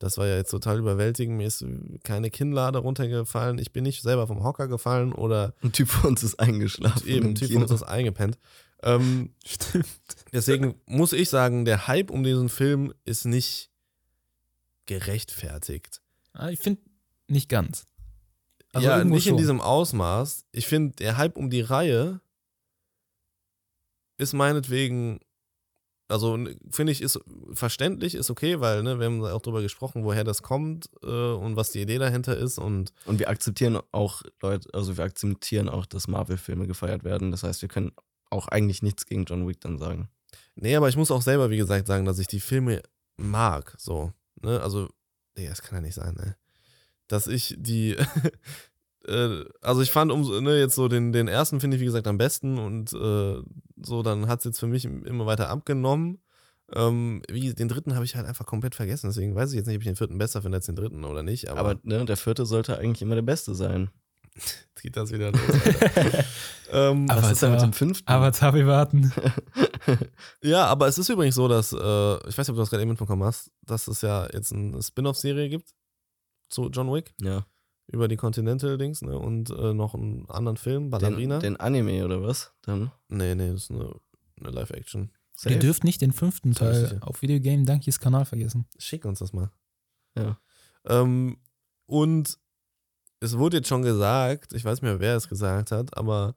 das 0.00 0.16
war 0.18 0.26
ja 0.28 0.36
jetzt 0.36 0.50
total 0.50 0.78
überwältigend, 0.78 1.36
mir 1.36 1.46
ist 1.48 1.64
keine 2.04 2.30
Kinnlade 2.30 2.78
runtergefallen, 2.78 3.58
ich 3.58 3.72
bin 3.72 3.82
nicht 3.82 4.02
selber 4.02 4.26
vom 4.28 4.44
Hocker 4.44 4.68
gefallen 4.68 5.12
oder 5.12 5.54
Ein 5.62 5.72
Typ 5.72 5.88
von 5.88 6.10
uns 6.10 6.22
ist 6.22 6.38
eingeschlafen. 6.38 7.08
eben 7.08 7.26
im 7.30 7.34
tief 7.34 7.48
Kino. 7.48 7.62
uns 7.62 7.70
ist 7.72 7.82
eingepennt. 7.82 8.38
Ähm, 8.84 9.30
Stimmt. 9.44 9.86
deswegen 10.32 10.76
muss 10.86 11.12
ich 11.12 11.28
sagen, 11.30 11.64
der 11.64 11.88
Hype 11.88 12.10
um 12.12 12.22
diesen 12.22 12.48
Film 12.48 12.92
ist 13.04 13.24
nicht 13.24 13.70
gerechtfertigt. 14.86 16.00
Ah, 16.32 16.48
Ich 16.50 16.60
finde 16.60 16.80
nicht 17.26 17.48
ganz. 17.48 17.87
Also 18.78 18.88
ja, 18.88 19.04
nicht 19.04 19.26
in 19.26 19.32
schon. 19.32 19.36
diesem 19.36 19.60
Ausmaß. 19.60 20.44
Ich 20.52 20.66
finde, 20.66 20.96
der 20.96 21.16
Hype 21.16 21.36
um 21.36 21.50
die 21.50 21.60
Reihe 21.60 22.20
ist 24.18 24.32
meinetwegen, 24.32 25.20
also 26.08 26.38
finde 26.70 26.92
ich, 26.92 27.02
ist 27.02 27.20
verständlich, 27.52 28.14
ist 28.14 28.30
okay, 28.30 28.60
weil 28.60 28.82
ne, 28.82 28.98
wir 28.98 29.06
haben 29.06 29.24
auch 29.24 29.42
drüber 29.42 29.62
gesprochen, 29.62 30.04
woher 30.04 30.24
das 30.24 30.42
kommt 30.42 30.90
äh, 31.02 31.06
und 31.06 31.56
was 31.56 31.70
die 31.70 31.80
Idee 31.82 31.98
dahinter 31.98 32.36
ist. 32.36 32.58
Und 32.58 32.92
Und 33.04 33.18
wir 33.18 33.28
akzeptieren 33.28 33.78
auch 33.92 34.22
Leute, 34.42 34.68
also 34.72 34.96
wir 34.96 35.04
akzeptieren 35.04 35.68
auch, 35.68 35.86
dass 35.86 36.08
Marvel-Filme 36.08 36.66
gefeiert 36.66 37.04
werden. 37.04 37.30
Das 37.30 37.42
heißt, 37.42 37.62
wir 37.62 37.68
können 37.68 37.92
auch 38.30 38.48
eigentlich 38.48 38.82
nichts 38.82 39.06
gegen 39.06 39.24
John 39.24 39.46
Wick 39.46 39.60
dann 39.60 39.78
sagen. 39.78 40.08
nee, 40.54 40.74
aber 40.76 40.88
ich 40.88 40.96
muss 40.96 41.10
auch 41.10 41.22
selber, 41.22 41.50
wie 41.50 41.56
gesagt, 41.56 41.86
sagen, 41.86 42.04
dass 42.04 42.18
ich 42.18 42.26
die 42.26 42.40
Filme 42.40 42.82
mag. 43.16 43.74
So, 43.78 44.12
ne, 44.42 44.60
also, 44.60 44.88
nee, 45.36 45.46
das 45.46 45.62
kann 45.62 45.76
ja 45.76 45.80
nicht 45.82 45.94
sein, 45.94 46.14
ne? 46.14 46.36
Dass 47.08 47.26
ich 47.26 47.54
die, 47.58 47.96
äh, 49.06 49.44
also 49.62 49.80
ich 49.82 49.90
fand 49.90 50.12
um, 50.12 50.22
ne, 50.44 50.58
jetzt 50.58 50.74
so 50.74 50.88
den, 50.88 51.12
den 51.12 51.28
ersten 51.28 51.60
finde 51.60 51.76
ich, 51.76 51.80
wie 51.80 51.86
gesagt, 51.86 52.06
am 52.06 52.18
besten 52.18 52.58
und 52.58 52.92
äh, 52.92 53.42
so, 53.82 54.02
dann 54.02 54.28
hat 54.28 54.40
es 54.40 54.44
jetzt 54.44 54.60
für 54.60 54.66
mich 54.66 54.84
immer 54.84 55.26
weiter 55.26 55.48
abgenommen. 55.48 56.18
Ähm, 56.74 57.22
wie, 57.30 57.54
den 57.54 57.68
dritten 57.68 57.94
habe 57.94 58.04
ich 58.04 58.14
halt 58.14 58.26
einfach 58.26 58.44
komplett 58.44 58.74
vergessen, 58.74 59.06
deswegen 59.08 59.34
weiß 59.34 59.50
ich 59.52 59.56
jetzt 59.56 59.66
nicht, 59.66 59.76
ob 59.76 59.80
ich 59.82 59.86
den 59.88 59.96
vierten 59.96 60.18
besser 60.18 60.42
finde 60.42 60.56
als 60.58 60.66
den 60.66 60.76
dritten 60.76 61.02
oder 61.04 61.22
nicht, 61.22 61.48
aber, 61.48 61.60
Aber 61.60 61.80
ne, 61.82 62.04
der 62.04 62.18
vierte 62.18 62.44
sollte 62.44 62.76
eigentlich 62.78 63.00
immer 63.00 63.14
der 63.14 63.22
beste 63.22 63.54
sein. 63.54 63.88
jetzt 64.34 64.66
geht 64.82 64.96
das 64.96 65.10
wieder 65.10 65.32
los. 65.32 65.40
Ähm, 66.70 67.08
Aber- 67.08 67.22
Was 67.22 67.32
ist 67.32 67.40
denn 67.42 67.52
mit 67.52 67.62
dem 67.62 67.72
fünften? 67.72 68.06
Avatar, 68.06 68.52
wir 68.52 68.66
warten. 68.66 69.10
Ja, 70.42 70.66
aber 70.66 70.86
es 70.86 70.98
ist 70.98 71.08
übrigens 71.08 71.34
so, 71.34 71.48
dass, 71.48 71.72
äh, 71.72 71.76
ich 72.28 72.36
weiß 72.36 72.46
nicht, 72.46 72.50
ob 72.50 72.56
du 72.56 72.60
das 72.60 72.68
gerade 72.68 72.82
eben 72.82 72.90
mitbekommen 72.90 73.24
hast, 73.24 73.50
dass 73.64 73.88
es 73.88 74.02
ja 74.02 74.28
jetzt 74.34 74.52
eine 74.52 74.82
Spin-off-Serie 74.82 75.48
gibt 75.48 75.70
zu 76.48 76.68
John 76.70 76.92
Wick 76.92 77.14
ja. 77.20 77.46
über 77.86 78.08
die 78.08 78.16
Continental-Dings 78.16 79.02
ne, 79.02 79.18
und 79.18 79.50
äh, 79.50 79.74
noch 79.74 79.94
einen 79.94 80.28
anderen 80.28 80.56
Film, 80.56 80.90
Ballerina. 80.90 81.38
Den, 81.38 81.54
den 81.54 81.60
Anime 81.60 82.04
oder 82.04 82.22
was? 82.22 82.52
Dann 82.62 82.90
nee, 83.08 83.34
nee, 83.34 83.52
das 83.52 83.64
ist 83.64 83.70
eine, 83.70 83.94
eine 84.40 84.50
Live-Action. 84.50 85.10
Ihr 85.46 85.58
dürft 85.58 85.84
nicht 85.84 86.00
den 86.00 86.12
fünften 86.12 86.52
Teil 86.52 86.98
auf 87.00 87.22
Videogame 87.22 87.64
Dunkies 87.64 88.00
Kanal 88.00 88.24
vergessen. 88.24 88.66
Schick 88.76 89.04
uns 89.04 89.20
das 89.20 89.32
mal. 89.32 89.52
Ja. 90.16 90.40
Ähm, 90.84 91.38
und 91.86 92.38
es 93.20 93.38
wurde 93.38 93.58
jetzt 93.58 93.68
schon 93.68 93.82
gesagt, 93.82 94.52
ich 94.52 94.64
weiß 94.64 94.82
nicht 94.82 94.90
mehr, 94.90 95.00
wer 95.00 95.16
es 95.16 95.28
gesagt 95.28 95.70
hat, 95.70 95.96
aber 95.96 96.34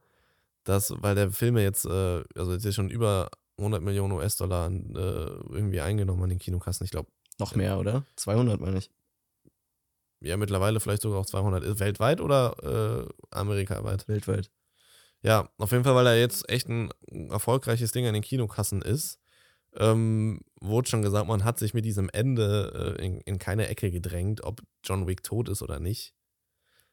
dass, 0.64 0.94
weil 0.98 1.16
der 1.16 1.32
Film 1.32 1.58
ja 1.58 1.64
jetzt, 1.64 1.86
äh, 1.86 2.24
also 2.36 2.54
jetzt 2.54 2.66
ist 2.66 2.76
schon 2.76 2.90
über 2.90 3.30
100 3.58 3.82
Millionen 3.82 4.14
US-Dollar 4.14 4.72
äh, 4.72 4.94
irgendwie 4.94 5.82
eingenommen 5.82 6.24
an 6.24 6.30
den 6.30 6.40
Kinokassen. 6.40 6.86
Ich 6.86 6.92
glaube, 6.92 7.10
Noch 7.40 7.56
mehr, 7.56 7.80
oder? 7.80 8.06
200, 8.16 8.60
meine 8.60 8.78
ich. 8.78 8.92
Ja, 10.22 10.38
mittlerweile 10.38 10.80
vielleicht 10.80 11.02
sogar 11.02 11.20
auch 11.20 11.26
200. 11.26 11.64
Ist 11.64 11.80
Weltweit 11.80 12.22
oder 12.22 13.08
äh, 13.08 13.14
amerikaweit? 13.32 14.08
Weltweit. 14.08 14.52
Ja, 15.24 15.50
auf 15.58 15.72
jeden 15.72 15.84
Fall, 15.84 15.96
weil 15.96 16.08
er 16.08 16.20
jetzt 16.20 16.50
echt 16.50 16.68
ein 16.68 16.90
erfolgreiches 17.30 17.92
Ding 17.92 18.08
an 18.08 18.14
den 18.14 18.24
Kinokassen 18.24 18.82
ist, 18.82 19.20
ähm, 19.76 20.42
wurde 20.60 20.90
schon 20.90 21.02
gesagt, 21.02 21.28
man 21.28 21.44
hat 21.44 21.60
sich 21.60 21.74
mit 21.74 21.86
diesem 21.86 22.10
Ende 22.10 22.96
äh, 23.00 23.06
in, 23.06 23.22
in 23.22 23.40
keine 23.40 23.68
Ecke 23.68 23.92
gedrängt, 23.92 24.44
ob 24.44 24.62
John 24.84 25.08
Wick 25.08 25.24
tot 25.24 25.48
ist 25.50 25.62
oder 25.62 25.80
nicht. 25.80 26.14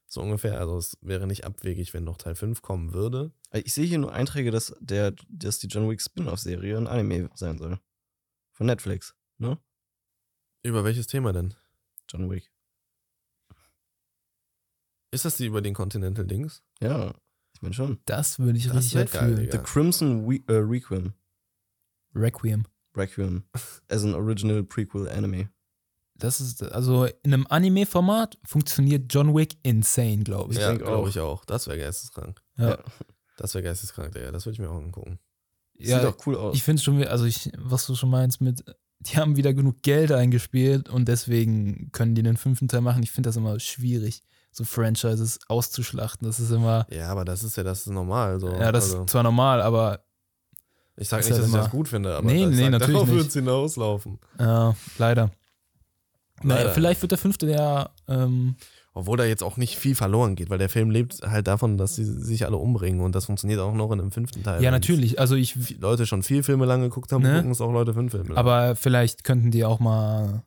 So 0.07 0.23
ungefähr. 0.23 0.59
Also 0.59 0.79
es 0.79 0.97
wäre 1.01 1.27
nicht 1.27 1.45
abwegig, 1.45 1.93
wenn 1.93 2.05
noch 2.05 2.17
Teil 2.17 2.35
5 2.35 2.63
kommen 2.63 2.93
würde. 2.93 3.33
Äh, 3.51 3.61
Ich 3.61 3.75
sehe 3.75 3.87
hier 3.87 3.99
nur 3.99 4.13
Einträge, 4.13 4.51
dass, 4.51 4.75
der, 4.81 5.15
dass 5.29 5.59
die 5.59 5.67
John 5.67 5.89
Wick 5.91 6.01
Spin-off-Serie 6.01 6.77
ein 6.77 6.87
Anime 6.87 7.31
sein 7.35 7.59
soll. 7.59 7.79
Von 8.53 8.67
Netflix, 8.67 9.15
ne? 9.39 9.59
Über 10.63 10.85
welches 10.85 11.07
Thema 11.07 11.33
denn? 11.33 11.55
John 12.09 12.31
Wick. 12.31 12.51
Ist 15.11 15.25
das 15.25 15.37
die 15.37 15.47
über 15.47 15.63
den 15.63 15.75
Continental 15.75 16.27
Dings? 16.27 16.63
Ja, 16.81 17.15
ich 17.55 17.63
meine 17.63 17.75
schon. 17.75 17.99
Das 18.05 18.39
würde 18.39 18.59
ich 18.59 18.67
Das 18.67 18.77
richtig 18.77 18.97
halt 18.97 19.13
geil, 19.13 19.37
fühlen. 19.37 19.49
The 19.53 19.59
Crimson 19.59 20.29
We 20.29 20.37
äh, 20.49 20.57
Requiem. 20.59 21.15
Requiem. 22.15 22.65
Requiem. 22.97 23.45
As 23.89 24.05
an 24.05 24.15
original 24.15 24.63
prequel 24.65 25.09
anime. 25.09 25.51
Das 26.15 26.41
ist, 26.41 26.63
also 26.65 27.05
in 27.05 27.33
einem 27.33 27.47
Anime-Format 27.49 28.39
funktioniert 28.45 29.13
John 29.13 29.37
Wick 29.37 29.57
insane, 29.63 30.25
glaube 30.25 30.53
ich. 30.53 30.59
Ja, 30.59 30.75
glaube 30.75 31.09
ich 31.11 31.21
auch. 31.21 31.45
Das 31.45 31.69
wäre 31.69 31.79
geisteskrank. 31.79 32.43
Ja. 32.57 32.71
Ja. 32.71 32.85
Das 33.37 33.55
wäre 33.55 33.63
geisteskrank, 33.63 34.13
Digga. 34.15 34.33
Das 34.33 34.45
würde 34.45 34.55
ich 34.55 34.59
mir 34.59 34.69
auch 34.69 34.79
angucken. 34.83 35.21
Ja, 35.75 36.01
Sieht 36.01 36.09
auch 36.09 36.27
cool 36.27 36.35
aus. 36.37 36.57
ich 36.57 36.65
finde 36.65 36.83
schon, 36.83 36.99
wieder- 36.99 37.13
also 37.13 37.25
ich, 37.25 37.53
was 37.57 37.87
du 37.87 37.95
schon 37.95 38.11
meinst 38.11 38.41
mit, 38.41 38.65
die 38.99 39.17
haben 39.17 39.37
wieder 39.37 39.55
genug 39.55 39.81
Geld 39.83 40.11
eingespielt 40.11 40.89
und 40.89 41.07
deswegen 41.07 41.93
können 41.93 42.17
die 42.17 42.25
den 42.25 42.37
fünften 42.37 42.67
Teil 42.67 42.81
machen. 42.81 43.05
Ich 43.05 43.13
finde 43.13 43.29
das 43.29 43.37
immer 43.37 43.61
schwierig, 43.61 44.25
so 44.51 44.65
Franchises 44.65 45.39
auszuschlachten. 45.49 46.27
Das 46.27 46.41
ist 46.41 46.51
immer, 46.51 46.87
Ja, 46.91 47.09
aber 47.11 47.25
das 47.25 47.45
ist 47.45 47.57
ja 47.57 47.63
das 47.63 47.81
ist 47.81 47.87
normal. 47.91 48.41
So. 48.41 48.49
ja, 48.49 48.73
das 48.73 48.85
also, 48.85 49.03
ist 49.03 49.11
zwar 49.11 49.23
normal, 49.23 49.61
aber 49.63 50.01
ich 50.97 51.09
sage 51.09 51.21
nicht, 51.23 51.31
halt 51.33 51.41
dass 51.43 51.47
ich 51.49 51.53
das 51.55 51.61
immer- 51.67 51.71
gut 51.71 51.89
finde, 51.89 52.17
aber 52.17 52.27
Nee, 52.27 52.45
das 52.45 52.51
nee, 52.55 52.57
sagt, 52.63 52.71
natürlich 52.73 52.95
darauf 52.95 53.09
wird 53.11 53.29
es 53.29 53.35
hinauslaufen. 53.35 54.19
ja, 54.39 54.75
leider. 54.99 55.31
Naja, 56.43 56.61
Leider. 56.63 56.75
vielleicht 56.75 57.03
wird 57.03 57.11
der 57.13 57.19
fünfte 57.19 57.51
ja, 57.51 57.91
ähm, 58.07 58.55
Obwohl 58.95 59.17
da 59.17 59.25
jetzt 59.25 59.43
auch 59.43 59.57
nicht 59.57 59.77
viel 59.77 59.97
verloren 59.97 60.37
geht, 60.37 60.51
weil 60.51 60.59
der 60.59 60.69
Film 60.69 60.91
lebt 60.91 61.21
halt 61.23 61.49
davon, 61.49 61.77
dass 61.79 61.97
sie 61.97 62.05
sich 62.05 62.47
alle 62.47 62.57
umbringen 62.59 63.01
und 63.01 63.13
das 63.15 63.25
funktioniert 63.27 63.59
auch 63.61 63.75
noch 63.75 63.91
in 63.91 63.99
dem 63.99 64.13
fünften 64.13 64.45
Teil. 64.45 64.63
ja, 64.63 64.71
natürlich. 64.71 65.19
Also 65.19 65.35
ich, 65.35 65.55
die 65.55 65.75
Leute 65.75 66.07
schon 66.07 66.23
vier 66.23 66.45
Filme 66.45 66.65
lang 66.65 66.81
geguckt 66.83 67.11
haben, 67.11 67.23
Ne? 67.23 67.37
gucken 67.37 67.51
es 67.51 67.61
auch 67.61 67.73
Leute 67.73 67.93
fünf 67.93 68.13
Filme 68.13 68.29
lang. 68.29 68.39
aber 68.39 68.77
vielleicht 68.77 69.25
könnten 69.25 69.51
die 69.51 69.65
auch 69.65 69.81
mal 69.81 70.43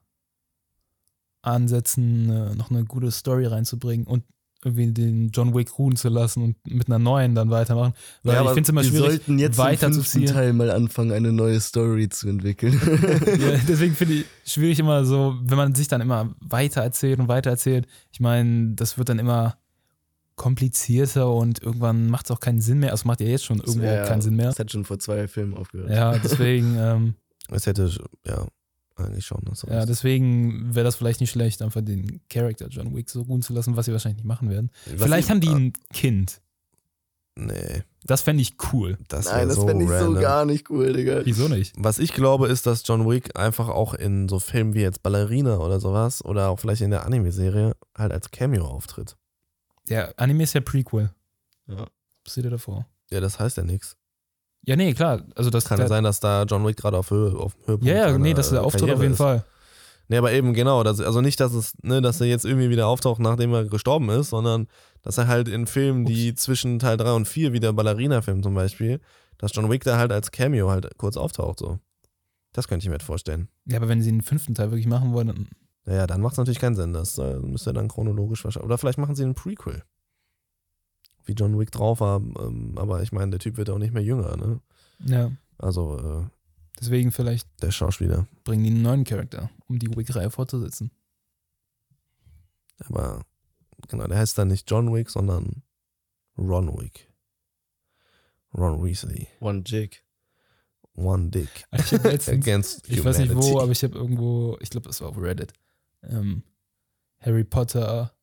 ansetzen, 1.41 2.29
äh, 2.29 2.55
noch 2.55 2.69
eine 2.71 2.85
gute 2.85 3.11
Story 3.11 3.45
reinzubringen 3.45 4.05
und 4.07 4.23
irgendwie 4.63 4.93
den 4.93 5.29
John 5.31 5.55
Wick 5.55 5.79
ruhen 5.79 5.95
zu 5.95 6.07
lassen 6.09 6.43
und 6.43 6.55
mit 6.67 6.85
einer 6.87 6.99
neuen 6.99 7.33
dann 7.33 7.49
weitermachen. 7.49 7.93
Weil 8.21 8.35
Ja, 8.35 8.41
ich 8.43 8.49
finde 8.49 8.61
es 8.61 8.69
immer 8.69 8.81
wir 8.83 8.89
schwierig, 8.89 9.07
sollten 9.25 9.39
jetzt 9.39 9.57
im 9.57 9.93
fünften. 9.93 10.25
Teil 10.27 10.53
mal 10.53 10.69
anfangen, 10.69 11.11
eine 11.13 11.31
neue 11.31 11.59
Story 11.59 12.09
zu 12.09 12.29
entwickeln. 12.29 12.73
ja, 13.39 13.57
deswegen 13.67 13.95
finde 13.95 14.13
ich 14.15 14.25
schwierig 14.45 14.77
immer 14.77 15.03
so, 15.03 15.35
wenn 15.41 15.57
man 15.57 15.73
sich 15.73 15.87
dann 15.87 15.99
immer 15.99 16.35
weiter 16.41 16.81
erzählt 16.81 17.19
und 17.19 17.27
weiter 17.27 17.49
erzählt. 17.49 17.87
Ich 18.11 18.19
meine, 18.19 18.75
das 18.75 18.99
wird 18.99 19.09
dann 19.09 19.17
immer 19.17 19.57
komplizierter 20.35 21.31
und 21.31 21.61
irgendwann 21.61 22.07
macht 22.09 22.25
es 22.25 22.31
auch 22.31 22.39
keinen 22.39 22.61
Sinn 22.61 22.79
mehr. 22.79 22.91
Also 22.91 23.07
macht 23.07 23.21
ja 23.21 23.27
jetzt 23.27 23.45
schon 23.45 23.59
irgendwo 23.59 23.81
wär- 23.81 24.05
keinen 24.05 24.21
Sinn 24.21 24.35
mehr. 24.35 24.47
Das 24.47 24.59
hat 24.59 24.71
schon 24.71 24.85
vor 24.85 24.99
zwei 24.99 25.27
Filmen 25.27 25.55
aufgehört. 25.55 25.89
Ja, 25.89 26.17
deswegen, 26.17 26.75
ähm, 26.79 27.15
es 27.51 27.65
hätte, 27.65 27.91
ja, 28.25 28.45
eigentlich 29.05 29.25
schon. 29.25 29.41
du 29.43 29.51
ja, 29.71 29.85
deswegen 29.85 30.73
wäre 30.75 30.83
das 30.83 30.95
vielleicht 30.95 31.21
nicht 31.21 31.31
schlecht, 31.31 31.61
einfach 31.61 31.81
den 31.81 32.21
Charakter 32.29 32.67
John 32.67 32.95
Wick 32.95 33.09
so 33.09 33.21
ruhen 33.21 33.41
zu 33.41 33.53
lassen, 33.53 33.75
was 33.75 33.85
sie 33.85 33.91
wahrscheinlich 33.91 34.17
nicht 34.23 34.27
machen 34.27 34.49
werden. 34.49 34.71
Was 34.85 35.03
vielleicht 35.03 35.25
ich- 35.27 35.31
haben 35.31 35.41
die 35.41 35.49
ah, 35.49 35.55
ein 35.55 35.73
Kind. 35.93 36.41
Nee, 37.35 37.83
Das 38.03 38.21
fände 38.21 38.41
ich 38.41 38.55
cool. 38.73 38.97
das 39.07 39.25
Nein, 39.25 39.47
das 39.47 39.55
so 39.55 39.65
fände 39.65 39.85
ich 39.85 39.89
so 39.89 39.95
random. 39.95 40.21
gar 40.21 40.45
nicht 40.45 40.69
cool, 40.69 40.91
Digga. 40.91 41.21
Wieso 41.23 41.47
nicht? 41.47 41.73
Was 41.77 41.97
ich 41.97 42.13
glaube, 42.13 42.47
ist, 42.49 42.65
dass 42.67 42.85
John 42.85 43.09
Wick 43.09 43.37
einfach 43.39 43.69
auch 43.69 43.93
in 43.93 44.27
so 44.27 44.39
Filmen 44.39 44.73
wie 44.73 44.81
jetzt 44.81 45.01
Ballerina 45.01 45.57
oder 45.59 45.79
sowas 45.79 46.23
oder 46.25 46.49
auch 46.49 46.59
vielleicht 46.59 46.81
in 46.81 46.91
der 46.91 47.05
Anime-Serie 47.05 47.73
halt 47.97 48.11
als 48.11 48.31
Cameo 48.31 48.65
auftritt. 48.65 49.15
Der 49.87 50.13
Anime 50.19 50.43
ist 50.43 50.53
ja 50.53 50.61
Prequel. 50.61 51.09
Ja. 51.67 51.87
Was 52.25 52.33
steht 52.33 52.45
da 52.45 52.49
davor? 52.49 52.85
Ja, 53.11 53.21
das 53.21 53.39
heißt 53.39 53.55
ja 53.57 53.63
nichts. 53.63 53.95
Ja, 54.66 54.76
nee, 54.76 54.93
klar. 54.93 55.24
Also 55.36 55.49
das 55.49 55.66
Kann 55.66 55.80
ja 55.80 55.88
sein, 55.88 56.03
dass 56.03 56.20
da 56.20 56.43
John 56.43 56.66
Wick 56.66 56.78
gerade 56.78 56.97
auf, 56.97 57.09
Höhe, 57.09 57.36
auf 57.36 57.53
dem 57.55 57.62
Höhepunkt 57.68 57.86
Ja, 57.86 58.09
ja, 58.09 58.18
nee, 58.18 58.34
das 58.34 58.47
ist 58.47 58.51
der 58.53 58.62
äh, 58.62 58.64
Auftritt 58.64 58.82
Karriere 58.82 58.97
auf 58.97 59.01
jeden 59.01 59.14
ist. 59.14 59.18
Fall. 59.18 59.43
Nee, 60.07 60.18
aber 60.18 60.32
eben 60.34 60.53
genau. 60.53 60.84
Das, 60.84 60.99
also 60.99 61.22
nicht, 61.22 61.39
dass 61.39 61.53
es, 61.53 61.74
ne, 61.82 62.01
dass 62.01 62.20
er 62.22 62.28
jetzt 62.28 62.45
irgendwie 62.45 62.70
wieder 62.70 62.88
auftaucht, 62.88 63.20
nachdem 63.20 63.53
er 63.53 63.66
gestorben 63.66 64.09
ist, 64.09 64.30
sondern 64.30 64.68
dass 65.01 65.18
er 65.18 65.28
halt 65.28 65.47
in 65.47 65.68
Filmen, 65.68 66.05
die 66.05 66.36
zwischen 66.36 66.80
Teil 66.80 66.97
3 66.97 67.14
und 67.14 67.28
4, 67.28 67.53
wie 67.53 67.59
der 67.59 67.74
Ballerina-Film 67.74 68.43
zum 68.43 68.53
Beispiel, 68.53 68.99
dass 69.38 69.55
John 69.55 69.70
Wick 69.72 69.84
da 69.84 69.97
halt 69.97 70.12
als 70.12 70.32
Cameo 70.32 70.70
halt 70.70 70.97
kurz 70.97 71.18
auftaucht. 71.18 71.59
So. 71.59 71.80
Das 72.53 72.68
könnte 72.68 72.86
ich 72.86 72.89
mir 72.89 72.99
vorstellen. 72.99 73.47
Ja, 73.66 73.78
aber 73.78 73.88
wenn 73.88 74.01
sie 74.01 74.12
den 74.12 74.22
fünften 74.22 74.53
Teil 74.53 74.72
wirklich 74.72 74.88
machen 74.88 75.14
wollen, 75.14 75.28
dann 75.28 75.47
Naja, 75.86 76.05
dann 76.05 76.22
macht 76.22 76.34
es 76.34 76.38
natürlich 76.38 76.59
keinen 76.59 76.76
Sinn. 76.76 76.93
Das 76.93 77.18
äh, 77.18 77.39
müsste 77.39 77.74
dann 77.74 77.88
chronologisch 77.88 78.43
wahrscheinlich. 78.43 78.66
Oder 78.66 78.78
vielleicht 78.78 78.99
machen 78.99 79.16
sie 79.16 79.24
einen 79.24 79.34
Prequel. 79.34 79.82
Wie 81.26 81.34
John 81.34 81.57
Wick 81.59 81.72
drauf 81.72 81.99
war. 81.99 82.17
Ähm, 82.17 82.74
aber 82.78 83.01
ich 83.03 83.11
meine, 83.11 83.32
der 83.32 83.39
Typ 83.39 83.57
wird 83.57 83.69
auch 83.69 83.78
nicht 83.78 83.93
mehr 83.93 84.03
jünger, 84.03 84.36
ne? 84.38 84.59
ja. 85.05 85.32
Also, 85.57 85.97
äh, 85.99 86.26
Deswegen 86.80 87.11
vielleicht 87.11 87.47
der 87.61 87.69
Schauspieler. 87.69 88.28
bringen 88.43 88.63
die 88.63 88.72
einen 88.72 88.82
neuen 88.82 89.03
Charakter, 89.03 89.51
um 89.67 89.78
die 89.78 89.95
Wick-Reihe 89.95 90.32
fortzusetzen. 90.32 90.89
Aber 92.80 93.24
genau, 93.88 94.07
der 94.07 94.17
heißt 94.17 94.38
dann 94.38 94.47
nicht 94.47 94.69
John 94.69 94.91
Wick, 94.91 95.09
sondern 95.11 95.61
Ron 96.38 96.76
Wick. 96.80 97.07
Ron 98.55 98.84
Weasley. 98.84 99.28
One 99.39 99.61
Jig. 99.65 100.03
One 100.95 101.30
Dick. 101.30 101.65
Ich, 101.72 101.91
letztens, 101.91 102.28
Against 102.28 102.89
ich 102.89 103.03
weiß 103.03 103.19
nicht 103.19 103.36
wo, 103.36 103.59
aber 103.59 103.72
ich 103.72 103.84
habe 103.84 103.95
irgendwo, 103.95 104.57
ich 104.59 104.69
glaube, 104.69 104.88
das 104.88 104.99
war 105.01 105.09
auf 105.09 105.17
Reddit, 105.17 105.53
ähm, 106.03 106.43
Harry 107.19 107.43
Potter 107.43 108.13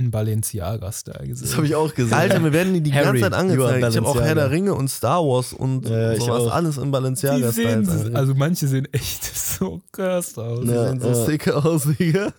in 0.00 0.10
Balenciaga-Style 0.10 1.28
gesehen. 1.28 1.46
Das 1.46 1.56
habe 1.56 1.66
ich 1.66 1.74
auch 1.74 1.94
gesehen. 1.94 2.14
Alter, 2.14 2.40
mir 2.40 2.52
werden 2.52 2.72
die 2.72 2.80
die 2.80 2.92
Harry, 2.92 3.04
ganze 3.20 3.20
Zeit 3.20 3.34
angezeigt. 3.34 3.86
Ich 3.90 3.96
habe 3.98 4.06
auch. 4.08 4.20
Herr 4.20 4.34
der 4.34 4.50
Ringe 4.50 4.74
und 4.74 4.88
Star 4.88 5.22
Wars 5.22 5.52
und 5.52 5.88
Ja, 5.88 6.12
ich 6.12 6.20
sowas 6.22 6.50
alles 6.50 6.78
in 6.78 6.90
Balenciaga-Style. 6.90 8.12
also 8.14 8.34
manche 8.34 8.66
sehen 8.66 8.88
echt 8.92 9.24
so 9.36 9.82
cursed 9.92 10.38
aus. 10.38 10.60
Die 10.62 10.68
Ja, 10.70 10.88
sehen 10.88 11.00
so 11.00 11.08
ja. 11.08 11.14
sick 11.26 11.48
aus, 11.48 11.84
Digga. 11.98 12.32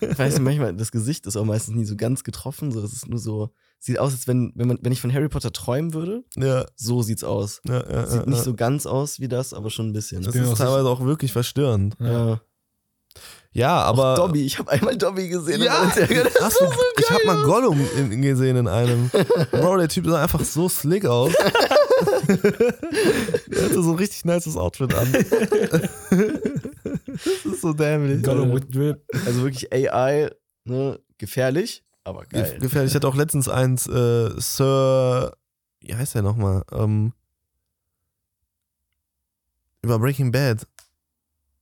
Ich 0.00 0.18
weiß 0.18 0.34
nicht, 0.34 0.42
manchmal, 0.42 0.74
das 0.74 0.92
Gesicht 0.92 1.26
ist 1.26 1.36
auch 1.36 1.44
meistens 1.44 1.74
nie 1.74 1.84
so 1.84 1.96
ganz 1.96 2.22
getroffen. 2.22 2.70
So, 2.70 2.80
es 2.82 2.92
ist 2.92 3.08
nur 3.08 3.18
so, 3.18 3.50
sieht 3.80 3.98
aus, 3.98 4.12
als 4.12 4.28
wenn, 4.28 4.52
wenn, 4.54 4.68
man, 4.68 4.78
wenn 4.80 4.92
ich 4.92 5.00
von 5.00 5.12
Harry 5.12 5.28
Potter 5.28 5.52
träumen 5.52 5.94
würde, 5.94 6.22
ja, 6.36 6.64
so 6.76 7.02
sieht's 7.02 7.24
aus. 7.24 7.60
ja, 7.68 7.82
ja. 7.90 8.06
Sieht 8.06 8.20
ja, 8.20 8.26
nicht 8.26 8.38
ja. 8.38 8.44
so 8.44 8.54
ganz 8.54 8.86
aus 8.86 9.18
wie 9.18 9.28
das, 9.28 9.52
aber 9.52 9.70
schon 9.70 9.88
ein 9.88 9.92
bisschen. 9.92 10.22
Das 10.22 10.34
mir 10.34 10.42
ist 10.42 10.50
auch 10.50 10.56
teilweise 10.58 10.88
auch 10.88 11.00
wirklich 11.04 11.32
verstörend. 11.32 11.96
ja. 12.00 12.40
Ja, 13.52 13.80
aber. 13.82 14.14
Dobby, 14.14 14.44
ich 14.44 14.58
habe 14.58 14.70
einmal 14.70 14.96
Dobby 14.96 15.28
gesehen. 15.28 15.62
Ja, 15.62 15.82
in. 15.84 15.88
Das 15.90 15.98
hast 16.40 16.60
du, 16.60 16.64
ich 16.98 17.10
hab 17.10 17.24
mal 17.24 17.42
Gollum 17.44 17.80
in, 17.96 18.22
gesehen 18.22 18.56
in 18.56 18.68
einem. 18.68 19.10
Bro, 19.50 19.78
der 19.78 19.88
Typ 19.88 20.06
sah 20.06 20.22
einfach 20.22 20.44
so 20.44 20.68
slick 20.68 21.06
aus. 21.06 21.32
der 22.28 23.64
hatte 23.64 23.82
so 23.82 23.90
ein 23.92 23.96
richtig 23.96 24.24
nices 24.24 24.56
Outfit 24.56 24.94
an. 24.94 25.10
das 25.10 25.24
ist 27.44 27.60
so 27.62 27.72
dämlich. 27.72 28.22
Gollum 28.22 28.54
with 28.54 28.68
Drip. 28.70 29.02
Also 29.26 29.42
wirklich 29.42 29.72
AI, 29.72 30.30
ne, 30.64 31.00
gefährlich, 31.16 31.82
aber 32.04 32.24
geil. 32.26 32.50
Ge- 32.52 32.58
Gefährlich. 32.60 32.92
Ich 32.92 32.96
hatte 32.96 33.08
auch 33.08 33.16
letztens 33.16 33.48
eins, 33.48 33.86
äh, 33.88 34.30
Sir, 34.38 35.32
wie 35.80 35.94
heißt 35.94 36.14
der 36.14 36.22
nochmal? 36.22 36.62
Ähm, 36.70 37.12
über 39.82 39.98
Breaking 39.98 40.30
Bad. 40.32 40.66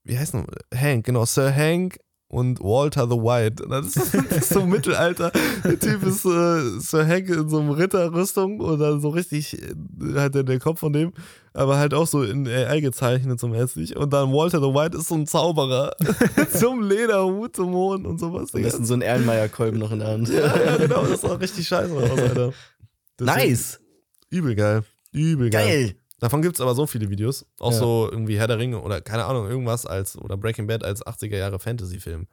Wie 0.06 0.16
heißt 0.16 0.34
noch? 0.34 0.46
Hank, 0.72 1.04
genau, 1.04 1.24
Sir 1.24 1.52
Hank 1.54 1.98
und 2.28 2.60
Walter 2.60 3.08
the 3.08 3.16
White. 3.16 3.66
Das 3.68 3.96
ist, 3.96 4.14
das 4.14 4.38
ist 4.38 4.48
so 4.50 4.64
Mittelalter. 4.64 5.32
Der 5.64 5.78
Typ 5.78 6.04
ist 6.04 6.24
äh, 6.24 6.78
Sir 6.78 7.06
Hank 7.06 7.28
in 7.28 7.48
so 7.48 7.58
einem 7.58 7.70
Ritterrüstung 7.70 8.60
oder 8.60 9.00
so 9.00 9.08
richtig 9.08 9.60
äh, 9.60 9.74
halt 10.14 10.36
der, 10.36 10.44
der 10.44 10.60
Kopf 10.60 10.78
von 10.78 10.92
dem, 10.92 11.12
aber 11.54 11.78
halt 11.78 11.92
auch 11.92 12.06
so 12.06 12.22
in 12.22 12.46
AI 12.46 12.80
gezeichnet 12.80 13.40
zum 13.40 13.52
Essig. 13.52 13.96
Und 13.96 14.12
dann 14.12 14.32
Walter 14.32 14.60
the 14.60 14.66
White 14.66 14.96
ist 14.96 15.08
so 15.08 15.16
ein 15.16 15.26
Zauberer. 15.26 15.92
zum 16.52 16.82
Lederhut, 16.82 17.56
zum 17.56 17.72
Hohn 17.72 18.06
und 18.06 18.20
sowas. 18.20 18.52
Digga. 18.52 18.68
besten 18.68 18.84
so 18.84 18.94
ein 18.94 19.02
Erlenmeyer-Kolben 19.02 19.78
noch 19.78 19.90
in 19.90 19.98
der 19.98 20.08
Hand. 20.08 20.28
Ja, 20.28 20.56
ja, 20.56 20.76
genau, 20.76 21.04
das 21.04 21.22
sah 21.22 21.34
richtig 21.34 21.66
scheiße 21.66 21.92
aus, 21.92 22.10
Alter. 22.10 22.52
Nice! 23.18 23.50
ist 23.50 23.80
Übel 24.30 24.54
geil. 24.54 24.82
Übel 25.10 25.50
geil. 25.50 25.66
Geil! 25.66 25.96
Davon 26.26 26.42
gibt 26.42 26.56
es 26.56 26.60
aber 26.60 26.74
so 26.74 26.88
viele 26.88 27.08
Videos. 27.08 27.46
Auch 27.60 27.70
Ja. 27.70 27.78
so 27.78 28.08
irgendwie 28.10 28.36
Herr 28.36 28.48
der 28.48 28.58
Ringe 28.58 28.80
oder 28.80 29.00
keine 29.00 29.26
Ahnung, 29.26 29.48
irgendwas 29.48 29.86
als, 29.86 30.18
oder 30.18 30.36
Breaking 30.36 30.66
Bad 30.66 30.82
als 30.82 31.06
80er 31.06 31.36
Jahre 31.36 31.60
Fantasy-Film. 31.60 32.26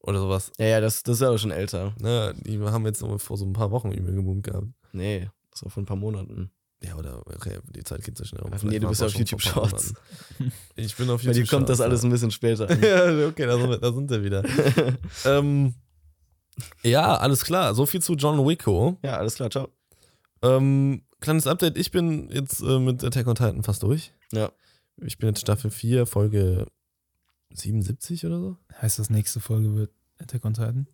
Oder 0.00 0.20
sowas. 0.20 0.52
Ja, 0.58 0.66
ja, 0.66 0.80
das, 0.82 1.02
das 1.04 1.16
ist 1.16 1.22
aber 1.22 1.38
schon 1.38 1.50
älter. 1.50 1.94
Ne, 2.02 2.34
die 2.44 2.60
haben 2.60 2.84
jetzt 2.84 3.02
vor 3.02 3.38
so 3.38 3.46
ein 3.46 3.54
paar 3.54 3.70
Wochen 3.70 3.92
übel 3.92 4.14
geboomt 4.14 4.42
gehabt. 4.42 4.66
Nee. 4.92 5.30
Das 5.50 5.64
war 5.64 5.70
vor 5.70 5.82
ein 5.82 5.86
paar 5.86 5.96
Monaten. 5.96 6.50
Ja, 6.82 6.96
oder 6.96 7.20
okay, 7.20 7.60
die 7.74 7.82
Zeit 7.82 8.04
geht 8.04 8.18
so 8.18 8.24
schnell 8.24 8.42
um. 8.42 8.50
Ach 8.54 8.62
nee, 8.62 8.78
du 8.78 8.88
bist 8.88 9.02
auch 9.02 9.06
auf 9.06 9.14
YouTube 9.14 9.40
Shorts. 9.40 9.94
Ich 10.76 10.94
bin 10.94 11.08
auf 11.08 11.22
Bei 11.24 11.28
YouTube 11.28 11.44
dir 11.44 11.46
kommt 11.48 11.70
das 11.70 11.80
alles 11.80 12.02
ja. 12.02 12.08
ein 12.08 12.12
bisschen 12.12 12.30
später. 12.30 12.70
ja, 12.78 13.26
okay, 13.26 13.46
da 13.46 13.56
sind 13.56 13.70
wir, 13.70 13.78
da 13.78 13.90
sind 13.90 14.10
wir 14.10 14.22
wieder. 14.22 14.42
ähm, 15.24 15.72
ja, 16.82 17.16
alles 17.16 17.42
klar. 17.42 17.74
So 17.74 17.86
viel 17.86 18.02
zu 18.02 18.16
John 18.16 18.46
Wicko. 18.46 18.98
ja, 19.02 19.16
alles 19.16 19.36
klar, 19.36 19.48
ciao. 19.48 19.70
Ähm, 20.42 21.00
kleines 21.24 21.46
Update. 21.46 21.76
Ich 21.76 21.90
bin 21.90 22.28
jetzt 22.30 22.60
äh, 22.60 22.78
mit 22.78 23.02
Attack 23.02 23.26
on 23.26 23.34
Titan 23.34 23.62
fast 23.62 23.82
durch. 23.82 24.12
Ja. 24.32 24.52
Ich 24.98 25.18
bin 25.18 25.30
jetzt 25.30 25.40
Staffel 25.40 25.70
4, 25.70 26.06
Folge 26.06 26.66
77 27.50 28.26
oder 28.26 28.38
so. 28.38 28.56
Heißt 28.80 28.98
das 28.98 29.10
nächste 29.10 29.40
Folge 29.40 29.74
wird 29.74 29.90
Attack 30.18 30.44
on 30.44 30.54
Titan? 30.54 30.86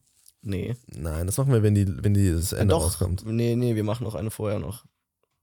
Nee. 0.42 0.76
Nein, 0.86 1.26
das 1.26 1.36
machen 1.36 1.52
wir, 1.52 1.62
wenn, 1.62 1.74
die, 1.74 1.86
wenn 2.02 2.14
die 2.14 2.30
das 2.32 2.52
Ende 2.52 2.72
Doch. 2.72 2.84
rauskommt. 2.84 3.26
Nee, 3.26 3.56
nee, 3.56 3.74
wir 3.74 3.84
machen 3.84 4.04
noch 4.04 4.14
eine 4.14 4.30
vorher 4.30 4.58
noch. 4.58 4.86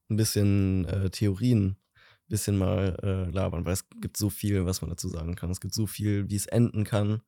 Ein 0.09 0.15
bisschen 0.15 0.85
äh, 0.85 1.09
Theorien, 1.09 1.67
ein 1.67 2.29
bisschen 2.29 2.57
mal 2.57 2.97
äh, 3.03 3.29
labern, 3.29 3.65
weil 3.65 3.73
es 3.73 3.85
gibt 4.01 4.17
so 4.17 4.29
viel, 4.29 4.65
was 4.65 4.81
man 4.81 4.89
dazu 4.89 5.09
sagen 5.09 5.35
kann. 5.35 5.51
Es 5.51 5.59
gibt 5.59 5.75
so 5.75 5.85
viel, 5.85 6.29
wie 6.29 6.35
es 6.35 6.47
enden 6.47 6.83
kann. 6.85 7.21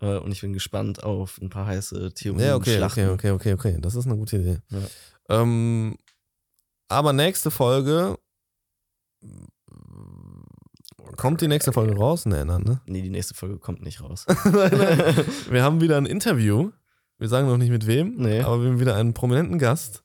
Äh, 0.00 0.18
und 0.18 0.32
ich 0.32 0.40
bin 0.40 0.52
gespannt 0.52 1.02
auf 1.02 1.38
ein 1.42 1.50
paar 1.50 1.66
heiße 1.66 2.14
Theorien. 2.14 2.46
Ja, 2.46 2.56
okay, 2.56 2.76
Schlachten. 2.76 3.10
okay, 3.10 3.30
okay, 3.30 3.52
okay, 3.52 3.72
okay. 3.72 3.78
Das 3.80 3.96
ist 3.96 4.06
eine 4.06 4.16
gute 4.16 4.38
Idee. 4.38 4.58
Ja. 4.70 5.42
Ähm, 5.42 5.98
aber 6.92 7.12
nächste 7.12 7.50
Folge. 7.50 8.16
Kommt 11.16 11.40
die 11.40 11.48
nächste 11.48 11.72
Folge 11.72 11.96
raus? 11.96 12.24
Nee, 12.26 12.44
nein, 12.44 12.62
ne? 12.62 12.80
Nee, 12.86 13.02
die 13.02 13.10
nächste 13.10 13.34
Folge 13.34 13.58
kommt 13.58 13.82
nicht 13.82 14.00
raus. 14.02 14.24
nein, 14.28 14.44
nein. 14.52 15.24
Wir 15.50 15.62
haben 15.62 15.80
wieder 15.80 15.96
ein 15.96 16.06
Interview. 16.06 16.70
Wir 17.18 17.28
sagen 17.28 17.46
noch 17.48 17.58
nicht 17.58 17.70
mit 17.70 17.86
wem, 17.86 18.14
Nee. 18.16 18.40
aber 18.40 18.62
wir 18.62 18.70
haben 18.70 18.80
wieder 18.80 18.96
einen 18.96 19.14
prominenten 19.14 19.58
Gast, 19.58 20.02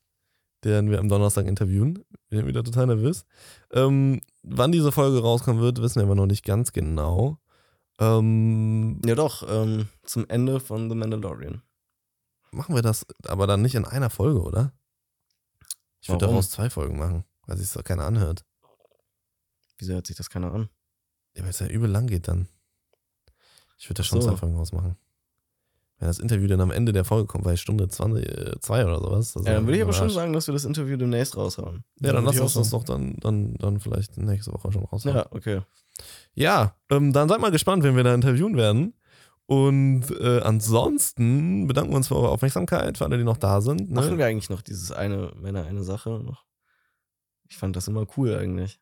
den 0.63 0.91
wir 0.91 0.99
am 0.99 1.09
Donnerstag 1.09 1.47
interviewen. 1.47 2.03
Wir 2.29 2.39
sind 2.39 2.47
wieder 2.47 2.63
total 2.63 2.87
nervös. 2.87 3.25
Ähm, 3.71 4.21
wann 4.43 4.71
diese 4.71 4.91
Folge 4.91 5.19
rauskommen 5.21 5.61
wird, 5.61 5.81
wissen 5.81 5.99
wir 5.99 6.03
aber 6.03 6.15
noch 6.15 6.25
nicht 6.27 6.45
ganz 6.45 6.73
genau. 6.73 7.39
Ähm, 7.99 9.01
ja, 9.05 9.15
doch, 9.15 9.43
ähm, 9.49 9.87
zum 10.03 10.25
Ende 10.27 10.59
von 10.59 10.89
The 10.89 10.95
Mandalorian. 10.95 11.61
machen 12.51 12.75
wir 12.75 12.81
das 12.83 13.05
aber 13.25 13.47
dann 13.47 13.61
nicht 13.63 13.75
in 13.75 13.85
einer 13.85 14.09
Folge, 14.11 14.41
oder? 14.41 14.73
Ich 16.07 16.13
würde 16.13 16.25
daraus 16.25 16.49
zwei 16.49 16.69
Folgen 16.69 16.97
machen, 16.97 17.25
weil 17.47 17.57
sich 17.57 17.69
doch 17.69 17.83
keiner 17.83 18.05
anhört. 18.05 18.45
Wieso 19.77 19.93
hört 19.93 20.07
sich 20.07 20.15
das 20.15 20.29
keiner 20.29 20.53
an? 20.53 20.69
Ja, 21.35 21.43
weil 21.43 21.49
es 21.49 21.59
ja 21.59 21.67
übel 21.67 21.89
lang 21.89 22.07
geht 22.07 22.29
dann. 22.29 22.47
Ich 23.77 23.89
würde 23.89 23.95
da 23.95 24.03
schon 24.03 24.21
so. 24.21 24.29
zwei 24.29 24.37
Folgen 24.37 24.55
rausmachen. 24.55 24.95
Wenn 25.99 26.07
das 26.07 26.19
Interview 26.19 26.47
dann 26.47 26.61
am 26.61 26.71
Ende 26.71 26.93
der 26.93 27.03
Folge 27.03 27.27
kommt, 27.27 27.43
bei 27.43 27.57
Stunde 27.57 27.89
20, 27.89 28.25
äh, 28.25 28.59
zwei 28.61 28.85
oder 28.85 29.01
sowas. 29.01 29.33
das 29.33 29.43
Ja, 29.43 29.55
dann 29.55 29.65
würde 29.65 29.75
ich 29.75 29.83
aber 29.83 29.91
schon 29.91 30.09
sagen, 30.09 30.31
dass 30.31 30.47
wir 30.47 30.53
das 30.53 30.63
Interview 30.63 30.95
demnächst 30.95 31.35
raushauen. 31.35 31.83
Ja, 31.99 32.13
dann 32.13 32.23
Würde 32.23 32.37
lass 32.37 32.39
uns 32.39 32.53
das 32.53 32.69
doch 32.69 32.85
dann, 32.85 33.17
dann, 33.17 33.55
dann 33.55 33.81
vielleicht 33.81 34.17
nächste 34.17 34.53
Woche 34.53 34.71
schon 34.71 34.85
raus. 34.85 35.01
sagen. 35.01 35.17
Ja, 35.17 35.27
okay. 35.31 35.61
ja 36.35 36.73
ähm, 36.89 37.11
dann 37.11 37.27
seid 37.27 37.41
mal 37.41 37.51
gespannt, 37.51 37.83
wenn 37.83 37.97
wir 37.97 38.05
da 38.05 38.13
interviewen 38.13 38.55
werden. 38.55 38.93
Und 39.47 40.11
äh, 40.19 40.41
ansonsten 40.41 41.67
bedanken 41.67 41.91
wir 41.91 41.97
uns 41.97 42.09
für 42.09 42.17
eure 42.17 42.29
Aufmerksamkeit, 42.29 42.97
für 42.97 43.05
alle, 43.05 43.17
die 43.17 43.23
noch 43.23 43.37
da 43.37 43.61
sind. 43.61 43.89
Ne? 43.89 43.95
Machen 43.95 44.17
wir 44.17 44.25
eigentlich 44.25 44.49
noch 44.49 44.61
dieses 44.61 44.91
eine, 44.91 45.31
wenn 45.37 45.55
er 45.55 45.65
eine 45.65 45.83
Sache 45.83 46.21
noch? 46.21 46.45
Ich 47.47 47.57
fand 47.57 47.75
das 47.77 47.87
immer 47.87 48.05
cool 48.17 48.35
eigentlich. 48.35 48.79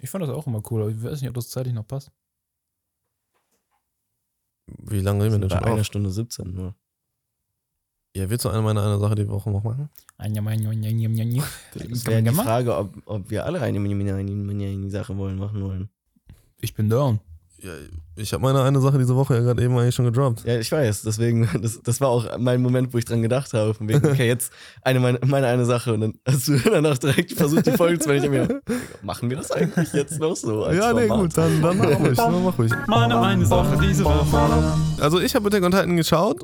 Ich 0.00 0.10
fand 0.10 0.24
das 0.24 0.30
auch 0.30 0.48
immer 0.48 0.60
cool, 0.70 0.82
aber 0.82 0.90
ich 0.90 1.00
weiß 1.00 1.20
nicht, 1.20 1.28
ob 1.28 1.36
das 1.36 1.50
zeitlich 1.50 1.72
noch 1.72 1.86
passt. 1.86 2.10
Wie 4.66 5.00
lange 5.00 5.22
reden 5.24 5.34
wir 5.34 5.38
denn 5.40 5.48
Bei 5.48 5.56
schon 5.56 5.64
einer 5.64 5.80
auf? 5.80 5.86
Stunde 5.86 6.10
17 6.10 6.52
nur. 6.54 6.74
Ja, 8.16 8.28
willst 8.28 8.44
du 8.44 8.48
eine 8.48 8.62
meiner 8.62 8.82
eine 8.82 8.98
Sache 8.98 9.14
die 9.14 9.28
Woche 9.28 9.50
noch 9.50 9.62
machen? 9.62 9.88
Das 11.74 12.06
wäre 12.06 12.22
die 12.22 12.30
gemacht? 12.30 12.46
Frage, 12.46 12.76
ob, 12.76 12.96
ob 13.06 13.30
wir 13.30 13.46
alle 13.46 13.60
eine 13.60 13.78
Mini-Mini-Mini-Sache 13.78 15.16
wollen, 15.16 15.38
machen 15.38 15.62
wollen. 15.62 15.90
Ich 16.60 16.74
bin 16.74 16.88
down. 16.88 17.20
Ja, 17.60 17.72
ich 18.14 18.32
habe 18.32 18.42
meine 18.42 18.62
eine 18.62 18.80
Sache 18.80 18.98
diese 18.98 19.16
Woche 19.16 19.34
ja 19.34 19.40
gerade 19.40 19.62
eben 19.62 19.76
eigentlich 19.76 19.94
schon 19.94 20.04
gedroppt. 20.04 20.44
Ja, 20.44 20.58
ich 20.58 20.70
weiß, 20.70 21.02
deswegen, 21.02 21.48
das, 21.60 21.80
das 21.82 22.00
war 22.00 22.08
auch 22.08 22.38
mein 22.38 22.62
Moment, 22.62 22.94
wo 22.94 22.98
ich 22.98 23.04
dran 23.04 23.20
gedacht 23.20 23.52
habe. 23.52 23.74
Von 23.74 23.88
wegen, 23.88 24.06
okay, 24.06 24.28
jetzt 24.28 24.52
eine, 24.82 25.00
meine, 25.00 25.18
meine 25.26 25.48
eine 25.48 25.64
Sache. 25.64 25.94
Und 25.94 26.00
dann 26.02 26.14
hast 26.24 26.46
du 26.46 26.56
danach 26.64 26.98
direkt 26.98 27.32
versucht, 27.32 27.66
die 27.66 27.72
Folge 27.72 27.98
zu 27.98 28.08
machen. 28.08 28.18
Ich 28.18 28.24
hab 28.24 28.48
mir, 28.48 28.62
machen 29.02 29.28
wir 29.28 29.38
das 29.38 29.50
eigentlich 29.50 29.92
jetzt 29.92 30.20
noch 30.20 30.36
so? 30.36 30.64
Als 30.64 30.78
ja, 30.78 30.92
nee, 30.92 31.08
Format? 31.08 31.24
gut, 31.24 31.36
dann, 31.38 31.62
dann 31.62 31.78
mach 31.78 31.86
ruhig. 32.00 32.16
Dann 32.16 32.44
mach 32.44 32.58
ruhig. 32.58 32.72
Meine 32.86 33.20
eine 33.20 33.44
Sache 33.44 33.78
diese 33.82 34.04
Woche. 34.04 34.78
Also 35.00 35.20
ich 35.20 35.34
habe 35.34 35.48
Attack 35.48 35.64
on 35.64 35.72
Titan 35.72 35.96
geschaut 35.96 36.42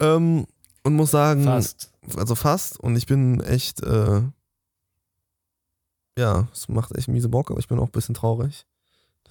ähm, 0.00 0.46
und 0.84 0.94
muss 0.94 1.10
sagen, 1.10 1.44
Fast. 1.44 1.90
also 2.16 2.34
fast 2.34 2.80
und 2.80 2.96
ich 2.96 3.06
bin 3.06 3.40
echt, 3.40 3.82
äh, 3.82 4.22
ja, 6.18 6.48
es 6.52 6.68
macht 6.68 6.96
echt 6.96 7.08
miese 7.08 7.28
Bock, 7.28 7.50
aber 7.50 7.60
ich 7.60 7.68
bin 7.68 7.78
auch 7.78 7.86
ein 7.86 7.92
bisschen 7.92 8.14
traurig, 8.14 8.66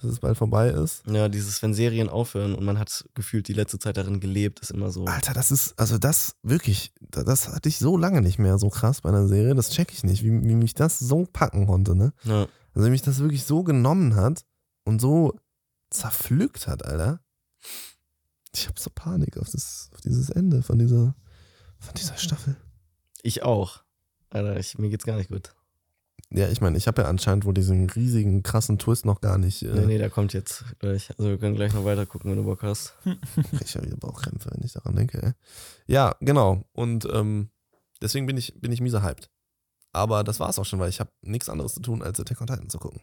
dass 0.02 0.10
es 0.12 0.20
bald 0.20 0.36
vorbei 0.38 0.68
ist. 0.70 1.02
Ja, 1.06 1.28
dieses, 1.28 1.60
wenn 1.62 1.74
Serien 1.74 2.08
aufhören 2.08 2.54
und 2.54 2.64
man 2.64 2.78
hat 2.78 3.04
gefühlt 3.14 3.48
die 3.48 3.52
letzte 3.52 3.78
Zeit 3.78 3.96
darin 3.96 4.20
gelebt, 4.20 4.60
ist 4.60 4.70
immer 4.70 4.90
so. 4.90 5.04
Alter, 5.06 5.32
das 5.34 5.50
ist, 5.50 5.78
also 5.78 5.98
das 5.98 6.36
wirklich, 6.42 6.92
da- 7.00 7.24
das 7.24 7.48
hatte 7.48 7.68
ich 7.68 7.78
so 7.78 7.96
lange 7.96 8.22
nicht 8.22 8.38
mehr 8.38 8.58
so 8.58 8.68
krass 8.70 9.00
bei 9.00 9.08
einer 9.10 9.26
Serie, 9.28 9.54
das 9.54 9.70
check 9.70 9.92
ich 9.92 10.04
nicht, 10.04 10.22
wie, 10.22 10.30
wie 10.30 10.54
mich 10.54 10.74
das 10.74 10.98
so 10.98 11.26
packen 11.32 11.66
konnte, 11.66 11.94
ne? 11.96 12.12
Ja. 12.24 12.46
Also 12.74 12.86
wie 12.86 12.90
mich 12.90 13.02
das 13.02 13.18
wirklich 13.18 13.44
so 13.44 13.62
genommen 13.64 14.14
hat 14.16 14.44
und 14.84 15.00
so 15.00 15.34
zerpflückt 15.90 16.66
hat, 16.68 16.84
Alter. 16.84 17.20
Ich 18.54 18.66
habe 18.66 18.80
so 18.80 18.90
Panik 18.94 19.36
auf, 19.38 19.48
das, 19.50 19.90
auf 19.94 20.00
dieses 20.00 20.30
Ende 20.30 20.62
von 20.62 20.78
dieser, 20.78 21.14
von 21.78 21.94
dieser 21.94 22.16
Staffel. 22.16 22.56
Ich 23.22 23.42
auch. 23.42 23.82
Alter, 24.30 24.58
ich, 24.58 24.78
mir 24.78 24.90
geht's 24.90 25.04
gar 25.04 25.16
nicht 25.16 25.28
gut. 25.30 25.54
Ja, 26.30 26.48
ich 26.48 26.60
meine, 26.60 26.76
ich 26.76 26.86
habe 26.86 27.02
ja 27.02 27.08
anscheinend 27.08 27.46
wohl 27.46 27.54
diesen 27.54 27.88
riesigen, 27.88 28.42
krassen 28.42 28.78
Twist 28.78 29.06
noch 29.06 29.20
gar 29.22 29.38
nicht. 29.38 29.62
Äh, 29.62 29.68
Nee, 29.72 29.86
nee, 29.86 29.98
der 29.98 30.10
kommt 30.10 30.34
jetzt 30.34 30.64
gleich. 30.78 31.10
Also 31.16 31.30
wir 31.30 31.38
können 31.38 31.56
gleich 31.56 31.72
noch 31.72 31.84
weiter 31.86 32.04
gucken, 32.04 32.30
wenn 32.30 32.36
du 32.36 32.44
Bock 32.44 32.62
hast. 32.62 32.94
krieg 33.02 33.16
ich 33.64 33.74
ja 33.74 33.82
wieder 33.82 33.96
Bauchkrämpfe, 33.96 34.50
wenn 34.52 34.62
ich 34.64 34.72
daran 34.74 34.94
denke. 34.94 35.22
Ey. 35.22 35.32
Ja, 35.86 36.14
genau. 36.20 36.64
Und 36.72 37.08
ähm, 37.10 37.48
deswegen 38.02 38.26
bin 38.26 38.36
ich, 38.36 38.60
bin 38.60 38.72
ich 38.72 38.82
miese 38.82 39.02
hyped. 39.02 39.30
Aber 39.92 40.22
das 40.22 40.38
war's 40.38 40.58
auch 40.58 40.66
schon, 40.66 40.78
weil 40.80 40.90
ich 40.90 41.00
habe 41.00 41.10
nichts 41.22 41.48
anderes 41.48 41.72
zu 41.72 41.80
tun, 41.80 42.02
als 42.02 42.20
Attack 42.20 42.40
on 42.42 42.46
Titan 42.46 42.68
zu 42.68 42.78
gucken. 42.78 43.00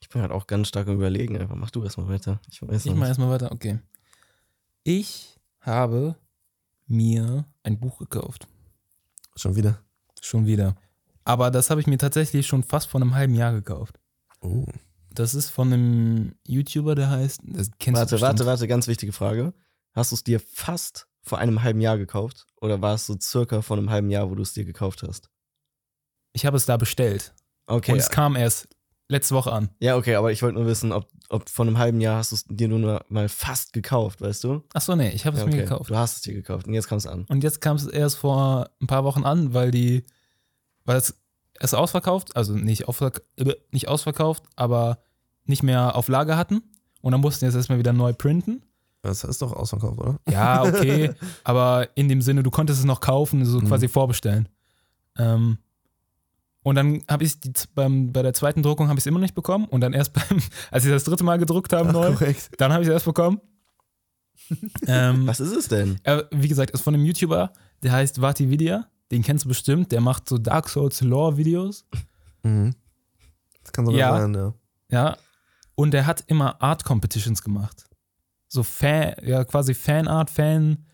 Ich 0.00 0.08
bin 0.08 0.20
halt 0.22 0.32
auch 0.32 0.48
ganz 0.48 0.66
stark 0.66 0.88
im 0.88 0.94
Überlegen. 0.94 1.38
Einfach 1.38 1.54
mach 1.54 1.70
du 1.70 1.84
erstmal 1.84 2.08
weiter. 2.08 2.40
Ich 2.50 2.60
weiß 2.60 2.84
Ich 2.84 2.92
nicht. 2.92 3.00
erstmal 3.00 3.30
weiter, 3.30 3.52
okay. 3.52 3.78
Ich 4.82 5.38
habe 5.60 6.16
mir 6.88 7.44
ein 7.62 7.78
Buch 7.78 7.98
gekauft. 7.98 8.48
Schon 9.36 9.54
wieder. 9.54 9.78
Schon 10.20 10.46
wieder. 10.46 10.74
Aber 11.24 11.50
das 11.50 11.70
habe 11.70 11.80
ich 11.80 11.86
mir 11.86 11.98
tatsächlich 11.98 12.46
schon 12.46 12.62
fast 12.62 12.88
vor 12.88 13.00
einem 13.00 13.14
halben 13.14 13.34
Jahr 13.34 13.52
gekauft. 13.52 13.98
Oh. 14.40 14.66
Das 15.10 15.34
ist 15.34 15.50
von 15.50 15.72
einem 15.72 16.34
YouTuber, 16.46 16.94
der 16.94 17.10
heißt. 17.10 17.40
Warte, 17.44 18.20
warte, 18.20 18.46
warte, 18.46 18.66
ganz 18.66 18.88
wichtige 18.88 19.12
Frage. 19.12 19.52
Hast 19.92 20.10
du 20.10 20.16
es 20.16 20.24
dir 20.24 20.40
fast 20.40 21.06
vor 21.22 21.38
einem 21.38 21.62
halben 21.62 21.80
Jahr 21.80 21.98
gekauft? 21.98 22.46
Oder 22.60 22.80
war 22.80 22.94
es 22.94 23.06
so 23.06 23.16
circa 23.20 23.62
vor 23.62 23.76
einem 23.76 23.90
halben 23.90 24.10
Jahr, 24.10 24.30
wo 24.30 24.34
du 24.34 24.42
es 24.42 24.54
dir 24.54 24.64
gekauft 24.64 25.02
hast? 25.02 25.28
Ich 26.32 26.46
habe 26.46 26.56
es 26.56 26.66
da 26.66 26.76
bestellt. 26.76 27.34
Okay. 27.66 27.92
Und 27.92 27.98
es 27.98 28.08
kam 28.08 28.36
erst 28.36 28.68
letzte 29.08 29.34
Woche 29.34 29.52
an. 29.52 29.68
Ja, 29.78 29.96
okay, 29.96 30.14
aber 30.16 30.32
ich 30.32 30.42
wollte 30.42 30.58
nur 30.58 30.66
wissen, 30.66 30.90
ob, 30.90 31.08
ob 31.28 31.48
vor 31.48 31.66
einem 31.66 31.78
halben 31.78 32.00
Jahr 32.00 32.16
hast 32.16 32.32
du 32.32 32.36
es 32.36 32.44
dir 32.48 32.68
nur 32.68 33.04
mal 33.08 33.28
fast 33.28 33.72
gekauft, 33.72 34.20
weißt 34.22 34.42
du? 34.44 34.62
Achso, 34.72 34.96
nee, 34.96 35.10
ich 35.10 35.26
habe 35.26 35.36
es 35.36 35.42
Ja, 35.42 35.46
mir 35.46 35.52
okay. 35.52 35.62
gekauft. 35.64 35.90
Du 35.90 35.96
hast 35.96 36.16
es 36.16 36.22
dir 36.22 36.34
gekauft 36.34 36.66
und 36.66 36.74
jetzt 36.74 36.88
kam 36.88 36.98
es 36.98 37.06
an. 37.06 37.26
Und 37.28 37.44
jetzt 37.44 37.60
kam 37.60 37.76
es 37.76 37.86
erst 37.86 38.16
vor 38.16 38.70
ein 38.80 38.86
paar 38.86 39.04
Wochen 39.04 39.24
an, 39.24 39.52
weil 39.52 39.70
die, 39.70 40.04
weil 40.84 40.96
es 40.96 41.14
es 41.60 41.74
ausverkauft, 41.74 42.34
also 42.36 42.54
nicht, 42.54 42.88
aufverk 42.88 43.22
äh, 43.36 43.54
nicht 43.70 43.86
ausverkauft, 43.88 44.42
aber 44.56 44.98
nicht 45.44 45.62
mehr 45.62 45.94
auf 45.94 46.08
Lager 46.08 46.36
hatten. 46.36 46.62
Und 47.02 47.12
dann 47.12 47.20
mussten 47.20 47.44
jetzt 47.44 47.54
erstmal 47.54 47.78
wieder 47.78 47.92
neu 47.92 48.12
printen. 48.12 48.62
Das 49.02 49.22
ist 49.24 49.42
doch 49.42 49.52
ausverkauft, 49.52 49.98
oder? 50.00 50.18
Ja, 50.30 50.62
okay, 50.64 51.12
aber 51.44 51.88
in 51.96 52.08
dem 52.08 52.22
Sinne, 52.22 52.42
du 52.42 52.50
konntest 52.50 52.78
es 52.80 52.84
noch 52.84 53.00
kaufen, 53.00 53.44
so 53.44 53.60
Mhm. 53.60 53.68
quasi 53.68 53.88
vorbestellen. 53.88 54.48
Ähm, 55.18 55.58
und 56.64 56.76
dann 56.76 57.02
habe 57.08 57.24
ich 57.24 57.38
die, 57.40 57.52
beim, 57.74 58.12
bei 58.12 58.22
der 58.22 58.32
zweiten 58.34 58.62
Druckung 58.62 58.88
habe 58.88 58.98
ich 58.98 59.02
es 59.02 59.06
immer 59.06 59.18
nicht 59.20 59.34
bekommen 59.34 59.66
und 59.66 59.80
dann 59.82 59.92
erst 59.92 60.12
beim, 60.14 60.40
als 60.70 60.84
ich 60.84 60.90
das 60.90 61.04
dritte 61.04 61.22
Mal 61.24 61.38
gedruckt 61.38 61.72
habe 61.72 61.88
Ach, 61.90 61.92
neu, 61.92 62.12
korrekt. 62.14 62.50
dann 62.58 62.72
habe 62.72 62.82
ich 62.82 62.88
es 62.88 62.92
erst 62.92 63.04
bekommen. 63.06 63.40
ähm, 64.86 65.26
Was 65.26 65.40
ist 65.40 65.52
es 65.54 65.68
denn? 65.68 65.98
er, 66.02 66.28
wie 66.30 66.48
gesagt, 66.48 66.70
ist 66.70 66.82
von 66.82 66.94
einem 66.94 67.04
YouTuber, 67.04 67.52
der 67.82 67.92
heißt 67.92 68.20
Vati 68.20 68.48
Vidya. 68.50 68.86
Den 69.12 69.22
kennst 69.22 69.44
du 69.44 69.48
bestimmt. 69.48 69.92
Der 69.92 70.00
macht 70.00 70.28
so 70.28 70.38
Dark 70.38 70.68
Souls 70.68 71.00
Lore 71.02 71.36
Videos. 71.36 71.84
Mhm. 72.42 72.74
Das 73.62 73.72
kann 73.72 73.86
sogar 73.86 74.00
Ja. 74.00 74.18
sein, 74.20 74.34
ja. 74.34 74.54
Ja. 74.90 75.16
Und 75.74 75.92
der 75.92 76.06
hat 76.06 76.24
immer 76.26 76.60
Art 76.62 76.84
Competitions 76.84 77.42
gemacht. 77.42 77.84
So 78.48 78.62
Fan, 78.62 79.14
ja, 79.22 79.44
quasi 79.44 79.74
Fanart, 79.74 80.30
Fan, 80.30 80.84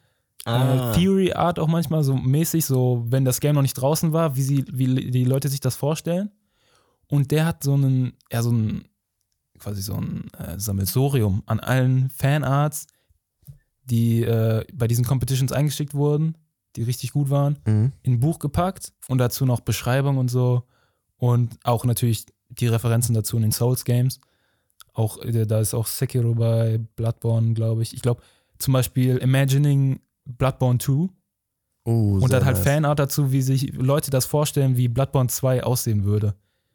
Ah. 0.44 0.92
äh, 0.92 0.94
Theory 0.94 1.32
Art 1.32 1.58
auch 1.58 1.66
manchmal 1.66 2.02
so 2.04 2.16
mäßig, 2.16 2.64
so 2.64 3.04
wenn 3.08 3.24
das 3.24 3.40
Game 3.40 3.54
noch 3.54 3.62
nicht 3.62 3.74
draußen 3.74 4.12
war, 4.12 4.36
wie, 4.36 4.42
sie, 4.42 4.64
wie 4.72 5.10
die 5.10 5.24
Leute 5.24 5.48
sich 5.48 5.60
das 5.60 5.76
vorstellen. 5.76 6.30
Und 7.08 7.30
der 7.30 7.46
hat 7.46 7.64
so 7.64 7.74
einen, 7.74 8.12
ja, 8.30 8.42
so 8.42 8.50
ein, 8.52 8.84
quasi 9.58 9.82
so 9.82 9.94
ein 9.94 10.30
äh, 10.38 10.58
Sammelsorium 10.58 11.42
an 11.46 11.58
allen 11.60 12.10
Fanarts, 12.10 12.86
die 13.84 14.22
äh, 14.22 14.64
bei 14.72 14.86
diesen 14.86 15.04
Competitions 15.04 15.50
eingeschickt 15.52 15.94
wurden, 15.94 16.36
die 16.76 16.82
richtig 16.82 17.12
gut 17.12 17.30
waren, 17.30 17.58
Mhm. 17.66 17.92
in 18.02 18.12
ein 18.14 18.20
Buch 18.20 18.38
gepackt 18.38 18.92
und 19.08 19.18
dazu 19.18 19.44
noch 19.46 19.60
Beschreibung 19.60 20.18
und 20.18 20.28
so. 20.30 20.62
Und 21.16 21.58
auch 21.64 21.84
natürlich 21.84 22.26
die 22.50 22.66
Referenzen 22.68 23.14
dazu 23.14 23.36
in 23.36 23.42
den 23.42 23.52
Souls 23.52 23.84
Games. 23.84 24.20
Auch, 24.94 25.18
äh, 25.22 25.46
da 25.46 25.60
ist 25.60 25.74
auch 25.74 25.86
Sekiro 25.86 26.34
bei 26.34 26.78
Bloodborne, 26.96 27.54
glaube 27.54 27.82
ich. 27.82 27.94
Ich 27.94 28.02
glaube, 28.02 28.22
zum 28.58 28.72
Beispiel 28.74 29.16
Imagining 29.18 30.00
Bloodborne 30.24 30.78
2 30.78 31.08
Oh, 31.84 32.18
und 32.20 32.32
dann 32.32 32.44
halt 32.44 32.56
nice. 32.56 32.64
Fanart 32.66 32.98
dazu, 32.98 33.32
wie 33.32 33.40
sich 33.40 33.72
Leute 33.74 34.10
das 34.10 34.26
vorstellen, 34.26 34.76
wie 34.76 34.88
Bloodborne 34.88 35.28
2 35.30 35.64
aussehen 35.64 36.04
würde. 36.04 36.34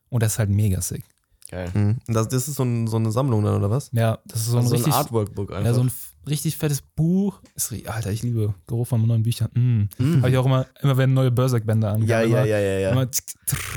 Und 0.09 0.23
das 0.23 0.33
ist 0.33 0.39
halt 0.39 0.49
mega 0.49 0.81
sick. 0.81 1.03
Geil. 1.51 1.69
Mhm. 1.73 1.97
Das, 2.07 2.27
das 2.29 2.47
ist 2.47 2.55
so, 2.55 2.63
ein, 2.63 2.87
so 2.87 2.97
eine 2.97 3.11
Sammlung 3.11 3.43
dann, 3.43 3.55
oder 3.55 3.69
was? 3.69 3.91
Ja, 3.93 4.17
das 4.25 4.39
ist 4.41 4.47
so 4.47 4.57
ein 4.57 4.65
So 4.67 4.75
ein 4.75 4.91
Artwork-Book 4.91 5.51
einfach. 5.51 5.65
ja, 5.65 5.73
so 5.73 5.81
ein 5.81 5.91
richtig 6.27 6.57
fettes 6.57 6.81
Buch. 6.81 7.41
Ist, 7.55 7.73
Alter, 7.87 8.11
ich 8.11 8.23
liebe 8.23 8.53
Geruch 8.67 8.87
von 8.87 9.05
neuen 9.05 9.23
Büchern. 9.23 9.49
Mm. 9.53 9.89
Mhm. 10.03 10.17
Habe 10.17 10.29
ich 10.29 10.37
auch 10.37 10.45
immer, 10.45 10.65
immer 10.81 10.97
wenn 10.97 11.13
neue 11.13 11.31
Berserk-Bänder 11.31 11.91
an. 11.93 12.03
ja, 12.03 12.21
ja, 12.21 12.43
ja, 12.45 12.59
ja, 12.59 12.79
ja. 12.79 13.07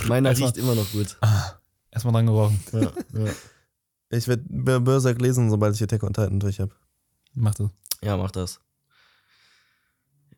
Meiner 0.07 0.37
riecht 0.37 0.57
immer 0.57 0.75
noch 0.75 0.91
gut. 0.93 1.17
Ah, 1.21 1.53
erstmal 1.91 2.13
dran 2.15 2.27
gerochen. 2.27 2.61
Ja, 2.73 2.81
ja. 2.81 3.33
Ich 4.11 4.29
werde 4.29 4.45
Berserk 4.81 5.21
lesen, 5.21 5.51
sobald 5.51 5.75
ich 5.75 5.83
Attack 5.83 6.03
on 6.05 6.13
Titan 6.13 6.41
durch 6.41 6.61
habe. 6.61 6.73
Mach 7.35 7.55
das. 7.55 7.71
ja, 8.03 8.17
mach 8.17 8.31
das. 8.31 8.61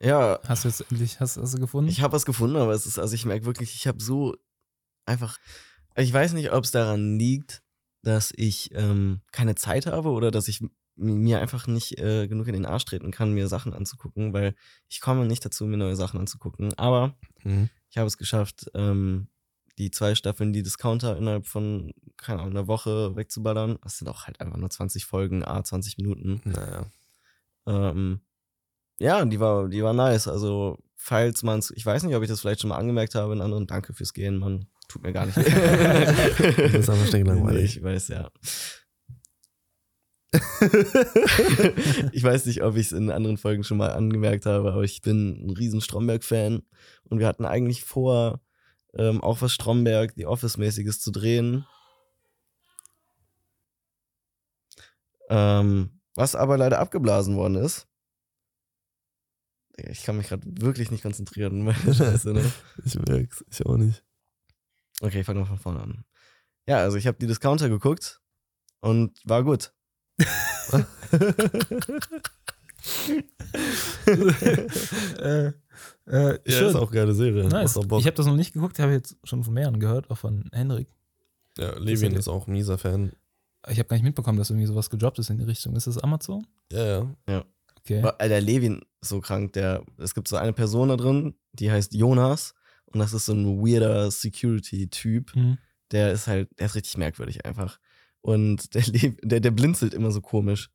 Ja, 0.01 0.39
Hast 0.47 0.65
du 0.65 0.69
jetzt 0.69 0.81
endlich, 0.91 1.19
hast, 1.21 1.37
hast 1.37 1.55
du 1.55 1.59
gefunden? 1.59 1.91
ich 1.91 2.03
habe 2.03 2.13
was 2.13 2.25
gefunden, 2.25 2.57
aber 2.57 2.73
es 2.73 2.87
ist, 2.87 2.99
also 2.99 3.15
ich 3.15 3.25
merke 3.25 3.47
wirklich, 3.47 3.75
ich 3.75 3.87
habe 3.89 4.01
so 4.01 4.37
einfach, 5.07 5.39
ich 5.97 6.13
weiß 6.13 6.35
nicht, 6.35 6.53
ob 6.53 6.65
es 6.65 6.71
daran 6.71 7.19
liegt, 7.19 7.63
dass 8.03 8.33
ich 8.37 8.71
ähm, 8.75 9.21
keine 9.33 9.57
Zeit 9.57 9.87
habe 9.87 10.11
oder 10.11 10.31
dass 10.31 10.47
ich 10.47 10.65
mir 10.99 11.41
einfach 11.41 11.67
nicht 11.67 11.99
äh, 11.99 12.27
genug 12.29 12.47
in 12.49 12.55
den 12.55 12.67
Arsch 12.67 12.85
treten 12.85 13.11
kann, 13.11 13.33
mir 13.33 13.49
Sachen 13.49 13.73
anzugucken, 13.73 14.33
weil 14.33 14.55
ich 14.89 15.01
komme 15.01 15.27
nicht 15.27 15.45
dazu, 15.45 15.65
mir 15.67 15.77
neue 15.77 15.97
Sachen 15.97 16.19
anzugucken. 16.21 16.75
Aber 16.75 17.15
Mhm. 17.45 17.69
ich 17.91 17.97
habe 17.99 18.07
es 18.09 18.19
geschafft, 18.19 18.67
ähm, 18.75 19.29
die 19.79 19.91
zwei 19.93 20.15
Staffeln, 20.17 20.53
die 20.53 20.65
Discounter 20.65 21.17
innerhalb 21.17 21.47
von, 21.47 21.93
keine 22.17 22.41
Ahnung, 22.41 22.51
einer 22.57 22.67
Woche 22.67 23.15
wegzuballern. 23.15 23.79
Das 23.83 23.99
sind 23.99 24.09
auch 24.09 24.27
halt 24.27 24.41
einfach 24.41 24.57
nur 24.57 24.71
20 24.71 25.05
Folgen, 25.05 25.45
a 25.45 25.63
20 25.63 25.99
Minuten. 25.99 26.41
Naja. 26.45 26.87
Ähm, 27.67 28.21
ja, 28.99 29.25
die 29.25 29.39
war, 29.39 29.69
die 29.69 29.83
war 29.85 29.93
nice. 29.93 30.27
Also, 30.27 30.79
falls 30.97 31.45
man 31.45 31.61
es, 31.61 31.71
ich 31.71 31.87
weiß 31.87 32.03
nicht, 32.03 32.17
ob 32.17 32.23
ich 32.25 32.29
das 32.29 32.41
vielleicht 32.41 32.61
schon 32.63 32.71
mal 32.71 32.77
angemerkt 32.79 33.15
habe 33.15 33.33
in 33.35 33.41
anderen, 33.41 33.69
danke 33.69 33.93
fürs 33.95 34.13
Gehen, 34.13 34.39
Mann. 34.39 34.67
Tut 34.89 35.03
mir 35.03 35.13
gar 35.13 35.27
nicht. 35.27 35.37
Das 35.39 36.75
ist 36.75 36.91
einfach 36.91 37.07
stinklangweilig. 37.07 37.77
Ich 37.77 37.83
weiß, 37.83 38.09
ja. 38.09 38.31
ich 42.13 42.23
weiß 42.23 42.45
nicht, 42.47 42.63
ob 42.63 42.77
ich 42.77 42.87
es 42.87 42.93
in 42.93 43.11
anderen 43.11 43.39
Folgen 43.39 43.65
schon 43.65 43.79
mal 43.79 43.93
angemerkt 43.93 44.45
habe, 44.45 44.73
aber 44.73 44.83
ich 44.83 45.01
bin 45.01 45.47
ein 45.47 45.51
riesen 45.51 45.81
Stromberg-Fan 45.81 46.63
und 47.05 47.19
wir 47.19 47.27
hatten 47.27 47.47
eigentlich 47.47 47.85
vor, 47.85 48.43
ähm, 48.95 49.23
auch 49.23 49.41
was 49.41 49.53
Stromberg, 49.53 50.13
The 50.17 50.27
Office-mäßiges 50.27 51.01
zu 51.01 51.13
drehen. 51.13 51.65
Ähm, 55.31 56.01
was 56.15 56.35
aber 56.35 56.59
leider 56.59 56.79
abgeblasen 56.79 57.37
worden 57.37 57.57
ist. 57.57 57.87
Ich 59.77 60.03
kann 60.03 60.17
mich 60.17 60.29
gerade 60.29 60.43
wirklich 60.61 60.91
nicht 60.91 61.03
konzentrieren. 61.03 61.63
Meine 61.65 61.95
Scheiße, 61.95 62.33
ne? 62.33 62.53
Ich 62.85 62.99
merk's, 62.99 63.45
ich 63.51 63.65
auch 63.65 63.77
nicht. 63.77 64.05
Okay, 65.01 65.21
ich 65.21 65.27
fange 65.27 65.41
mal 65.41 65.47
von 65.47 65.59
vorne 65.59 65.81
an. 65.81 66.05
Ja, 66.67 66.79
also 66.79 66.97
ich 66.97 67.07
habe 67.07 67.19
die 67.19 67.27
Discounter 67.27 67.69
geguckt 67.69 68.21
und 68.81 69.19
war 69.25 69.45
gut. 69.45 69.73
Äh, 74.07 75.47
äh, 75.49 75.53
Ja, 76.07 76.39
schön. 76.47 76.69
ist 76.69 76.75
auch 76.77 76.91
geile 76.91 77.15
Serie. 77.15 77.45
nice. 77.49 77.77
Ich 77.77 77.85
habe 78.07 78.13
das 78.13 78.27
noch 78.27 78.37
nicht 78.37 78.53
geguckt, 78.53 78.79
habe 78.79 78.93
jetzt 78.93 79.17
schon 79.25 79.45
von 79.45 79.55
mehreren 79.55 79.81
gehört, 79.81 80.11
auch 80.11 80.19
von 80.19 80.49
Henrik. 80.53 80.89
ja, 81.59 81.77
Levin 81.79 82.15
ist 82.15 82.29
auch 82.29 82.47
ein 82.47 82.53
mieser 82.53 82.79
Fan. 82.79 83.13
Ich 83.69 83.79
habe 83.79 83.89
gar 83.89 83.97
nicht 83.97 84.05
mitbekommen, 84.05 84.39
dass 84.39 84.51
irgendwie 84.51 84.67
sowas 84.67 84.89
gedroppt 84.91 85.19
ist 85.19 85.31
in 85.31 85.39
die 85.39 85.45
Richtung. 85.45 85.75
Ist 85.77 85.87
das 85.87 85.99
Amazon? 85.99 86.47
Ja, 86.73 87.07
ja. 87.29 87.45
Okay. 87.81 87.99
Aber, 87.99 88.21
Alter, 88.21 88.41
Levin 88.41 88.83
ist 89.01 89.09
so 89.11 89.21
krank. 89.21 89.53
Der, 89.55 89.83
es 89.99 90.15
gibt 90.15 90.29
so 90.29 90.37
eine 90.37 90.53
Person 90.53 90.89
da 90.89 90.97
drin, 90.97 91.35
die 91.53 91.71
heißt 91.71 91.95
Jonas 91.95 92.55
und 92.87 93.01
das 93.01 93.13
ist 93.13 93.27
so 93.27 93.35
ein 93.35 93.59
weirder 93.61 94.11
Security-Typ. 94.11 95.35
Hm. 95.35 95.59
Der 95.91 96.13
ist 96.13 96.27
halt, 96.27 96.49
der 96.59 96.67
ist 96.67 96.75
richtig 96.75 96.97
merkwürdig 96.99 97.45
einfach. 97.47 97.79
Und 98.21 98.75
der, 98.75 98.83
Le 98.87 99.17
der, 99.23 99.41
der 99.41 99.51
blinzelt 99.51 99.95
immer 99.95 100.11
so 100.11 100.21
komisch. 100.21 100.71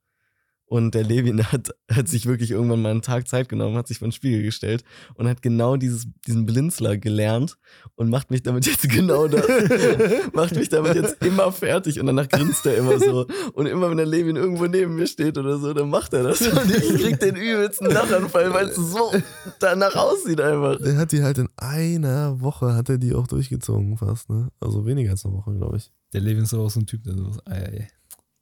Und 0.66 0.96
der 0.96 1.04
Levin 1.04 1.44
hat, 1.52 1.70
hat 1.92 2.08
sich 2.08 2.26
wirklich 2.26 2.50
irgendwann 2.50 2.82
mal 2.82 2.90
einen 2.90 3.04
Tag 3.04 3.28
Zeit 3.28 3.48
genommen, 3.48 3.78
hat 3.78 3.88
sich 3.88 4.00
vor 4.00 4.08
den 4.08 4.12
Spiegel 4.12 4.42
gestellt 4.42 4.84
und 5.14 5.28
hat 5.28 5.44
genau 5.44 5.78
dieses, 5.78 6.08
diesen 6.26 6.48
Blinzler 6.48 6.98
gelernt 6.98 7.58
und 7.96 8.10
macht 8.10 8.32
mich 8.32 8.42
damit 8.42 8.66
jetzt 8.66 8.90
genau 8.90 9.28
das. 9.28 9.46
macht 10.34 10.56
mich 10.56 10.70
damit 10.70 10.96
jetzt 10.96 11.24
immer 11.24 11.52
fertig 11.52 12.00
und 12.00 12.08
danach 12.08 12.28
grinst 12.28 12.66
er 12.66 12.78
immer 12.78 12.98
so. 12.98 13.28
Und 13.54 13.68
immer 13.68 13.90
wenn 13.90 13.98
der 13.98 14.08
Levin 14.08 14.36
irgendwo 14.36 14.66
neben 14.66 14.96
mir 14.96 15.06
steht 15.06 15.38
oder 15.38 15.60
so, 15.60 15.74
dann 15.74 15.92
macht 15.92 16.14
er 16.14 16.24
das. 16.24 16.42
Und 16.42 16.76
ich 16.76 17.02
krieg 17.02 17.20
den 17.20 17.36
übelsten 17.36 17.92
Lachanfall, 17.92 18.52
weil 18.54 18.70
es 18.70 18.76
so 18.76 19.12
danach 19.60 19.96
aussieht 19.96 20.42
einfach. 20.42 20.80
Der 20.80 20.98
hat 20.98 21.12
die 21.12 21.22
halt 21.22 21.38
in 21.38 21.50
einer 21.58 22.42
Woche, 22.42 22.74
hat 22.74 22.90
er 22.90 22.98
die 22.98 23.14
auch 23.14 23.28
durchgezogen 23.28 23.98
fast, 23.98 24.30
ne? 24.30 24.50
Also 24.60 24.88
weniger 24.88 25.12
als 25.12 25.24
eine 25.24 25.36
Woche, 25.36 25.54
glaube 25.54 25.78
ich. 25.78 25.92
Der 26.14 26.22
Levin 26.22 26.44
ist 26.44 26.54
aber 26.54 26.64
auch 26.64 26.70
so 26.72 26.80
ein 26.80 26.86
Typ, 26.86 27.04
der 27.04 27.16
sowas. 27.16 27.38
Ei, 27.46 27.56
ei. 27.66 27.88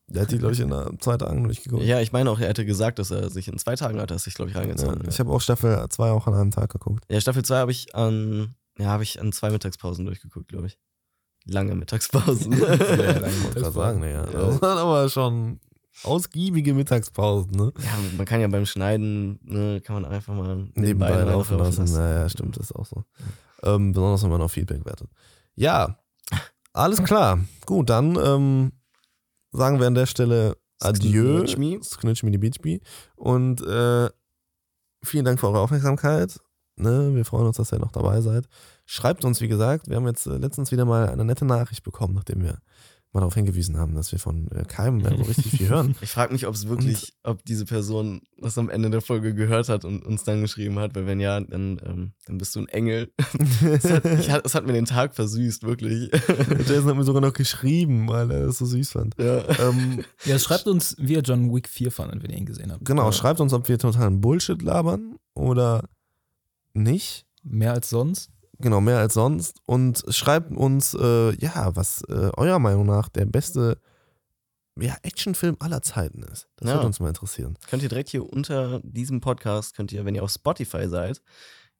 Der 0.07 0.23
hat 0.23 0.31
die, 0.31 0.37
glaube 0.39 0.53
ich, 0.53 0.59
in 0.59 0.73
einer, 0.73 0.91
zwei 0.99 1.15
Tagen 1.15 1.45
durchgeguckt. 1.45 1.83
Ja, 1.83 2.01
ich 2.01 2.11
meine 2.11 2.29
auch, 2.29 2.39
er 2.39 2.49
hätte 2.49 2.65
gesagt, 2.65 2.99
dass 2.99 3.11
er 3.11 3.29
sich 3.29 3.47
in 3.47 3.57
zwei 3.57 3.75
Tagen 3.75 3.99
hat, 4.01 4.11
er 4.11 4.19
sich, 4.19 4.33
glaube 4.33 4.49
ich, 4.51 4.55
Ja, 4.55 4.61
reingezogen. 4.61 5.07
ich 5.07 5.19
habe 5.19 5.31
auch 5.31 5.39
Staffel 5.39 5.85
2 5.87 6.11
auch 6.11 6.27
an 6.27 6.33
einem 6.33 6.51
Tag 6.51 6.69
geguckt. 6.69 7.05
Ja, 7.09 7.21
Staffel 7.21 7.43
2 7.45 7.55
habe 7.57 7.71
ich 7.71 7.95
an, 7.95 8.55
ja, 8.77 8.87
habe 8.87 9.03
ich 9.03 9.21
an 9.21 9.31
zwei 9.31 9.49
Mittagspausen 9.51 10.05
durchgeguckt, 10.05 10.49
glaube 10.49 10.67
ich. 10.67 10.77
Lange 11.45 11.75
Mittagspausen. 11.75 12.51
Ich 12.53 12.59
wollte 12.59 13.53
gerade 13.53 13.71
sagen, 13.71 14.03
ja. 14.03 14.09
Ja. 14.09 14.25
Das 14.25 14.61
waren 14.61 14.77
aber 14.77 15.07
schon 15.09 15.59
ausgiebige 16.03 16.73
Mittagspausen, 16.73 17.51
ne? 17.51 17.71
ja, 17.81 17.91
man 18.17 18.25
kann 18.25 18.41
ja 18.41 18.47
beim 18.47 18.65
Schneiden, 18.65 19.39
ne, 19.43 19.81
kann 19.81 20.01
man 20.01 20.05
einfach 20.05 20.33
mal 20.33 20.67
Nebenbei 20.75 21.09
laufen 21.23 21.57
lassen. 21.57 21.81
lassen. 21.81 21.95
Naja, 21.97 22.27
stimmt, 22.29 22.57
das 22.57 22.65
ist 22.65 22.75
auch 22.75 22.85
so. 22.85 23.03
Ähm, 23.63 23.91
besonders 23.93 24.23
wenn 24.23 24.29
man 24.29 24.41
auf 24.41 24.51
Feedback 24.51 24.85
wertet. 24.85 25.09
Ja, 25.55 25.99
alles 26.73 27.03
klar. 27.03 27.39
Gut, 27.65 27.89
dann 27.89 28.17
ähm, 28.17 28.71
sagen 29.51 29.79
wir 29.79 29.87
an 29.87 29.95
der 29.95 30.05
Stelle 30.05 30.57
Adieu. 30.79 31.37
Sknutsch 31.39 31.57
mi. 31.57 31.79
Sknutsch 31.83 32.23
mi 32.23 32.31
die 32.31 32.37
Beachbee. 32.37 32.81
Und 33.15 33.61
äh, 33.61 34.09
vielen 35.03 35.25
Dank 35.25 35.39
für 35.39 35.47
eure 35.47 35.59
Aufmerksamkeit. 35.59 36.39
Ne, 36.77 37.13
wir 37.13 37.25
freuen 37.25 37.47
uns, 37.47 37.57
dass 37.57 37.71
ihr 37.71 37.79
noch 37.79 37.91
dabei 37.91 38.21
seid. 38.21 38.47
Schreibt 38.85 39.23
uns, 39.23 39.41
wie 39.41 39.47
gesagt, 39.47 39.87
wir 39.87 39.97
haben 39.97 40.07
jetzt 40.07 40.25
äh, 40.25 40.37
letztens 40.37 40.71
wieder 40.71 40.85
mal 40.85 41.09
eine 41.09 41.25
nette 41.25 41.45
Nachricht 41.45 41.83
bekommen, 41.83 42.15
nachdem 42.15 42.41
wir 42.41 42.59
mal 43.13 43.19
darauf 43.19 43.33
hingewiesen 43.33 43.77
haben, 43.77 43.93
dass 43.93 44.11
wir 44.13 44.19
von 44.19 44.47
äh, 44.51 44.63
keinem 44.63 44.97
mehr 44.99 45.17
so 45.17 45.23
richtig 45.23 45.51
viel 45.51 45.67
hören. 45.67 45.95
Ich 46.01 46.09
frage 46.11 46.31
mich, 46.31 46.47
ob 46.47 46.55
es 46.55 46.67
wirklich, 46.69 47.13
ob 47.23 47.43
diese 47.43 47.65
Person 47.65 48.21
das 48.37 48.57
am 48.57 48.69
Ende 48.69 48.89
der 48.89 49.01
Folge 49.01 49.33
gehört 49.35 49.67
hat 49.67 49.83
und 49.83 50.05
uns 50.05 50.23
dann 50.23 50.39
geschrieben 50.41 50.79
hat, 50.79 50.95
weil 50.95 51.05
wenn 51.05 51.19
ja, 51.19 51.39
dann, 51.41 51.81
ähm, 51.85 52.11
dann 52.25 52.37
bist 52.37 52.55
du 52.55 52.61
ein 52.61 52.67
Engel. 52.69 53.11
Es 53.63 53.83
hat, 53.89 54.05
ich, 54.05 54.29
hat, 54.31 54.45
es 54.45 54.55
hat 54.55 54.65
mir 54.65 54.73
den 54.73 54.85
Tag 54.85 55.13
versüßt, 55.13 55.63
wirklich. 55.63 56.09
Jason 56.67 56.85
hat 56.85 56.95
mir 56.95 57.03
sogar 57.03 57.21
noch 57.21 57.33
geschrieben, 57.33 58.07
weil 58.07 58.31
er 58.31 58.45
das 58.45 58.57
so 58.59 58.65
süß 58.65 58.91
fand. 58.91 59.15
ja. 59.17 59.43
Ähm, 59.59 60.03
Ja, 60.25 60.39
schreibt 60.39 60.67
uns, 60.67 60.95
wie 60.97 61.13
ihr 61.13 61.21
John 61.21 61.53
Wick 61.53 61.67
4 61.67 61.91
fandet, 61.91 62.23
wenn 62.23 62.31
ihr 62.31 62.37
ihn 62.37 62.45
gesehen 62.45 62.71
habt. 62.71 62.85
genau, 62.85 63.05
Ja. 63.05 63.11
schreibt 63.11 63.39
uns, 63.41 63.51
ob 63.53 63.67
wir 63.67 63.77
totalen 63.77 64.21
Bullshit 64.21 64.61
labern 64.61 65.15
oder 65.33 65.83
nicht. 66.73 67.25
Mehr 67.43 67.73
als 67.73 67.89
sonst. 67.89 68.29
Genau, 68.61 68.81
mehr 68.81 68.99
als 68.99 69.13
sonst. 69.15 69.57
Und 69.65 70.03
schreibt 70.09 70.51
uns, 70.51 70.93
äh, 70.93 71.35
ja, 71.35 71.75
was 71.75 72.03
äh, 72.09 72.29
eurer 72.37 72.59
Meinung 72.59 72.85
nach 72.85 73.09
der 73.09 73.25
beste 73.25 73.77
ja, 74.79 74.95
Actionfilm 75.03 75.57
aller 75.59 75.81
Zeiten 75.81 76.23
ist. 76.23 76.47
Das 76.57 76.69
Ja. 76.69 76.75
würde 76.75 76.87
uns 76.87 76.99
mal 76.99 77.09
interessieren. 77.09 77.57
könnt 77.69 77.83
ihr 77.83 77.89
direkt 77.89 78.09
hier 78.09 78.27
unter 78.31 78.79
diesem 78.83 79.19
Podcast, 79.19 79.75
könnt 79.75 79.91
ihr, 79.91 80.05
wenn 80.05 80.15
ihr 80.15 80.23
auf 80.23 80.31
Spotify 80.31 80.87
seid, 80.87 81.21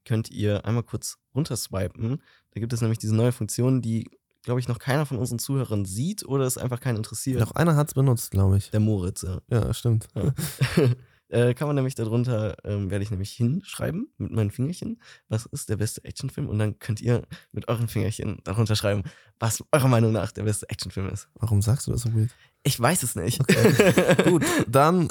könnt 0.06 0.30
ihr 0.30 0.66
einmal 0.66 0.84
kurz 0.84 1.18
runterswipen. 1.34 2.22
Da 2.54 2.60
gibt 2.60 2.74
es 2.74 2.82
nämlich 2.82 3.00
diese 3.00 3.16
neue 3.16 3.32
Funktion, 3.32 3.82
die, 3.82 4.10
glaube 4.44 4.60
ich, 4.60 4.68
noch 4.68 4.80
keiner 4.80 5.06
von 5.06 5.18
unseren 5.18 5.40
Zuhörern 5.40 5.86
sieht 5.86 6.26
oder 6.26 6.46
es 6.46 6.58
einfach 6.58 6.80
keinen 6.82 6.98
interessiert. 6.98 7.40
Noch 7.40 7.52
einer 7.54 7.76
hat 7.76 7.88
es 7.88 7.94
benutzt, 7.94 8.32
glaube 8.32 8.58
ich. 8.58 8.72
Der 8.72 8.80
Moritz, 8.82 9.22
ja. 9.22 9.40
Ja, 9.50 9.74
stimmt. 9.74 10.08
Ja. 10.16 10.34
äh, 11.32 11.54
kann 11.54 11.68
man 11.68 11.76
nämlich 11.76 11.96
darunter, 11.96 12.58
ähm, 12.64 12.92
werde 12.92 13.04
ich 13.04 13.12
nämlich 13.12 13.32
hinschreiben 13.32 14.14
mit 14.18 14.32
meinen 14.32 14.52
Fingerchen, 14.52 15.02
was 15.30 15.46
ist 15.48 15.70
der 15.70 15.78
beste 15.78 16.04
Actionfilm 16.04 16.50
und 16.50 16.60
dann 16.60 16.78
könnt 16.80 17.02
ihr 17.02 17.24
mit 17.52 17.68
euren 17.68 17.88
Fingerchen 17.88 18.40
darunter 18.44 18.76
schreiben, 18.76 19.04
was 19.40 19.64
eurer 19.72 19.88
Meinung 19.88 20.12
nach 20.12 20.32
der 20.32 20.44
beste 20.44 20.70
Actionfilm 20.70 21.10
ist. 21.10 21.30
Warum 21.36 21.62
sagst 21.62 21.88
du 21.88 21.92
das 21.92 22.02
so 22.02 22.14
weird? 22.14 22.32
Ich 22.64 22.80
weiß 22.80 23.04
es 23.04 23.16
nicht. 23.16 23.42
Gut, 24.26 24.44
dann 24.68 25.08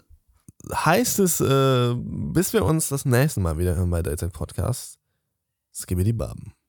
heißt 0.73 1.19
es, 1.21 1.41
äh, 1.41 1.95
bis 1.97 2.53
wir 2.53 2.65
uns 2.65 2.89
das 2.89 3.05
nächste 3.05 3.41
Mal 3.41 3.59
wieder 3.59 3.75
hören 3.77 3.91
bei 3.91 4.03
Daytime 4.03 4.31
Podcast, 4.31 4.99
Skibidi 5.73 6.13
Baben. 6.13 6.53